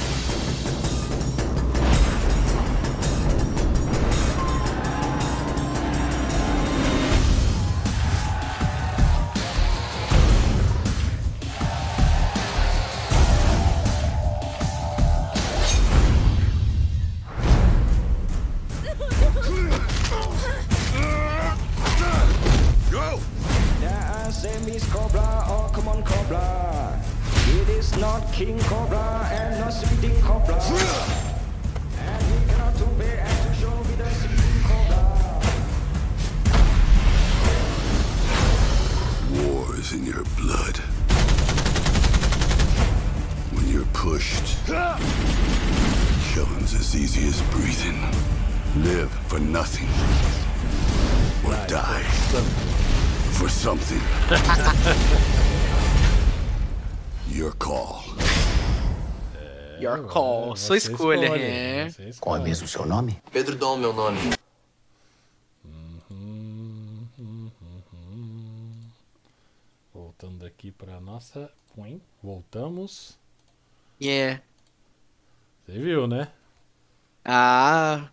Sua 60.56 60.76
escolha. 60.76 61.26
É. 61.36 61.90
Qual 62.20 62.36
é 62.36 62.40
mesmo 62.40 62.66
o 62.66 62.68
seu 62.68 62.86
nome? 62.86 63.20
Pedro 63.32 63.56
Dom, 63.56 63.76
meu 63.76 63.92
nome. 63.92 64.18
Voltando 69.92 70.46
aqui 70.46 70.70
pra 70.70 71.00
nossa. 71.00 71.50
Põe. 71.74 72.00
Voltamos. 72.22 73.18
Yeah. 74.00 74.42
Você 75.66 75.78
viu, 75.78 76.06
né? 76.06 76.28
Ah. 77.24 78.08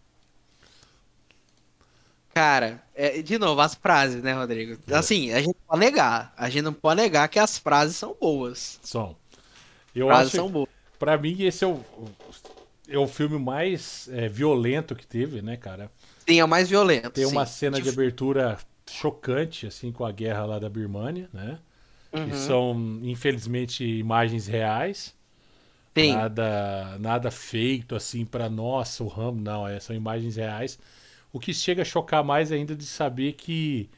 Cara, 2.33 2.81
é, 2.95 3.21
de 3.21 3.37
novo, 3.37 3.59
as 3.59 3.75
frases, 3.75 4.23
né, 4.23 4.33
Rodrigo? 4.33 4.79
Assim, 4.93 5.33
a 5.33 5.39
gente 5.39 5.47
não 5.47 5.67
pode 5.67 5.79
negar. 5.79 6.33
A 6.37 6.49
gente 6.49 6.61
não 6.61 6.73
pode 6.73 7.01
negar 7.01 7.27
que 7.27 7.39
as 7.39 7.57
frases 7.57 7.95
são 7.95 8.15
boas. 8.19 8.79
São. 8.83 9.15
Eu 9.93 10.07
frases 10.07 10.27
acho. 10.27 10.37
são 10.37 10.49
boas. 10.49 10.69
Pra 10.99 11.17
mim, 11.17 11.41
esse 11.43 11.63
é 11.63 11.67
o, 11.67 11.81
é 12.89 12.97
o 12.97 13.07
filme 13.07 13.39
mais 13.39 14.09
é, 14.11 14.27
violento 14.27 14.93
que 14.93 15.07
teve, 15.07 15.41
né, 15.41 15.55
cara? 15.55 15.89
Sim, 16.27 16.39
é 16.39 16.43
o 16.43 16.47
mais 16.47 16.69
violento. 16.69 17.11
Tem 17.11 17.25
uma 17.25 17.45
sim. 17.45 17.53
cena 17.53 17.81
de 17.81 17.87
abertura 17.87 18.57
chocante, 18.85 19.65
assim, 19.65 19.93
com 19.93 20.05
a 20.05 20.11
guerra 20.11 20.45
lá 20.45 20.59
da 20.59 20.69
Birmania, 20.69 21.29
né? 21.33 21.57
Uhum. 22.11 22.29
Que 22.29 22.35
são, 22.35 22.99
infelizmente, 23.03 23.85
imagens 23.85 24.45
reais. 24.45 25.15
Sim. 25.97 26.13
Nada, 26.13 26.97
nada 26.99 27.31
feito, 27.31 27.95
assim, 27.95 28.25
pra 28.25 28.49
nossa, 28.49 29.03
o 29.03 29.07
Rambo, 29.07 29.41
não. 29.41 29.67
É, 29.67 29.79
são 29.79 29.95
imagens 29.95 30.35
reais. 30.35 30.77
O 31.31 31.39
que 31.39 31.53
chega 31.53 31.83
a 31.83 31.85
chocar 31.85 32.23
mais 32.23 32.51
ainda 32.51 32.75
de 32.75 32.85
saber 32.85 33.33
que 33.33 33.89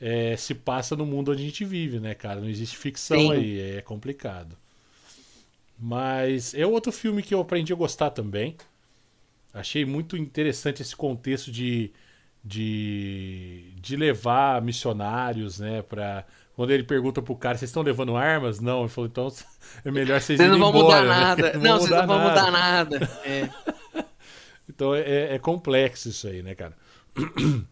é, 0.00 0.36
se 0.36 0.54
passa 0.54 0.96
no 0.96 1.04
mundo 1.04 1.32
onde 1.32 1.42
a 1.42 1.44
gente 1.44 1.64
vive, 1.64 2.00
né, 2.00 2.14
cara? 2.14 2.40
Não 2.40 2.48
existe 2.48 2.76
ficção 2.76 3.18
Sim. 3.18 3.32
aí, 3.32 3.76
é 3.76 3.82
complicado. 3.82 4.56
Mas 5.78 6.54
é 6.54 6.66
outro 6.66 6.90
filme 6.90 7.22
que 7.22 7.32
eu 7.34 7.40
aprendi 7.40 7.72
a 7.72 7.76
gostar 7.76 8.10
também. 8.10 8.56
Achei 9.54 9.84
muito 9.84 10.16
interessante 10.16 10.82
esse 10.82 10.94
contexto 10.94 11.50
de, 11.52 11.92
de, 12.44 13.72
de 13.76 13.96
levar 13.96 14.60
missionários, 14.60 15.60
né, 15.60 15.82
pra... 15.82 16.24
Quando 16.54 16.72
ele 16.72 16.82
pergunta 16.82 17.22
pro 17.22 17.36
cara, 17.36 17.56
vocês 17.56 17.68
estão 17.70 17.84
levando 17.84 18.16
armas? 18.16 18.58
Não, 18.58 18.80
ele 18.80 18.88
falou, 18.88 19.08
então 19.08 19.32
é 19.84 19.90
melhor 19.92 20.20
vocês 20.20 20.38
Vocês 20.38 20.50
não 20.50 20.58
vão 20.58 20.70
embora, 20.70 21.02
mudar 21.02 21.02
né? 21.02 21.20
nada. 21.20 21.52
Não, 21.58 21.78
vocês 21.78 21.90
não 21.90 22.06
vão 22.06 22.18
mudar 22.18 22.50
nada. 22.50 23.10
É. 23.24 23.48
Então 24.68 24.94
é, 24.94 25.34
é 25.34 25.38
complexo 25.38 26.08
isso 26.08 26.26
aí, 26.26 26.42
né, 26.42 26.54
cara? 26.54 26.76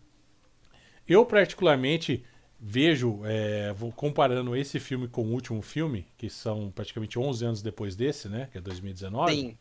Eu, 1.06 1.24
particularmente, 1.24 2.24
vejo, 2.60 3.20
é, 3.24 3.72
vou 3.72 3.92
comparando 3.92 4.56
esse 4.56 4.80
filme 4.80 5.08
com 5.08 5.22
o 5.22 5.32
último 5.32 5.62
filme, 5.62 6.06
que 6.16 6.30
são 6.30 6.70
praticamente 6.70 7.18
11 7.18 7.44
anos 7.44 7.62
depois 7.62 7.96
desse, 7.96 8.28
né? 8.28 8.48
Que 8.52 8.58
é 8.58 8.60
2019. 8.60 9.32
Sim. 9.34 9.58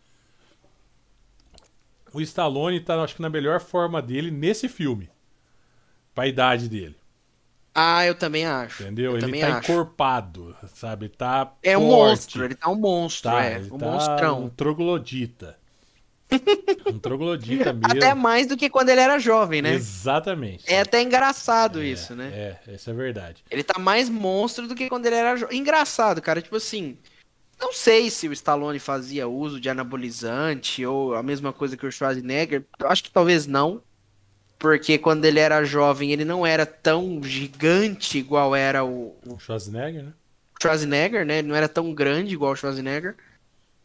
O 2.13 2.22
Stallone 2.22 2.80
tá, 2.80 3.01
acho 3.03 3.15
que, 3.15 3.22
na 3.22 3.30
melhor 3.30 3.59
forma 3.59 4.01
dele 4.01 4.31
nesse 4.31 4.67
filme. 4.69 5.09
Pra 6.13 6.27
idade 6.27 6.67
dele. 6.69 6.95
Ah, 7.73 8.05
eu 8.05 8.15
também 8.15 8.45
acho. 8.45 8.84
Entendeu? 8.84 9.17
Eu 9.17 9.17
ele 9.17 9.34
tá 9.34 9.57
acho. 9.57 9.72
encorpado, 9.72 10.55
sabe? 10.73 11.09
Tá 11.09 11.53
É 11.61 11.77
um 11.77 11.89
forte. 11.89 11.89
monstro, 11.89 12.45
ele 12.45 12.55
tá 12.55 12.69
um 12.69 12.76
monstro, 12.76 13.31
Tá, 13.31 13.43
é. 13.43 13.59
Um 13.72 13.77
tá 13.77 13.85
monstrão. 13.91 14.43
um 14.45 14.49
troglodita. 14.49 15.57
um 16.88 16.99
troglodita 16.99 17.72
mesmo. 17.73 17.88
Até 17.91 18.14
mais 18.14 18.47
do 18.47 18.57
que 18.57 18.69
quando 18.69 18.89
ele 18.89 19.02
era 19.02 19.19
jovem, 19.19 19.61
né? 19.61 19.73
Exatamente. 19.73 20.64
É 20.68 20.81
até 20.81 21.02
engraçado 21.02 21.84
isso, 21.84 22.15
né? 22.15 22.31
É, 22.34 22.73
essa 22.73 22.91
é 22.91 22.93
verdade. 22.93 23.43
Ele 23.49 23.64
tá 23.64 23.80
mais 23.80 24.10
monstro 24.10 24.68
do 24.68 24.76
que 24.76 24.89
quando 24.89 25.06
ele 25.06 25.15
era 25.15 25.35
jovem. 25.35 25.60
Engraçado, 25.60 26.22
cara. 26.22 26.41
Tipo 26.41 26.56
assim. 26.56 26.97
Não 27.57 27.72
sei 27.72 28.10
se 28.10 28.27
o 28.27 28.34
Stallone 28.34 28.80
fazia 28.80 29.30
uso 29.30 29.61
de 29.61 29.69
anabolizante 29.69 30.85
ou 30.85 31.15
a 31.15 31.23
mesma 31.23 31.53
coisa 31.53 31.77
que 31.77 31.85
o 31.85 31.91
Schwarzenegger. 31.91 32.65
Acho 32.84 33.03
que 33.03 33.11
talvez 33.11 33.47
não. 33.47 33.81
Porque 34.60 34.97
quando 34.97 35.23
ele 35.26 35.39
era 35.39 35.64
jovem, 35.64 36.11
ele 36.11 36.26
não 36.26 36.45
era 36.45 36.65
tão 36.65 37.22
gigante 37.23 38.18
igual 38.18 38.56
era 38.56 38.84
o, 38.84 39.15
o 39.26 39.35
O 39.35 39.39
Schwarzenegger, 39.39 40.03
né? 40.03 40.14
Schwarzenegger, 40.61 41.26
né? 41.26 41.39
Ele 41.39 41.47
não 41.47 41.56
era 41.56 41.69
tão 41.69 41.93
grande 41.93 42.34
igual 42.34 42.52
o 42.52 42.56
Schwarzenegger. 42.56 43.15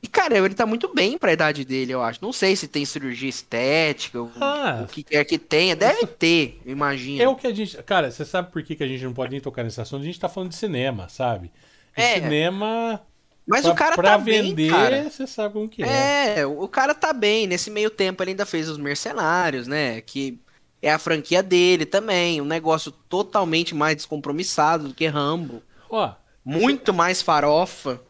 E, 0.03 0.09
cara, 0.09 0.39
ele 0.39 0.55
tá 0.55 0.65
muito 0.65 0.93
bem 0.95 1.19
pra 1.19 1.33
idade 1.33 1.63
dele, 1.65 1.93
eu 1.93 2.03
acho. 2.03 2.21
Não 2.23 2.33
sei 2.33 2.57
se 2.57 2.67
tem 2.67 2.85
cirurgia 2.87 3.29
estética, 3.29 4.23
o, 4.23 4.31
Ah. 4.41 4.81
o 4.85 4.87
que 4.87 5.03
quer 5.03 5.25
que 5.25 5.39
tenha. 5.39 5.77
Deve 5.77 6.07
ter, 6.07 6.59
eu 6.65 6.73
imagino. 6.73 7.23
É 7.23 7.29
o 7.29 7.37
que 7.37 7.47
a 7.47 7.55
gente. 7.55 7.77
Cara, 7.83 8.11
você 8.11 8.25
sabe 8.25 8.51
por 8.51 8.63
que, 8.63 8.75
que 8.75 8.83
a 8.83 8.89
gente 8.89 9.05
não 9.05 9.13
pode 9.13 9.33
nem 9.33 9.41
tocar 9.41 9.63
nesse 9.63 9.81
assunto? 9.81 10.01
A 10.03 10.07
gente 10.07 10.19
tá 10.19 10.29
falando 10.29 10.51
de 10.51 10.57
cinema, 10.57 11.09
sabe? 11.11 11.51
E 11.97 12.01
É. 12.01 12.15
cinema. 12.15 13.01
Mas 13.47 13.63
pra, 13.63 13.73
o 13.73 13.75
cara 13.75 13.95
pra 13.97 14.11
tá 14.13 14.19
bem, 14.19 14.43
vender, 14.43 14.71
cara. 14.71 15.11
você 15.11 15.27
sabe 15.27 15.53
como 15.55 15.69
que 15.69 15.83
é. 15.83 16.39
É, 16.39 16.47
o 16.47 16.69
cara 16.69 16.95
tá 16.95 17.13
bem. 17.13 17.47
Nesse 17.47 17.71
meio 17.71 17.91
tempo 17.91 18.23
ele 18.23 18.31
ainda 18.31 18.47
fez 18.47 18.69
os 18.69 18.79
Mercenários, 18.79 19.67
né? 19.67 20.01
Que 20.01 20.39
é 20.81 20.91
a 20.93 20.99
franquia 20.99 21.43
dele 21.43 21.85
também. 21.85 22.41
Um 22.41 22.45
negócio 22.47 22.91
totalmente 22.93 23.75
mais 23.75 23.97
descompromissado 23.97 24.89
do 24.89 24.95
que 24.95 25.07
Rambo. 25.07 25.63
Ó, 25.91 26.13
Muito 26.45 26.95
mais 26.95 27.21
farofa, 27.21 28.01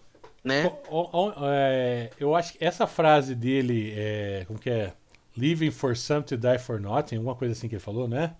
né? 0.45 0.71
ó, 0.89 1.09
ó, 1.13 1.33
é, 1.53 2.11
eu 2.19 2.35
acho 2.35 2.55
que 2.55 2.65
essa 2.65 2.87
frase 2.87 3.35
dele 3.35 3.93
é. 3.97 4.45
Como 4.47 4.59
que 4.59 4.71
é? 4.71 4.93
Living 5.37 5.71
for 5.71 5.97
something, 5.97 6.37
die 6.37 6.59
for 6.59 6.81
nothing, 6.81 7.17
alguma 7.17 7.35
coisa 7.37 7.53
assim 7.53 7.69
que 7.69 7.75
ele 7.77 7.83
falou, 7.83 8.09
né? 8.09 8.35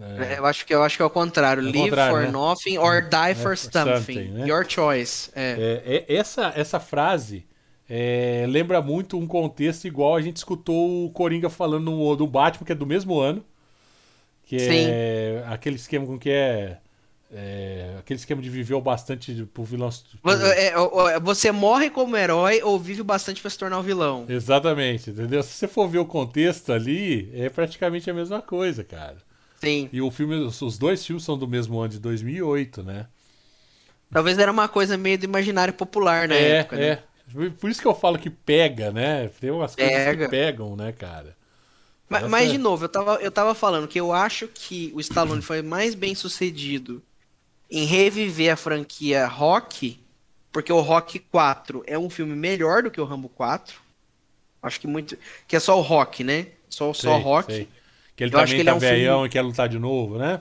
É, 0.00 0.38
Eu 0.38 0.46
acho 0.46 0.64
que 0.64 0.74
eu 0.74 0.82
acho 0.82 0.96
que 0.96 1.02
é 1.02 1.06
o 1.06 1.10
contrário. 1.10 1.60
É 1.60 1.64
o 1.64 1.72
Live 1.72 1.90
contrário, 1.90 2.14
for 2.16 2.22
né? 2.22 2.30
nothing 2.30 2.78
or 2.78 3.02
die 3.08 3.34
É, 3.34 3.34
for 3.34 3.56
something. 3.56 4.16
something, 4.16 4.28
né? 4.30 4.46
Your 4.46 4.64
choice. 4.68 5.30
É. 5.34 5.82
É, 5.84 5.96
é, 6.08 6.16
essa, 6.16 6.52
essa 6.54 6.78
frase 6.80 7.46
é, 7.88 8.44
lembra 8.48 8.80
muito 8.82 9.18
um 9.18 9.26
contexto 9.26 9.86
igual 9.86 10.14
a 10.16 10.22
gente 10.22 10.36
escutou 10.36 11.06
o 11.06 11.10
Coringa 11.10 11.50
falando 11.50 11.84
no, 11.90 12.16
do 12.16 12.26
Batman, 12.26 12.64
que 12.66 12.72
é 12.72 12.74
do 12.74 12.86
mesmo 12.86 13.18
ano, 13.18 13.44
Que 14.44 14.56
é 14.56 15.44
aquele 15.48 15.76
esquema 15.76 16.06
com 16.06 16.18
que 16.18 16.30
é, 16.30 16.78
é, 17.30 17.96
Aquele 17.98 18.18
esquema 18.18 18.40
de 18.40 18.48
viver 18.48 18.74
o 18.74 18.80
bastante 18.80 19.34
pro 19.52 19.62
vilão. 19.62 19.90
É, 20.24 20.68
é, 20.68 20.72
é, 20.72 21.20
Você 21.20 21.52
morre 21.52 21.90
como 21.90 22.16
herói 22.16 22.62
ou 22.62 22.78
vive 22.78 23.02
o 23.02 23.04
bastante 23.04 23.40
pra 23.40 23.50
se 23.50 23.58
tornar 23.58 23.78
o 23.78 23.82
vilão. 23.82 24.24
Exatamente, 24.28 25.10
entendeu? 25.10 25.42
Se 25.42 25.50
você 25.52 25.68
for 25.68 25.88
ver 25.88 25.98
o 25.98 26.06
contexto 26.06 26.72
ali, 26.72 27.30
é 27.34 27.48
praticamente 27.50 28.10
a 28.10 28.14
mesma 28.14 28.40
coisa, 28.40 28.82
cara. 28.82 29.18
Sim. 29.60 29.90
E 29.92 30.00
o 30.00 30.10
filme, 30.10 30.36
os 30.36 30.78
dois 30.78 31.04
filmes 31.04 31.24
são 31.24 31.36
do 31.36 31.46
mesmo 31.46 31.78
ano 31.80 31.88
de 31.90 31.98
2008, 31.98 32.82
né? 32.82 33.06
Talvez 34.10 34.38
era 34.38 34.50
uma 34.50 34.68
coisa 34.68 34.96
meio 34.96 35.18
do 35.18 35.24
imaginário 35.24 35.74
popular 35.74 36.28
na 36.28 36.34
é, 36.34 36.60
época, 36.60 36.76
é. 36.76 36.96
né? 36.96 37.02
Por 37.60 37.68
isso 37.68 37.80
que 37.82 37.86
eu 37.86 37.94
falo 37.94 38.18
que 38.18 38.30
pega, 38.30 38.90
né? 38.90 39.28
Tem 39.40 39.50
umas 39.50 39.76
coisas 39.76 39.92
Pega. 39.92 40.24
que 40.24 40.30
pegam, 40.30 40.74
né, 40.76 40.92
cara? 40.92 41.36
Mas, 42.08 42.20
Essa- 42.20 42.28
mas, 42.30 42.50
de 42.50 42.56
novo, 42.56 42.84
eu 42.84 42.88
tava, 42.88 43.14
eu 43.16 43.30
tava 43.30 43.54
falando 43.54 43.86
que 43.86 44.00
eu 44.00 44.12
acho 44.14 44.48
que 44.48 44.90
o 44.94 45.00
Stallone 45.00 45.42
foi 45.42 45.60
mais 45.60 45.94
bem 45.94 46.14
sucedido 46.14 47.02
em 47.70 47.84
reviver 47.84 48.52
a 48.52 48.56
franquia 48.56 49.26
Rock, 49.26 49.98
porque 50.52 50.72
o 50.72 50.80
Rock 50.80 51.18
4 51.18 51.82
é 51.86 51.98
um 51.98 52.08
filme 52.10 52.34
melhor 52.34 52.82
do 52.82 52.90
que 52.90 53.00
o 53.00 53.04
Rambo 53.04 53.28
4. 53.28 53.74
Acho 54.62 54.80
que 54.80 54.86
muito. 54.86 55.16
Que 55.46 55.56
é 55.56 55.60
só 55.60 55.78
o 55.78 55.82
Rock, 55.82 56.24
né? 56.24 56.48
Só, 56.68 56.92
só 56.92 57.14
Sei, 57.14 57.22
Rock. 57.22 57.52
sei. 57.52 57.68
Que 58.16 58.24
ele 58.24 58.34
Eu 58.34 58.38
acho 58.40 58.46
também 58.52 58.56
que 58.56 58.60
ele 58.62 58.64
tá 58.64 58.72
é 58.72 58.74
um 58.74 58.80
filme- 58.80 58.96
velhão 58.96 59.26
e 59.26 59.28
quer 59.28 59.42
lutar 59.42 59.68
de 59.68 59.78
novo, 59.78 60.18
né? 60.18 60.40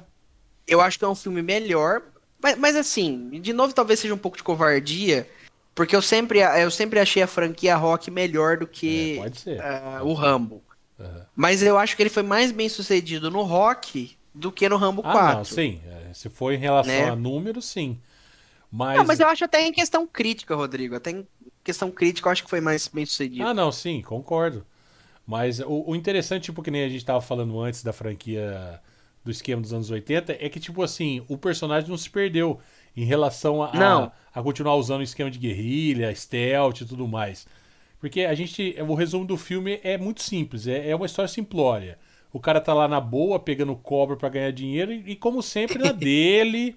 Eu 0.68 0.82
acho 0.82 0.98
que 0.98 1.06
é 1.06 1.08
um 1.08 1.16
filme 1.16 1.42
melhor. 1.42 2.02
Mas, 2.42 2.58
mas 2.58 2.76
assim, 2.76 3.30
de 3.42 3.54
novo, 3.54 3.74
talvez 3.74 4.00
seja 4.00 4.14
um 4.14 4.18
pouco 4.18 4.38
de 4.38 4.44
covardia. 4.44 5.30
Porque 5.76 5.96
eu 5.96 6.02
sempre, 6.02 6.40
eu 6.40 6.72
sempre 6.72 7.00
achei 7.00 7.22
a 7.22 7.28
franquia 7.28 7.76
Rock 7.76 8.10
melhor 8.10 8.58
do 8.58 8.66
que 8.66 9.20
É, 9.46 9.60
ah, 9.60 10.00
o 10.04 10.14
Rambo. 10.14 10.64
Mas 11.36 11.62
eu 11.62 11.78
acho 11.78 11.96
que 11.96 12.02
ele 12.02 12.10
foi 12.10 12.24
mais 12.24 12.52
bem 12.52 12.68
sucedido 12.68 13.30
no 13.30 13.44
Rock 13.44 14.18
do 14.40 14.52
que 14.52 14.68
no 14.70 14.78
Rambo 14.78 15.02
Ah, 15.06 15.12
4. 15.12 15.38
não, 15.38 15.44
sim. 15.46 15.82
É, 15.86 16.14
Se 16.14 16.30
for 16.30 16.54
em 16.54 16.58
relação 16.58 16.94
Né? 16.94 17.10
a 17.10 17.16
números, 17.16 17.66
sim. 17.66 18.00
Mas. 18.72 18.98
Não, 18.98 19.06
mas 19.06 19.20
eu 19.20 19.28
acho 19.28 19.46
até 19.46 19.62
em 19.66 19.72
questão 19.72 20.06
crítica, 20.08 20.56
Rodrigo. 20.56 20.96
Até 20.96 21.12
em 21.12 21.28
questão 21.64 21.90
crítica, 21.92 22.28
eu 22.28 22.32
acho 22.32 22.44
que 22.44 22.50
foi 22.50 22.62
mais 22.62 22.88
bem 22.88 23.06
sucedido. 23.06 23.46
Ah, 23.48 23.54
não, 23.54 23.72
sim, 23.72 24.02
concordo. 24.02 24.66
Mas 25.26 25.60
o, 25.60 25.84
o 25.92 25.96
interessante, 25.96 26.46
tipo, 26.46 26.62
que 26.64 26.72
nem 26.72 26.84
a 26.84 26.90
gente 26.90 27.04
tava 27.06 27.22
falando 27.22 27.60
antes 27.60 27.84
da 27.84 27.92
franquia 27.94 28.80
do 29.24 29.32
esquema 29.32 29.62
dos 29.62 29.74
anos 29.74 29.90
80, 29.92 30.38
é 30.40 30.48
que, 30.50 30.60
tipo 30.60 30.82
assim, 30.82 31.24
o 31.28 31.38
personagem 31.38 31.90
não 31.90 31.98
se 31.98 32.10
perdeu 32.10 32.60
em 32.96 33.04
relação 33.04 33.62
a, 33.62 33.68
a- 33.68 34.12
a 34.34 34.42
continuar 34.44 34.76
usando 34.76 35.02
o 35.02 35.04
esquema 35.04 35.30
de 35.30 35.38
guerrilha, 35.40 36.14
stealth 36.16 36.82
e 36.82 36.86
tudo 36.86 37.08
mais. 37.08 37.46
Porque 38.00 38.22
a 38.22 38.34
gente. 38.36 38.76
O 38.88 38.94
resumo 38.94 39.26
do 39.26 39.36
filme 39.38 39.80
é 39.84 39.98
muito 39.98 40.22
simples, 40.22 40.68
é, 40.68 40.90
é 40.90 40.96
uma 40.96 41.06
história 41.06 41.28
simplória. 41.28 41.98
O 42.32 42.40
cara 42.40 42.60
tá 42.60 42.74
lá 42.74 42.88
na 42.88 43.00
boa, 43.00 43.40
pegando 43.40 43.76
cobra 43.76 44.16
pra 44.16 44.30
ganhar 44.30 44.52
dinheiro, 44.52 44.92
e, 44.92 45.12
e 45.12 45.16
como 45.16 45.42
sempre, 45.42 45.78
na 45.78 45.92
dele. 45.94 46.76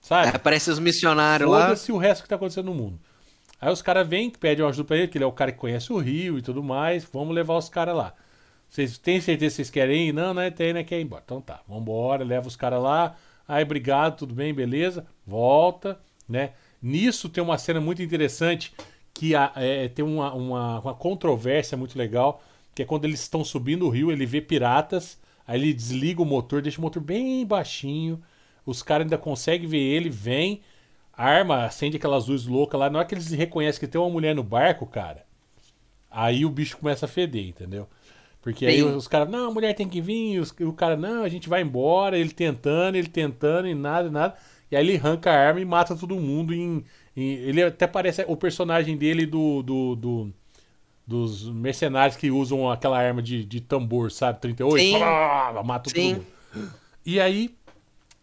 Sabe? 0.00 0.28
Aparece 0.36 0.70
os 0.70 0.78
missionários 0.78 1.50
lá. 1.50 1.62
Foda-se 1.62 1.90
o 1.90 1.96
resto 1.96 2.22
que 2.22 2.28
tá 2.28 2.36
acontecendo 2.36 2.66
no 2.66 2.74
mundo. 2.74 2.98
Aí 3.60 3.72
os 3.72 3.80
caras 3.80 4.06
vêm, 4.06 4.28
pedem 4.30 4.66
ajuda 4.66 4.86
pra 4.86 4.96
ele, 4.96 5.08
que 5.08 5.16
ele 5.16 5.24
é 5.24 5.26
o 5.26 5.32
cara 5.32 5.50
que 5.50 5.58
conhece 5.58 5.92
o 5.92 5.98
Rio 5.98 6.38
e 6.38 6.42
tudo 6.42 6.62
mais. 6.62 7.04
Vamos 7.04 7.34
levar 7.34 7.56
os 7.56 7.68
caras 7.68 7.96
lá. 7.96 8.14
Vocês 8.68 8.98
têm 8.98 9.20
certeza 9.20 9.52
que 9.52 9.56
vocês 9.56 9.70
querem 9.70 10.08
ir? 10.08 10.12
Não, 10.12 10.34
né? 10.34 10.50
Tem, 10.50 10.72
né? 10.72 10.84
Quer 10.84 10.98
ir 10.98 11.04
embora. 11.04 11.22
Então 11.24 11.40
tá, 11.40 11.60
vambora, 11.66 12.24
leva 12.24 12.46
os 12.46 12.56
caras 12.56 12.82
lá. 12.82 13.16
Aí, 13.46 13.62
obrigado, 13.62 14.18
tudo 14.18 14.34
bem, 14.34 14.52
beleza. 14.52 15.06
Volta, 15.26 15.98
né? 16.28 16.50
Nisso 16.82 17.28
tem 17.28 17.42
uma 17.42 17.56
cena 17.56 17.80
muito 17.80 18.02
interessante 18.02 18.74
que 19.14 19.32
é, 19.34 19.88
tem 19.88 20.04
uma, 20.04 20.34
uma, 20.34 20.80
uma 20.80 20.94
controvérsia 20.94 21.78
muito 21.78 21.96
legal, 21.96 22.42
que 22.74 22.82
é 22.82 22.84
quando 22.86 23.04
eles 23.04 23.20
estão 23.20 23.44
subindo 23.44 23.86
o 23.86 23.90
rio, 23.90 24.10
ele 24.12 24.26
vê 24.26 24.40
piratas, 24.40 25.18
aí 25.46 25.60
ele 25.60 25.72
desliga 25.72 26.22
o 26.22 26.24
motor, 26.24 26.62
deixa 26.62 26.78
o 26.78 26.82
motor 26.82 27.02
bem 27.02 27.44
baixinho, 27.46 28.22
os 28.66 28.82
caras 28.82 29.04
ainda 29.06 29.18
conseguem 29.18 29.68
ver 29.68 29.78
ele, 29.78 30.10
vem, 30.10 30.62
arma, 31.12 31.64
acende 31.64 31.96
aquelas 31.96 32.26
luzes 32.28 32.46
loucas 32.46 32.78
lá, 32.80 32.90
na 32.90 33.00
hora 33.00 33.08
que 33.08 33.14
eles 33.14 33.30
reconhecem 33.30 33.80
que 33.80 33.86
tem 33.88 34.00
uma 34.00 34.10
mulher 34.10 34.34
no 34.34 34.42
barco, 34.42 34.86
cara, 34.86 35.24
aí 36.10 36.44
o 36.44 36.50
bicho 36.50 36.76
começa 36.78 37.06
a 37.06 37.08
feder, 37.08 37.46
entendeu? 37.48 37.88
Porque 38.42 38.66
aí 38.66 38.82
Sim. 38.82 38.96
os 38.96 39.08
caras, 39.08 39.28
não, 39.30 39.48
a 39.50 39.54
mulher 39.54 39.74
tem 39.74 39.88
que 39.88 40.00
vir, 40.00 40.40
os- 40.40 40.52
o 40.60 40.72
cara, 40.72 40.96
não, 40.96 41.24
a 41.24 41.28
gente 41.28 41.48
vai 41.48 41.62
embora, 41.62 42.18
ele 42.18 42.30
tentando, 42.30 42.96
ele 42.96 43.08
tentando, 43.08 43.68
e 43.68 43.74
nada, 43.74 44.10
nada. 44.10 44.36
E 44.70 44.76
aí 44.76 44.86
ele 44.86 44.96
arranca 44.98 45.30
a 45.32 45.34
arma 45.36 45.60
e 45.60 45.64
mata 45.64 45.96
todo 45.96 46.16
mundo 46.16 46.54
em. 46.54 46.84
em- 47.16 47.34
ele 47.34 47.62
até 47.62 47.86
parece 47.86 48.24
o 48.28 48.36
personagem 48.36 48.96
dele 48.96 49.26
do. 49.26 49.62
do, 49.62 49.96
do- 49.96 50.34
dos 51.06 51.48
mercenários 51.50 52.16
que 52.16 52.30
usam 52.30 52.70
aquela 52.70 52.98
arma 52.98 53.22
de, 53.22 53.44
de 53.44 53.60
tambor, 53.60 54.10
sabe? 54.10 54.40
38. 54.40 54.80
Sim. 54.80 54.98
Pá, 54.98 55.62
mata 55.64 55.90
Sim. 55.90 56.14
mundo. 56.14 56.26
E 57.04 57.20
aí 57.20 57.54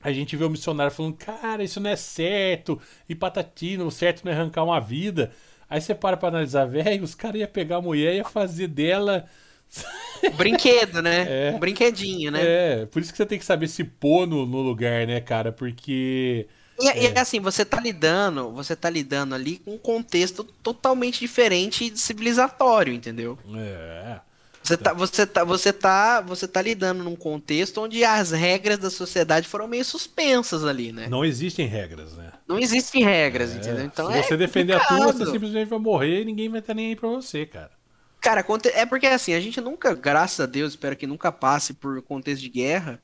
a 0.03 0.11
gente 0.11 0.35
vê 0.35 0.43
o 0.43 0.49
missionário 0.49 0.91
falando, 0.91 1.15
cara, 1.15 1.63
isso 1.63 1.79
não 1.79 1.89
é 1.89 1.95
certo. 1.95 2.81
E 3.07 3.13
patatina, 3.13 3.83
o 3.83 3.91
certo 3.91 4.25
não 4.25 4.31
é 4.31 4.35
arrancar 4.35 4.63
uma 4.63 4.79
vida. 4.79 5.31
Aí 5.69 5.79
você 5.79 5.93
para 5.93 6.17
pra 6.17 6.29
analisar, 6.29 6.65
velho, 6.65 7.03
os 7.03 7.15
caras 7.15 7.39
iam 7.39 7.47
pegar 7.47 7.77
a 7.77 7.81
mulher 7.81 8.13
e 8.13 8.17
ia 8.17 8.23
fazer 8.23 8.67
dela. 8.67 9.25
Brinquedo, 10.35 11.01
né? 11.01 11.53
Um 11.55 11.59
brinquedinho, 11.59 12.29
né? 12.29 12.41
É, 12.43 12.85
por 12.87 13.01
isso 13.01 13.11
que 13.11 13.17
você 13.17 13.25
tem 13.25 13.39
que 13.39 13.45
saber 13.45 13.67
se 13.67 13.83
pôr 13.83 14.27
no, 14.27 14.45
no 14.45 14.61
lugar, 14.61 15.07
né, 15.07 15.21
cara? 15.21 15.51
Porque. 15.51 16.47
E, 16.79 16.85
e 16.85 17.07
é 17.07 17.19
assim, 17.19 17.39
você 17.39 17.63
tá 17.63 17.79
lidando, 17.79 18.51
você 18.51 18.75
tá 18.75 18.89
lidando 18.89 19.35
ali 19.35 19.57
com 19.57 19.75
um 19.75 19.77
contexto 19.77 20.43
totalmente 20.43 21.19
diferente 21.19 21.85
e 21.85 21.97
civilizatório, 21.97 22.93
entendeu? 22.93 23.37
É. 23.55 24.19
Você 24.63 24.77
tá, 24.77 24.93
você 24.93 25.25
tá, 25.25 25.43
você 25.43 25.73
tá, 25.73 26.21
você 26.21 26.47
tá 26.47 26.61
lidando 26.61 27.03
num 27.03 27.15
contexto 27.15 27.81
onde 27.81 28.03
as 28.03 28.31
regras 28.31 28.77
da 28.77 28.91
sociedade 28.91 29.47
foram 29.47 29.67
meio 29.67 29.83
suspensas 29.83 30.63
ali, 30.63 30.91
né? 30.91 31.07
Não 31.07 31.25
existem 31.25 31.65
regras, 31.67 32.15
né? 32.15 32.31
Não 32.47 32.59
existem 32.59 33.03
regras, 33.03 33.55
entendeu? 33.55 33.85
Então 33.85 34.11
se 34.11 34.19
é 34.19 34.23
você 34.23 34.37
defender 34.37 34.73
a 34.73 34.79
tua, 34.79 34.97
você 34.97 35.05
complicado. 35.05 35.31
simplesmente 35.31 35.67
vai 35.67 35.79
morrer 35.79 36.21
e 36.21 36.25
ninguém 36.25 36.47
vai 36.47 36.59
estar 36.59 36.75
nem 36.75 36.89
aí 36.89 36.95
pra 36.95 37.09
você, 37.09 37.45
cara. 37.45 37.71
Cara, 38.19 38.45
é 38.75 38.85
porque 38.85 39.07
assim, 39.07 39.33
a 39.33 39.39
gente 39.39 39.59
nunca, 39.59 39.95
graças 39.95 40.39
a 40.39 40.45
Deus, 40.45 40.73
espero 40.73 40.95
que 40.95 41.07
nunca 41.07 41.31
passe 41.31 41.73
por 41.73 41.99
contexto 42.03 42.43
de 42.43 42.49
guerra. 42.49 43.01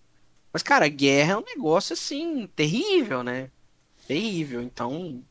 Mas, 0.53 0.61
cara, 0.61 0.87
guerra 0.87 1.33
é 1.33 1.37
um 1.37 1.43
negócio 1.43 1.93
assim, 1.93 2.47
terrível, 2.55 3.23
né? 3.23 3.49
Terrível. 4.07 4.61
Então. 4.61 5.23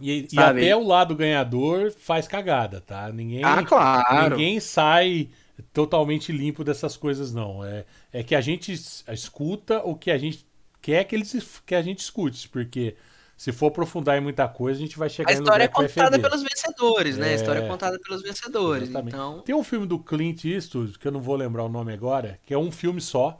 E, 0.00 0.26
e 0.32 0.38
até 0.38 0.74
o 0.74 0.82
lado 0.82 1.14
ganhador 1.14 1.92
faz 1.92 2.26
cagada, 2.26 2.80
tá? 2.80 3.12
Ninguém, 3.12 3.44
Ah, 3.44 3.62
claro. 3.62 4.30
ninguém 4.36 4.58
sai 4.58 5.28
totalmente 5.74 6.32
limpo 6.32 6.64
dessas 6.64 6.96
coisas, 6.96 7.34
não. 7.34 7.62
É, 7.64 7.84
é 8.12 8.22
que 8.22 8.34
a 8.34 8.40
gente 8.40 8.72
es- 8.72 9.04
escuta 9.08 9.82
o 9.84 9.94
que 9.94 10.10
a 10.10 10.16
gente 10.16 10.46
quer 10.80 11.04
que, 11.04 11.14
eles, 11.14 11.34
es- 11.34 11.60
que 11.66 11.74
a 11.74 11.82
gente 11.82 11.98
escute, 11.98 12.48
porque 12.48 12.96
se 13.36 13.52
for 13.52 13.66
aprofundar 13.66 14.16
em 14.16 14.22
muita 14.22 14.48
coisa, 14.48 14.78
a 14.80 14.82
gente 14.82 14.98
vai 14.98 15.10
chegar 15.10 15.28
A 15.30 15.32
história 15.34 15.64
é 15.64 15.66
lugar 15.66 15.86
que 15.86 15.94
vai 15.94 16.06
contada 16.06 16.18
pelos 16.18 16.42
vencedores, 16.42 17.18
né? 17.18 17.28
A 17.28 17.34
história 17.34 17.60
é 17.60 17.64
É. 17.64 17.68
contada 17.68 17.98
pelos 17.98 18.22
vencedores. 18.22 18.88
Exatamente. 18.88 19.14
Então. 19.14 19.40
Tem 19.42 19.54
um 19.54 19.64
filme 19.64 19.86
do 19.86 19.98
Clint 19.98 20.44
Eastwood, 20.46 20.98
que 20.98 21.06
eu 21.06 21.12
não 21.12 21.20
vou 21.20 21.36
lembrar 21.36 21.64
o 21.64 21.68
nome 21.68 21.92
agora, 21.92 22.40
que 22.46 22.54
é 22.54 22.58
um 22.58 22.72
filme 22.72 23.02
só, 23.02 23.38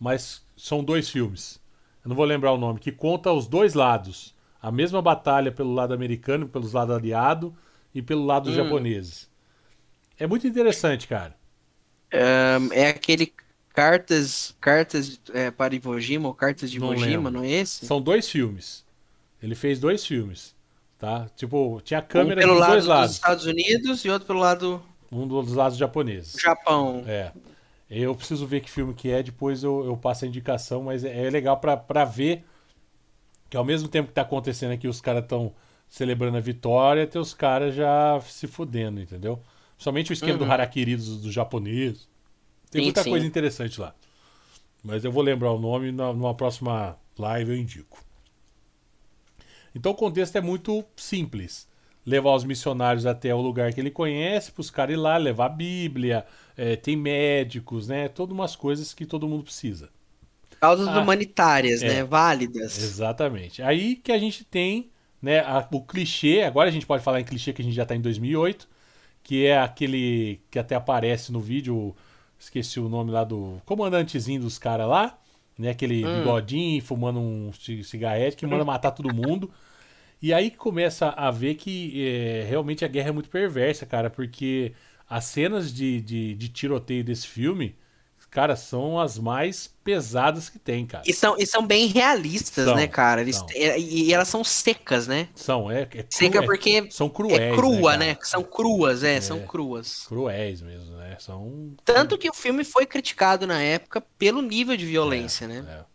mas 0.00 0.42
são 0.56 0.82
dois 0.82 1.08
filmes. 1.08 1.60
Eu 2.04 2.08
não 2.08 2.16
vou 2.16 2.24
lembrar 2.24 2.52
o 2.52 2.58
nome, 2.58 2.80
que 2.80 2.90
conta 2.92 3.32
os 3.32 3.46
dois 3.46 3.74
lados. 3.74 4.34
A 4.60 4.70
mesma 4.70 5.00
batalha 5.02 5.50
pelo 5.52 5.72
lado 5.74 5.92
americano, 5.94 6.48
pelos 6.48 6.72
lados 6.72 6.94
aliado 6.94 7.54
e 7.94 8.00
pelo 8.02 8.24
lado 8.24 8.44
dos 8.44 8.54
Hum. 8.58 8.64
japoneses. 8.64 9.30
É 10.18 10.26
muito 10.26 10.46
interessante, 10.46 11.06
cara. 11.08 11.34
ahn, 12.12 12.68
é 12.72 12.88
aquele 12.88 13.32
cartas, 13.74 14.54
cartas 14.60 15.20
é, 15.32 15.50
para 15.50 15.74
Iwo 15.74 15.98
Jima 15.98 16.28
ou 16.28 16.34
cartas 16.34 16.70
de 16.70 16.76
Iwo 16.78 16.90
Não 16.92 16.96
Jima, 16.98 17.30
não 17.30 17.42
é 17.42 17.50
esse? 17.50 17.86
São 17.86 18.00
dois 18.00 18.28
filmes. 18.28 18.84
Ele 19.42 19.54
fez 19.54 19.80
dois 19.80 20.04
filmes, 20.06 20.54
tá? 20.98 21.26
Tipo, 21.34 21.80
tinha 21.82 22.00
Um 22.00 22.04
câmera 22.06 22.40
pelo 22.40 22.52
dos 22.52 22.60
lado 22.60 22.70
dois 22.72 22.82
dos 22.84 22.88
lados. 22.88 23.12
Estados 23.14 23.46
Unidos 23.46 24.04
e 24.04 24.10
outro 24.10 24.26
pelo 24.26 24.38
lado 24.40 24.80
Um 25.10 25.26
dos 25.26 25.52
lados 25.54 25.76
japoneses. 25.78 26.36
Japão. 26.40 27.02
É. 27.06 27.32
Eu 28.00 28.14
preciso 28.14 28.46
ver 28.46 28.60
que 28.60 28.70
filme 28.70 28.94
que 28.94 29.10
é, 29.10 29.22
depois 29.22 29.62
eu, 29.62 29.84
eu 29.84 29.96
passo 29.96 30.24
a 30.24 30.28
indicação, 30.28 30.82
mas 30.84 31.04
é, 31.04 31.26
é 31.26 31.30
legal 31.30 31.58
pra, 31.58 31.76
pra 31.76 32.04
ver 32.04 32.44
que 33.50 33.56
ao 33.56 33.64
mesmo 33.64 33.88
tempo 33.88 34.08
que 34.08 34.14
tá 34.14 34.22
acontecendo 34.22 34.72
aqui, 34.72 34.88
os 34.88 35.00
caras 35.00 35.22
estão 35.22 35.52
celebrando 35.88 36.36
a 36.38 36.40
vitória, 36.40 37.06
tem 37.06 37.20
os 37.20 37.34
caras 37.34 37.74
já 37.74 38.18
se 38.22 38.46
fudendo, 38.46 39.00
entendeu? 39.00 39.42
Somente 39.76 40.10
o 40.10 40.14
esquema 40.14 40.38
do 40.38 40.44
Uhum. 40.44 40.50
harakiri 40.50 40.96
dos, 40.96 41.20
dos 41.20 41.32
japoneses. 41.34 42.08
Tem 42.70 42.80
Sim, 42.80 42.82
muita 42.82 43.04
sim. 43.04 43.04
coisa 43.04 43.26
interessante 43.26 43.80
lá. 43.80 43.94
Mas 44.84 45.04
eu 45.04 45.12
vou 45.12 45.22
lembrar 45.22 45.52
o 45.52 45.60
nome 45.60 45.92
na- 45.92 46.12
numa 46.14 46.34
próxima 46.34 46.96
live 47.18 47.52
eu 47.52 47.58
indico. 47.58 48.04
Então 49.74 49.92
o 49.92 49.94
contexto 49.94 50.36
é 50.36 50.40
muito 50.40 50.84
simples. 50.96 51.68
Levar 52.04 52.34
os 52.34 52.44
missionários 52.44 53.06
até 53.06 53.34
o 53.34 53.40
lugar 53.40 53.72
que 53.72 53.80
ele 53.80 53.90
conhece, 53.90 54.50
para 54.50 54.60
os 54.60 54.70
caras 54.70 54.94
ir 54.94 54.98
lá, 54.98 55.16
levar 55.16 55.46
a 55.46 55.48
Bíblia, 55.48 56.26
é, 56.56 56.76
tem 56.76 56.96
médicos, 56.96 57.88
né? 57.88 58.08
Todas 58.08 58.34
umas 58.34 58.56
coisas 58.56 58.94
que 58.94 59.06
todo 59.06 59.28
mundo 59.28 59.44
precisa. 59.44 59.90
Causas 60.58 60.94
Ah, 60.94 60.96
humanitárias, 60.96 61.82
é. 61.82 61.84
né? 61.84 62.02
Válidas. 62.04 62.72
Exatamente. 62.74 63.62
Aí 63.62 63.96
que 63.96 64.12
a 64.12 64.18
gente 64.18 64.44
tem 64.44 64.90
né, 65.22 65.40
a- 65.40 65.68
o 65.72 65.82
clichê, 65.84 66.42
agora 66.42 66.68
a 66.68 66.72
gente 66.72 66.86
pode 66.86 67.02
falar 67.04 67.20
em 67.20 67.24
clichê 67.24 67.52
que 67.52 67.62
a 67.62 67.64
gente 67.64 67.74
já 67.74 67.82
está 67.84 67.94
em 67.96 68.00
2008, 68.00 68.68
que 69.22 69.46
é 69.46 69.58
aquele 69.58 70.40
que 70.50 70.58
até 70.58 70.74
aparece 70.74 71.32
no 71.32 71.40
vídeo, 71.40 71.94
Esqueci 72.38 72.80
o 72.80 72.88
nome 72.88 73.10
lá 73.12 73.24
do 73.24 73.62
comandantezinho 73.64 74.40
dos 74.42 74.58
caras 74.58 74.88
lá, 74.88 75.18
né? 75.58 75.70
Aquele 75.70 76.06
Hum. 76.06 76.08
bigodinho, 76.08 76.82
fumando 76.82 77.20
um 77.20 77.52
ci- 77.52 77.84
cigarrete 77.84 78.36
que 78.36 78.46
manda 78.46 78.64
matar 78.64 78.90
todo 78.92 79.12
mundo. 79.12 79.52
E 80.20 80.32
aí 80.32 80.50
começa 80.50 81.08
a 81.10 81.30
ver 81.30 81.56
que 81.56 82.00
é, 82.06 82.44
realmente 82.48 82.84
a 82.84 82.88
guerra 82.88 83.08
é 83.08 83.12
muito 83.12 83.28
perversa, 83.28 83.84
cara, 83.86 84.08
porque 84.10 84.72
as 85.12 85.26
cenas 85.26 85.70
de, 85.72 86.00
de, 86.00 86.34
de 86.34 86.48
tiroteio 86.48 87.04
desse 87.04 87.26
filme, 87.26 87.76
cara, 88.30 88.56
são 88.56 88.98
as 88.98 89.18
mais 89.18 89.68
pesadas 89.84 90.48
que 90.48 90.58
tem, 90.58 90.86
cara. 90.86 91.04
E 91.06 91.12
são, 91.12 91.36
e 91.38 91.44
são 91.44 91.66
bem 91.66 91.86
realistas, 91.88 92.64
São, 92.64 92.74
né, 92.74 92.88
cara? 92.88 93.20
Eles, 93.20 93.44
e, 93.54 94.06
e 94.06 94.14
elas 94.14 94.28
são 94.28 94.42
secas, 94.42 95.06
né? 95.06 95.28
São, 95.34 95.70
é, 95.70 95.82
é 95.82 95.86
cru- 95.86 96.06
Seca 96.08 96.38
é- 96.38 96.42
porque 96.42 96.90
são 96.90 97.10
cruéis, 97.10 97.38
é 97.38 97.54
crua, 97.54 97.92
cara? 97.92 98.04
né? 98.06 98.16
São 98.22 98.42
cruas, 98.42 99.02
é, 99.02 99.20
são 99.20 99.40
cruas. 99.46 100.06
Cruéis 100.06 100.62
mesmo, 100.62 100.96
né? 100.96 101.14
São. 101.20 101.74
Tanto 101.84 102.16
que 102.16 102.30
o 102.30 102.34
filme 102.34 102.64
foi 102.64 102.86
criticado 102.86 103.46
na 103.46 103.60
época 103.60 104.00
pelo 104.18 104.40
nível 104.40 104.78
de 104.78 104.86
violência, 104.86 105.46
né? 105.46 105.62
é. 105.68 105.92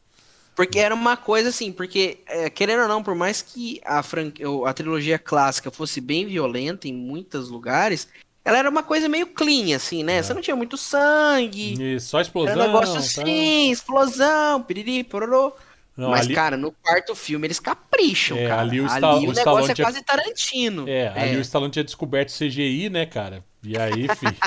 Porque 0.55 0.79
era 0.79 0.93
uma 0.93 1.15
coisa 1.15 1.49
assim, 1.49 1.71
porque, 1.71 2.17
é, 2.25 2.49
querendo 2.49 2.81
ou 2.81 2.87
não, 2.87 3.03
por 3.03 3.13
mais 3.13 3.43
que 3.43 3.79
a, 3.85 4.01
fran... 4.01 4.31
a 4.65 4.73
trilogia 4.73 5.19
clássica 5.19 5.69
fosse 5.69 6.01
bem 6.01 6.25
violenta 6.25 6.87
em 6.87 6.93
muitos 6.93 7.49
lugares, 7.49 8.07
ela 8.47 8.57
era 8.59 8.69
uma 8.69 8.81
coisa 8.83 9.07
meio 9.09 9.27
clean, 9.27 9.75
assim, 9.75 10.03
né? 10.03 10.21
Você 10.21 10.33
não 10.33 10.41
tinha 10.41 10.55
muito 10.55 10.77
sangue. 10.77 11.75
E 11.79 11.99
só 11.99 12.21
explosão. 12.21 12.53
Era 12.53 12.63
um 12.63 12.65
negócio 12.67 12.93
tá? 12.93 12.99
assim, 12.99 13.71
explosão, 13.71 14.63
piriri, 14.63 15.03
pororô. 15.03 15.53
Não, 15.95 16.11
Mas, 16.11 16.25
ali- 16.27 16.35
cara, 16.35 16.55
no 16.55 16.71
quarto 16.71 17.15
filme 17.15 17.47
eles 17.47 17.59
capricham, 17.59 18.37
É, 18.37 18.47
cara. 18.47 18.61
ali 18.61 18.79
Ali 18.79 18.81
o 18.81 18.83
o, 18.83 18.87
Sta- 18.87 18.97
o 19.15 19.19
negócio 19.19 19.33
Stallone 19.39 19.71
é 19.71 19.73
tinha- 19.73 19.85
quase 19.87 20.03
Tarantino. 20.03 20.87
É, 20.87 21.07
ali 21.09 21.35
É. 21.35 21.37
o 21.37 21.41
Stallone 21.41 21.71
tinha 21.71 21.83
descoberto 21.83 22.29
CGI, 22.31 22.89
né, 22.89 23.05
cara? 23.07 23.43
E 23.63 23.75
aí, 23.77 24.07
filho. 24.15 24.37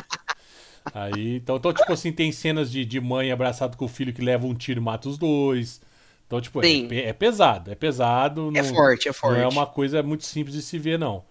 aí, 0.94 1.36
então, 1.36 1.56
então, 1.56 1.72
tipo 1.72 1.92
assim, 1.92 2.12
tem 2.12 2.30
cenas 2.32 2.70
de, 2.70 2.84
de 2.84 3.00
mãe 3.00 3.30
abraçado 3.32 3.76
com 3.76 3.84
o 3.84 3.88
filho 3.88 4.12
que 4.12 4.22
leva 4.22 4.46
um 4.46 4.54
tiro 4.54 4.80
e 4.80 4.82
mata 4.82 5.08
os 5.08 5.18
dois. 5.18 5.80
Então, 6.26 6.40
tipo, 6.40 6.64
é, 6.64 7.08
é 7.08 7.12
pesado, 7.12 7.70
é 7.72 7.74
pesado. 7.74 8.52
É 8.54 8.62
não- 8.62 8.68
forte, 8.74 9.08
é 9.08 9.10
Não 9.10 9.30
é 9.34 9.42
forte. 9.42 9.52
uma 9.56 9.66
coisa 9.66 10.02
muito 10.02 10.24
simples 10.24 10.54
de 10.54 10.62
se 10.62 10.78
ver, 10.78 10.98
não. 10.98 11.24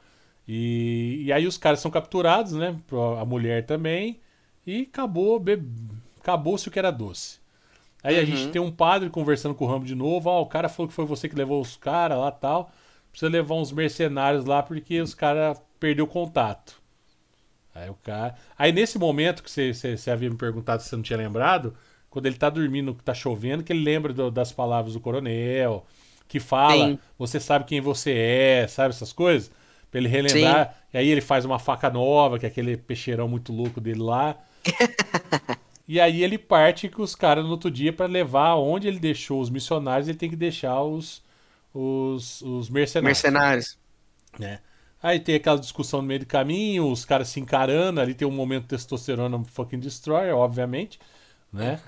E, 0.50 1.24
e 1.26 1.34
aí 1.34 1.48
os 1.48 1.58
caras 1.60 1.80
são 1.82 1.92
capturados, 1.92 2.54
né? 2.54 2.76
A 3.22 3.26
mulher 3.26 3.66
também. 3.68 4.20
E 4.68 4.84
acabou, 4.84 5.40
be- 5.40 5.62
acabou-se 6.20 6.68
o 6.68 6.72
que 6.72 6.80
era 6.80 6.92
doce. 6.92 7.40
Aí 8.04 8.18
a 8.20 8.22
Uhum. 8.22 8.26
gente 8.26 8.50
tem 8.50 8.62
um 8.62 8.72
padre 8.72 9.10
conversando 9.10 9.56
com 9.56 9.66
o 9.66 9.68
Rambo 9.68 9.86
de 9.86 9.96
novo. 9.96 10.30
Ó, 10.30 10.42
o 10.42 10.48
cara 10.48 10.70
falou 10.70 10.88
que 10.90 10.94
foi 10.96 11.06
você 11.06 11.30
que 11.30 11.36
levou 11.36 11.62
os 11.62 11.78
caras 11.78 12.20
lá 12.20 12.32
tal. 12.32 12.72
Precisa 13.12 13.32
levar 13.32 13.56
uns 13.56 13.72
mercenários 13.72 14.46
lá 14.46 14.64
porque 14.64 15.02
os 15.02 15.14
caras 15.16 15.62
perdeu 15.80 16.08
contato. 16.08 16.82
Aí 17.74 17.90
o 17.90 17.96
cara. 17.96 18.36
Aí 18.58 18.72
nesse 18.72 18.98
momento 18.98 19.44
que 19.44 19.52
você, 19.52 19.74
você, 19.74 19.98
você 19.98 20.12
havia 20.12 20.30
me 20.30 20.38
perguntado 20.38 20.82
se 20.82 20.90
você 20.90 20.96
não 20.96 21.04
tinha 21.04 21.18
lembrado, 21.18 21.76
quando 22.10 22.26
ele 22.26 22.36
tá 22.38 22.50
dormindo, 22.50 22.96
que 22.96 23.04
tá 23.04 23.14
chovendo, 23.14 23.64
que 23.64 23.72
ele 23.72 23.84
lembra 23.84 24.14
do- 24.14 24.32
das 24.32 24.52
palavras 24.52 24.94
do 24.94 25.00
coronel, 25.00 25.86
que 26.28 26.40
fala, 26.40 26.94
Sim. 26.94 27.00
você 27.18 27.40
sabe 27.40 27.66
quem 27.66 27.82
você 27.82 28.12
é, 28.14 28.68
sabe 28.68 28.90
essas 28.94 29.14
coisas? 29.14 29.52
Pra 29.92 30.00
ele 30.00 30.08
relembrar. 30.08 30.76
E 30.94 30.98
aí 30.98 31.10
ele 31.10 31.22
faz 31.22 31.46
uma 31.46 31.60
faca 31.60 31.90
nova, 31.90 32.38
que 32.38 32.46
é 32.46 32.50
aquele 32.50 32.78
peixeirão 32.78 33.28
muito 33.28 33.52
louco 33.52 33.82
dele 33.82 34.02
lá. 34.02 34.38
E 35.90 36.00
aí 36.00 36.24
ele 36.24 36.38
parte 36.38 36.88
com 36.88 37.02
os 37.02 37.16
caras 37.16 37.44
no 37.44 37.50
outro 37.50 37.72
dia 37.72 37.92
pra 37.92 38.06
levar 38.06 38.54
onde 38.54 38.88
ele 38.88 39.00
deixou 39.00 39.42
os 39.42 39.50
missionários, 39.50 40.08
ele 40.08 40.20
tem 40.20 40.30
que 40.30 40.36
deixar 40.36 40.84
os, 40.84 41.24
os, 41.74 42.44
os 42.44 42.70
mercenários. 42.70 43.24
Mercenários. 43.24 43.78
Né? 44.38 44.60
Aí 45.02 45.20
tem 45.20 45.34
aquela 45.34 45.58
discussão 45.58 46.00
no 46.04 46.08
meio 46.08 46.20
do 46.20 46.28
caminho, 46.28 46.92
os 46.92 47.06
caras 47.06 47.30
se 47.30 47.40
encarando, 47.40 48.00
ali 48.00 48.14
tem 48.14 48.28
um 48.28 48.32
momento 48.32 48.64
de 48.64 48.70
testosterona 48.70 49.44
fucking 49.46 49.80
destroyer, 49.80 50.36
obviamente, 50.36 51.00
né? 51.52 51.80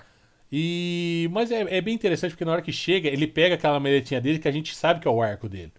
E 0.50 1.28
mas 1.30 1.52
é, 1.52 1.60
é 1.76 1.80
bem 1.80 1.94
interessante 1.94 2.32
porque 2.32 2.44
na 2.44 2.50
hora 2.50 2.62
que 2.62 2.72
chega, 2.72 3.08
ele 3.08 3.28
pega 3.28 3.54
aquela 3.54 3.78
maletinha 3.78 4.20
dele 4.20 4.40
que 4.40 4.48
a 4.48 4.52
gente 4.52 4.74
sabe 4.74 4.98
que 4.98 5.06
é 5.06 5.10
o 5.12 5.22
arco 5.22 5.48
dele. 5.48 5.72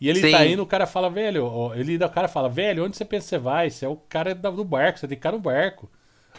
E 0.00 0.08
ele 0.08 0.20
Sim. 0.20 0.30
tá 0.30 0.46
indo, 0.46 0.62
o 0.62 0.66
cara 0.66 0.86
fala, 0.86 1.08
velho, 1.08 1.46
ó, 1.46 1.74
ele 1.74 1.96
o 1.96 2.08
cara 2.10 2.28
fala, 2.28 2.48
velho, 2.48 2.84
onde 2.84 2.96
você 2.96 3.04
pensa 3.04 3.24
que 3.24 3.28
você 3.30 3.38
vai? 3.38 3.70
Você 3.70 3.84
é 3.86 3.88
o 3.88 3.96
cara 3.96 4.34
do 4.34 4.64
barco, 4.64 4.98
você 4.98 5.08
tem 5.08 5.16
que 5.16 5.20
ficar 5.20 5.32
no 5.32 5.40
barco. 5.40 5.90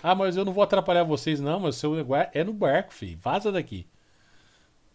Ah, 0.04 0.14
mas 0.14 0.38
eu 0.38 0.46
não 0.46 0.54
vou 0.54 0.64
atrapalhar 0.64 1.04
vocês, 1.04 1.40
não, 1.40 1.60
mas 1.60 1.76
o 1.76 1.80
seu 1.80 1.96
negócio 1.96 2.30
é 2.34 2.44
no 2.44 2.54
barco, 2.54 2.94
filho. 2.94 3.18
Vaza 3.20 3.52
daqui. 3.52 3.88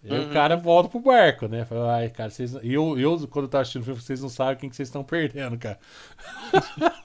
E 0.04 0.12
Uhum. 0.12 0.28
o 0.28 0.32
cara 0.32 0.56
volta 0.56 0.88
pro 0.88 1.00
barco, 1.00 1.46
né? 1.48 1.64
Fala, 1.64 1.94
ai, 1.96 2.08
cara, 2.08 2.30
vocês. 2.30 2.54
E 2.62 2.72
eu, 2.72 2.98
eu, 2.98 3.26
quando 3.28 3.46
eu 3.46 3.48
tava 3.48 3.62
assistindo 3.62 3.82
o 3.82 3.84
filme, 3.84 4.00
vocês 4.00 4.20
não 4.22 4.28
sabem 4.28 4.56
quem 4.56 4.70
que 4.70 4.76
vocês 4.76 4.88
estão 4.88 5.02
perdendo, 5.04 5.58
cara. 5.58 5.78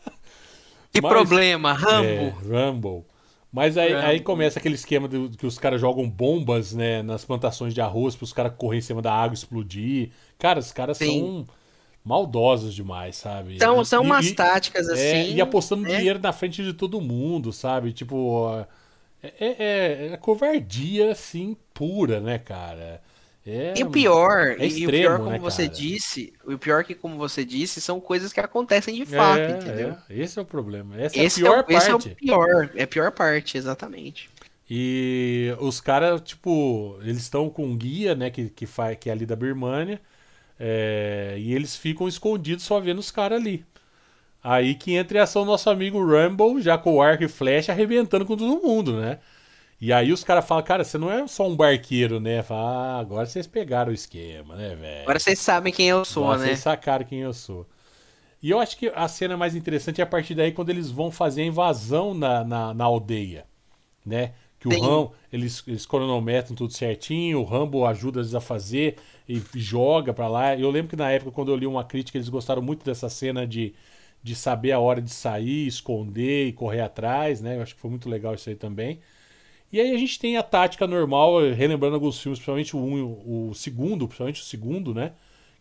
Que 0.91 1.01
Mas- 1.01 1.11
problema, 1.11 1.73
Rambo. 1.73 2.07
É, 2.07 2.29
Rumble. 2.41 3.05
Mas 3.51 3.77
aí, 3.77 3.93
Rumble. 3.93 4.05
aí 4.05 4.19
começa 4.19 4.59
aquele 4.59 4.75
esquema 4.75 5.07
do, 5.07 5.29
que 5.29 5.45
os 5.45 5.57
caras 5.59 5.79
jogam 5.79 6.09
bombas, 6.09 6.73
né, 6.73 7.01
nas 7.03 7.23
plantações 7.23 7.73
de 7.73 7.81
arroz 7.81 8.15
para 8.15 8.23
os 8.23 8.33
caras 8.33 8.53
correr 8.57 8.77
em 8.79 8.81
cima 8.81 9.01
da 9.01 9.13
água 9.13 9.33
e 9.33 9.37
explodir. 9.37 10.09
Cara, 10.37 10.59
os 10.59 10.71
caras 10.71 10.97
Sim. 10.97 10.99
são 10.99 11.47
maldosos 12.05 12.73
demais, 12.75 13.17
sabe? 13.17 13.55
Então, 13.55 13.83
E- 13.83 13.85
são 13.85 14.01
e- 14.01 14.03
umas 14.03 14.31
e- 14.31 14.31
táticas 14.31 14.87
é, 14.91 15.27
assim. 15.27 15.31
e 15.31 15.41
apostando 15.41 15.85
né? 15.85 15.87
dinheiro 15.87 16.19
na 16.19 16.33
frente 16.33 16.63
de 16.63 16.73
todo 16.73 17.01
mundo, 17.01 17.53
sabe? 17.53 17.93
Tipo, 17.93 18.15
ó, 18.17 18.65
é, 19.23 19.31
é, 20.09 20.13
é 20.13 20.17
covardia, 20.17 21.11
assim, 21.11 21.57
pura, 21.73 22.19
né, 22.21 22.39
cara? 22.39 23.01
É, 23.45 23.75
E 23.75 23.83
o 23.83 23.87
pior, 23.89 24.59
é 24.59 24.65
e 24.65 24.67
extremo, 24.67 24.87
o 24.87 24.93
pior, 24.93 25.21
como 25.21 25.39
né, 25.39 25.39
você 25.39 25.69
disse, 25.69 26.33
o 26.43 26.57
pior 26.57 26.83
que, 26.83 26.93
como 26.95 27.17
você 27.17 27.45
disse, 27.45 27.79
são 27.79 27.99
coisas 28.01 28.33
que 28.33 28.39
acontecem 28.39 28.95
de 28.95 29.05
fato, 29.05 29.49
É, 29.49 29.51
entendeu? 29.51 29.97
é, 30.09 30.21
esse 30.21 30.37
é 30.39 30.41
o 30.41 30.45
problema. 30.45 30.99
Essa 30.99 31.23
Esse, 31.23 31.45
é 31.45 31.49
a 31.49 31.53
pior 31.55 31.63
é, 31.65 31.65
o- 31.65 31.65
esse 31.69 31.91
é 31.91 31.95
o 31.95 31.99
parte. 31.99 32.17
pior, 32.17 32.71
é 32.75 32.83
a 32.83 32.87
pior 32.87 33.11
parte, 33.11 33.57
exatamente. 33.57 34.29
E 34.69 35.55
os 35.61 35.79
caras, 35.79 36.21
tipo, 36.21 36.97
eles 37.01 37.17
estão 37.19 37.49
com 37.49 37.65
um 37.65 37.77
guia, 37.77 38.15
né, 38.15 38.29
que, 38.29 38.49
que, 38.49 38.65
faz, 38.65 38.97
que 38.99 39.09
é 39.09 39.13
ali 39.13 39.25
da 39.25 39.35
Birmania, 39.35 40.01
é, 40.59 41.35
e 41.37 41.53
eles 41.53 41.75
ficam 41.75 42.07
escondidos 42.07 42.63
só 42.63 42.79
vendo 42.79 42.99
os 42.99 43.11
caras 43.11 43.39
ali. 43.39 43.65
Aí 44.43 44.75
que 44.75 44.95
entra 44.95 45.17
em 45.17 45.21
ação 45.21 45.43
nosso 45.45 45.69
amigo 45.69 45.99
Rumble, 45.99 46.61
já 46.61 46.77
com 46.77 46.95
o 46.95 47.01
arco 47.01 47.23
e 47.23 47.27
flecha, 47.27 47.71
arrebentando 47.71 48.25
com 48.25 48.37
todo 48.37 48.61
mundo, 48.61 48.99
né? 48.99 49.19
E 49.79 49.93
aí 49.93 50.11
os 50.11 50.23
caras 50.23 50.45
falam, 50.45 50.63
cara, 50.63 50.83
você 50.83 50.97
não 50.97 51.11
é 51.11 51.27
só 51.27 51.47
um 51.47 51.55
barqueiro, 51.55 52.19
né? 52.19 52.41
Fala, 52.41 52.97
ah, 52.97 52.99
agora 52.99 53.25
vocês 53.27 53.45
pegaram 53.45 53.91
o 53.91 53.93
esquema, 53.93 54.55
né, 54.55 54.75
velho? 54.75 55.01
Agora 55.03 55.19
vocês 55.19 55.37
sabem 55.37 55.71
quem 55.71 55.87
eu 55.87 56.03
sou, 56.03 56.23
Agora 56.23 56.39
né? 56.39 56.45
Vocês 56.47 56.59
sacaram 56.59 57.05
quem 57.05 57.19
eu 57.19 57.33
sou. 57.33 57.67
E 58.41 58.49
eu 58.49 58.59
acho 58.59 58.77
que 58.77 58.91
a 58.95 59.07
cena 59.07 59.35
mais 59.35 59.55
interessante 59.55 60.01
é 60.01 60.03
a 60.03 60.07
partir 60.07 60.33
daí 60.33 60.51
quando 60.51 60.69
eles 60.69 60.89
vão 60.89 61.11
fazer 61.11 61.41
a 61.41 61.45
invasão 61.45 62.13
na, 62.13 62.43
na, 62.43 62.73
na 62.73 62.85
aldeia, 62.85 63.45
né? 64.05 64.33
Que 64.59 64.67
o. 64.67 64.81
Ram, 64.81 65.11
eles, 65.31 65.63
eles 65.67 65.85
cronometram 65.85 66.55
tudo 66.55 66.73
certinho, 66.73 67.39
o 67.39 67.43
Rambo 67.43 67.85
ajuda 67.85 68.19
eles 68.19 68.33
a 68.33 68.41
fazer 68.41 68.95
e 69.27 69.41
joga 69.55 70.13
pra 70.13 70.27
lá. 70.27 70.55
Eu 70.55 70.69
lembro 70.71 70.89
que 70.89 70.95
na 70.95 71.11
época, 71.11 71.31
quando 71.31 71.51
eu 71.51 71.55
li 71.55 71.67
uma 71.67 71.83
crítica, 71.83 72.17
eles 72.17 72.29
gostaram 72.29 72.61
muito 72.61 72.85
dessa 72.85 73.09
cena 73.09 73.45
de, 73.45 73.73
de 74.23 74.35
saber 74.35 74.71
a 74.71 74.79
hora 74.79 75.01
de 75.01 75.11
sair, 75.11 75.67
esconder 75.67 76.47
e 76.47 76.53
correr 76.53 76.81
atrás, 76.81 77.41
né? 77.41 77.57
Eu 77.57 77.61
acho 77.61 77.75
que 77.75 77.81
foi 77.81 77.89
muito 77.89 78.09
legal 78.09 78.33
isso 78.33 78.49
aí 78.49 78.55
também. 78.55 78.99
E 79.71 79.81
aí 79.81 79.93
a 79.93 79.97
gente 79.97 80.17
tem 80.17 80.37
a 80.37 80.43
tática 80.43 80.87
normal, 80.87 81.41
relembrando 81.51 81.95
alguns 81.95 82.21
filmes, 82.21 82.39
principalmente 82.39 82.75
o, 82.75 82.79
um, 82.79 83.03
o 83.03 83.49
o 83.49 83.53
segundo, 83.53 84.07
principalmente 84.07 84.41
o 84.41 84.45
segundo, 84.45 84.93
né? 84.93 85.11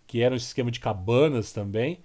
Que 0.07 0.21
era 0.23 0.33
um 0.33 0.37
esquema 0.37 0.71
de 0.71 0.79
cabanas 0.79 1.53
também, 1.53 1.99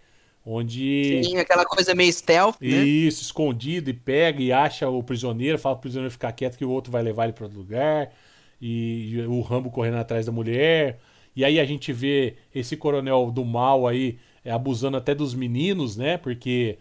onde... 0.44 1.22
Sim, 1.24 1.38
aquela 1.38 1.64
coisa 1.64 1.94
meio 1.94 2.12
stealth, 2.12 2.56
né? 2.60 2.68
Isso, 2.68 3.22
escondido, 3.22 3.92
e 3.92 3.94
pega 3.94 4.42
e 4.42 4.52
acha 4.52 4.90
o 4.90 5.04
prisioneiro, 5.04 5.60
fala 5.60 5.76
pro 5.76 5.82
prisioneiro 5.84 6.12
ficar 6.12 6.32
quieto 6.32 6.58
que 6.58 6.66
o 6.66 6.72
outro 6.72 6.92
vai 6.92 7.04
levar 7.04 7.26
ele 7.26 7.34
para 7.34 7.46
outro 7.46 7.60
lugar, 7.60 8.12
e, 8.60 9.12
e 9.14 9.22
o 9.28 9.42
Rambo 9.42 9.70
correndo 9.70 9.98
atrás 9.98 10.26
da 10.26 10.32
mulher. 10.32 11.00
E 11.36 11.46
aí 11.46 11.60
a 11.60 11.66
gente 11.66 11.94
vê 11.94 12.36
esse 12.54 12.76
coronel 12.76 13.32
do 13.32 13.46
mal 13.46 13.88
aí 13.88 14.20
é, 14.44 14.52
abusando 14.52 14.98
até 14.98 15.16
dos 15.16 15.34
meninos, 15.34 15.96
né? 15.96 16.18
Porque 16.18 16.78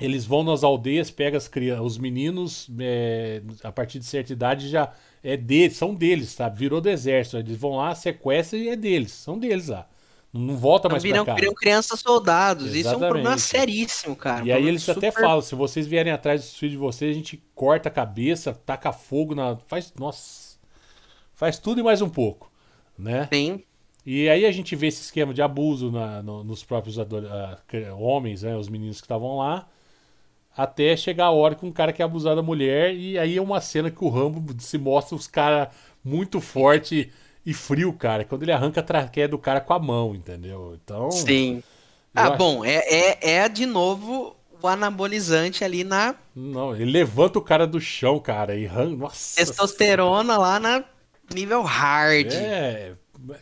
eles 0.00 0.24
vão 0.24 0.42
nas 0.42 0.64
aldeias, 0.64 1.10
pegam 1.10 1.36
as 1.38 1.46
crianças, 1.48 1.84
os 1.84 1.98
meninos 1.98 2.68
é, 2.80 3.42
a 3.62 3.70
partir 3.70 3.98
de 3.98 4.04
certa 4.04 4.32
idade 4.32 4.68
já 4.68 4.92
é 5.22 5.36
deles, 5.36 5.76
são 5.76 5.94
deles, 5.94 6.30
sabe? 6.30 6.58
Virou 6.58 6.80
do 6.80 6.88
exército. 6.88 7.36
Eles 7.36 7.56
vão 7.56 7.76
lá, 7.76 7.94
sequestram 7.94 8.58
e 8.60 8.68
é 8.68 8.76
deles, 8.76 9.12
são 9.12 9.38
deles 9.38 9.68
lá. 9.68 9.88
Não 10.32 10.56
volta 10.56 10.88
mais 10.88 11.02
viram, 11.02 11.24
pra 11.26 11.34
cá. 11.34 11.40
viram 11.40 11.52
crianças 11.54 12.00
soldados. 12.00 12.74
Isso 12.74 12.88
é 12.88 12.96
um 12.96 12.98
problema 12.98 13.34
Exatamente. 13.34 13.42
seríssimo, 13.42 14.16
cara. 14.16 14.42
Um 14.42 14.46
E 14.46 14.50
aí 14.50 14.54
problema 14.54 14.68
eles 14.70 14.88
até 14.88 15.10
super- 15.10 15.22
falam, 15.22 15.42
se 15.42 15.54
vocês 15.54 15.86
vierem 15.86 16.12
atrás 16.12 16.40
dos 16.40 16.56
filhos 16.56 16.72
de 16.72 16.78
vocês, 16.78 17.10
a 17.10 17.18
gente 17.18 17.42
corta 17.54 17.88
a 17.88 17.92
cabeça, 17.92 18.54
taca 18.54 18.92
fogo 18.92 19.34
na. 19.34 19.56
Faz. 19.66 19.92
Nossa. 19.98 20.56
Faz 21.34 21.58
tudo 21.58 21.80
e 21.80 21.82
mais 21.84 22.00
um 22.00 22.08
pouco. 22.08 22.50
Né? 22.98 23.28
Sim. 23.32 23.62
E 24.04 24.28
aí 24.28 24.44
a 24.44 24.50
gente 24.52 24.74
vê 24.74 24.88
esse 24.88 25.02
esquema 25.02 25.32
de 25.32 25.40
abuso 25.42 25.90
na- 25.90 26.22
no- 26.22 26.42
nos 26.42 26.64
próprios 26.64 26.98
ah, 26.98 27.58
homens, 27.98 28.42
né? 28.42 28.56
Os 28.56 28.68
meninos 28.68 29.00
que 29.00 29.04
estavam 29.04 29.36
lá. 29.38 29.68
Até 30.56 30.96
chegar 30.96 31.26
a 31.26 31.30
hora 31.30 31.54
que 31.54 31.64
um 31.64 31.72
cara 31.72 31.92
quer 31.92 32.02
abusar 32.02 32.36
da 32.36 32.42
mulher. 32.42 32.94
E 32.94 33.18
aí 33.18 33.36
é 33.36 33.42
uma 33.42 33.60
cena 33.60 33.90
que 33.90 34.04
o 34.04 34.08
Rambo 34.08 34.54
se 34.60 34.76
mostra 34.76 35.16
os 35.16 35.26
caras 35.26 35.68
muito 36.04 36.40
forte 36.40 37.10
e 37.46 37.54
frio, 37.54 37.92
cara. 37.92 38.24
Quando 38.24 38.42
ele 38.42 38.52
arranca 38.52 38.80
a 38.80 38.82
traqueia 38.82 39.28
do 39.28 39.38
cara 39.38 39.60
com 39.60 39.72
a 39.72 39.78
mão, 39.78 40.14
entendeu? 40.14 40.78
Então. 40.82 41.10
Sim. 41.10 41.62
Ah, 42.14 42.28
acho- 42.28 42.36
bom, 42.36 42.64
é, 42.64 42.76
é, 42.88 43.30
é 43.36 43.48
de 43.48 43.64
novo 43.64 44.36
o 44.60 44.68
anabolizante 44.68 45.64
ali 45.64 45.82
na 45.84 46.14
Não, 46.36 46.74
ele 46.74 46.84
levanta 46.90 47.38
o 47.38 47.42
cara 47.42 47.66
do 47.66 47.80
chão, 47.80 48.18
cara, 48.20 48.54
e 48.54 48.66
ran- 48.66 48.96
Nossa. 48.96 49.36
testosterona 49.36 50.36
lá 50.36 50.60
na 50.60 50.84
nível 51.32 51.62
hard. 51.62 52.32
É. 52.32 52.92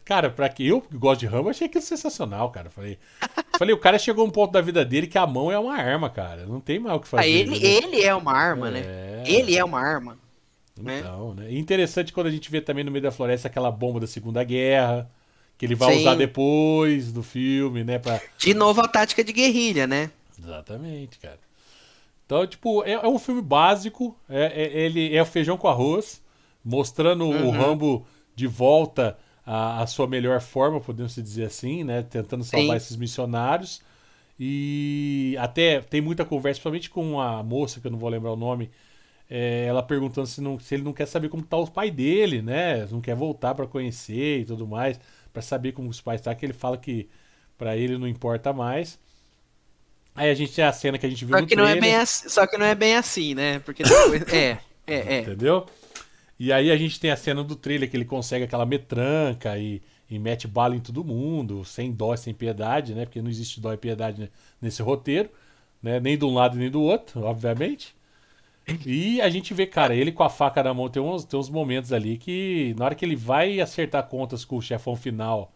Cara, 0.05 0.29
pra 0.29 0.49
que 0.49 0.67
eu 0.67 0.81
que 0.81 0.97
gosto 0.97 1.21
de 1.21 1.27
Rambo, 1.27 1.49
achei 1.49 1.67
aquilo 1.67 1.83
sensacional, 1.83 2.51
cara. 2.51 2.69
Falei, 2.71 2.99
falei, 3.59 3.75
o 3.75 3.79
cara 3.79 3.99
chegou 3.99 4.25
a 4.25 4.29
um 4.29 4.31
ponto 4.31 4.53
da 4.53 4.61
vida 4.61 4.85
dele 4.85 5.07
que 5.07 5.17
a 5.17 5.27
mão 5.27 5.51
é 5.51 5.59
uma 5.59 5.75
arma, 5.75 6.11
cara. 6.11 6.45
Não 6.47 6.61
tem 6.61 6.79
mais 6.79 6.97
o 6.97 7.01
que 7.01 7.09
fazer. 7.09 7.23
Ah, 7.23 7.27
ele, 7.27 7.59
né? 7.59 7.67
ele 7.67 8.03
é 8.03 8.15
uma 8.15 8.33
arma, 8.33 8.71
né? 8.71 9.23
Ele 9.27 9.57
é 9.57 9.65
uma 9.65 9.81
arma. 9.81 10.19
né? 10.77 10.99
Então, 11.01 11.35
né? 11.35 11.51
E 11.51 11.59
interessante 11.59 12.13
quando 12.13 12.27
a 12.27 12.31
gente 12.31 12.51
vê 12.51 12.61
também 12.61 12.85
no 12.85 12.91
meio 12.91 13.03
da 13.03 13.11
floresta 13.11 13.49
aquela 13.49 13.71
bomba 13.71 14.01
da 14.01 14.07
Segunda 14.07 14.45
Guerra, 14.45 15.11
que 15.57 15.65
ele 15.65 15.75
vai 15.75 15.95
Sim. 15.95 16.01
usar 16.01 16.15
depois 16.15 17.11
do 17.13 17.23
filme, 17.23 17.83
né? 17.83 17.99
Pra... 17.99 18.21
De 18.39 18.53
novo 18.53 18.81
a 18.83 18.89
tática 18.89 19.25
de 19.25 19.33
guerrilha, 19.33 19.87
né? 19.87 20.11
Exatamente, 20.39 21.19
cara. 21.19 21.39
Então, 22.27 22.47
tipo, 22.47 22.85
é, 22.85 22.93
é 22.93 23.09
um 23.09 23.19
filme 23.19 23.43
básico, 23.43 24.17
é, 24.29 24.45
é- 24.63 24.83
ele 24.85 25.15
é 25.17 25.21
o 25.21 25.27
feijão 25.27 25.57
com 25.57 25.67
arroz, 25.69 26.23
mostrando 26.65 27.25
o 27.25 27.51
Uhum. 27.51 27.51
Rambo 27.51 28.07
de 28.35 28.47
volta 28.47 29.19
à, 29.45 29.83
à 29.83 29.87
sua 29.87 30.07
melhor 30.07 30.41
forma, 30.41 30.81
podemos 30.81 31.15
dizer 31.15 31.45
assim, 31.47 31.85
né? 31.85 32.03
Tentando 32.03 32.45
salvar 32.45 32.77
Sim. 32.81 32.85
esses 32.85 32.97
missionários. 32.97 33.83
E 34.39 35.37
até 35.39 35.81
tem 35.83 36.01
muita 36.01 36.25
conversa, 36.25 36.57
principalmente 36.61 36.91
com 36.91 37.21
a 37.21 37.43
moça, 37.43 37.81
que 37.81 37.87
eu 37.87 37.91
não 37.91 37.99
vou 37.99 38.09
lembrar 38.09 38.33
o 38.33 38.37
nome, 38.37 38.71
é, 39.31 39.67
ela 39.67 39.83
perguntando 39.83 40.27
se, 40.27 40.41
não- 40.41 40.59
se 40.59 40.75
ele 40.75 40.83
não 40.85 40.93
quer 40.93 41.07
saber 41.07 41.29
como 41.29 41.43
tá 41.45 41.57
o 41.59 41.71
pai 41.71 41.91
dele, 41.91 42.43
né? 42.43 42.87
Não 42.91 43.01
quer 43.01 43.15
voltar 43.17 43.55
pra 43.55 43.67
conhecer 43.67 44.41
e 44.41 44.45
tudo 44.47 44.67
mais, 44.67 45.01
pra 45.33 45.43
saber 45.43 45.73
como 45.73 45.89
os 45.91 46.01
pais 46.01 46.21
tá, 46.23 46.35
que 46.35 46.47
ele 46.47 46.53
fala 46.55 46.79
que 46.79 47.09
pra 47.59 47.77
ele 47.77 47.99
não 47.99 48.09
importa 48.09 48.53
mais. 48.53 48.99
Aí 50.15 50.31
a 50.31 50.35
gente 50.35 50.53
tem 50.55 50.65
a 50.65 50.73
cena 50.73 50.99
que 50.99 51.07
a 51.07 51.09
gente 51.09 51.25
viu 51.25 51.37
Só 51.37 51.41
no 51.41 51.47
que, 51.47 51.57
não 51.57 51.67
é 51.67 51.77
bem 51.77 51.95
assim, 51.97 52.29
só 52.29 52.47
que 52.47 52.59
não 52.59 52.67
é 52.67 52.75
bem 52.75 52.97
assim, 52.97 53.35
né? 53.35 53.61
Porque 53.61 53.85
depois. 53.85 54.23
é, 54.33 54.59
é, 54.87 54.95
é. 55.19 55.21
entendeu? 55.21 55.67
E 56.41 56.53
aí 56.55 56.71
a 56.71 56.77
gente 56.77 56.99
tem 56.99 57.11
a 57.11 57.17
cena 57.17 57.45
do 57.45 57.55
trailer 57.55 57.91
que 57.91 57.97
ele 57.97 58.05
consegue 58.07 58.45
aquela 58.45 58.65
metranca 58.65 59.59
e, 59.59 59.83
e 60.11 60.19
mete 60.19 60.49
bala 60.49 60.75
em 60.75 60.81
todo 60.81 61.05
mundo, 61.05 61.65
sem 61.67 61.93
dó, 61.93 62.17
sem 62.17 62.33
piedade, 62.35 62.95
né? 62.95 63.05
Porque 63.05 63.21
não 63.21 63.29
existe 63.31 63.61
dó 63.61 63.73
e 63.75 63.77
piedade 63.77 64.33
nesse 64.61 64.83
roteiro, 64.83 65.31
né? 65.83 66.01
Nem 66.01 66.17
de 66.17 66.25
um 66.25 66.33
lado 66.35 66.57
nem 66.57 66.71
do 66.71 66.81
outro, 66.83 67.25
obviamente. 67.25 67.95
E 68.87 69.21
a 69.21 69.29
gente 69.31 69.53
vê, 69.55 69.67
cara, 69.67 69.95
ele 69.95 70.13
com 70.13 70.23
a 70.23 70.31
faca 70.31 70.63
na 70.63 70.73
mão, 70.75 70.89
tem 70.89 71.03
uns, 71.03 71.25
tem 71.25 71.39
uns 71.39 71.51
momentos 71.51 71.93
ali 71.93 72.17
que, 72.19 72.75
na 72.79 72.87
hora 72.87 72.95
que 72.95 73.05
ele 73.05 73.17
vai 73.17 73.61
acertar 73.61 74.07
contas 74.09 74.45
com 74.45 74.57
o 74.57 74.63
chefão 74.63 74.97
final, 74.97 75.53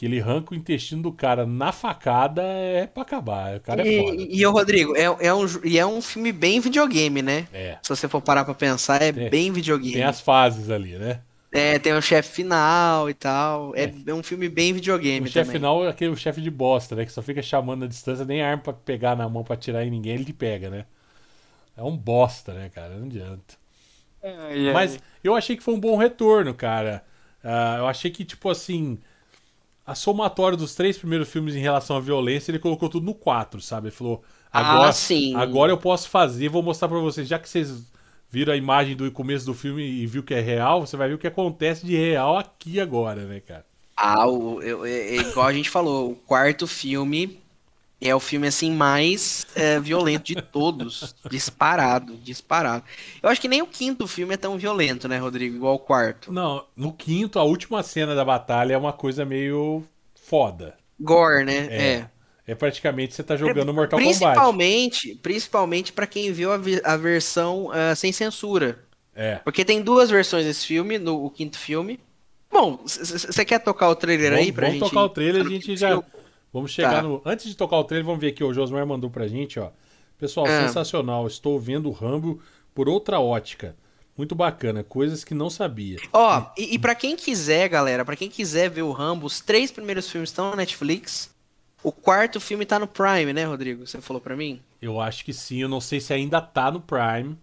que 0.00 0.06
ele 0.06 0.18
arranca 0.18 0.54
o 0.54 0.56
intestino 0.56 1.02
do 1.02 1.12
cara 1.12 1.44
na 1.44 1.72
facada, 1.72 2.40
é 2.42 2.86
pra 2.86 3.02
acabar. 3.02 3.58
O 3.58 3.60
cara 3.60 3.86
é 3.86 3.98
foda. 3.98 4.16
E, 4.16 4.38
e, 4.38 4.46
ô, 4.46 4.50
Rodrigo, 4.50 4.96
é, 4.96 5.02
é 5.02 5.34
um, 5.34 5.44
e 5.62 5.78
é 5.78 5.84
um 5.84 6.00
filme 6.00 6.32
bem 6.32 6.58
videogame, 6.58 7.20
né? 7.20 7.46
É. 7.52 7.76
Se 7.82 7.90
você 7.90 8.08
for 8.08 8.22
parar 8.22 8.46
pra 8.46 8.54
pensar, 8.54 9.02
é 9.02 9.12
bem 9.12 9.52
videogame. 9.52 9.92
Tem 9.92 10.02
as 10.02 10.18
fases 10.18 10.70
ali, 10.70 10.96
né? 10.96 11.20
É, 11.52 11.78
tem 11.78 11.92
o 11.92 12.00
chefe 12.00 12.36
final 12.36 13.10
e 13.10 13.14
tal. 13.14 13.76
É, 13.76 13.92
é 14.06 14.14
um 14.14 14.22
filme 14.22 14.48
bem 14.48 14.72
videogame 14.72 15.28
O 15.28 15.30
chefe 15.30 15.52
final 15.52 15.84
é 15.84 15.88
aquele 15.90 16.16
chefe 16.16 16.40
de 16.40 16.50
bosta, 16.50 16.96
né? 16.96 17.04
Que 17.04 17.12
só 17.12 17.20
fica 17.20 17.42
chamando 17.42 17.84
a 17.84 17.86
distância, 17.86 18.24
nem 18.24 18.40
arma 18.40 18.62
pra 18.62 18.72
pegar 18.72 19.14
na 19.14 19.28
mão 19.28 19.44
pra 19.44 19.52
atirar 19.52 19.86
em 19.86 19.90
ninguém, 19.90 20.14
ele 20.14 20.24
te 20.24 20.32
pega, 20.32 20.70
né? 20.70 20.86
É 21.76 21.82
um 21.82 21.94
bosta, 21.94 22.54
né, 22.54 22.70
cara? 22.70 22.94
Não 22.94 23.04
adianta. 23.04 23.54
Ai, 24.22 24.68
ai. 24.68 24.72
Mas 24.72 24.98
eu 25.22 25.34
achei 25.34 25.58
que 25.58 25.62
foi 25.62 25.74
um 25.74 25.80
bom 25.80 25.98
retorno, 25.98 26.54
cara. 26.54 27.04
Ah, 27.44 27.76
eu 27.80 27.86
achei 27.86 28.10
que, 28.10 28.24
tipo 28.24 28.48
assim, 28.48 28.98
a 29.90 29.94
somatória 29.94 30.56
dos 30.56 30.74
três 30.74 30.98
primeiros 30.98 31.28
filmes 31.30 31.54
em 31.54 31.60
relação 31.60 31.96
à 31.96 32.00
violência, 32.00 32.50
ele 32.50 32.58
colocou 32.58 32.88
tudo 32.88 33.06
no 33.06 33.14
4, 33.14 33.60
sabe? 33.60 33.88
Ele 33.88 33.94
falou, 33.96 34.22
Ah, 34.52 34.52
agora, 34.52 34.92
sim. 34.92 35.32
agora 35.32 35.72
eu 35.72 35.78
posso 35.78 36.08
fazer, 36.08 36.48
vou 36.48 36.62
mostrar 36.62 36.88
pra 36.88 36.98
vocês. 36.98 37.28
Já 37.28 37.38
que 37.38 37.48
vocês 37.48 37.90
viram 38.30 38.52
a 38.52 38.56
imagem 38.56 38.96
do 38.96 39.10
começo 39.12 39.46
do 39.46 39.54
filme 39.54 39.82
e 39.84 40.06
viu 40.06 40.22
que 40.22 40.34
é 40.34 40.40
real, 40.40 40.86
você 40.86 40.96
vai 40.96 41.08
ver 41.08 41.14
o 41.14 41.18
que 41.18 41.26
acontece 41.26 41.84
de 41.86 41.96
real 41.96 42.36
aqui 42.38 42.80
agora, 42.80 43.24
né, 43.26 43.40
cara? 43.40 43.66
Ah, 43.96 44.26
o, 44.26 44.62
eu- 44.62 44.84
é, 44.84 44.90
é 44.90 45.16
igual 45.16 45.46
a 45.46 45.52
gente 45.52 45.68
falou, 45.68 46.12
o 46.12 46.16
quarto 46.16 46.66
filme 46.66 47.38
é 48.00 48.14
o 48.14 48.20
filme 48.20 48.46
assim 48.46 48.72
mais 48.72 49.46
é, 49.54 49.78
violento 49.78 50.24
de 50.24 50.36
todos. 50.36 51.14
disparado, 51.30 52.16
disparado. 52.16 52.84
Eu 53.22 53.28
acho 53.28 53.40
que 53.40 53.48
nem 53.48 53.60
o 53.62 53.66
quinto 53.66 54.06
filme 54.06 54.34
é 54.34 54.38
tão 54.38 54.56
violento, 54.56 55.06
né, 55.06 55.18
Rodrigo? 55.18 55.56
Igual 55.56 55.74
o 55.74 55.78
quarto. 55.78 56.32
Não, 56.32 56.64
no 56.74 56.92
quinto, 56.92 57.38
a 57.38 57.44
última 57.44 57.82
cena 57.82 58.14
da 58.14 58.24
batalha 58.24 58.74
é 58.74 58.78
uma 58.78 58.92
coisa 58.92 59.24
meio 59.24 59.84
foda. 60.14 60.76
Gore, 60.98 61.44
né? 61.44 61.68
É. 61.70 61.82
É. 61.82 62.10
É 62.46 62.54
praticamente 62.54 63.14
você 63.14 63.22
tá 63.22 63.36
jogando 63.36 63.72
Mortal 63.72 63.98
Kombat. 64.00 64.18
Principalmente, 64.18 65.14
principalmente 65.22 65.92
para 65.92 66.04
quem 66.04 66.32
viu 66.32 66.50
a, 66.52 66.58
a 66.82 66.96
versão 66.96 67.70
ah, 67.72 67.94
sem 67.94 68.10
censura. 68.10 68.80
É. 69.14 69.36
Porque 69.36 69.64
tem 69.64 69.80
duas 69.82 70.10
versões 70.10 70.44
desse 70.44 70.66
filme, 70.66 70.98
no 70.98 71.24
o 71.24 71.30
quinto 71.30 71.56
filme. 71.56 72.00
Bom, 72.50 72.80
você 72.84 73.44
quer 73.44 73.60
tocar 73.60 73.88
o 73.88 73.94
trailer 73.94 74.32
aí 74.32 74.46
Vamos, 74.46 74.54
pra 74.54 74.66
vamos 74.66 74.80
gente? 74.80 74.90
tocar 74.90 75.04
o 75.04 75.08
trailer, 75.08 75.46
a 75.46 75.48
gente 75.48 75.76
já. 75.76 76.02
Vamos 76.52 76.70
chegar 76.72 76.96
Tá. 76.96 77.02
no. 77.02 77.22
Antes 77.24 77.46
de 77.46 77.54
tocar 77.56 77.76
o 77.76 77.84
trailer, 77.84 78.04
vamos 78.06 78.20
ver 78.20 78.28
aqui. 78.28 78.42
O 78.42 78.52
Josmar 78.52 78.86
mandou 78.86 79.08
pra 79.10 79.28
gente, 79.28 79.58
ó. 79.60 79.70
Pessoal, 80.18 80.46
Ah. 80.46 80.66
sensacional. 80.66 81.26
Estou 81.26 81.58
vendo 81.58 81.88
o 81.88 81.92
Rambo 81.92 82.40
por 82.74 82.88
outra 82.88 83.20
ótica. 83.20 83.76
Muito 84.16 84.34
bacana. 84.34 84.82
Coisas 84.84 85.24
que 85.24 85.32
não 85.32 85.48
sabia. 85.48 85.98
Ó, 86.12 86.44
e, 86.58 86.74
e 86.74 86.78
para 86.78 86.94
quem 86.94 87.16
quiser, 87.16 87.68
galera, 87.68 88.04
pra 88.04 88.16
quem 88.16 88.28
quiser 88.28 88.68
ver 88.68 88.82
o 88.82 88.90
Rambo, 88.92 89.26
os 89.26 89.40
três 89.40 89.70
primeiros 89.70 90.10
filmes 90.10 90.28
estão 90.30 90.50
na 90.50 90.56
Netflix. 90.56 91.32
O 91.82 91.90
quarto 91.90 92.38
filme 92.38 92.66
tá 92.66 92.78
no 92.78 92.86
Prime, 92.86 93.32
né, 93.32 93.44
Rodrigo? 93.44 93.86
Você 93.86 94.00
falou 94.02 94.20
pra 94.20 94.36
mim? 94.36 94.60
Eu 94.82 95.00
acho 95.00 95.24
que 95.24 95.32
sim. 95.32 95.62
Eu 95.62 95.68
não 95.68 95.80
sei 95.80 96.00
se 96.00 96.12
ainda 96.12 96.38
tá 96.40 96.70
no 96.70 96.80
Prime. 96.80 97.38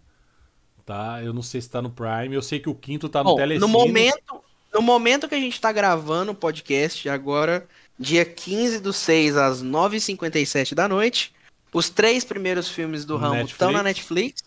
Tá? 0.86 1.22
Eu 1.24 1.34
não 1.34 1.42
sei 1.42 1.60
se 1.62 1.70
tá 1.70 1.82
no 1.82 1.90
Prime. 1.90 2.34
Eu 2.36 2.42
sei 2.42 2.60
que 2.60 2.70
o 2.70 2.76
quinto 2.76 3.10
tá 3.10 3.24
no 3.24 3.32
Bom, 3.32 3.36
Telecine. 3.38 3.60
no 3.60 3.68
momento, 3.68 4.42
no 4.74 4.82
momento 4.82 5.28
que 5.28 5.36
a 5.36 5.40
gente 5.40 5.60
tá 5.60 5.72
gravando 5.72 6.32
o 6.32 6.36
podcast, 6.36 7.10
agora, 7.10 7.68
dia 8.00 8.24
15 8.26 8.80
do 8.80 8.94
6 8.94 9.36
às 9.38 9.64
9h57 9.64 10.74
da 10.74 10.88
noite, 10.88 11.34
os 11.74 11.90
três 11.90 12.24
primeiros 12.24 12.70
filmes 12.70 13.06
do 13.06 13.18
Rambo 13.18 13.46
estão 13.46 13.72
na 13.72 13.84
Netflix. 13.84 14.42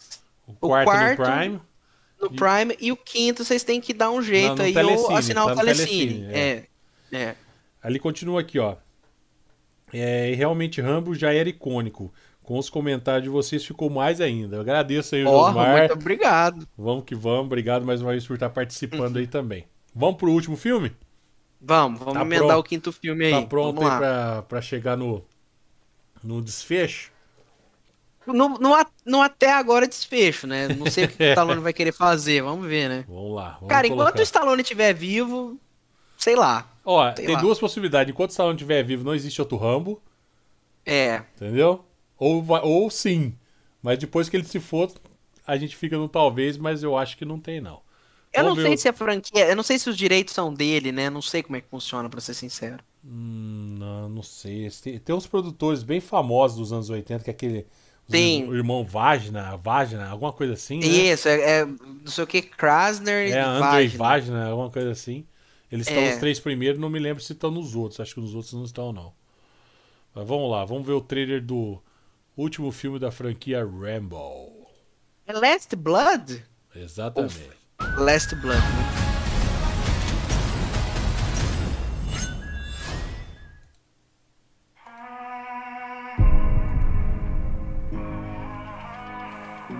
O 0.46 0.54
quarto, 0.54 0.90
no 0.92 1.16
Prime. 1.16 1.60
no 2.20 2.30
Prime 2.30 2.76
e 2.80 2.90
o 2.90 2.96
quinto 2.96 3.44
vocês 3.44 3.62
têm 3.62 3.80
que 3.80 3.94
dar 3.94 4.10
um 4.10 4.20
jeito 4.22 4.56
Não, 4.56 4.64
aí 4.64 4.74
Telecine, 4.74 5.02
ou 5.10 5.16
assinar 5.16 5.46
tá 5.46 5.52
o 5.52 5.56
Telecine. 5.56 6.14
Telecine, 6.20 6.32
É. 6.32 6.66
é. 7.12 7.34
Ali 7.82 7.98
continua 7.98 8.40
aqui, 8.40 8.58
ó. 8.58 8.76
É, 9.92 10.32
realmente 10.36 10.80
Rambo 10.80 11.14
já 11.14 11.32
era 11.32 11.48
icônico. 11.48 12.12
Com 12.42 12.58
os 12.58 12.68
comentários 12.68 13.22
de 13.24 13.28
vocês 13.28 13.64
ficou 13.64 13.88
mais 13.88 14.20
ainda. 14.20 14.56
Eu 14.56 14.60
agradeço 14.62 15.14
aí 15.14 15.24
o 15.24 15.28
Ó, 15.28 15.46
Josmar. 15.46 15.78
muito 15.78 15.92
obrigado. 15.92 16.66
Vamos 16.76 17.04
que 17.04 17.14
vamos. 17.14 17.46
Obrigado 17.46 17.84
mais 17.86 18.02
uma 18.02 18.10
vez 18.10 18.26
por 18.26 18.34
estar 18.34 18.50
participando 18.50 19.18
aí 19.18 19.26
também. 19.26 19.66
Vamos 19.94 20.16
pro 20.16 20.32
último 20.32 20.56
filme? 20.56 20.92
Vamos, 21.60 22.00
vamos 22.00 22.14
Tá 22.14 22.22
emendar 22.22 22.46
pronto. 22.48 22.60
o 22.60 22.62
quinto 22.62 22.92
filme 22.92 23.26
aí. 23.26 23.32
Tá 23.32 23.42
pronto 23.42 23.76
vamos 23.76 23.90
aí 23.90 23.98
pra, 23.98 24.42
pra 24.42 24.62
chegar 24.62 24.96
no, 24.96 25.24
no 26.22 26.40
desfecho? 26.42 27.12
No, 28.26 28.48
no, 28.58 28.76
no 29.04 29.22
até 29.22 29.52
agora 29.52 29.88
desfecho, 29.88 30.46
né? 30.46 30.68
Não 30.68 30.86
sei 30.86 31.04
o 31.04 31.08
que 31.08 31.22
o 31.22 31.24
Stallone 31.26 31.60
vai 31.60 31.72
querer 31.72 31.92
fazer, 31.92 32.42
vamos 32.42 32.66
ver, 32.66 32.88
né? 32.88 33.04
Vamos 33.08 33.34
lá. 33.34 33.58
Vamos 33.60 33.68
Cara, 33.68 33.86
enquanto 33.86 34.18
colocar. 34.18 34.20
o 34.20 34.22
Stallone 34.22 34.62
estiver 34.62 34.94
vivo, 34.94 35.58
sei 36.16 36.36
lá. 36.36 36.70
Ó, 36.84 37.14
sei 37.16 37.26
tem 37.26 37.34
lá. 37.34 37.40
duas 37.40 37.58
possibilidades. 37.58 38.12
Enquanto 38.12 38.30
o 38.30 38.32
Stallone 38.32 38.56
estiver 38.56 38.82
vivo, 38.84 39.04
não 39.04 39.14
existe 39.14 39.40
outro 39.40 39.56
Rambo. 39.58 40.00
É. 40.84 41.22
Entendeu? 41.36 41.84
Ou, 42.18 42.44
ou 42.62 42.90
sim. 42.90 43.36
Mas 43.82 43.98
depois 43.98 44.28
que 44.28 44.36
ele 44.36 44.44
se 44.44 44.60
for, 44.60 44.90
a 45.46 45.56
gente 45.56 45.76
fica 45.76 45.96
no 45.96 46.08
talvez, 46.08 46.56
mas 46.58 46.82
eu 46.82 46.96
acho 46.96 47.16
que 47.16 47.24
não 47.24 47.38
tem, 47.40 47.60
não. 47.60 47.80
Eu 48.32 48.44
não 48.44 48.54
sei 48.56 48.76
se 48.76 48.88
a 48.88 48.92
franquia. 48.92 49.48
Eu 49.48 49.56
não 49.56 49.62
sei 49.62 49.78
se 49.78 49.88
os 49.90 49.96
direitos 49.96 50.34
são 50.34 50.52
dele, 50.52 50.92
né? 50.92 51.10
Não 51.10 51.22
sei 51.22 51.42
como 51.42 51.56
é 51.56 51.60
que 51.60 51.68
funciona, 51.68 52.08
pra 52.08 52.20
ser 52.20 52.34
sincero. 52.34 52.82
Hum, 53.04 53.76
não, 53.78 54.08
não 54.08 54.22
sei. 54.22 54.70
Tem, 54.82 54.98
tem 54.98 55.14
uns 55.14 55.26
produtores 55.26 55.82
bem 55.82 56.00
famosos 56.00 56.58
dos 56.58 56.72
anos 56.72 56.90
80, 56.90 57.24
que 57.24 57.30
é 57.30 57.32
aquele. 57.32 57.66
Tem. 58.08 58.48
O 58.48 58.54
irmão 58.54 58.84
Vagina, 58.84 59.56
Vagina, 59.56 60.08
alguma 60.08 60.32
coisa 60.32 60.54
assim. 60.54 60.80
Né? 60.80 60.86
Isso, 60.86 61.28
é, 61.28 61.60
é 61.60 61.64
não 61.64 62.06
sei 62.06 62.24
o 62.24 62.26
que, 62.26 62.42
Krasner 62.42 63.28
e 63.28 63.32
É, 63.32 63.40
Andrei 63.40 63.86
Vagina. 63.88 63.98
Vagina, 63.98 64.46
alguma 64.48 64.70
coisa 64.70 64.90
assim. 64.90 65.24
Eles 65.70 65.86
estão 65.86 66.02
É. 66.02 66.12
os 66.12 66.18
três 66.18 66.40
primeiros, 66.40 66.80
não 66.80 66.90
me 66.90 66.98
lembro 66.98 67.22
se 67.22 67.32
estão 67.32 67.50
nos 67.50 67.76
outros. 67.76 68.00
Acho 68.00 68.14
que 68.14 68.20
nos 68.20 68.34
outros 68.34 68.52
não 68.52 68.64
estão, 68.64 68.92
não. 68.92 69.12
Mas 70.12 70.26
vamos 70.26 70.50
lá, 70.50 70.64
vamos 70.64 70.84
ver 70.84 70.92
o 70.92 71.00
trailer 71.00 71.40
do 71.44 71.80
último 72.36 72.72
filme 72.72 72.98
da 72.98 73.12
franquia 73.12 73.64
Rambo. 73.64 74.66
É 75.24 75.32
Last 75.32 75.76
Blood? 75.76 76.44
Exatamente. 76.74 77.59
Last 77.96 78.34
Blood, 78.36 78.60
né? 78.60 79.10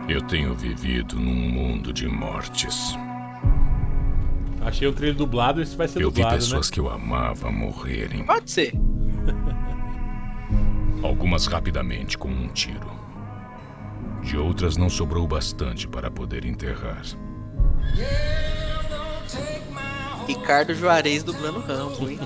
Eu 0.08 0.20
tenho 0.22 0.54
vivido 0.54 1.16
num 1.16 1.32
mundo 1.32 1.92
de 1.92 2.08
mortes. 2.08 2.96
Achei 4.60 4.86
o 4.88 4.92
trailer 4.92 5.16
dublado, 5.16 5.62
esse 5.62 5.76
vai 5.76 5.86
ser 5.88 6.02
Eu 6.02 6.10
vi 6.10 6.16
dublado, 6.16 6.36
pessoas 6.36 6.68
né? 6.68 6.74
que 6.74 6.80
eu 6.80 6.90
amava 6.90 7.50
morrerem. 7.50 8.24
Pode 8.24 8.50
ser. 8.50 8.72
Algumas 11.02 11.46
rapidamente 11.46 12.18
com 12.18 12.28
um 12.28 12.48
tiro. 12.48 12.90
De 14.22 14.36
outras 14.36 14.76
não 14.76 14.90
sobrou 14.90 15.26
bastante 15.26 15.88
para 15.88 16.10
poder 16.10 16.44
enterrar. 16.44 17.00
Ricardo 20.26 20.74
Juarez 20.74 21.22
dublando 21.22 21.60
Rambo, 21.60 22.08
hein? 22.08 22.18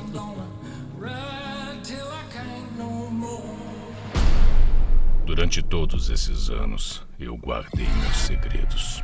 Durante 5.24 5.62
todos 5.62 6.10
esses 6.10 6.50
anos, 6.50 7.02
eu 7.18 7.36
guardei 7.36 7.88
meus 7.88 8.16
segredos. 8.16 9.02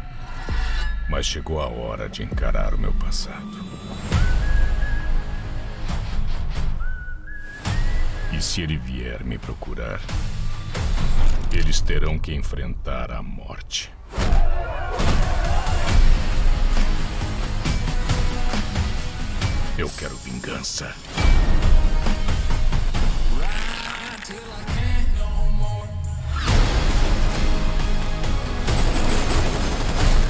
Mas 1.09 1.27
chegou 1.27 1.61
a 1.61 1.67
hora 1.67 2.09
de 2.09 2.23
encarar 2.23 2.75
o 2.75 2.79
meu 2.79 2.93
passado. 2.93 3.65
E 8.33 8.41
se 8.41 8.63
ele 8.63 8.77
vier 8.77 9.25
me 9.25 9.39
procurar, 9.39 10.01
eles 11.53 11.81
terão 11.81 12.19
que 12.19 12.35
enfrentar 12.35 13.11
a 13.11 13.23
morte. 13.23 13.93
Eu 19.81 19.89
quero 19.97 20.15
vingança. 20.19 20.95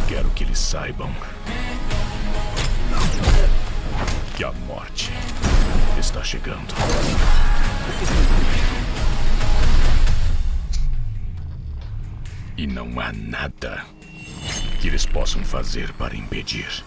Quero 0.06 0.30
que 0.30 0.44
eles 0.44 0.56
saibam 0.56 1.12
que 4.36 4.44
a 4.44 4.52
morte 4.68 5.10
está 5.98 6.22
chegando. 6.22 6.72
E 12.56 12.68
não 12.68 13.00
há 13.00 13.12
nada 13.12 13.84
que 14.80 14.86
eles 14.86 15.04
possam 15.04 15.42
fazer 15.42 15.92
para 15.94 16.14
impedir. 16.14 16.84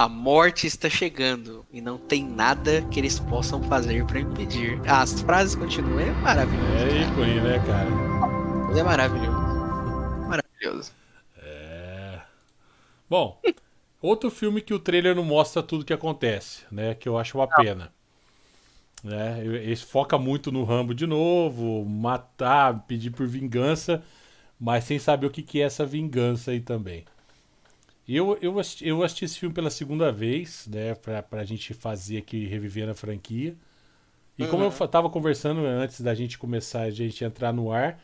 A 0.00 0.08
morte 0.08 0.66
está 0.66 0.88
chegando 0.88 1.62
e 1.70 1.78
não 1.78 1.98
tem 1.98 2.24
nada 2.24 2.80
que 2.90 2.98
eles 2.98 3.20
possam 3.20 3.62
fazer 3.64 4.02
para 4.06 4.18
impedir. 4.18 4.80
As 4.88 5.20
frases 5.20 5.54
continuam, 5.54 6.00
é 6.00 6.10
maravilhoso. 6.22 6.72
É 6.72 7.02
ícone, 7.02 7.40
né, 7.42 7.58
cara? 7.66 8.78
É 8.78 8.82
maravilhoso. 8.82 9.38
Maravilhoso. 10.26 10.92
É. 11.36 12.18
Bom, 13.10 13.42
outro 14.00 14.30
filme 14.30 14.62
que 14.62 14.72
o 14.72 14.78
trailer 14.78 15.14
não 15.14 15.22
mostra 15.22 15.62
tudo 15.62 15.84
que 15.84 15.92
acontece, 15.92 16.62
né? 16.72 16.94
Que 16.94 17.06
eu 17.06 17.18
acho 17.18 17.36
uma 17.36 17.46
pena. 17.46 17.92
Né? 19.04 19.44
Ele 19.44 19.76
foca 19.76 20.16
muito 20.16 20.50
no 20.50 20.64
Rambo 20.64 20.94
de 20.94 21.06
novo, 21.06 21.84
matar, 21.84 22.86
pedir 22.86 23.10
por 23.10 23.26
vingança, 23.26 24.02
mas 24.58 24.84
sem 24.84 24.98
saber 24.98 25.26
o 25.26 25.30
que, 25.30 25.42
que 25.42 25.60
é 25.60 25.64
essa 25.66 25.84
vingança 25.84 26.52
aí 26.52 26.60
também. 26.60 27.04
Eu, 28.14 28.38
eu, 28.42 28.58
assisti, 28.58 28.86
eu 28.88 29.02
assisti 29.02 29.24
esse 29.24 29.38
filme 29.38 29.54
pela 29.54 29.70
segunda 29.70 30.10
vez, 30.12 30.66
né? 30.66 30.94
Pra, 30.94 31.22
pra 31.22 31.44
gente 31.44 31.72
fazer 31.74 32.18
aqui, 32.18 32.46
reviver 32.46 32.86
na 32.86 32.94
franquia. 32.94 33.54
E 34.38 34.46
como 34.46 34.64
eu 34.64 34.70
fa- 34.70 34.88
tava 34.88 35.10
conversando 35.10 35.64
antes 35.66 36.00
da 36.00 36.14
gente 36.14 36.38
começar, 36.38 36.82
a 36.82 36.90
gente 36.90 37.22
entrar 37.24 37.52
no 37.52 37.70
ar, 37.72 38.00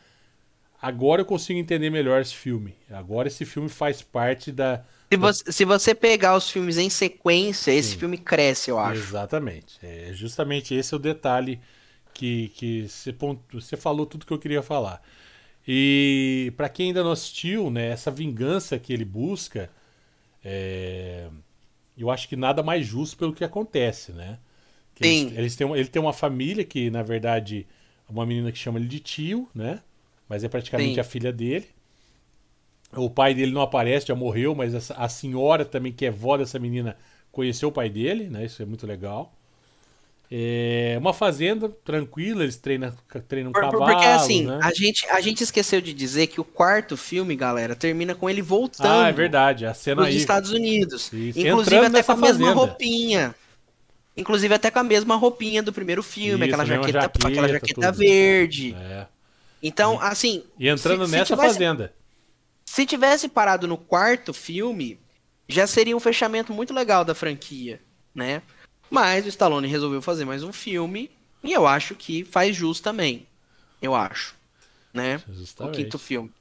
agora 0.81 1.23
eu 1.23 1.27
consigo 1.27 1.59
entender 1.59 1.91
melhor 1.91 2.21
esse 2.21 2.35
filme. 2.35 2.75
Agora 2.91 3.29
esse 3.29 3.45
filme 3.45 3.69
faz 3.69 4.03
parte 4.03 4.53
da. 4.53 4.85
Se 5.13 5.17
você, 5.17 5.53
se 5.53 5.65
você 5.65 5.95
pegar 5.95 6.37
os 6.37 6.51
filmes 6.51 6.79
em 6.79 6.91
sequência, 6.91 7.71
esse 7.71 7.97
filme 7.97 8.19
cresce, 8.19 8.71
eu 8.71 8.79
acho. 8.79 9.01
Exatamente. 9.01 9.79
É 9.83 10.11
justamente 10.13 10.75
esse 10.75 10.93
é 10.93 10.97
o 10.97 11.01
detalhe 11.01 11.61
que, 12.13 12.49
que 12.51 12.89
você, 12.89 13.13
pon- 13.13 13.39
você 13.53 13.77
falou 13.77 14.05
tudo 14.07 14.27
que 14.27 14.33
eu 14.33 14.39
queria 14.39 14.63
falar. 14.63 15.01
E 15.67 16.53
pra 16.57 16.69
quem 16.69 16.89
ainda 16.89 17.03
não 17.03 17.13
assistiu, 17.13 17.71
né, 17.71 17.89
essa 17.89 18.11
vingança 18.11 18.79
que 18.79 18.93
ele 18.93 19.05
busca, 19.05 19.71
é, 20.47 21.29
eu 21.99 22.11
acho 22.11 22.29
que 22.29 22.37
nada 22.37 22.63
mais 22.63 22.87
justo 22.87 23.17
pelo 23.19 23.35
que 23.35 23.45
acontece, 23.45 24.13
né? 24.13 24.39
Que 24.95 25.05
Sim. 25.05 25.07
Eles, 25.07 25.39
eles 25.39 25.57
têm, 25.57 25.73
ele 25.75 25.89
tem 25.89 26.03
uma 26.03 26.13
família 26.15 26.65
que, 26.65 26.91
na 26.91 27.03
verdade, 27.03 27.67
uma 28.09 28.27
menina 28.27 28.53
que 28.53 28.59
chama 28.59 28.79
ele 28.81 28.89
de 28.89 29.01
tio, 29.01 29.49
né? 29.55 29.83
Mas 30.29 30.45
é 30.45 30.49
praticamente 30.51 30.99
Sim. 30.99 31.01
a 31.01 31.05
filha 31.05 31.33
dele. 31.33 31.69
O 32.97 33.11
pai 33.11 33.35
dele 33.35 33.53
não 33.53 33.61
aparece, 33.61 34.07
já 34.07 34.15
morreu, 34.15 34.55
mas 34.55 34.75
essa- 34.75 34.95
a 34.95 35.09
senhora 35.09 35.65
também, 35.65 35.93
que 35.93 36.07
é 36.07 36.11
vó 36.11 36.37
dessa 36.37 36.59
menina, 36.59 36.97
conheceu 37.33 37.69
o 37.69 37.73
pai 37.73 37.89
dele, 37.91 38.29
né? 38.29 38.45
Isso 38.45 38.63
é 38.63 38.67
muito 38.67 38.87
legal. 38.87 39.36
É 40.31 40.97
uma 40.99 41.13
fazenda 41.15 41.69
tranquila, 41.85 42.43
eles 42.43 42.57
treinam, 42.57 42.93
treinam 43.29 43.53
Por- 43.53 43.61
cavalo, 43.61 43.85
porque 43.87 44.05
assim, 44.07 44.47
né? 44.47 44.59
a, 44.61 44.73
gente, 44.73 45.07
a 45.09 45.21
gente 45.21 45.43
esqueceu 45.45 45.81
de 45.81 45.95
dizer 45.95 46.27
que 46.27 46.41
o 46.41 46.45
quarto 46.45 46.97
filme, 46.97 47.37
galera, 47.37 47.77
termina 47.77 48.13
com 48.15 48.29
ele 48.29 48.43
voltando 48.43 48.89
Ah, 49.05 49.09
é 49.09 49.13
verdade, 49.13 49.65
a 49.67 49.73
cena 49.73 50.05
aí. 50.05 50.17
Estados 50.17 50.51
Unidos. 50.51 51.13
Isso, 51.13 51.39
Inclusive 51.39 51.77
entrando 51.77 51.95
até 51.97 52.03
com 52.03 52.13
a 52.13 52.17
mesma 52.17 52.47
fazenda. 52.47 52.53
roupinha. 52.55 53.35
Inclusive 54.17 54.55
até 54.55 54.71
com 54.71 54.79
a 54.81 54.83
mesma 54.85 55.15
roupinha 55.15 55.63
do 55.63 55.73
primeiro 55.73 56.03
filme, 56.03 56.45
Isso, 56.47 56.55
aquela 56.55 56.63
a 56.63 56.67
mesma 56.67 56.83
jaqueta, 56.93 57.29
aquela 57.29 57.49
jaqueta, 57.49 57.53
jaqueta 57.69 57.93
tudo. 57.93 57.99
verde. 57.99 58.75
É. 58.81 59.07
Então, 59.63 60.01
assim. 60.01 60.43
E 60.59 60.69
entrando 60.69 61.05
se- 61.05 61.11
se 61.13 61.17
nessa 61.19 61.37
tivesse- 61.37 61.53
fazenda. 61.55 61.93
Se 62.65 62.85
tivesse 62.85 63.29
parado 63.29 63.69
no 63.69 63.77
quarto 63.77 64.35
filme, 64.35 64.99
já 65.49 65.67
seria 65.69 65.97
um 65.97 66.01
fechamento 66.01 66.53
muito 66.53 66.75
legal 66.75 67.05
da 67.05 67.15
franquia, 67.15 67.81
né? 68.15 68.43
Mas 68.91 69.25
o 69.27 69.29
Stallone 69.29 69.69
resolveu 69.69 70.01
fazer 70.03 70.25
mais 70.25 70.43
um 70.43 70.53
filme 70.53 71.11
e 71.43 71.53
eu 71.53 71.67
acho 71.67 71.95
que 71.95 72.25
faz 72.25 72.55
jus 72.57 72.81
também. 72.81 73.27
Eu 73.83 73.95
acho, 73.95 74.35
né? 74.95 75.23
O 75.61 75.69
Justamente. 75.69 75.69
quinto 75.69 75.99
filme. 75.99 76.33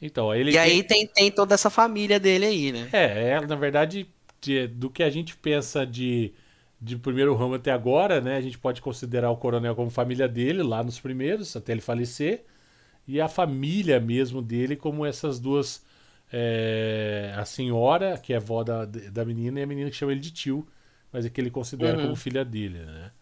Então, 0.00 0.34
ele 0.34 0.50
e 0.50 0.58
aí 0.58 0.82
tem, 0.84 1.06
tem 1.06 1.30
toda 1.30 1.54
essa 1.54 1.70
família 1.70 2.18
dele 2.20 2.46
aí, 2.46 2.72
né? 2.72 2.92
É, 2.92 3.30
é, 3.34 3.40
na 3.46 3.54
verdade, 3.56 4.08
de- 4.40 4.66
do 4.66 4.90
que 4.90 5.02
a 5.02 5.10
gente 5.10 5.36
pensa 5.36 5.86
de, 5.86 6.32
de 6.80 6.96
primeiro 6.96 7.34
ramo 7.34 7.54
até 7.54 7.70
agora, 7.72 8.20
né? 8.20 8.36
A 8.36 8.40
gente 8.40 8.58
pode 8.58 8.80
considerar 8.82 9.30
o 9.30 9.36
coronel 9.36 9.74
como 9.76 9.90
família 9.90 10.28
dele, 10.28 10.62
lá 10.62 10.82
nos 10.82 10.98
primeiros, 11.00 11.54
até 11.56 11.72
ele 11.72 11.80
falecer. 11.80 12.44
E 13.08 13.20
a 13.20 13.28
família 13.28 14.00
mesmo 14.00 14.42
dele 14.42 14.76
como 14.76 15.06
essas 15.06 15.40
duas. 15.40 15.84
é, 16.32 17.34
a 17.36 17.44
senhora, 17.46 18.18
que 18.18 18.32
é 18.34 18.36
avó 18.38 18.64
da, 18.64 18.84
da 18.86 19.24
menina, 19.24 19.60
e 19.60 19.64
a 19.64 19.66
menina 19.66 19.90
que 19.90 19.96
chama 19.96 20.12
ele 20.12 20.20
de 20.20 20.32
tio, 20.32 20.66
mas 21.12 21.24
é 21.26 21.30
que 21.30 21.40
ele 21.40 21.50
considera 21.50 21.98
Uhum. 21.98 21.98
como 21.98 22.16
filha 22.16 22.44
dele, 22.44 22.80
né? 22.84 23.12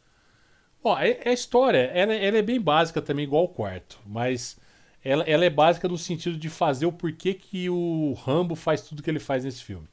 Ó, 0.82 0.94
a, 0.94 1.00
a 1.00 1.32
história, 1.32 1.78
ela, 1.94 2.14
ela 2.14 2.38
é 2.38 2.42
bem 2.42 2.60
básica 2.60 3.02
também, 3.02 3.24
igual 3.24 3.44
o 3.44 3.48
quarto, 3.48 4.00
mas 4.06 4.58
ela, 5.04 5.24
ela 5.24 5.44
é 5.44 5.50
básica 5.50 5.88
no 5.88 5.98
sentido 5.98 6.36
de 6.38 6.48
fazer 6.48 6.86
o 6.86 6.92
porquê 6.92 7.34
que 7.34 7.68
o 7.70 8.14
Rambo 8.14 8.54
faz 8.56 8.82
tudo 8.82 9.02
que 9.02 9.10
ele 9.10 9.20
faz 9.20 9.44
nesse 9.44 9.62
filme. 9.64 9.88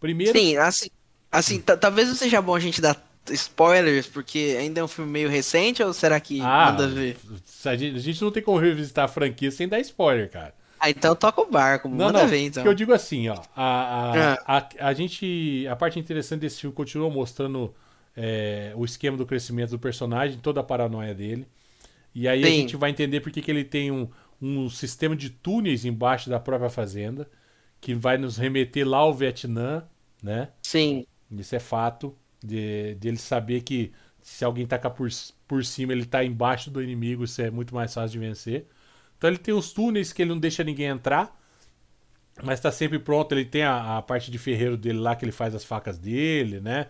Primeiro. 0.00 0.44
Sim, 0.44 0.56
assim, 0.58 0.88
assim 1.30 1.60
ta- 1.60 1.76
talvez 1.76 2.08
não 2.08 2.14
seja 2.14 2.40
bom 2.42 2.54
a 2.54 2.60
gente 2.60 2.80
dar 2.80 2.96
spoilers, 3.30 4.06
porque 4.06 4.56
ainda 4.58 4.80
é 4.80 4.84
um 4.84 4.88
filme 4.88 5.10
meio 5.10 5.28
recente, 5.28 5.82
ou 5.82 5.92
será 5.92 6.20
que 6.20 6.48
Ah, 6.48 6.56
manda 6.58 6.88
ver? 6.88 7.16
a 7.66 7.76
gente, 7.76 7.96
a 7.96 8.00
gente 8.00 8.22
não 8.22 8.30
tem 8.30 8.42
como 8.42 8.58
revisitar 8.58 9.04
a 9.04 9.08
franquia 9.08 9.50
sem 9.50 9.68
dar 9.68 9.78
spoiler, 9.80 10.30
cara. 10.30 10.54
Ah, 10.80 10.90
então 10.90 11.14
toca 11.14 11.40
o 11.42 11.50
barco, 11.50 11.88
Não, 11.92 12.10
manda 12.10 12.12
não, 12.12 12.26
ver, 12.26 12.38
então. 12.46 12.64
eu 12.64 12.74
digo 12.74 12.92
assim, 12.92 13.28
ó, 13.28 13.34
a, 13.56 14.34
a, 14.34 14.34
Ah. 14.34 14.58
a, 14.58 14.88
a 14.88 14.94
gente, 14.94 15.66
a 15.68 15.76
parte 15.76 15.98
interessante 15.98 16.40
desse 16.40 16.60
filme 16.60 16.74
continua 16.74 17.10
mostrando 17.10 17.74
é, 18.16 18.72
o 18.76 18.84
esquema 18.84 19.16
do 19.16 19.26
crescimento 19.26 19.70
do 19.70 19.78
personagem, 19.78 20.38
toda 20.38 20.60
a 20.60 20.64
paranoia 20.64 21.14
dele, 21.14 21.46
e 22.14 22.28
aí 22.28 22.46
a 22.46 22.50
Sim. 22.50 22.52
gente 22.52 22.76
vai 22.76 22.90
entender 22.90 23.20
porque 23.20 23.42
que 23.42 23.50
ele 23.50 23.64
tem 23.64 23.90
um, 23.92 24.08
um 24.42 24.70
sistema 24.70 25.16
de 25.16 25.30
túneis 25.30 25.84
embaixo 25.84 26.30
da 26.30 26.40
própria 26.40 26.70
fazenda, 26.70 27.30
que 27.80 27.94
vai 27.94 28.18
nos 28.18 28.36
remeter 28.38 28.88
lá 28.88 28.98
ao 28.98 29.14
Vietnã, 29.14 29.84
né? 30.22 30.50
Sim. 30.62 31.04
Isso 31.30 31.54
é 31.54 31.60
fato, 31.60 32.16
de, 32.44 32.94
de 32.96 33.08
ele 33.08 33.16
saber 33.18 33.62
que 33.62 33.92
se 34.22 34.44
alguém 34.44 34.66
tacar 34.66 34.92
por, 34.92 35.08
por 35.46 35.64
cima, 35.64 35.92
ele 35.92 36.04
tá 36.04 36.24
embaixo 36.24 36.70
do 36.70 36.82
inimigo, 36.82 37.24
isso 37.24 37.40
é 37.42 37.50
muito 37.50 37.74
mais 37.74 37.94
fácil 37.94 38.20
de 38.20 38.26
vencer. 38.26 38.66
Então 39.20 39.28
ele 39.28 39.36
tem 39.36 39.52
os 39.52 39.70
túneis 39.70 40.14
que 40.14 40.22
ele 40.22 40.30
não 40.30 40.38
deixa 40.38 40.64
ninguém 40.64 40.86
entrar, 40.86 41.38
mas 42.42 42.58
tá 42.58 42.72
sempre 42.72 42.98
pronto. 42.98 43.32
Ele 43.32 43.44
tem 43.44 43.62
a, 43.62 43.98
a 43.98 44.02
parte 44.02 44.30
de 44.30 44.38
ferreiro 44.38 44.78
dele 44.78 44.98
lá 44.98 45.14
que 45.14 45.26
ele 45.26 45.30
faz 45.30 45.54
as 45.54 45.62
facas 45.62 45.98
dele, 45.98 46.58
né? 46.58 46.86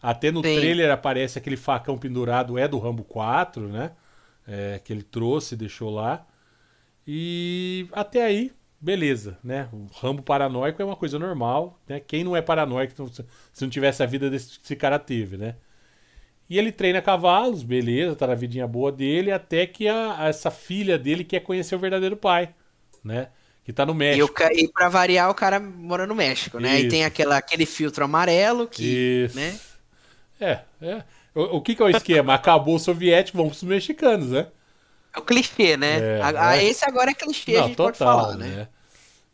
Até 0.00 0.30
no 0.30 0.44
Sim. 0.44 0.54
trailer 0.54 0.92
aparece 0.92 1.40
aquele 1.40 1.56
facão 1.56 1.98
pendurado, 1.98 2.56
é 2.56 2.68
do 2.68 2.78
Rambo 2.78 3.02
4, 3.02 3.66
né? 3.66 3.90
É, 4.46 4.80
que 4.84 4.92
ele 4.92 5.02
trouxe, 5.02 5.56
deixou 5.56 5.90
lá. 5.90 6.24
E 7.04 7.88
até 7.90 8.24
aí, 8.24 8.52
beleza, 8.80 9.36
né? 9.42 9.68
O 9.72 9.86
Rambo 10.00 10.22
paranoico 10.22 10.80
é 10.80 10.84
uma 10.84 10.94
coisa 10.94 11.18
normal, 11.18 11.80
né? 11.88 11.98
Quem 11.98 12.22
não 12.22 12.36
é 12.36 12.40
paranoico 12.40 12.92
então, 12.92 13.08
se 13.08 13.62
não 13.64 13.68
tivesse 13.68 14.04
a 14.04 14.06
vida 14.06 14.30
desse, 14.30 14.60
esse 14.62 14.76
cara 14.76 15.00
teve, 15.00 15.36
né? 15.36 15.56
E 16.52 16.58
ele 16.58 16.70
treina 16.70 17.00
cavalos, 17.00 17.62
beleza, 17.62 18.14
tá 18.14 18.26
na 18.26 18.34
vidinha 18.34 18.66
boa 18.66 18.92
dele, 18.92 19.32
até 19.32 19.66
que 19.66 19.88
a- 19.88 20.18
essa 20.28 20.50
filha 20.50 20.98
dele 20.98 21.24
quer 21.24 21.40
conhecer 21.40 21.74
o 21.74 21.78
verdadeiro 21.78 22.14
pai, 22.14 22.50
né? 23.02 23.28
Que 23.64 23.72
tá 23.72 23.86
no 23.86 23.92
E, 23.92 23.96
México. 23.96 24.26
o 24.38 24.52
e 24.52 24.68
pra 24.68 24.90
variar, 24.90 25.30
o 25.30 25.34
cara 25.34 25.58
mora 25.58 26.06
no 26.06 26.14
México, 26.14 26.58
né? 26.60 26.76
Isso. 26.76 26.86
E 26.86 26.88
tem 26.90 27.04
aquela, 27.06 27.38
aquele 27.38 27.64
filtro 27.64 28.04
amarelo 28.04 28.68
que, 28.68 29.24
Isso. 29.24 29.34
né? 29.34 29.58
É, 30.38 30.60
é. 30.82 31.04
O, 31.34 31.56
o 31.56 31.62
que, 31.62 31.74
que 31.74 31.80
é 31.80 31.86
o 31.86 31.88
esquema? 31.88 32.34
Acabou 32.34 32.74
o 32.76 32.78
soviético, 32.78 33.38
vamos 33.38 33.52
pros 33.56 33.62
mexicanos, 33.70 34.28
né? 34.32 34.48
É 35.14 35.18
o 35.18 35.22
clichê, 35.22 35.78
né? 35.78 36.18
É, 36.18 36.20
A- 36.20 36.48
a- 36.50 36.56
é. 36.58 36.64
Esse 36.64 36.84
agora 36.84 37.12
é 37.12 37.14
clichê, 37.14 37.56
a 37.56 37.60
Não, 37.60 37.68
gente 37.68 37.76
pode 37.78 37.96
falar, 37.96 38.36
né? 38.36 38.68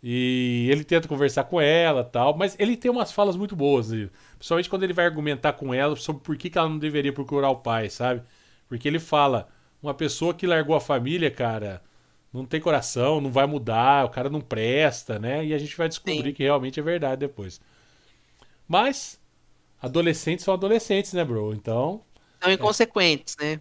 E 0.02 0.68
ele 0.70 0.84
tenta 0.84 1.08
conversar 1.08 1.44
com 1.44 1.60
ela 1.60 2.04
tal, 2.04 2.36
mas 2.36 2.56
ele 2.58 2.76
tem 2.76 2.90
umas 2.90 3.10
falas 3.12 3.36
muito 3.36 3.56
boas, 3.56 3.90
e 3.92 4.10
principalmente 4.38 4.70
quando 4.70 4.84
ele 4.84 4.92
vai 4.92 5.04
argumentar 5.06 5.54
com 5.54 5.74
ela 5.74 5.96
sobre 5.96 6.22
por 6.22 6.36
que, 6.36 6.50
que 6.50 6.58
ela 6.58 6.68
não 6.68 6.78
deveria 6.78 7.12
procurar 7.12 7.50
o 7.50 7.56
pai, 7.56 7.90
sabe? 7.90 8.22
Porque 8.68 8.86
ele 8.86 9.00
fala, 9.00 9.48
uma 9.82 9.94
pessoa 9.94 10.34
que 10.34 10.46
largou 10.46 10.76
a 10.76 10.80
família, 10.80 11.30
cara, 11.30 11.82
não 12.32 12.46
tem 12.46 12.60
coração, 12.60 13.20
não 13.20 13.30
vai 13.32 13.46
mudar, 13.46 14.04
o 14.06 14.10
cara 14.10 14.30
não 14.30 14.40
presta, 14.40 15.18
né? 15.18 15.44
E 15.44 15.54
a 15.54 15.58
gente 15.58 15.76
vai 15.76 15.88
descobrir 15.88 16.32
que 16.32 16.44
realmente 16.44 16.78
é 16.78 16.82
verdade 16.82 17.20
depois. 17.20 17.60
Mas, 18.66 19.20
adolescentes 19.80 20.44
são 20.44 20.54
adolescentes, 20.54 21.12
né, 21.12 21.24
bro? 21.24 21.52
Então, 21.54 22.04
São 22.42 22.52
inconsequentes, 22.52 23.36
né? 23.40 23.60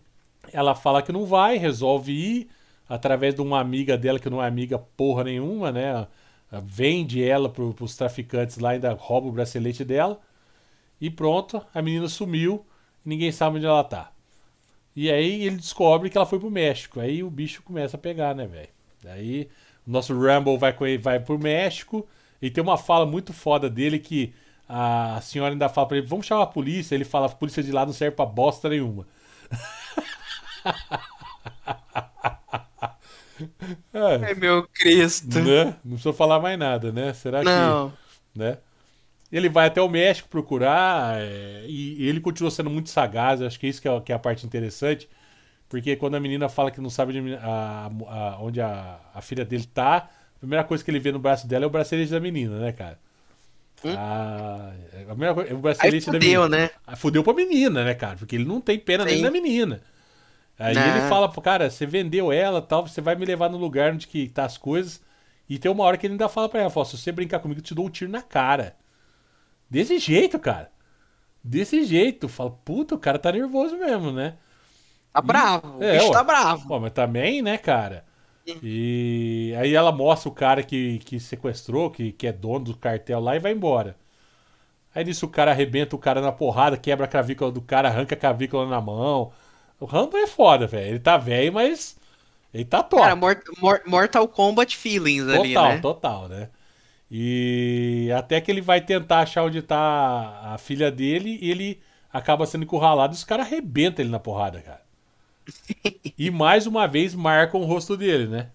ela 0.52 0.76
fala 0.76 1.02
que 1.02 1.12
não 1.12 1.26
vai, 1.26 1.58
resolve 1.58 2.12
ir 2.12 2.50
através 2.88 3.36
de 3.36 3.42
uma 3.42 3.60
amiga 3.60 3.98
dela 3.98 4.20
que 4.20 4.30
não 4.30 4.42
é 4.44 4.48
amiga 4.48 4.80
porra 4.80 5.24
nenhuma, 5.26 5.72
né? 5.72 6.08
Vende 6.52 7.24
ela 7.24 7.50
pro, 7.50 7.74
pros 7.74 7.96
traficantes 7.96 8.58
lá, 8.58 8.72
ainda 8.72 8.94
rouba 8.94 9.28
o 9.28 9.32
bracelete 9.32 9.84
dela. 9.84 10.20
E 11.00 11.10
pronto, 11.10 11.64
a 11.74 11.82
menina 11.82 12.08
sumiu, 12.08 12.66
ninguém 13.06 13.32
sabe 13.32 13.58
onde 13.58 13.66
ela 13.66 13.84
tá. 13.84 14.12
E 14.96 15.12
aí 15.12 15.44
ele 15.44 15.58
descobre 15.58 16.10
que 16.10 16.18
ela 16.18 16.26
foi 16.26 16.40
pro 16.40 16.50
México. 16.50 17.00
Aí 17.00 17.24
o 17.24 17.30
bicho 17.30 17.62
começa 17.62 17.98
a 17.98 18.00
pegar, 18.00 18.34
né, 18.34 18.48
velho? 18.48 18.70
Daí 19.04 19.50
o 19.86 19.92
nosso 19.92 20.14
Rumble 20.14 20.58
vai, 20.58 20.98
vai 20.98 21.20
pro 21.20 21.38
México 21.38 22.08
e 22.42 22.50
tem 22.50 22.64
uma 22.64 22.78
fala 22.78 23.06
muito 23.06 23.34
foda 23.34 23.70
dele 23.70 24.00
que 24.00 24.34
a 24.68 25.20
senhora 25.22 25.54
ainda 25.54 25.70
fala 25.70 25.88
pra 25.88 25.98
ele: 25.98 26.08
vamos 26.08 26.26
chamar 26.26 26.44
a 26.44 26.48
polícia. 26.48 26.96
Ele 26.96 27.06
fala: 27.06 27.28
a 27.28 27.30
polícia 27.30 27.64
de 27.64 27.72
lá 27.72 27.86
não 27.86 27.94
serve 27.94 28.16
pra 28.16 28.26
bosta 28.26 28.70
nenhuma. 28.70 29.08
É. 33.94 34.28
Ai, 34.28 34.34
meu 34.36 34.68
Cristo. 34.70 35.38
Né? 35.44 35.66
Não 35.84 35.94
precisa 35.94 36.14
falar 36.14 36.40
mais 36.40 36.58
nada, 36.60 36.92
né? 36.92 37.14
Será 37.14 37.46
Não. 37.46 37.98
que. 38.36 38.40
Né? 38.40 38.60
Ele 39.32 39.50
vai 39.50 39.68
até 39.68 39.82
o 39.82 39.90
México 39.90 40.30
procurar 40.30 41.20
é, 41.22 41.66
e, 41.68 42.04
e 42.04 42.08
ele 42.10 42.22
continua 42.22 42.52
sendo 42.52 42.70
muito 42.70 42.90
sagaz. 42.90 43.42
Acho 43.42 43.60
que 43.60 43.68
isso 43.68 43.82
que 43.82 43.88
é, 43.90 44.02
que 44.02 44.12
é 44.12 44.16
a 44.16 44.20
parte 44.20 44.46
interessante. 44.46 45.10
Porque 45.70 45.96
quando 45.98 46.16
a 46.16 46.20
menina 46.22 46.50
fala 46.50 46.72
que 46.72 46.82
não 46.82 46.90
sabe 46.92 47.20
onde 47.20 47.36
a, 47.36 47.88
a- 48.10 48.40
onde 48.42 48.62
a, 48.62 49.00
a 49.14 49.22
filha 49.22 49.46
dele 49.46 49.66
tá, 49.68 50.10
a 50.38 50.40
primeira 50.40 50.64
coisa 50.66 50.84
que 50.84 50.92
ele 50.92 51.00
vê 51.00 51.12
no 51.12 51.20
braço 51.20 51.48
dela 51.48 51.66
é 51.66 51.68
o 51.68 51.72
bracelete 51.72 52.12
da 52.12 52.20
menina, 52.22 52.60
né, 52.60 52.72
cara? 52.74 53.00
Ah, 53.94 54.74
a 55.04 55.06
primeira 55.08 55.34
coisa, 55.36 55.54
o 55.56 55.60
bracelete 55.60 56.08
Hum? 56.08 56.12
da 56.12 56.18
Aí 56.18 56.22
fudeu, 56.22 56.42
menina. 56.42 56.50
né? 56.50 56.70
Ah, 56.86 56.96
Fudeu 56.96 57.24
pra 57.24 57.34
menina, 57.34 57.84
né, 57.84 57.94
cara? 57.96 58.18
Porque 58.18 58.36
ele 58.36 58.46
não 58.46 58.62
tem 58.62 58.80
pena 58.80 59.06
nem 59.06 59.20
Sim. 59.20 59.22
da 59.22 59.32
menina. 59.32 59.82
Aí 60.60 60.76
Não. 60.76 60.84
ele 60.88 61.02
fala, 61.02 61.30
pro 61.32 61.42
cara, 61.42 61.70
você 61.70 61.86
vendeu 61.86 62.32
ela 62.32 62.62
tal, 62.62 62.88
você 62.88 63.02
vai 63.02 63.16
me 63.16 63.26
levar 63.26 63.50
no 63.50 63.58
lugar 63.58 63.94
onde 63.94 64.08
que 64.08 64.30
tá 64.30 64.46
as 64.46 64.58
coisas. 64.58 65.02
E 65.50 65.60
tem 65.60 65.72
uma 65.72 65.84
hora 65.84 65.98
que 65.98 66.06
ele 66.08 66.14
ainda 66.16 66.30
fala 66.30 66.50
pra 66.50 66.62
ela, 66.62 66.70
fala, 66.70 66.86
se 66.86 66.98
você 66.98 67.12
brincar 67.12 67.40
comigo, 67.40 67.60
eu 67.62 67.64
te 67.64 67.76
dou 67.76 67.86
um 67.88 67.90
tiro 67.90 68.12
na 68.12 68.22
cara. 68.22 68.76
Desse 69.70 70.00
jeito, 70.00 70.40
cara. 70.40 70.72
Desse 71.44 71.84
jeito. 71.86 72.30
Fala, 72.30 72.52
puta, 72.52 72.96
o 72.96 73.00
cara 73.00 73.20
tá 73.20 73.32
nervoso 73.32 73.78
mesmo, 73.78 74.12
né? 74.12 74.38
Tá 75.14 75.22
bravo. 75.22 75.80
O 75.82 75.84
É, 75.84 75.88
bicho 75.88 76.12
ué. 76.12 76.12
tá 76.12 76.24
bravo. 76.24 76.68
Pô, 76.68 76.80
mas 76.80 76.92
também, 76.94 77.42
né, 77.42 77.58
cara? 77.58 78.06
E 78.62 79.54
aí 79.60 79.74
ela 79.76 79.92
mostra 79.92 80.30
o 80.30 80.34
cara 80.34 80.64
que, 80.64 81.00
que 81.00 81.20
sequestrou, 81.20 81.92
que, 81.92 82.12
que 82.14 82.28
é 82.28 82.34
dono 82.34 82.66
do 82.66 82.78
cartel 82.78 83.20
lá 83.20 83.36
e 83.36 83.40
vai 83.40 83.54
embora. 83.54 83.98
Aí 84.96 85.04
nisso 85.06 85.26
o 85.26 85.30
cara 85.30 85.52
arrebenta 85.52 85.96
o 85.96 86.00
cara 86.00 86.22
na 86.22 86.32
porrada, 86.32 86.78
quebra 86.78 87.06
a 87.06 87.10
clavícula 87.10 87.52
do 87.52 87.62
cara, 87.62 87.90
arranca 87.90 88.16
a 88.16 88.18
clavícula 88.20 88.68
na 88.68 88.82
mão. 88.82 89.32
O 89.80 89.86
Rambo 89.86 90.18
é 90.18 90.28
foda, 90.28 90.68
velho. 90.68 90.90
Ele 90.92 91.00
tá 91.00 91.18
velho, 91.18 91.54
mas 91.54 91.98
ele 92.54 92.66
tá 92.66 92.84
top. 92.84 93.04
Cara, 93.04 93.16
Mort- 93.16 93.46
Mor- 93.60 93.82
Mortal 93.86 94.28
Kombat 94.28 94.76
feelings 94.78 95.28
ali, 95.28 95.54
Total, 95.54 95.70
né? 95.74 95.78
total, 95.80 96.28
né? 96.30 96.50
E 97.12 98.12
até 98.18 98.42
que 98.42 98.52
ele 98.52 98.62
vai 98.62 98.82
tentar 98.82 99.20
achar 99.22 99.44
onde 99.44 99.62
tá 99.62 100.42
a 100.54 100.58
filha 100.58 100.92
dele 100.92 101.40
e 101.42 101.50
ele 101.52 101.82
acaba 102.12 102.46
sendo 102.46 102.64
encurralado 102.64 103.14
e 103.14 103.18
os 103.18 103.24
caras 103.24 103.48
arrebentam 103.48 104.04
ele 104.04 104.12
na 104.12 104.20
porrada, 104.20 104.62
cara. 104.62 104.82
E 106.18 106.32
mais 106.32 106.66
uma 106.68 106.88
vez 106.88 107.14
marcam 107.16 107.62
o 107.62 107.66
rosto 107.66 107.96
dele, 107.96 108.28
né? 108.28 108.52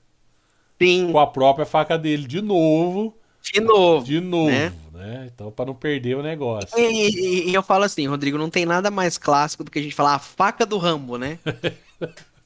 Sim. 0.80 1.12
Com 1.12 1.18
a 1.18 1.26
própria 1.26 1.64
faca 1.64 1.96
dele 1.98 2.26
de 2.26 2.42
novo. 2.42 3.16
De 3.42 3.60
novo. 3.60 4.06
De 4.06 4.20
novo, 4.20 4.50
né? 4.50 4.72
né? 4.92 5.30
Então, 5.34 5.50
pra 5.50 5.64
não 5.66 5.74
perder 5.74 6.16
o 6.16 6.22
negócio. 6.22 6.78
E, 6.78 7.08
e- 7.10 7.50
e 7.50 7.54
eu 7.54 7.62
falo 7.62 7.84
assim, 7.84 8.06
Rodrigo, 8.06 8.38
não 8.38 8.48
tem 8.48 8.64
nada 8.64 8.90
mais 8.90 9.18
clássico 9.18 9.64
do 9.64 9.70
que 9.70 9.78
a 9.78 9.82
gente 9.82 9.94
falar 9.94 10.14
a 10.14 10.18
faca 10.18 10.64
do 10.64 10.78
Rambo, 10.78 11.18
né? 11.18 11.38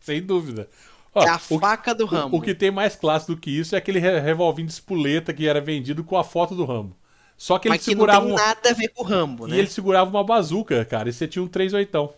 Sem 0.01 0.23
dúvida. 0.23 0.68
Ó, 1.14 1.23
É 1.23 1.28
a 1.28 1.36
o- 1.51 1.59
faca 1.59 1.94
do 1.94 2.05
o- 2.05 2.06
Rambo. 2.06 2.36
O, 2.36 2.40
que 2.40 2.55
tem 2.55 2.70
mais 2.70 2.97
clássico 2.97 3.35
do 3.35 3.40
que 3.40 3.51
isso 3.51 3.74
é 3.74 3.78
aquele 3.78 3.98
re- 3.98 4.20
revolvinho 4.20 4.66
de 4.68 4.73
espoleta 4.73 5.35
que 5.35 5.47
era 5.47 5.60
vendido 5.60 6.02
com 6.02 6.16
a 6.16 6.24
foto 6.24 6.55
do 6.55 6.64
Rambo. 6.64 6.97
Só 7.36 7.59
que 7.59 7.68
ele 7.68 7.74
Mas 7.74 7.85
que 7.85 7.90
não 7.94 8.01
segurava 8.01 8.24
tem 8.24 8.32
um- 8.32 8.36
nada 8.36 8.70
a 8.70 8.73
ver 8.73 8.89
com 8.89 9.02
o 9.02 9.06
Rambo, 9.06 9.47
E 9.47 9.51
né? 9.51 9.59
ele 9.59 9.68
segurava 9.68 10.09
uma 10.09 10.24
bazuca, 10.24 10.82
cara, 10.86 11.10
e 11.10 11.12
você 11.12 11.28
tinha 11.28 11.43
um 11.43 11.48
38. 11.48 12.14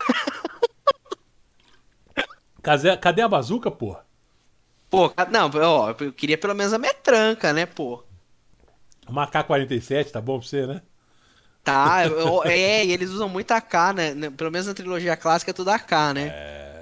cadê, 2.62 2.96
cadê 2.96 3.22
a 3.22 3.28
bazuca, 3.28 3.70
porra? 3.70 4.04
Pô, 4.90 5.12
não, 5.30 5.48
ó, 5.62 5.94
eu 6.00 6.12
queria 6.12 6.36
pelo 6.36 6.54
menos 6.54 6.72
a 6.72 6.78
metranca, 6.78 7.52
né, 7.52 7.64
pô? 7.64 8.02
Uma 9.08 9.26
K-47, 9.26 10.10
tá 10.10 10.20
bom 10.20 10.38
pra 10.38 10.48
você, 10.48 10.66
né? 10.66 10.82
Tá, 11.62 12.06
eu- 12.06 12.42
é, 12.44 12.84
e 12.84 12.92
eles 12.92 13.10
usam 13.10 13.28
muito 13.28 13.52
AK, 13.52 13.92
né? 13.94 14.14
né, 14.14 14.30
Pelo 14.30 14.50
menos 14.50 14.66
na 14.66 14.74
trilogia 14.74 15.16
clássica 15.16 15.50
é 15.50 15.54
tudo 15.54 15.70
AK, 15.70 15.92
né? 16.14 16.34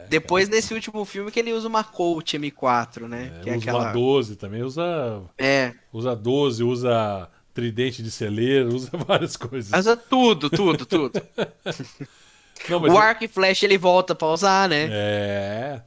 Depois 0.08 0.48
nesse 0.48 0.72
último 0.72 1.04
filme 1.04 1.30
que 1.30 1.38
ele 1.38 1.52
usa 1.52 1.68
uma 1.68 1.84
Colt 1.84 2.32
M4, 2.34 3.06
né? 3.06 3.40
que 3.42 3.50
é 3.50 3.56
usa 3.56 3.62
aquela... 3.62 3.84
uma 3.84 3.92
12 3.92 4.36
também, 4.36 4.62
usa. 4.62 5.22
É. 5.36 5.74
Usa 5.92 6.16
12, 6.16 6.62
usa 6.64 7.28
tridente 7.52 8.02
de 8.02 8.10
celeiro, 8.10 8.72
usa 8.74 8.90
várias 9.06 9.36
coisas. 9.36 9.78
Usa 9.78 9.96
tudo, 9.96 10.48
tudo, 10.48 10.86
tudo. 10.86 11.20
Não, 12.68 12.80
o 12.82 12.98
arco 12.98 13.24
e 13.24 13.28
flecha 13.28 13.66
ele 13.66 13.78
volta 13.78 14.14
pra 14.14 14.28
usar, 14.28 14.68
né? 14.68 14.88
É. 14.90 15.80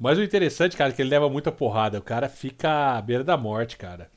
Mas 0.00 0.16
o 0.18 0.22
interessante, 0.22 0.76
cara, 0.76 0.90
é 0.90 0.94
que 0.96 1.02
ele 1.02 1.10
leva 1.10 1.28
muita 1.28 1.52
porrada. 1.52 1.98
O 1.98 2.02
cara 2.02 2.28
fica 2.28 2.96
à 2.96 3.02
beira 3.02 3.22
da 3.22 3.36
morte, 3.36 3.76
cara. 3.76 4.10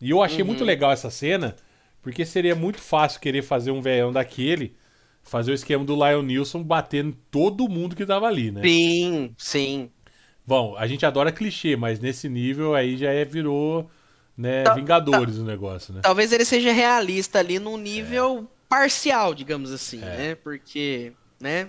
E 0.00 0.10
eu 0.10 0.22
achei 0.22 0.42
Uhum. 0.42 0.46
muito 0.46 0.64
legal 0.64 0.92
essa 0.92 1.10
cena, 1.10 1.56
porque 2.00 2.24
seria 2.24 2.54
muito 2.54 2.80
fácil 2.80 3.20
querer 3.20 3.42
fazer 3.42 3.72
um 3.72 3.80
veião 3.82 4.12
daquele, 4.12 4.76
fazer 5.24 5.50
o 5.50 5.54
esquema 5.54 5.84
do 5.84 5.94
Lion 5.94 6.22
Nilson 6.22 6.62
batendo 6.62 7.16
todo 7.30 7.68
mundo 7.68 7.96
que 7.96 8.06
tava 8.06 8.26
ali, 8.28 8.52
né? 8.52 8.62
Sim, 8.64 9.34
sim. 9.36 9.90
Bom, 10.46 10.76
a 10.76 10.86
gente 10.86 11.04
adora 11.04 11.32
clichê, 11.32 11.74
mas 11.74 11.98
nesse 11.98 12.28
nível 12.28 12.74
aí 12.74 12.96
já 12.96 13.10
é, 13.10 13.24
virou, 13.24 13.90
né, 14.36 14.64
Vingadores 14.74 15.38
o 15.38 15.44
negócio, 15.44 15.94
né? 15.94 16.00
Talvez 16.02 16.32
ele 16.32 16.44
seja 16.44 16.70
realista 16.70 17.38
ali 17.38 17.58
num 17.58 17.78
nível 17.78 18.46
parcial, 18.68 19.34
digamos 19.34 19.72
assim, 19.72 19.98
né? 19.98 20.34
Porque, 20.36 21.12
né? 21.40 21.68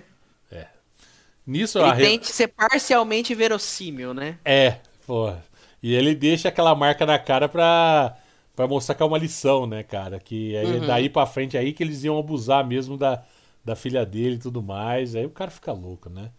Nisso 1.45 1.80
Ele 1.80 1.91
a 1.91 1.93
tente 1.93 2.27
ser 2.34 2.49
parcialmente 2.49 3.34
verossímil, 3.35 4.13
né? 4.13 4.39
É, 4.43 4.80
porra. 5.05 5.43
E 5.81 5.93
ele 5.93 6.15
deixa 6.15 6.49
aquela 6.49 6.76
marca 6.76 7.05
na 7.05 7.17
cara 7.19 7.47
pra, 7.49 8.17
pra 8.55 8.67
mostrar 8.67 8.95
que 8.95 9.03
é 9.03 9.05
uma 9.05 9.17
lição, 9.17 9.65
né, 9.67 9.84
cara? 9.84 10.19
Que 10.19 10.55
aí, 10.57 10.80
Uhum. 10.80 10.85
daí 10.85 11.09
pra 11.09 11.26
frente 11.26 11.57
aí 11.57 11.73
que 11.73 11.84
eles 11.84 12.03
iam 12.03 12.17
abusar 12.17 12.65
mesmo 12.65 12.97
da, 12.97 13.23
da 13.63 13.76
filha 13.76 14.05
dele 14.05 14.35
e 14.35 14.39
tudo 14.39 14.61
mais. 14.63 15.15
Aí 15.15 15.26
o 15.26 15.30
cara 15.30 15.51
fica 15.51 15.72
louco, 15.72 16.09
né? 16.09 16.31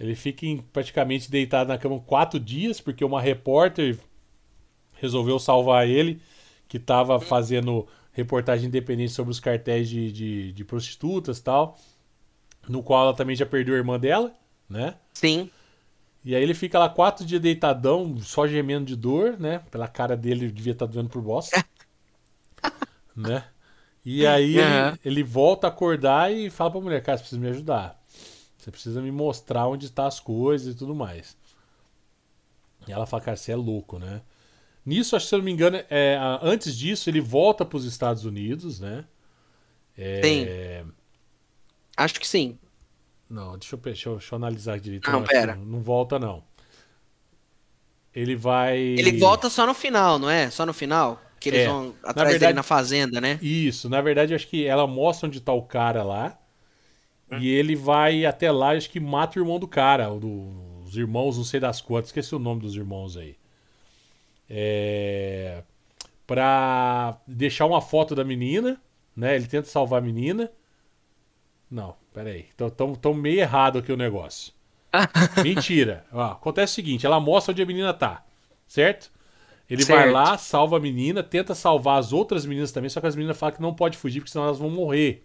Ele 0.00 0.14
fica 0.16 0.46
em- 0.46 0.58
praticamente 0.58 1.30
deitado 1.30 1.68
na 1.68 1.78
cama 1.78 2.00
quatro 2.00 2.40
dias, 2.40 2.80
porque 2.80 3.04
uma 3.04 3.20
repórter 3.20 3.98
resolveu 4.94 5.38
salvar 5.38 5.86
ele, 5.88 6.20
que 6.68 6.78
tava 6.78 7.20
fazendo 7.20 7.86
reportagem 8.12 8.66
independente 8.68 9.12
sobre 9.12 9.30
os 9.30 9.40
cartéis 9.40 9.88
de, 9.88 10.12
de, 10.12 10.52
de 10.52 10.64
prostitutas 10.64 11.38
e 11.38 11.42
tal. 11.42 11.78
No 12.68 12.82
qual 12.82 13.04
ela 13.04 13.14
também 13.14 13.34
já 13.34 13.46
perdeu 13.46 13.74
a 13.74 13.78
irmã 13.78 13.98
dela, 13.98 14.34
né? 14.68 14.94
Sim. 15.14 15.50
E 16.24 16.34
aí 16.34 16.42
ele 16.42 16.54
fica 16.54 16.78
lá 16.78 16.88
quatro 16.88 17.24
dias 17.24 17.40
deitadão, 17.40 18.16
só 18.18 18.46
gemendo 18.46 18.86
de 18.86 18.96
dor, 18.96 19.38
né? 19.38 19.60
Pela 19.70 19.88
cara 19.88 20.16
dele, 20.16 20.46
ele 20.46 20.52
devia 20.52 20.72
estar 20.72 20.86
doendo 20.86 21.08
por 21.08 21.22
bosta. 21.22 21.64
né? 23.16 23.44
E 24.04 24.26
aí 24.26 24.58
Aham. 24.58 24.98
ele, 25.04 25.20
ele 25.20 25.22
volta 25.22 25.66
a 25.66 25.70
acordar 25.70 26.32
e 26.32 26.50
fala 26.50 26.70
pra 26.70 26.80
mulher, 26.80 27.02
cara, 27.02 27.18
você 27.18 27.22
precisa 27.22 27.40
me 27.40 27.48
ajudar. 27.48 28.02
Você 28.56 28.70
precisa 28.70 29.00
me 29.00 29.10
mostrar 29.10 29.66
onde 29.66 29.86
estão 29.86 30.06
as 30.06 30.20
coisas 30.20 30.74
e 30.74 30.76
tudo 30.76 30.94
mais. 30.94 31.36
E 32.86 32.92
ela 32.92 33.06
fala, 33.06 33.22
cara, 33.22 33.36
você 33.36 33.52
é 33.52 33.56
louco, 33.56 33.98
né? 33.98 34.22
Nisso, 34.84 35.14
acho 35.14 35.26
que 35.26 35.28
se 35.28 35.34
eu 35.34 35.38
não 35.38 35.44
me 35.44 35.52
engano, 35.52 35.76
é, 35.90 36.18
antes 36.42 36.76
disso, 36.76 37.10
ele 37.10 37.20
volta 37.20 37.64
para 37.64 37.76
os 37.76 37.84
Estados 37.84 38.24
Unidos, 38.24 38.80
né? 38.80 39.04
É, 39.96 40.24
Sim. 40.24 40.92
Acho 42.04 42.20
que 42.20 42.26
sim. 42.26 42.58
Não, 43.28 43.58
deixa 43.58 43.74
eu, 43.74 43.78
deixa 43.80 44.08
eu, 44.08 44.16
deixa 44.16 44.34
eu 44.34 44.36
analisar 44.36 44.78
direito. 44.78 45.10
Não, 45.10 45.22
pera. 45.24 45.54
Não, 45.56 45.64
não 45.64 45.80
volta, 45.82 46.18
não. 46.18 46.42
Ele 48.14 48.34
vai. 48.36 48.78
Ele 48.78 49.18
volta 49.18 49.50
só 49.50 49.66
no 49.66 49.74
final, 49.74 50.18
não 50.18 50.30
é? 50.30 50.48
Só 50.50 50.64
no 50.64 50.72
final? 50.72 51.20
Que 51.38 51.50
eles 51.50 51.60
É, 51.60 51.66
vão 51.66 51.94
na 52.02 52.10
atrás 52.10 52.30
verdade- 52.30 52.38
dele 52.38 52.52
na 52.54 52.62
fazenda, 52.62 53.20
né? 53.20 53.38
Isso, 53.42 53.88
na 53.88 54.00
verdade, 54.00 54.32
eu 54.32 54.36
acho 54.36 54.48
que 54.48 54.64
ela 54.64 54.86
mostra 54.86 55.28
onde 55.28 55.40
tá 55.40 55.52
o 55.52 55.62
cara 55.62 56.02
lá. 56.02 56.38
E 57.38 57.48
ele 57.50 57.76
vai 57.76 58.24
até 58.24 58.50
lá, 58.50 58.70
acho 58.72 58.88
que 58.88 58.98
mata 58.98 59.38
o 59.38 59.42
irmão 59.42 59.58
do 59.58 59.68
cara, 59.68 60.10
o 60.10 60.18
do- 60.18 60.82
os 60.84 60.96
irmãos, 60.96 61.36
não 61.36 61.44
sei 61.44 61.60
das 61.60 61.80
quantas, 61.80 62.08
esqueci 62.08 62.34
o 62.34 62.38
nome 62.38 62.62
dos 62.62 62.74
irmãos 62.74 63.16
aí. 63.18 63.36
É. 64.48 65.62
Pra 66.26 67.18
deixar 67.26 67.66
uma 67.66 67.80
foto 67.82 68.14
da 68.14 68.24
menina, 68.24 68.80
né? 69.14 69.36
Ele 69.36 69.46
tenta 69.46 69.68
salvar 69.68 70.00
a 70.00 70.04
menina. 70.04 70.50
Não, 71.70 71.94
peraí. 72.12 72.46
Então 72.54 72.70
tão, 72.70 72.94
tão 72.94 73.14
meio 73.14 73.40
errado 73.40 73.78
aqui 73.78 73.92
o 73.92 73.96
negócio. 73.96 74.52
Mentira. 75.42 76.04
Ó, 76.12 76.32
acontece 76.32 76.72
o 76.72 76.74
seguinte: 76.74 77.04
ela 77.06 77.20
mostra 77.20 77.52
onde 77.52 77.62
a 77.62 77.66
menina 77.66 77.92
tá, 77.92 78.24
certo? 78.66 79.10
Ele 79.68 79.84
vai 79.84 79.98
Certo. 80.04 80.12
lá, 80.14 80.38
salva 80.38 80.78
a 80.78 80.80
menina, 80.80 81.22
tenta 81.22 81.54
salvar 81.54 81.98
as 81.98 82.10
outras 82.10 82.46
meninas 82.46 82.72
também, 82.72 82.88
só 82.88 83.02
que 83.02 83.06
as 83.06 83.14
meninas 83.14 83.36
falam 83.38 83.54
que 83.54 83.60
não 83.60 83.74
pode 83.74 83.98
fugir, 83.98 84.20
porque 84.20 84.32
senão 84.32 84.46
elas 84.46 84.58
vão 84.58 84.70
morrer. 84.70 85.22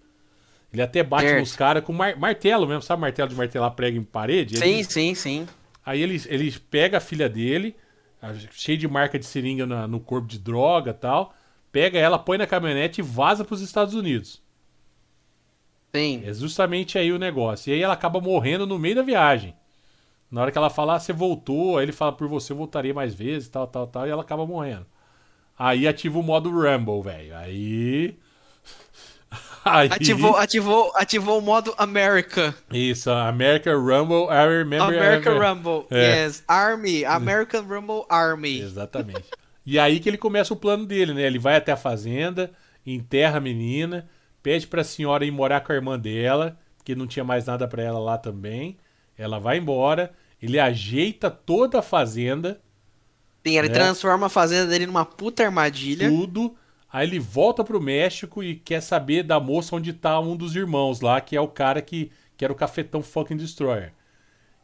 Ele 0.73 0.81
até 0.81 1.01
bate 1.01 1.23
Certo. 1.27 1.39
nos 1.39 1.55
caras 1.55 1.81
com 1.81 1.93
mar- 1.93 2.17
martelo 2.17 2.67
mesmo, 2.67 2.81
sabe 2.81 2.99
martelo 2.99 3.29
de 3.29 3.35
martelar 3.35 3.71
prego 3.71 3.97
em 3.97 4.03
parede? 4.03 4.57
Sim, 4.57 4.65
Ele- 4.65 4.83
sim, 4.83 5.15
sim. 5.15 5.47
Aí 5.85 6.01
ele, 6.01 6.21
ele 6.27 6.51
pega 6.69 6.97
a 6.97 6.99
filha 6.99 7.29
dele, 7.29 7.73
a- 8.21 8.33
cheio 8.51 8.77
de 8.77 8.85
marca 8.87 9.17
de 9.17 9.25
seringa 9.25 9.65
na- 9.65 9.87
no 9.87 10.01
corpo 10.01 10.27
de 10.27 10.39
droga 10.39 10.91
e 10.91 10.93
tal, 10.93 11.33
pega 11.71 11.97
ela, 11.97 12.19
põe 12.19 12.37
na 12.37 12.45
caminhonete 12.45 12.99
e 12.99 13.01
vaza 13.03 13.45
pros 13.45 13.61
Estados 13.61 13.93
Unidos. 13.93 14.41
Sim. 15.95 16.23
É 16.25 16.33
justamente 16.33 16.97
aí 16.97 17.11
o 17.11 17.19
negócio. 17.19 17.69
E 17.69 17.73
aí 17.73 17.81
ela 17.81 17.93
acaba 17.93 18.19
morrendo 18.19 18.65
no 18.65 18.79
meio 18.79 18.95
da 18.95 19.03
viagem. 19.03 19.53
Na 20.31 20.41
hora 20.41 20.51
que 20.51 20.57
ela 20.57 20.69
fala, 20.69 20.95
ah, 20.95 20.99
você 20.99 21.13
voltou, 21.13 21.77
aí 21.77 21.85
ele 21.85 21.91
fala, 21.91 22.11
por 22.11 22.27
você 22.27 22.51
eu 22.51 22.57
voltaria 22.57 22.93
mais 22.93 23.13
vezes, 23.13 23.47
tal, 23.47 23.67
tal, 23.67 23.85
tal, 23.85 24.07
e 24.07 24.09
ela 24.09 24.23
acaba 24.23 24.45
morrendo. 24.47 24.87
Aí 25.57 25.87
ativa 25.87 26.17
o 26.17 26.23
modo 26.23 26.49
Rumble, 26.49 27.03
velho. 27.03 27.35
Aí. 27.35 28.17
Aí. 29.63 29.89
Ativou, 29.91 30.35
ativou, 30.35 30.91
ativou 30.95 31.37
o 31.37 31.41
modo 31.41 31.73
America. 31.77 32.55
Isso, 32.71 33.11
America 33.11 33.71
Rumble, 33.73 34.25
I 34.29 34.47
remember. 34.47 34.97
America 34.97 35.29
I 35.29 35.33
remember. 35.33 35.71
Rumble. 35.71 35.87
É. 35.91 36.25
Yes. 36.25 36.43
Army. 36.47 37.05
American 37.05 37.61
Rumble 37.61 38.03
Army. 38.09 38.59
Exatamente. 38.59 39.25
E 39.65 39.77
aí 39.77 39.99
que 39.99 40.09
ele 40.09 40.17
começa 40.17 40.53
o 40.53 40.57
plano 40.57 40.85
dele, 40.85 41.13
né? 41.13 41.21
Ele 41.21 41.39
vai 41.39 41.55
até 41.55 41.71
a 41.71 41.77
fazenda, 41.77 42.51
enterra 42.85 43.37
a 43.37 43.41
menina, 43.41 44.09
pede 44.43 44.67
pra 44.67 44.83
senhora 44.83 45.25
ir 45.25 45.31
morar 45.31 45.61
com 45.61 45.71
a 45.71 45.75
irmã 45.75 45.97
dela, 45.99 46.59
que 46.83 46.95
não 46.95 47.07
tinha 47.07 47.23
mais 47.25 47.45
nada 47.47 47.67
pra 47.67 47.81
ela 47.83 47.99
lá 47.99 48.17
também. 48.17 48.77
Ela 49.17 49.39
vai 49.39 49.57
embora, 49.57 50.13
ele 50.41 50.59
ajeita 50.59 51.31
toda 51.31 51.79
a 51.79 51.83
fazenda, 51.83 52.61
Sim, 53.45 53.57
ele 53.57 53.69
né? 53.69 53.73
transforma 53.73 54.27
a 54.27 54.29
fazenda 54.29 54.67
dele 54.67 54.85
numa 54.85 55.05
puta 55.05 55.43
armadilha. 55.43 56.09
tudo. 56.09 56.55
Aí 56.91 57.07
ele 57.07 57.19
volta 57.19 57.63
pro 57.63 57.81
México 57.81 58.43
e 58.43 58.55
quer 58.55 58.81
saber 58.81 59.23
da 59.23 59.39
moça 59.39 59.75
onde 59.75 59.93
tá 59.93 60.19
um 60.19 60.35
dos 60.35 60.55
irmãos 60.55 61.01
lá, 61.01 61.19
que 61.21 61.35
é 61.35 61.41
o 61.41 61.47
cara 61.47 61.81
que, 61.81 62.11
que 62.37 62.43
era 62.45 62.53
o 62.53 62.55
cafetão 62.55 63.01
fucking 63.01 63.35
destroyer. 63.37 63.93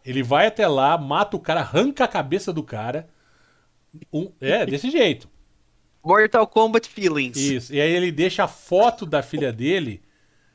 Ele 0.06 0.23
vai 0.23 0.47
até 0.47 0.68
lá, 0.68 0.97
mata 0.97 1.38
o 1.38 1.39
cara, 1.39 1.61
arranca 1.61 2.03
a 2.06 2.07
cabeça 2.07 2.53
do 2.53 2.64
cara. 2.64 3.10
Um- 4.14 4.31
é, 4.39 4.65
desse 4.65 4.89
jeito. 4.91 5.27
Mortal 6.03 6.47
Kombat 6.47 6.88
Feelings. 6.88 7.38
Isso. 7.38 7.73
E 7.73 7.80
aí 7.81 7.91
ele 7.91 8.11
deixa 8.11 8.43
a 8.43 8.47
foto 8.47 9.05
da 9.05 9.21
filha 9.21 9.51
dele 9.51 10.01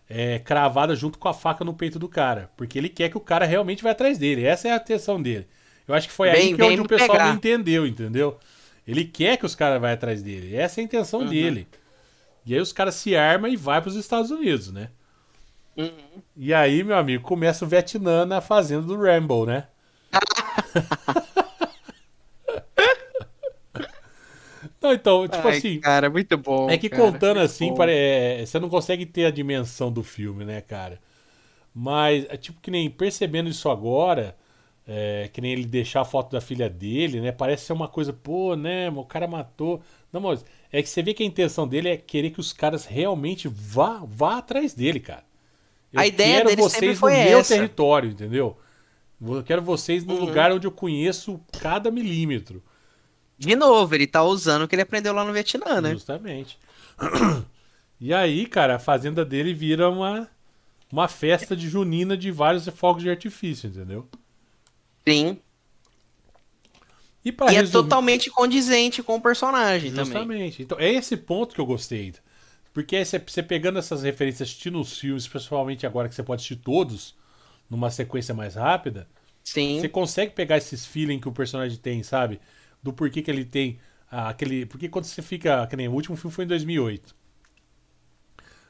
é, 0.08 0.38
cravada 0.38 0.94
junto 0.96 1.18
com 1.18 1.28
a 1.28 1.34
faca 1.34 1.64
no 1.64 1.74
peito 1.74 1.98
do 1.98 2.08
cara. 2.08 2.50
Porque 2.56 2.78
ele 2.78 2.88
quer 2.88 3.08
que 3.10 3.16
o 3.16 3.20
cara 3.20 3.44
realmente 3.44 3.82
vai 3.82 3.92
atrás 3.92 4.18
dele. 4.18 4.44
Essa 4.44 4.68
é 4.68 4.72
a 4.72 4.76
atenção 4.76 5.20
dele. 5.20 5.46
Eu 5.86 5.94
acho 5.94 6.08
que 6.08 6.14
foi 6.14 6.30
aí 6.30 6.40
Vem- 6.46 6.56
que 6.56 6.62
é 6.62 6.64
onde 6.64 6.80
o 6.80 6.88
pessoal 6.88 7.10
pegar. 7.12 7.28
não 7.28 7.34
entendeu, 7.34 7.86
entendeu? 7.86 8.38
Ele 8.86 9.04
quer 9.04 9.36
que 9.36 9.46
os 9.46 9.54
caras 9.54 9.80
vão 9.80 9.90
atrás 9.90 10.22
dele. 10.22 10.56
Essa 10.56 10.80
é 10.80 10.82
a 10.82 10.84
intenção 10.84 11.20
Uhum. 11.20 11.28
dele. 11.28 11.66
E 12.46 12.54
aí 12.54 12.60
os 12.60 12.72
caras 12.72 12.94
se 12.94 13.14
armam 13.16 13.50
e 13.50 13.56
vai 13.56 13.80
para 13.80 13.88
os 13.90 13.96
Estados 13.96 14.30
Unidos, 14.30 14.70
né? 14.72 14.88
Uhum. 15.76 15.90
E 16.36 16.54
aí, 16.54 16.82
meu 16.84 16.96
amigo, 16.96 17.24
começa 17.24 17.64
o 17.64 17.68
Vietnã 17.68 18.24
na 18.24 18.40
fazenda 18.40 18.82
do 18.82 18.96
Rambo, 18.96 19.44
né? 19.46 19.64
Não, 24.84 24.92
então, 24.94 25.26
tipo 25.28 25.48
Ai, 25.48 25.48
assim. 25.48 25.82
Cara, 25.82 26.08
muito 26.10 26.36
bom. 26.38 26.74
É 26.74 26.78
que 26.78 26.88
cara, 26.88 27.22
contando 27.22 27.40
assim, 27.40 27.72
pare- 27.74 27.92
é, 27.92 28.46
você 28.46 28.58
não 28.60 28.68
consegue 28.70 29.06
ter 29.06 29.26
a 29.26 29.30
dimensão 29.32 29.92
do 29.92 30.02
filme, 30.02 30.44
né, 30.44 30.60
cara? 30.62 31.00
Mas, 31.74 32.26
é 32.28 32.36
tipo 32.36 32.60
que 32.60 32.70
nem 32.70 32.90
percebendo 32.90 33.50
isso 33.50 33.68
agora, 33.70 34.36
é, 34.86 35.30
que 35.32 35.40
nem 35.40 35.52
ele 35.52 35.66
deixar 35.66 36.02
a 36.02 36.04
foto 36.04 36.32
da 36.32 36.40
filha 36.40 36.70
dele, 36.70 37.20
né? 37.20 37.32
Parece 37.32 37.66
ser 37.66 37.72
uma 37.74 37.88
coisa, 37.88 38.12
pô, 38.12 38.56
né, 38.56 38.90
o 38.90 39.04
cara 39.04 39.26
matou. 39.28 39.82
Não, 40.12 40.20
mas 40.20 40.44
é 40.72 40.82
que 40.82 40.88
você 40.88 41.02
vê 41.02 41.14
que 41.14 41.22
a 41.22 41.26
intenção 41.26 41.68
dele 41.68 41.88
é 41.90 41.96
querer 41.96 42.30
que 42.30 42.40
os 42.40 42.52
caras 42.52 42.86
realmente 42.86 43.48
vá, 43.48 44.02
vá 44.06 44.38
atrás 44.38 44.74
dele, 44.74 45.00
cara. 45.00 45.24
Eu 45.92 46.02
A 46.02 46.06
ideia 46.06 46.40
quero 46.40 46.44
dele 46.44 46.62
vocês 46.62 47.00
no 47.00 47.10
meu 47.10 47.40
essa. 47.40 47.44
território, 47.44 48.10
entendeu? 48.10 48.56
Eu 49.20 49.42
quero 49.44 49.62
vocês 49.62 50.04
no 50.04 50.14
Uhum. 50.14 50.20
lugar 50.20 50.52
onde 50.52 50.66
eu 50.66 50.72
conheço 50.72 51.40
cada 51.58 51.90
milímetro. 51.90 52.62
De 53.46 53.56
novo, 53.56 53.94
ele 53.94 54.06
tá 54.06 54.22
usando 54.22 54.62
o 54.62 54.68
que 54.68 54.74
ele 54.74 54.82
aprendeu 54.82 55.12
lá 55.12 55.24
no 55.24 55.32
Vietnã, 55.32 55.80
né? 55.80 55.90
Justamente. 55.92 56.58
E 58.00 58.12
aí, 58.12 58.44
cara, 58.44 58.76
a 58.76 58.78
fazenda 58.78 59.24
dele 59.24 59.54
vira 59.54 59.88
uma, 59.88 60.28
uma 60.92 61.08
festa 61.08 61.56
de 61.56 61.68
junina 61.68 62.16
de 62.16 62.30
vários 62.30 62.68
fogos 62.68 63.02
de 63.02 63.08
artifício, 63.08 63.68
entendeu? 63.68 64.06
Sim. 65.08 65.38
E, 67.24 67.30
E 67.30 67.56
é 67.56 67.62
totalmente 67.66 68.30
condizente 68.30 69.02
com 69.02 69.14
o 69.16 69.20
personagem 69.20 69.90
também. 69.90 70.04
Justamente. 70.04 70.62
Então, 70.62 70.78
é 70.78 70.92
esse 70.92 71.16
ponto 71.16 71.54
que 71.54 71.60
eu 71.60 71.64
gostei. 71.64 72.12
Porque 72.74 73.02
você 73.04 73.42
pegando 73.42 73.78
essas 73.78 74.02
referências, 74.02 74.48
assistindo 74.48 74.78
os 74.80 74.98
filmes, 74.98 75.26
principalmente 75.26 75.86
agora 75.86 76.08
que 76.08 76.14
você 76.14 76.22
pode 76.22 76.40
assistir 76.40 76.56
todos 76.56 77.14
numa 77.70 77.90
sequência 77.90 78.34
mais 78.34 78.56
rápida, 78.56 79.08
Sim. 79.42 79.80
você 79.80 79.88
consegue 79.88 80.32
pegar 80.32 80.58
esses 80.58 80.84
feeling 80.84 81.18
que 81.18 81.28
o 81.28 81.32
personagem 81.32 81.78
tem, 81.78 82.02
sabe? 82.02 82.40
Do 82.84 82.92
porquê 82.92 83.20
que 83.20 83.30
ele 83.30 83.44
tem 83.44 83.78
ah, 84.08 84.28
aquele. 84.28 84.64
Porque 84.64 84.88
quando 84.88 85.06
você 85.06 85.20
fica. 85.20 85.66
Que 85.66 85.74
nem 85.74 85.88
o 85.88 85.92
último 85.92 86.16
filme 86.16 86.32
foi 86.32 86.44
em 86.44 86.48
2008. 86.48 87.16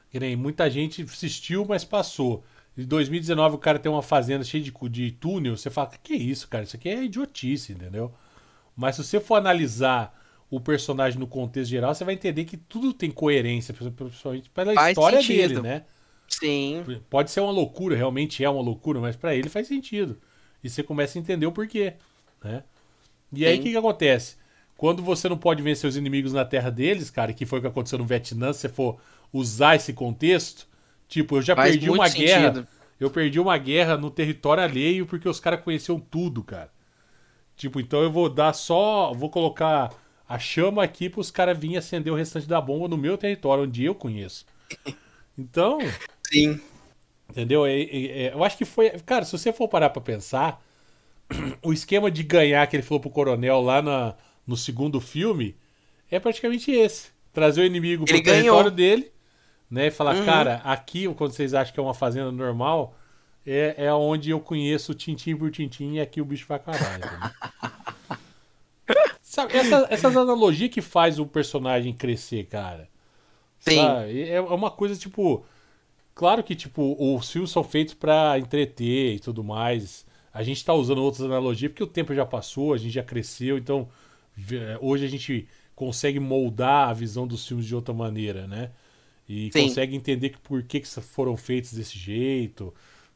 Que 0.09 0.19
nem 0.19 0.35
muita 0.35 0.67
gente 0.71 1.03
assistiu, 1.03 1.63
mas 1.67 1.85
passou. 1.85 2.43
Em 2.77 2.83
2019 2.83 3.55
o 3.55 3.59
cara 3.59 3.77
tem 3.77 3.91
uma 3.91 4.01
fazenda 4.01 4.43
cheia 4.43 4.63
de, 4.63 4.73
de 4.89 5.11
túnel, 5.11 5.55
você 5.55 5.69
fala, 5.69 5.91
que 6.03 6.13
é 6.13 6.17
isso, 6.17 6.47
cara? 6.47 6.63
Isso 6.63 6.75
aqui 6.75 6.89
é 6.89 7.03
idiotice, 7.03 7.71
entendeu? 7.71 8.13
Mas 8.75 8.95
se 8.95 9.03
você 9.03 9.19
for 9.19 9.35
analisar 9.35 10.19
o 10.49 10.59
personagem 10.59 11.19
no 11.19 11.27
contexto 11.27 11.69
geral, 11.69 11.93
você 11.93 12.03
vai 12.03 12.15
entender 12.15 12.43
que 12.43 12.57
tudo 12.57 12.91
tem 12.91 13.09
coerência, 13.11 13.73
principalmente 13.73 14.49
pela 14.49 14.73
Faz 14.73 14.89
história 14.89 15.21
sentido. 15.21 15.47
dele, 15.47 15.61
né? 15.61 15.85
Sim. 16.27 16.83
Pode 17.09 17.31
ser 17.31 17.39
uma 17.39 17.51
loucura, 17.51 17.95
realmente 17.95 18.43
é 18.43 18.49
uma 18.49 18.61
loucura, 18.61 18.99
mas 18.99 19.15
pra 19.15 19.35
ele 19.35 19.47
faz 19.47 19.67
sentido. 19.67 20.19
E 20.63 20.69
você 20.69 20.83
começa 20.83 21.17
a 21.17 21.21
entender 21.21 21.45
o 21.45 21.51
porquê, 21.51 21.93
né? 22.43 22.63
E 23.33 23.45
aí 23.45 23.59
o 23.59 23.61
que, 23.61 23.71
que 23.71 23.77
acontece? 23.77 24.37
Quando 24.77 25.01
você 25.03 25.29
não 25.29 25.37
pode 25.37 25.61
vencer 25.63 25.87
os 25.89 25.95
inimigos 25.95 26.33
na 26.33 26.43
terra 26.45 26.69
deles, 26.69 27.09
cara, 27.09 27.33
que 27.33 27.45
foi 27.45 27.59
o 27.59 27.61
que 27.61 27.67
aconteceu 27.67 27.97
no 27.97 28.05
Vietnã, 28.05 28.51
se 28.53 28.61
você 28.61 28.69
for 28.69 28.99
usar 29.31 29.75
esse 29.75 29.93
contexto, 29.93 30.67
tipo, 31.07 31.37
eu 31.37 31.41
já 31.41 31.55
Faz 31.55 31.71
perdi 31.71 31.89
uma 31.89 32.09
guerra, 32.09 32.47
sentido. 32.53 32.67
eu 32.99 33.09
perdi 33.09 33.39
uma 33.39 33.57
guerra 33.57 33.97
no 33.97 34.09
território 34.11 34.63
alheio 34.63 35.05
porque 35.05 35.27
os 35.29 35.39
caras 35.39 35.61
conheciam 35.63 35.99
tudo, 35.99 36.43
cara. 36.43 36.69
Tipo, 37.55 37.79
então 37.79 38.01
eu 38.01 38.11
vou 38.11 38.29
dar 38.29 38.53
só, 38.53 39.13
vou 39.13 39.29
colocar 39.29 39.91
a 40.27 40.39
chama 40.39 40.83
aqui 40.83 41.09
para 41.09 41.21
os 41.21 41.31
caras 41.31 41.57
virem 41.57 41.77
acender 41.77 42.11
o 42.11 42.15
restante 42.15 42.47
da 42.47 42.59
bomba 42.59 42.87
no 42.87 42.97
meu 42.97 43.17
território, 43.17 43.63
onde 43.63 43.83
eu 43.85 43.95
conheço. 43.95 44.45
Então, 45.37 45.79
Sim. 46.31 46.59
Entendeu? 47.29 47.65
É- 47.65 47.81
é- 47.81 48.23
é, 48.27 48.33
eu 48.33 48.43
acho 48.43 48.57
que 48.57 48.65
foi. 48.65 48.91
Cara, 49.05 49.25
se 49.25 49.31
você 49.31 49.51
for 49.53 49.67
parar 49.67 49.89
pra 49.89 50.01
pensar, 50.01 50.63
o 51.63 51.73
esquema 51.73 52.11
de 52.11 52.23
ganhar 52.23 52.65
que 52.67 52.75
ele 52.75 52.83
falou 52.83 52.99
pro 52.99 53.09
coronel 53.09 53.61
lá 53.61 53.81
na, 53.81 54.15
no 54.45 54.55
segundo 54.55 54.99
filme 55.01 55.55
é 56.09 56.19
praticamente 56.19 56.71
esse: 56.71 57.09
trazer 57.33 57.61
o 57.61 57.65
inimigo 57.65 58.05
pro 58.05 58.15
Ele 58.15 58.21
ganhou. 58.23 58.41
território 58.43 58.71
dele, 58.71 59.11
né? 59.69 59.87
E 59.87 59.91
falar, 59.91 60.15
Uhum. 60.15 60.25
cara, 60.25 60.61
aqui, 60.63 61.07
quando 61.15 61.31
vocês 61.31 61.53
acham 61.53 61.73
que 61.73 61.79
é 61.79 61.83
uma 61.83 61.93
fazenda 61.93 62.31
normal, 62.31 62.95
é, 63.45 63.75
é 63.85 63.93
onde 63.93 64.29
eu 64.29 64.39
conheço 64.39 64.93
tintim 64.93 65.35
por 65.35 65.51
tintim 65.51 65.93
e 65.93 65.99
aqui 66.01 66.21
o 66.21 66.25
bicho 66.25 66.45
vai 66.47 66.57
acabar, 66.57 66.97
entendeu? 66.97 67.19
Sabe, 69.21 69.57
essa- 69.57 69.87
essas 69.89 70.15
analogias 70.15 70.69
que 70.69 70.81
faz 70.81 71.19
o 71.19 71.25
personagem 71.25 71.93
crescer, 71.93 72.45
cara. 72.45 72.87
Sim. 73.59 73.75
Sabe? 73.77 74.21
É 74.23 74.35
é 74.35 74.41
uma 74.41 74.71
coisa 74.71 74.95
tipo. 74.95 75.43
Claro 76.13 76.41
que, 76.43 76.55
tipo, 76.55 76.95
os 77.17 77.29
filmes 77.29 77.51
são 77.51 77.61
feitos 77.63 77.93
pra 77.93 78.39
entreter 78.39 79.15
e 79.15 79.19
tudo 79.19 79.43
mais. 79.43 80.05
A 80.35 80.43
gente 80.43 80.65
tá 80.65 80.73
usando 80.73 80.99
outras 81.03 81.23
analogias 81.25 81.71
porque 81.71 81.83
o 81.83 81.87
tempo 81.87 82.13
já 82.15 82.25
passou, 82.25 82.73
a 82.73 82.77
gente 82.77 82.93
já 82.93 83.03
cresceu, 83.03 83.57
então 83.57 83.89
vê- 84.35 84.77
hoje 84.81 85.05
a 85.05 85.09
gente 85.09 85.47
consegue 85.75 86.19
moldar 86.19 86.89
a 86.89 86.93
visão 86.93 87.27
dos 87.27 87.47
filmes 87.47 87.65
de 87.67 87.75
outra 87.75 87.93
maneira, 87.93 88.47
né? 88.47 88.71
E 89.27 89.51
Sim. 89.51 89.61
consegue 89.61 89.95
entender 89.95 90.29
que 90.29 90.39
por 90.39 90.63
que, 90.63 90.79
que 90.81 90.87
foram 91.01 91.35
feitos 91.37 91.73
desse 91.73 91.97
jeito. 91.97 92.73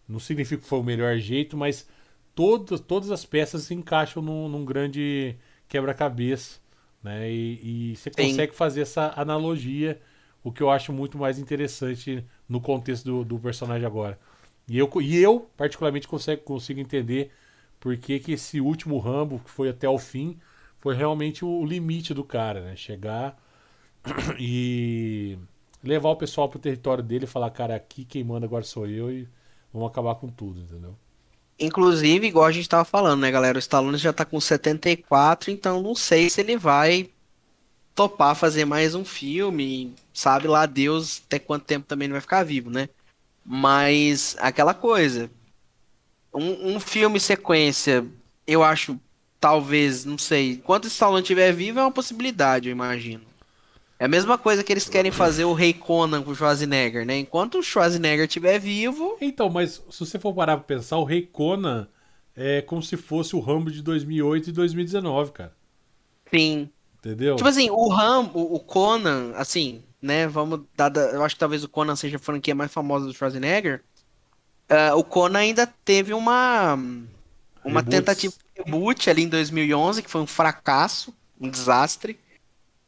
Não 0.08 0.20
significa 0.20 0.62
que 0.62 0.68
foi 0.68 0.80
o 0.80 0.84
melhor 0.84 1.18
jeito, 1.20 1.56
mas 1.58 1.88
todas, 2.36 2.80
todas 2.80 3.12
as 3.12 3.26
peças 3.26 3.64
se 3.64 3.74
encaixam 3.74 4.22
num, 4.24 4.48
num 4.50 4.66
grande 4.66 5.36
quebra-cabeça, 5.68 6.60
né? 7.04 7.30
E, 7.32 7.91
e 7.94 7.96
você 7.96 8.10
consegue 8.12 8.56
fazer 8.56 8.82
essa 8.82 9.14
analogia, 9.16 10.02
o 10.44 10.52
que 10.52 10.64
eu 10.64 10.70
acho 10.72 10.91
muito 10.94 11.18
mais 11.18 11.38
interessante 11.40 12.24
no 12.48 12.60
contexto 12.62 13.06
do, 13.06 13.24
do 13.26 13.40
personagem 13.40 13.86
agora. 13.86 14.20
E 14.70 14.78
eu, 14.78 14.90
e 15.02 15.18
eu 15.18 15.50
particularmente, 15.58 16.08
consigo, 16.08 16.41
consigo 16.44 16.80
entender 16.80 17.32
por 17.80 17.98
que, 17.98 18.22
esse 18.28 18.62
último 18.62 19.00
Rambo, 19.00 19.40
que 19.40 19.50
foi 19.50 19.70
até 19.70 19.90
o 19.90 19.98
fim, 19.98 20.38
foi 20.80 20.96
realmente 20.96 21.44
o 21.44 21.66
limite 21.66 22.14
do 22.14 22.24
cara, 22.24 22.62
né? 22.62 22.76
Chegar 22.76 23.38
e 24.40 25.38
levar 25.84 26.10
o 26.10 26.16
pessoal 26.16 26.48
pro 26.50 26.60
território 26.60 27.04
dele 27.04 27.26
e 27.26 27.28
falar, 27.28 27.50
cara, 27.50 27.76
aqui 27.76 28.06
quem 28.06 28.24
manda 28.24 28.46
agora 28.46 28.64
sou 28.64 28.88
eu 28.88 29.12
e 29.12 29.28
vamos 29.74 29.90
acabar 29.90 30.16
com 30.16 30.28
tudo, 30.28 30.60
entendeu? 30.60 30.96
Inclusive, 31.60 32.28
igual 32.28 32.46
a 32.46 32.52
gente 32.52 32.70
tava 32.70 32.86
falando, 32.86 33.22
né, 33.22 33.32
galera? 33.32 33.58
O 33.58 33.60
Stallone 33.60 33.98
já 33.98 34.14
tá 34.14 34.24
com 34.24 34.40
74, 34.40 35.52
então 35.52 35.82
não 35.82 35.94
sei 35.96 36.30
se 36.30 36.40
ele 36.40 36.58
vai 36.58 37.10
topar 37.94 38.36
fazer 38.36 38.64
mais 38.64 38.96
um 38.96 39.04
filme. 39.04 39.94
Sabe 40.14 40.48
lá 40.48 40.66
Deus 40.66 41.22
até 41.26 41.38
quanto 41.40 41.66
tempo 41.66 41.86
também 41.86 42.08
não 42.08 42.14
vai 42.14 42.22
ficar 42.22 42.44
vivo, 42.44 42.70
né? 42.70 42.88
Mas 43.52 44.36
aquela 44.38 44.76
coisa. 44.76 45.28
Um, 46.32 46.76
um 46.76 46.80
filme 46.80 47.20
sequência, 47.20 48.06
eu 48.46 48.62
acho, 48.62 49.00
talvez, 49.40 50.06
não 50.06 50.20
sei. 50.20 50.52
Enquanto 50.52 50.86
o 50.86 50.88
Stallone 50.88 51.24
estiver 51.24 51.52
vivo, 51.52 51.80
é 51.80 51.82
uma 51.82 51.92
possibilidade, 51.92 52.70
eu 52.70 52.72
imagino. 52.72 53.24
É 53.98 54.06
a 54.06 54.08
mesma 54.08 54.38
coisa 54.38 54.64
que 54.64 54.72
eles 54.72 54.88
querem 54.88 55.12
fazer 55.12 55.46
o 55.46 55.54
Rei 55.54 55.74
Conan 55.74 56.22
com 56.22 56.30
o 56.30 56.36
Schwarzenegger, 56.36 57.08
né? 57.08 57.18
Enquanto 57.18 57.58
o 57.58 57.64
Schwarzenegger 57.64 58.28
estiver 58.28 58.60
vivo. 58.60 59.18
Então, 59.20 59.50
mas 59.50 59.82
se 59.90 60.00
você 60.00 60.20
for 60.20 60.32
parar 60.36 60.58
pra 60.58 60.66
pensar, 60.66 60.98
o 60.98 61.04
Rei 61.04 61.24
Conan 61.24 61.88
é 62.36 62.62
como 62.62 62.84
se 62.84 62.98
fosse 62.98 63.36
o 63.36 63.40
Rambo 63.40 63.72
de 63.72 63.82
2008 63.82 64.52
e 64.52 64.54
2019, 64.54 65.32
cara. 65.32 65.56
Sim. 66.32 66.70
Entendeu? 67.00 67.36
Tipo 67.36 67.50
assim, 67.50 67.72
o 67.72 67.90
Rambo, 67.90 68.54
o 68.54 68.60
Conan, 68.60 69.32
assim, 69.36 69.84
né? 70.02 70.28
Vamos 70.28 70.62
dar. 70.76 70.96
Eu 70.96 71.24
acho 71.24 71.36
que 71.36 71.40
talvez 71.40 71.64
o 71.64 71.70
Conan 71.70 71.96
seja 71.96 72.18
a 72.18 72.20
franquia 72.20 72.56
mais 72.56 72.72
famosa 72.72 73.06
do 73.06 73.14
Schwarzenegger. 73.14 73.84
Uh, 74.70 74.98
o 74.98 75.04
Conan 75.04 75.40
ainda 75.40 75.68
teve 75.68 76.14
uma. 76.14 76.76
Uma 77.64 77.82
Reboots. 77.82 77.90
tentativa 77.90 78.34
de 78.34 78.64
reboot 78.64 79.10
ali 79.10 79.24
em 79.24 79.30
2011, 79.30 80.02
que 80.02 80.10
foi 80.10 80.22
um 80.22 80.28
fracasso, 80.28 81.14
um 81.40 81.50
desastre. 81.50 82.18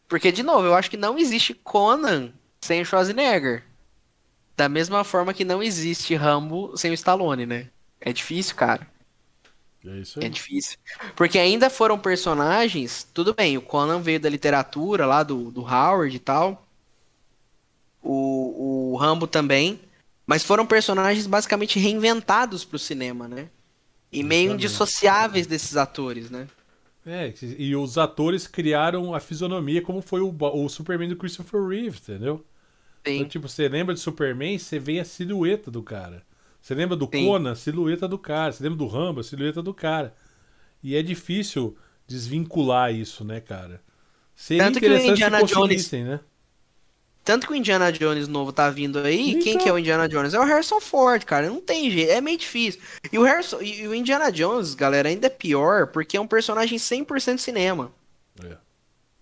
Porque, 0.07 0.31
de 0.31 0.43
novo, 0.43 0.65
eu 0.65 0.73
acho 0.73 0.89
que 0.89 0.97
não 0.97 1.17
existe 1.17 1.53
Conan 1.53 2.31
sem 2.61 2.81
o 2.81 2.85
Schwarzenegger. 2.85 3.63
Da 4.55 4.69
mesma 4.69 5.03
forma 5.03 5.33
que 5.33 5.43
não 5.43 5.61
existe 5.61 6.15
Rambo 6.15 6.75
sem 6.77 6.91
o 6.91 6.93
Stallone, 6.93 7.45
né? 7.45 7.69
É 7.99 8.13
difícil, 8.13 8.55
cara. 8.55 8.87
É 9.85 9.97
isso 9.97 10.19
aí. 10.19 10.25
É 10.25 10.29
difícil. 10.29 10.77
Porque 11.15 11.39
ainda 11.39 11.69
foram 11.69 11.97
personagens. 11.97 13.07
Tudo 13.13 13.33
bem, 13.33 13.57
o 13.57 13.61
Conan 13.61 14.01
veio 14.01 14.19
da 14.19 14.29
literatura 14.29 15.05
lá, 15.05 15.23
do, 15.23 15.51
do 15.51 15.61
Howard 15.61 16.15
e 16.15 16.19
tal. 16.19 16.67
O, 18.01 18.93
o 18.93 18.97
Rambo 18.97 19.27
também. 19.27 19.79
Mas 20.25 20.43
foram 20.43 20.65
personagens 20.65 21.27
basicamente 21.27 21.79
reinventados 21.79 22.63
pro 22.63 22.79
cinema, 22.79 23.27
né? 23.27 23.49
E 24.11 24.23
meio 24.23 24.53
indissociáveis 24.53 25.47
desses 25.47 25.77
atores, 25.77 26.29
né? 26.29 26.47
É, 27.05 27.33
e 27.41 27.75
os 27.75 27.97
atores 27.97 28.45
criaram 28.45 29.15
a 29.15 29.19
fisionomia 29.19 29.81
como 29.81 30.01
foi 30.01 30.21
o, 30.21 30.35
o 30.39 30.69
Superman 30.69 31.09
do 31.09 31.15
Christopher 31.15 31.65
Reeve, 31.65 31.97
entendeu? 31.97 32.45
Sim. 33.05 33.15
Então, 33.15 33.27
tipo, 33.27 33.49
você 33.49 33.67
lembra 33.67 33.95
de 33.95 33.99
Superman, 33.99 34.57
você 34.57 34.77
vê 34.77 34.99
a 34.99 35.05
silhueta 35.05 35.71
do 35.71 35.81
cara. 35.81 36.23
Você 36.61 36.75
lembra 36.75 36.95
do 36.95 37.09
Sim. 37.11 37.25
Conan, 37.25 37.55
silhueta 37.55 38.07
do 38.07 38.19
cara. 38.19 38.51
Você 38.51 38.63
lembra 38.63 38.77
do 38.77 38.87
Rambo, 38.87 39.23
silhueta 39.23 39.63
do 39.63 39.73
cara. 39.73 40.13
E 40.83 40.95
é 40.95 41.01
difícil 41.01 41.75
desvincular 42.07 42.93
isso, 42.93 43.23
né, 43.23 43.39
cara? 43.39 43.81
Seria 44.35 44.65
Tanto 44.65 44.79
que 44.79 44.87
o 44.87 44.97
Indiana 44.97 45.43
Jones... 45.43 45.91
né? 45.91 46.19
Tanto 47.23 47.45
que 47.45 47.53
o 47.53 47.55
Indiana 47.55 47.91
Jones 47.91 48.27
novo 48.27 48.51
tá 48.51 48.69
vindo 48.69 48.99
aí, 48.99 49.31
então... 49.31 49.43
quem 49.43 49.57
que 49.57 49.69
é 49.69 49.73
o 49.73 49.77
Indiana 49.77 50.09
Jones? 50.09 50.33
É 50.33 50.39
o 50.39 50.43
Harrison 50.43 50.79
Ford, 50.79 51.23
cara. 51.23 51.47
Não 51.47 51.61
tem 51.61 51.89
jeito, 51.91 52.11
é 52.11 52.19
meio 52.19 52.37
difícil. 52.37 52.81
E 53.11 53.17
o, 53.19 53.23
Harrison, 53.23 53.61
e 53.61 53.87
o 53.87 53.93
Indiana 53.93 54.31
Jones, 54.31 54.73
galera, 54.73 55.07
ainda 55.07 55.27
é 55.27 55.29
pior 55.29 55.87
porque 55.87 56.17
é 56.17 56.21
um 56.21 56.27
personagem 56.27 56.79
100% 56.79 57.37
cinema. 57.37 57.91
É. 58.43 58.57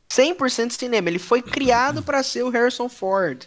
100% 0.09 0.71
cinema. 0.71 1.09
Ele 1.09 1.19
foi 1.19 1.41
criado 1.41 2.01
para 2.01 2.23
ser 2.23 2.43
o 2.43 2.49
Harrison 2.49 2.88
Ford. 2.88 3.45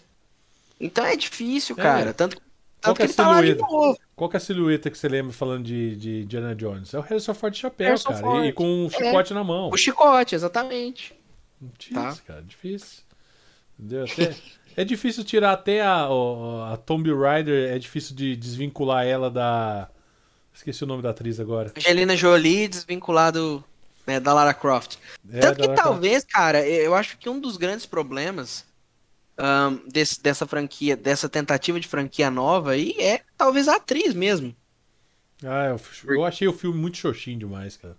Então 0.78 1.04
é 1.04 1.16
difícil, 1.16 1.74
cara. 1.74 2.10
É. 2.10 2.12
Tanto, 2.12 2.36
tanto 2.80 2.96
que, 2.96 3.02
é 3.02 3.06
ele 3.06 3.14
tá 3.14 3.28
lá 3.28 3.40
de 3.40 3.54
novo. 3.54 3.98
Qual 4.14 4.28
que 4.28 4.36
é 4.36 4.38
a 4.38 4.40
silhueta 4.40 4.90
que 4.90 4.98
você 4.98 5.08
lembra 5.08 5.32
falando 5.32 5.64
de, 5.64 5.96
de 5.96 6.22
Indiana 6.22 6.54
Jones? 6.54 6.92
É 6.92 6.98
o 6.98 7.02
Harrison 7.02 7.32
Ford 7.32 7.54
de 7.54 7.60
chapéu, 7.60 7.86
Harrison 7.86 8.10
cara. 8.10 8.20
Ford. 8.20 8.44
E, 8.44 8.48
e, 8.48 8.52
com 8.52 8.84
um 8.84 8.90
chicote 8.90 9.32
na 9.32 9.42
mão. 9.42 9.70
O 9.70 9.76
chicote, 9.76 10.34
exatamente. 10.34 11.14
Difícil, 11.78 12.02
Tá. 12.02 12.16
cara. 12.26 12.42
Difícil. 12.42 13.01
Entendeu? 13.82 14.04
Até... 14.04 14.36
É 14.76 14.84
difícil 14.84 15.22
tirar 15.24 15.52
até 15.52 15.82
a, 15.82 16.06
a, 16.72 16.76
Tomb 16.78 17.12
Raider, 17.12 17.72
é 17.72 17.78
difícil 17.78 18.16
de 18.16 18.34
desvincular 18.36 19.06
ela 19.06 19.30
da. 19.30 19.90
Esqueci 20.54 20.84
o 20.84 20.86
nome 20.86 21.02
da 21.02 21.10
atriz 21.10 21.38
agora. 21.38 21.72
Angelina 21.76 22.16
Jolie 22.16 22.68
desvinculado 22.68 23.62
né, 24.06 24.18
da 24.18 24.32
Lara 24.32 24.54
Croft. 24.54 24.96
É, 25.30 25.40
Tanto 25.40 25.60
que 25.60 25.66
Lara 25.66 25.82
talvez, 25.82 26.24
cara, 26.24 26.66
eu 26.66 26.94
acho 26.94 27.18
que 27.18 27.28
um 27.28 27.40
dos 27.40 27.56
grandes 27.56 27.84
problemas 27.84 28.64
ahn, 29.36 29.78
desse- 29.90 30.22
dessa 30.22 30.46
franquia, 30.46 30.96
dessa 30.96 31.28
tentativa 31.28 31.78
de 31.80 31.88
franquia 31.88 32.30
nova 32.30 32.72
aí 32.72 32.94
é 32.98 33.22
talvez 33.36 33.68
a 33.68 33.76
atriz 33.76 34.14
mesmo. 34.14 34.54
Ah, 35.44 35.66
eu, 35.66 35.80
eu 36.14 36.24
achei 36.24 36.46
o 36.48 36.52
filme 36.52 36.78
muito 36.78 36.96
xoxinho 36.96 37.38
demais, 37.38 37.76
cara. 37.76 37.96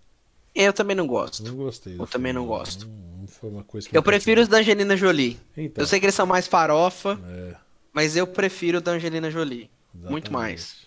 Eu 0.56 0.72
também 0.72 0.96
não 0.96 1.06
gosto. 1.06 1.44
Não 1.44 1.56
gostei. 1.56 2.00
Eu 2.00 2.08
também 2.08 2.32
não 2.32 2.46
gosto. 2.46 2.88
Não 2.88 3.13
foi 3.40 3.50
uma 3.50 3.64
coisa 3.64 3.88
que 3.90 3.98
Eu 3.98 4.04
prefiro 4.04 4.42
os 4.42 4.48
da 4.48 4.58
Angelina 4.60 4.96
Jolie. 4.98 5.40
Então. 5.58 5.82
Eu 5.84 5.88
sei 5.88 6.00
que 6.00 6.06
eles 6.06 6.16
são 6.16 6.26
mais 6.26 6.48
farofa, 6.48 7.20
É, 7.30 7.56
mas 7.92 8.16
eu 8.16 8.26
prefiro 8.28 8.78
o 8.78 8.82
da 8.82 8.92
Angelina 8.92 9.30
Jolie. 9.32 9.70
Muito 9.94 10.32
mais. 10.32 10.84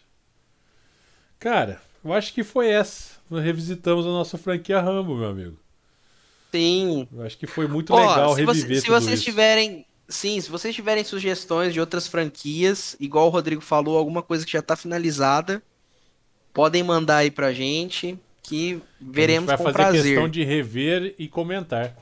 Cara, 1.38 1.80
eu 2.04 2.12
acho 2.12 2.32
que 2.32 2.42
foi 2.42 2.68
essa. 2.68 3.16
Nós 3.30 3.42
revisitamos 3.44 4.06
a 4.06 4.08
nossa 4.10 4.38
franquia 4.38 4.80
Rambo, 4.80 5.16
meu 5.16 5.28
amigo. 5.28 5.58
Sim. 6.52 7.06
Eu 7.12 7.22
acho 7.22 7.36
que 7.36 7.46
foi 7.46 7.66
muito 7.68 7.92
Ó, 7.92 7.96
legal 7.98 8.34
se, 8.34 8.44
você- 8.44 8.60
reviver 8.60 8.80
se 8.80 8.86
tudo 8.86 9.00
vocês 9.00 9.14
isso. 9.18 9.24
tiverem. 9.24 9.84
Sim, 10.08 10.40
se 10.40 10.48
vocês 10.48 10.72
tiverem 10.74 11.02
sugestões 11.02 11.74
de 11.74 11.80
outras 11.80 12.06
franquias, 12.06 12.96
igual 13.00 13.26
o 13.26 13.30
Rodrigo 13.30 13.60
falou, 13.60 13.98
alguma 13.98 14.22
coisa 14.22 14.46
que 14.46 14.52
já 14.52 14.62
tá 14.62 14.76
finalizada, 14.76 15.60
podem 16.54 16.82
mandar 16.84 17.16
aí 17.18 17.30
pra 17.30 17.52
gente, 17.52 18.16
que 18.40 18.80
veremos 19.00 19.50
a 19.50 19.52
gente 19.54 19.58
com 19.58 19.64
vai 19.64 19.72
fazer 19.72 19.90
prazer. 19.92 20.12
questão 20.12 20.28
de 20.28 20.44
rever 20.44 21.14
e 21.18 21.26
comentar. 21.26 21.96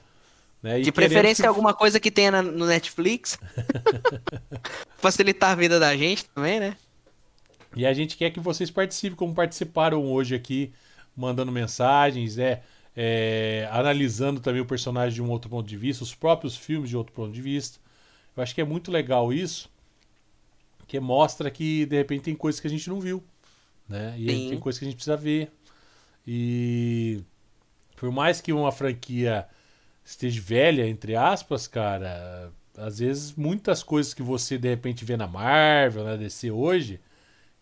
Né? 0.64 0.80
De 0.80 0.90
preferência 0.90 1.42
que- 1.42 1.46
alguma 1.46 1.74
coisa 1.74 2.00
que 2.00 2.10
tenha 2.10 2.40
no 2.40 2.64
Netflix. 2.64 3.38
Facilitar 4.96 5.50
a 5.50 5.54
vida 5.54 5.78
da 5.78 5.94
gente 5.94 6.24
também, 6.24 6.58
né? 6.58 6.74
E 7.76 7.84
a 7.84 7.92
gente 7.92 8.16
quer 8.16 8.30
que 8.30 8.40
vocês 8.40 8.70
participem, 8.70 9.14
como 9.14 9.34
participaram 9.34 10.10
hoje 10.10 10.34
aqui, 10.34 10.72
mandando 11.14 11.52
mensagens, 11.52 12.38
é, 12.38 12.62
é, 12.96 13.68
analisando 13.70 14.40
também 14.40 14.62
o 14.62 14.64
personagem 14.64 15.12
de 15.12 15.20
um 15.20 15.28
outro 15.28 15.50
ponto 15.50 15.68
de 15.68 15.76
vista, 15.76 16.02
os 16.02 16.14
próprios 16.14 16.56
filmes 16.56 16.88
de 16.88 16.96
outro 16.96 17.12
ponto 17.12 17.30
de 17.30 17.42
vista. 17.42 17.78
Eu 18.34 18.42
acho 18.42 18.54
que 18.54 18.60
é 18.62 18.64
muito 18.64 18.90
legal 18.90 19.34
isso, 19.34 19.70
que 20.86 20.98
mostra 20.98 21.50
que 21.50 21.84
de 21.84 21.96
repente 21.98 22.22
tem 22.22 22.34
coisas 22.34 22.58
que 22.58 22.66
a 22.66 22.70
gente 22.70 22.88
não 22.88 23.00
viu, 23.00 23.22
né? 23.86 24.14
E 24.16 24.30
Sim. 24.30 24.48
tem 24.48 24.58
coisas 24.58 24.78
que 24.78 24.86
a 24.86 24.88
gente 24.88 24.96
precisa 24.96 25.14
ver. 25.14 25.52
E 26.26 27.20
por 27.96 28.10
mais 28.10 28.40
que 28.40 28.50
uma 28.50 28.72
franquia 28.72 29.46
esteja 30.04 30.40
velha, 30.40 30.86
entre 30.86 31.16
aspas, 31.16 31.66
cara, 31.66 32.52
às 32.76 32.98
vezes 32.98 33.34
muitas 33.34 33.82
coisas 33.82 34.12
que 34.12 34.22
você 34.22 34.58
de 34.58 34.68
repente 34.68 35.04
vê 35.04 35.16
na 35.16 35.26
Marvel, 35.26 36.04
na 36.04 36.16
DC 36.16 36.50
hoje, 36.50 37.00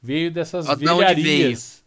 veio 0.03 0.31
dessas 0.31 0.69
onde 0.69 0.85
velharias. 0.85 1.83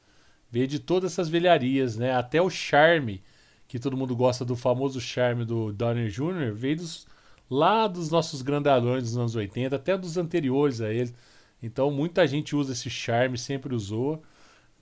Veio 0.49 0.67
de 0.67 0.79
todas 0.79 1.11
essas 1.11 1.27
velharias, 1.27 1.97
né? 1.97 2.15
Até 2.15 2.41
o 2.41 2.49
charme, 2.49 3.21
que 3.67 3.77
todo 3.77 3.97
mundo 3.97 4.15
gosta 4.15 4.45
do 4.45 4.55
famoso 4.55 5.01
charme 5.01 5.43
do 5.43 5.73
Downey 5.73 6.09
Jr., 6.09 6.53
veio 6.53 6.77
dos, 6.77 7.05
lá 7.49 7.87
dos 7.87 8.09
nossos 8.09 8.41
grandalhões 8.41 9.03
dos 9.03 9.17
anos 9.17 9.35
80, 9.35 9.75
até 9.75 9.97
dos 9.97 10.15
anteriores 10.15 10.79
a 10.79 10.93
ele. 10.93 11.13
Então 11.61 11.91
muita 11.91 12.25
gente 12.25 12.55
usa 12.55 12.71
esse 12.71 12.89
charme, 12.89 13.37
sempre 13.37 13.75
usou. 13.75 14.23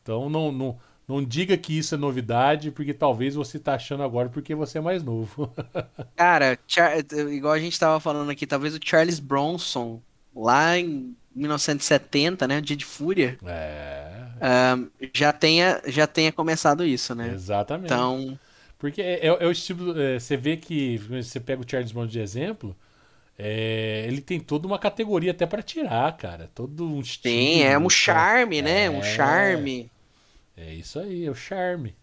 Então 0.02 0.30
não, 0.30 0.52
não, 0.52 0.78
não 1.08 1.24
diga 1.24 1.58
que 1.58 1.78
isso 1.78 1.96
é 1.96 1.98
novidade, 1.98 2.72
porque 2.72 2.94
talvez 2.94 3.36
você 3.36 3.60
tá 3.60 3.76
achando 3.76 4.04
agora 4.04 4.30
porque 4.30 4.56
você 4.56 4.78
é 4.80 4.82
mais 4.82 5.04
novo. 5.04 5.54
Cara, 6.16 6.60
Char- 6.68 7.00
igual 7.32 7.54
a 7.54 7.60
gente 7.60 7.80
tava 7.80 8.00
falando 8.00 8.30
aqui, 8.32 8.46
talvez 8.48 8.76
o 8.76 8.80
Charles 8.84 9.20
Bronson, 9.20 10.02
lá 10.36 10.78
em 10.78 11.16
1970, 11.34 12.48
né? 12.48 12.62
Dia 12.62 12.76
de 12.78 12.86
Fúria, 12.86 13.40
é, 13.46 14.28
ahn, 14.40 14.90
já, 15.14 15.34
tenha, 15.34 15.82
já 15.88 16.08
tenha 16.08 16.32
começado 16.32 16.86
isso, 16.86 17.16
né? 17.16 17.36
exatamente. 17.36 17.94
Então, 17.94 18.40
Porque 18.78 19.02
é, 19.02 19.28
é- 19.28 19.44
é 19.44 19.48
o 19.48 19.52
estilo. 19.52 20.00
é, 20.00 20.20
você 20.20 20.38
vê 20.38 20.58
que 20.58 20.98
você 21.00 21.40
pega 21.40 21.62
o 21.64 21.70
Charles 21.70 21.92
Bronson 21.92 22.08
de 22.12 22.20
exemplo, 22.20 22.76
é, 23.38 24.06
ele 24.08 24.22
tem 24.22 24.40
toda 24.40 24.68
uma 24.68 24.80
categoria 24.80 25.32
até 25.32 25.46
pra 25.48 25.64
tirar, 25.64 26.16
cara. 26.18 26.50
Todo 26.56 26.86
um 26.88 27.02
estilo. 27.02 27.24
sim, 27.24 27.62
é 27.64 27.78
um 27.78 27.90
cara. 27.90 27.90
charme, 27.90 28.62
né? 28.62 28.90
Um 28.90 29.02
É. 29.02 29.04
charme. 29.04 29.92
É 30.56 30.74
isso 30.74 31.00
aí, 31.00 31.26
é 31.26 31.32
o 31.32 31.36
charme. 31.36 31.96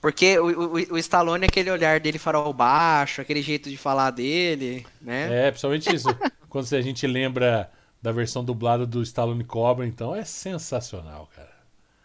Porque 0.00 0.38
o, 0.38 0.46
o, 0.46 0.94
o 0.94 0.98
Stallone, 0.98 1.46
aquele 1.46 1.70
olhar 1.70 1.98
dele 1.98 2.18
farol 2.18 2.52
baixo, 2.52 3.20
aquele 3.20 3.42
jeito 3.42 3.68
de 3.68 3.76
falar 3.76 4.10
dele, 4.10 4.86
né? 5.00 5.46
É, 5.46 5.50
principalmente 5.50 5.94
isso. 5.94 6.08
quando 6.48 6.72
a 6.72 6.80
gente 6.80 7.06
lembra 7.06 7.70
da 8.00 8.12
versão 8.12 8.44
dublada 8.44 8.86
do 8.86 9.02
Stallone 9.02 9.44
Cobra, 9.44 9.86
então 9.86 10.14
é 10.14 10.24
sensacional, 10.24 11.28
cara. 11.34 11.56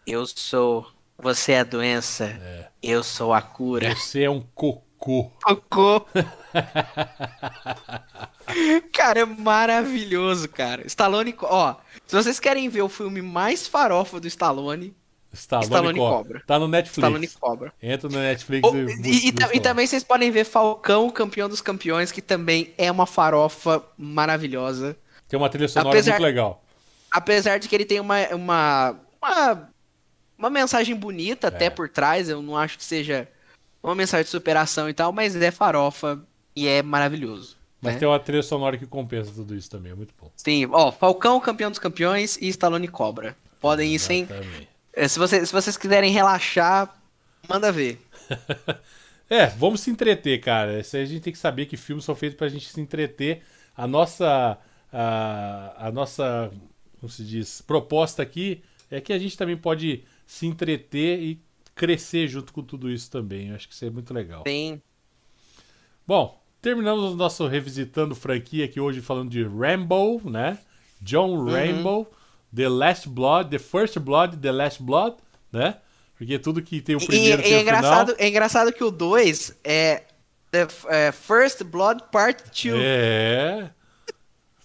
Eu 0.06 0.26
sou. 0.26 0.86
Você 1.18 1.52
é 1.52 1.60
a 1.60 1.64
doença. 1.64 2.24
É. 2.24 2.68
Eu 2.82 3.04
sou 3.04 3.32
a 3.32 3.40
cura. 3.40 3.94
Você 3.94 4.24
é 4.24 4.30
um 4.30 4.40
cocô. 4.54 5.30
Cocô. 5.42 6.04
cara, 8.92 9.20
é 9.20 9.24
maravilhoso, 9.24 10.48
cara. 10.48 10.84
Stallone. 10.86 11.34
Ó, 11.42 11.76
se 12.06 12.16
vocês 12.16 12.40
querem 12.40 12.68
ver 12.68 12.82
o 12.82 12.88
filme 12.88 13.22
mais 13.22 13.68
farofa 13.68 14.18
do 14.18 14.26
Stallone. 14.26 14.94
Stallone, 15.34 15.66
Stallone 15.66 15.98
Cobra. 15.98 16.16
Cobra. 16.24 16.42
Tá 16.46 16.58
no 16.58 16.68
Netflix. 16.68 16.96
Stallone 16.98 17.28
Cobra. 17.28 17.72
Entra 17.82 18.08
no 18.08 18.18
Netflix 18.18 18.68
Oh, 18.68 18.74
e, 18.76 18.80
e, 19.02 19.28
e 19.28 19.34
e 19.56 19.60
também 19.60 19.86
vocês 19.86 20.02
podem 20.02 20.30
ver 20.30 20.44
Falcão, 20.44 21.10
campeão 21.10 21.48
dos 21.48 21.60
campeões, 21.60 22.10
que 22.10 22.22
também 22.22 22.72
é 22.78 22.90
uma 22.90 23.06
farofa 23.06 23.82
maravilhosa. 23.98 24.96
Tem 25.28 25.38
uma 25.38 25.48
trilha 25.48 25.68
sonora 25.68 25.90
Apesar- 25.90 26.12
muito 26.12 26.22
legal. 26.22 26.62
Apesar 27.10 27.58
de 27.58 27.68
que 27.68 27.74
ele 27.74 27.84
tem 27.84 28.00
uma, 28.00 28.26
uma, 28.34 28.96
uma, 29.22 29.68
uma 30.38 30.50
mensagem 30.50 30.96
bonita 30.96 31.46
É. 31.46 31.48
até 31.48 31.70
por 31.70 31.88
trás, 31.88 32.28
eu 32.28 32.42
não 32.42 32.56
acho 32.56 32.76
que 32.78 32.84
seja 32.84 33.28
uma 33.82 33.94
mensagem 33.94 34.24
de 34.24 34.30
superação 34.30 34.88
e 34.88 34.94
tal, 34.94 35.12
mas 35.12 35.36
é 35.36 35.50
farofa 35.50 36.18
e 36.56 36.66
é 36.66 36.82
maravilhoso. 36.82 37.56
Mas 37.80 37.94
né? 37.94 37.98
tem 38.00 38.08
uma 38.08 38.18
trilha 38.18 38.42
sonora 38.42 38.78
que 38.78 38.86
compensa 38.86 39.30
tudo 39.32 39.54
isso 39.54 39.70
também, 39.70 39.92
é 39.92 39.94
muito 39.94 40.14
bom. 40.20 40.30
Sim, 40.36 40.66
ó, 40.72 40.90
Falcão, 40.90 41.38
campeão 41.38 41.70
dos 41.70 41.78
campeões 41.78 42.36
e 42.40 42.48
Stallone 42.48 42.88
Cobra. 42.88 43.36
Podem 43.60 43.94
ir 43.94 43.98
sem. 43.98 44.22
Exatamente. 44.22 44.68
Se, 45.08 45.18
você, 45.18 45.44
se 45.44 45.52
vocês 45.52 45.76
quiserem 45.76 46.12
relaxar, 46.12 46.94
manda 47.48 47.72
ver. 47.72 48.00
É, 49.28 49.46
vamos 49.46 49.80
se 49.80 49.90
entreter, 49.90 50.38
cara. 50.40 50.80
Isso 50.80 50.96
aí 50.96 51.02
a 51.02 51.06
gente 51.06 51.22
tem 51.22 51.32
que 51.32 51.38
saber 51.38 51.66
que 51.66 51.76
filmes 51.76 52.04
são 52.04 52.14
feitos 52.14 52.36
pra 52.36 52.48
gente 52.48 52.68
se 52.68 52.80
entreter. 52.80 53.42
A 53.76 53.86
nossa. 53.86 54.58
A, 54.92 55.86
a 55.88 55.90
nossa. 55.90 56.52
Como 57.00 57.10
se 57.10 57.24
diz? 57.24 57.60
Proposta 57.62 58.22
aqui 58.22 58.62
é 58.90 59.00
que 59.00 59.12
a 59.12 59.18
gente 59.18 59.36
também 59.36 59.56
pode 59.56 60.04
se 60.26 60.46
entreter 60.46 61.20
e 61.20 61.40
crescer 61.74 62.28
junto 62.28 62.52
com 62.52 62.62
tudo 62.62 62.90
isso 62.90 63.10
também. 63.10 63.48
Eu 63.48 63.56
acho 63.56 63.66
que 63.66 63.74
isso 63.74 63.84
é 63.84 63.90
muito 63.90 64.12
legal. 64.12 64.42
Tem. 64.42 64.80
Bom, 66.06 66.40
terminamos 66.60 67.12
o 67.12 67.16
nosso 67.16 67.46
revisitando 67.46 68.14
franquia 68.14 68.66
aqui 68.66 68.78
hoje 68.78 69.00
falando 69.00 69.30
de 69.30 69.42
Rambo, 69.42 70.20
né? 70.30 70.58
John 71.00 71.30
Uhum. 71.30 72.06
The 72.54 72.68
Last 72.68 73.08
Blood, 73.08 73.50
The 73.50 73.58
First 73.58 73.98
Blood, 73.98 74.36
The 74.38 74.52
Last 74.52 74.82
Blood, 74.82 75.16
né? 75.52 75.76
Porque 76.16 76.38
tudo 76.38 76.62
que 76.62 76.80
tem 76.80 76.94
o 76.94 77.04
primeiro 77.04 77.40
e 77.40 77.44
tem 77.44 77.54
é, 77.54 77.58
o 77.58 77.62
engraçado, 77.62 78.12
final. 78.12 78.24
é 78.24 78.28
engraçado 78.28 78.72
que 78.72 78.84
o 78.84 78.90
2 78.90 79.58
é, 79.64 80.02
The 80.50 80.68
é 80.88 81.12
First 81.12 81.64
Blood 81.64 82.04
Part 82.12 82.44
2. 82.70 82.80
É. 82.80 83.70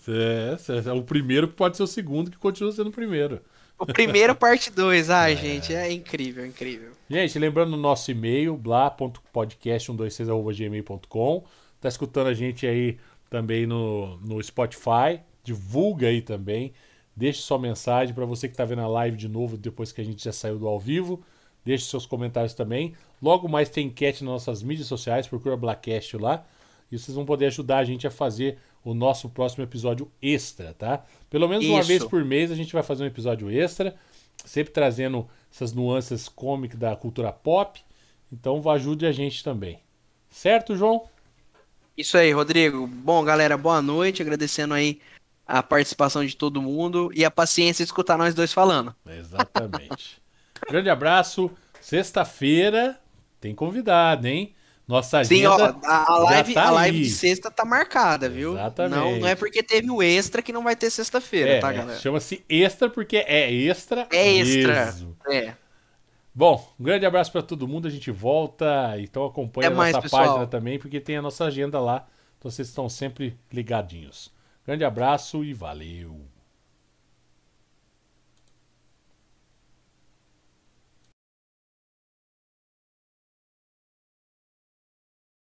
É, 0.07 0.57
é, 0.87 0.91
o 0.91 1.01
primeiro 1.03 1.47
pode 1.47 1.77
ser 1.77 1.83
o 1.83 1.87
segundo, 1.87 2.31
que 2.31 2.37
continua 2.37 2.71
sendo 2.71 2.89
o 2.89 2.91
primeiro. 2.91 3.41
O 3.77 3.85
primeiro 3.85 4.33
parte 4.35 4.71
2. 4.71 5.09
Ai, 5.09 5.35
gente, 5.35 5.73
é 5.73 5.91
incrível, 5.91 6.45
incrível. 6.45 6.91
Gente, 7.09 7.37
lembrando 7.37 7.73
o 7.73 7.77
nosso 7.77 8.09
e-mail, 8.11 8.55
blá.podcast126.gmail.com. 8.57 11.43
Tá 11.79 11.87
escutando 11.87 12.27
a 12.27 12.33
gente 12.33 12.67
aí 12.67 12.97
também 13.29 13.67
no, 13.67 14.17
no 14.17 14.43
Spotify. 14.43 15.21
Divulga 15.43 16.07
aí 16.07 16.21
também. 16.21 16.73
Deixe 17.19 17.41
sua 17.41 17.59
mensagem 17.59 18.15
para 18.15 18.23
você 18.23 18.47
que 18.47 18.55
tá 18.55 18.63
vendo 18.63 18.79
a 18.79 18.87
live 18.87 19.17
de 19.17 19.27
novo 19.27 19.57
depois 19.57 19.91
que 19.91 19.99
a 19.99 20.03
gente 20.05 20.23
já 20.23 20.31
saiu 20.31 20.57
do 20.57 20.65
ao 20.65 20.79
vivo. 20.79 21.21
Deixe 21.65 21.83
seus 21.83 22.05
comentários 22.05 22.53
também. 22.53 22.95
Logo 23.21 23.45
mais 23.49 23.67
tem 23.67 23.87
enquete 23.87 24.23
nas 24.23 24.31
nossas 24.31 24.63
mídias 24.63 24.87
sociais. 24.87 25.27
Procura 25.27 25.57
Blackcast 25.57 26.15
lá. 26.15 26.45
E 26.89 26.97
vocês 26.97 27.13
vão 27.13 27.25
poder 27.25 27.47
ajudar 27.47 27.79
a 27.79 27.83
gente 27.83 28.07
a 28.07 28.09
fazer 28.09 28.57
o 28.85 28.93
nosso 28.93 29.27
próximo 29.27 29.65
episódio 29.65 30.09
extra, 30.21 30.73
tá? 30.73 31.03
Pelo 31.29 31.49
menos 31.49 31.65
uma 31.65 31.81
Isso. 31.81 31.89
vez 31.89 32.05
por 32.05 32.23
mês 32.23 32.53
a 32.53 32.55
gente 32.55 32.71
vai 32.71 32.83
fazer 32.83 33.03
um 33.03 33.07
episódio 33.07 33.51
extra, 33.51 33.93
sempre 34.45 34.71
trazendo 34.71 35.27
essas 35.53 35.73
nuances 35.73 36.29
cômicas 36.29 36.79
da 36.79 36.95
cultura 36.95 37.33
pop. 37.33 37.81
Então 38.31 38.61
ajude 38.71 39.05
a 39.05 39.11
gente 39.11 39.43
também. 39.43 39.81
Certo, 40.29 40.73
João? 40.73 41.03
Isso 41.97 42.17
aí, 42.17 42.31
Rodrigo. 42.31 42.87
Bom, 42.87 43.21
galera, 43.25 43.57
boa 43.57 43.81
noite. 43.81 44.21
Agradecendo 44.21 44.73
aí 44.73 45.01
a 45.49 45.63
participação 45.63 46.23
de 46.23 46.35
todo 46.35 46.61
mundo 46.61 47.11
e 47.15 47.25
a 47.25 47.31
paciência 47.31 47.83
de 47.83 47.89
escutar 47.89 48.17
nós 48.17 48.35
dois 48.35 48.53
falando. 48.53 48.93
Exatamente. 49.07 50.21
Grande 50.69 50.89
abraço. 50.91 51.49
Sexta-feira 51.81 52.99
tem 53.41 53.55
convidado, 53.55 54.27
hein? 54.27 54.53
Nossa 54.87 55.23
Sim, 55.23 55.45
agenda 55.45 55.79
ó, 55.83 55.87
a, 55.87 56.19
live, 56.19 56.53
tá 56.53 56.67
a 56.67 56.71
live 56.71 56.97
aí. 56.97 57.03
de 57.03 57.09
sexta 57.09 57.49
tá 57.49 57.63
marcada, 57.65 58.29
viu? 58.29 58.53
Exatamente. 58.53 58.99
Não, 58.99 59.19
não 59.19 59.27
é 59.27 59.35
porque 59.35 59.63
teve 59.63 59.89
o 59.89 60.01
extra 60.03 60.41
que 60.41 60.51
não 60.51 60.63
vai 60.63 60.75
ter 60.75 60.89
sexta-feira, 60.89 61.51
É, 61.51 61.59
tá, 61.59 61.71
galera? 61.71 61.99
Chama-se 61.99 62.43
extra 62.49 62.89
porque 62.89 63.17
é 63.17 63.51
extra. 63.51 64.07
É 64.11 64.27
extra. 64.33 64.85
mesmo. 64.85 65.17
É. 65.29 65.53
Bom, 66.33 66.67
um 66.79 66.83
grande 66.83 67.05
abraço 67.05 67.31
para 67.31 67.41
todo 67.41 67.67
mundo. 67.67 67.87
A 67.87 67.91
gente 67.91 68.09
volta. 68.11 68.95
Então 68.99 69.25
acompanha 69.25 69.69
a 69.69 69.71
mais, 69.71 69.93
nossa 69.93 70.03
pessoal. 70.03 70.25
página 70.25 70.47
também, 70.47 70.79
porque 70.79 70.99
tem 70.99 71.17
a 71.17 71.21
nossa 71.21 71.45
agenda 71.45 71.79
lá. 71.79 72.07
Então 72.37 72.49
vocês 72.49 72.67
estão 72.67 72.87
sempre 72.89 73.37
ligadinhos. 73.51 74.31
Grande 74.69 74.85
abraço 74.85 75.43
e 75.43 75.51
valeu. 75.51 76.29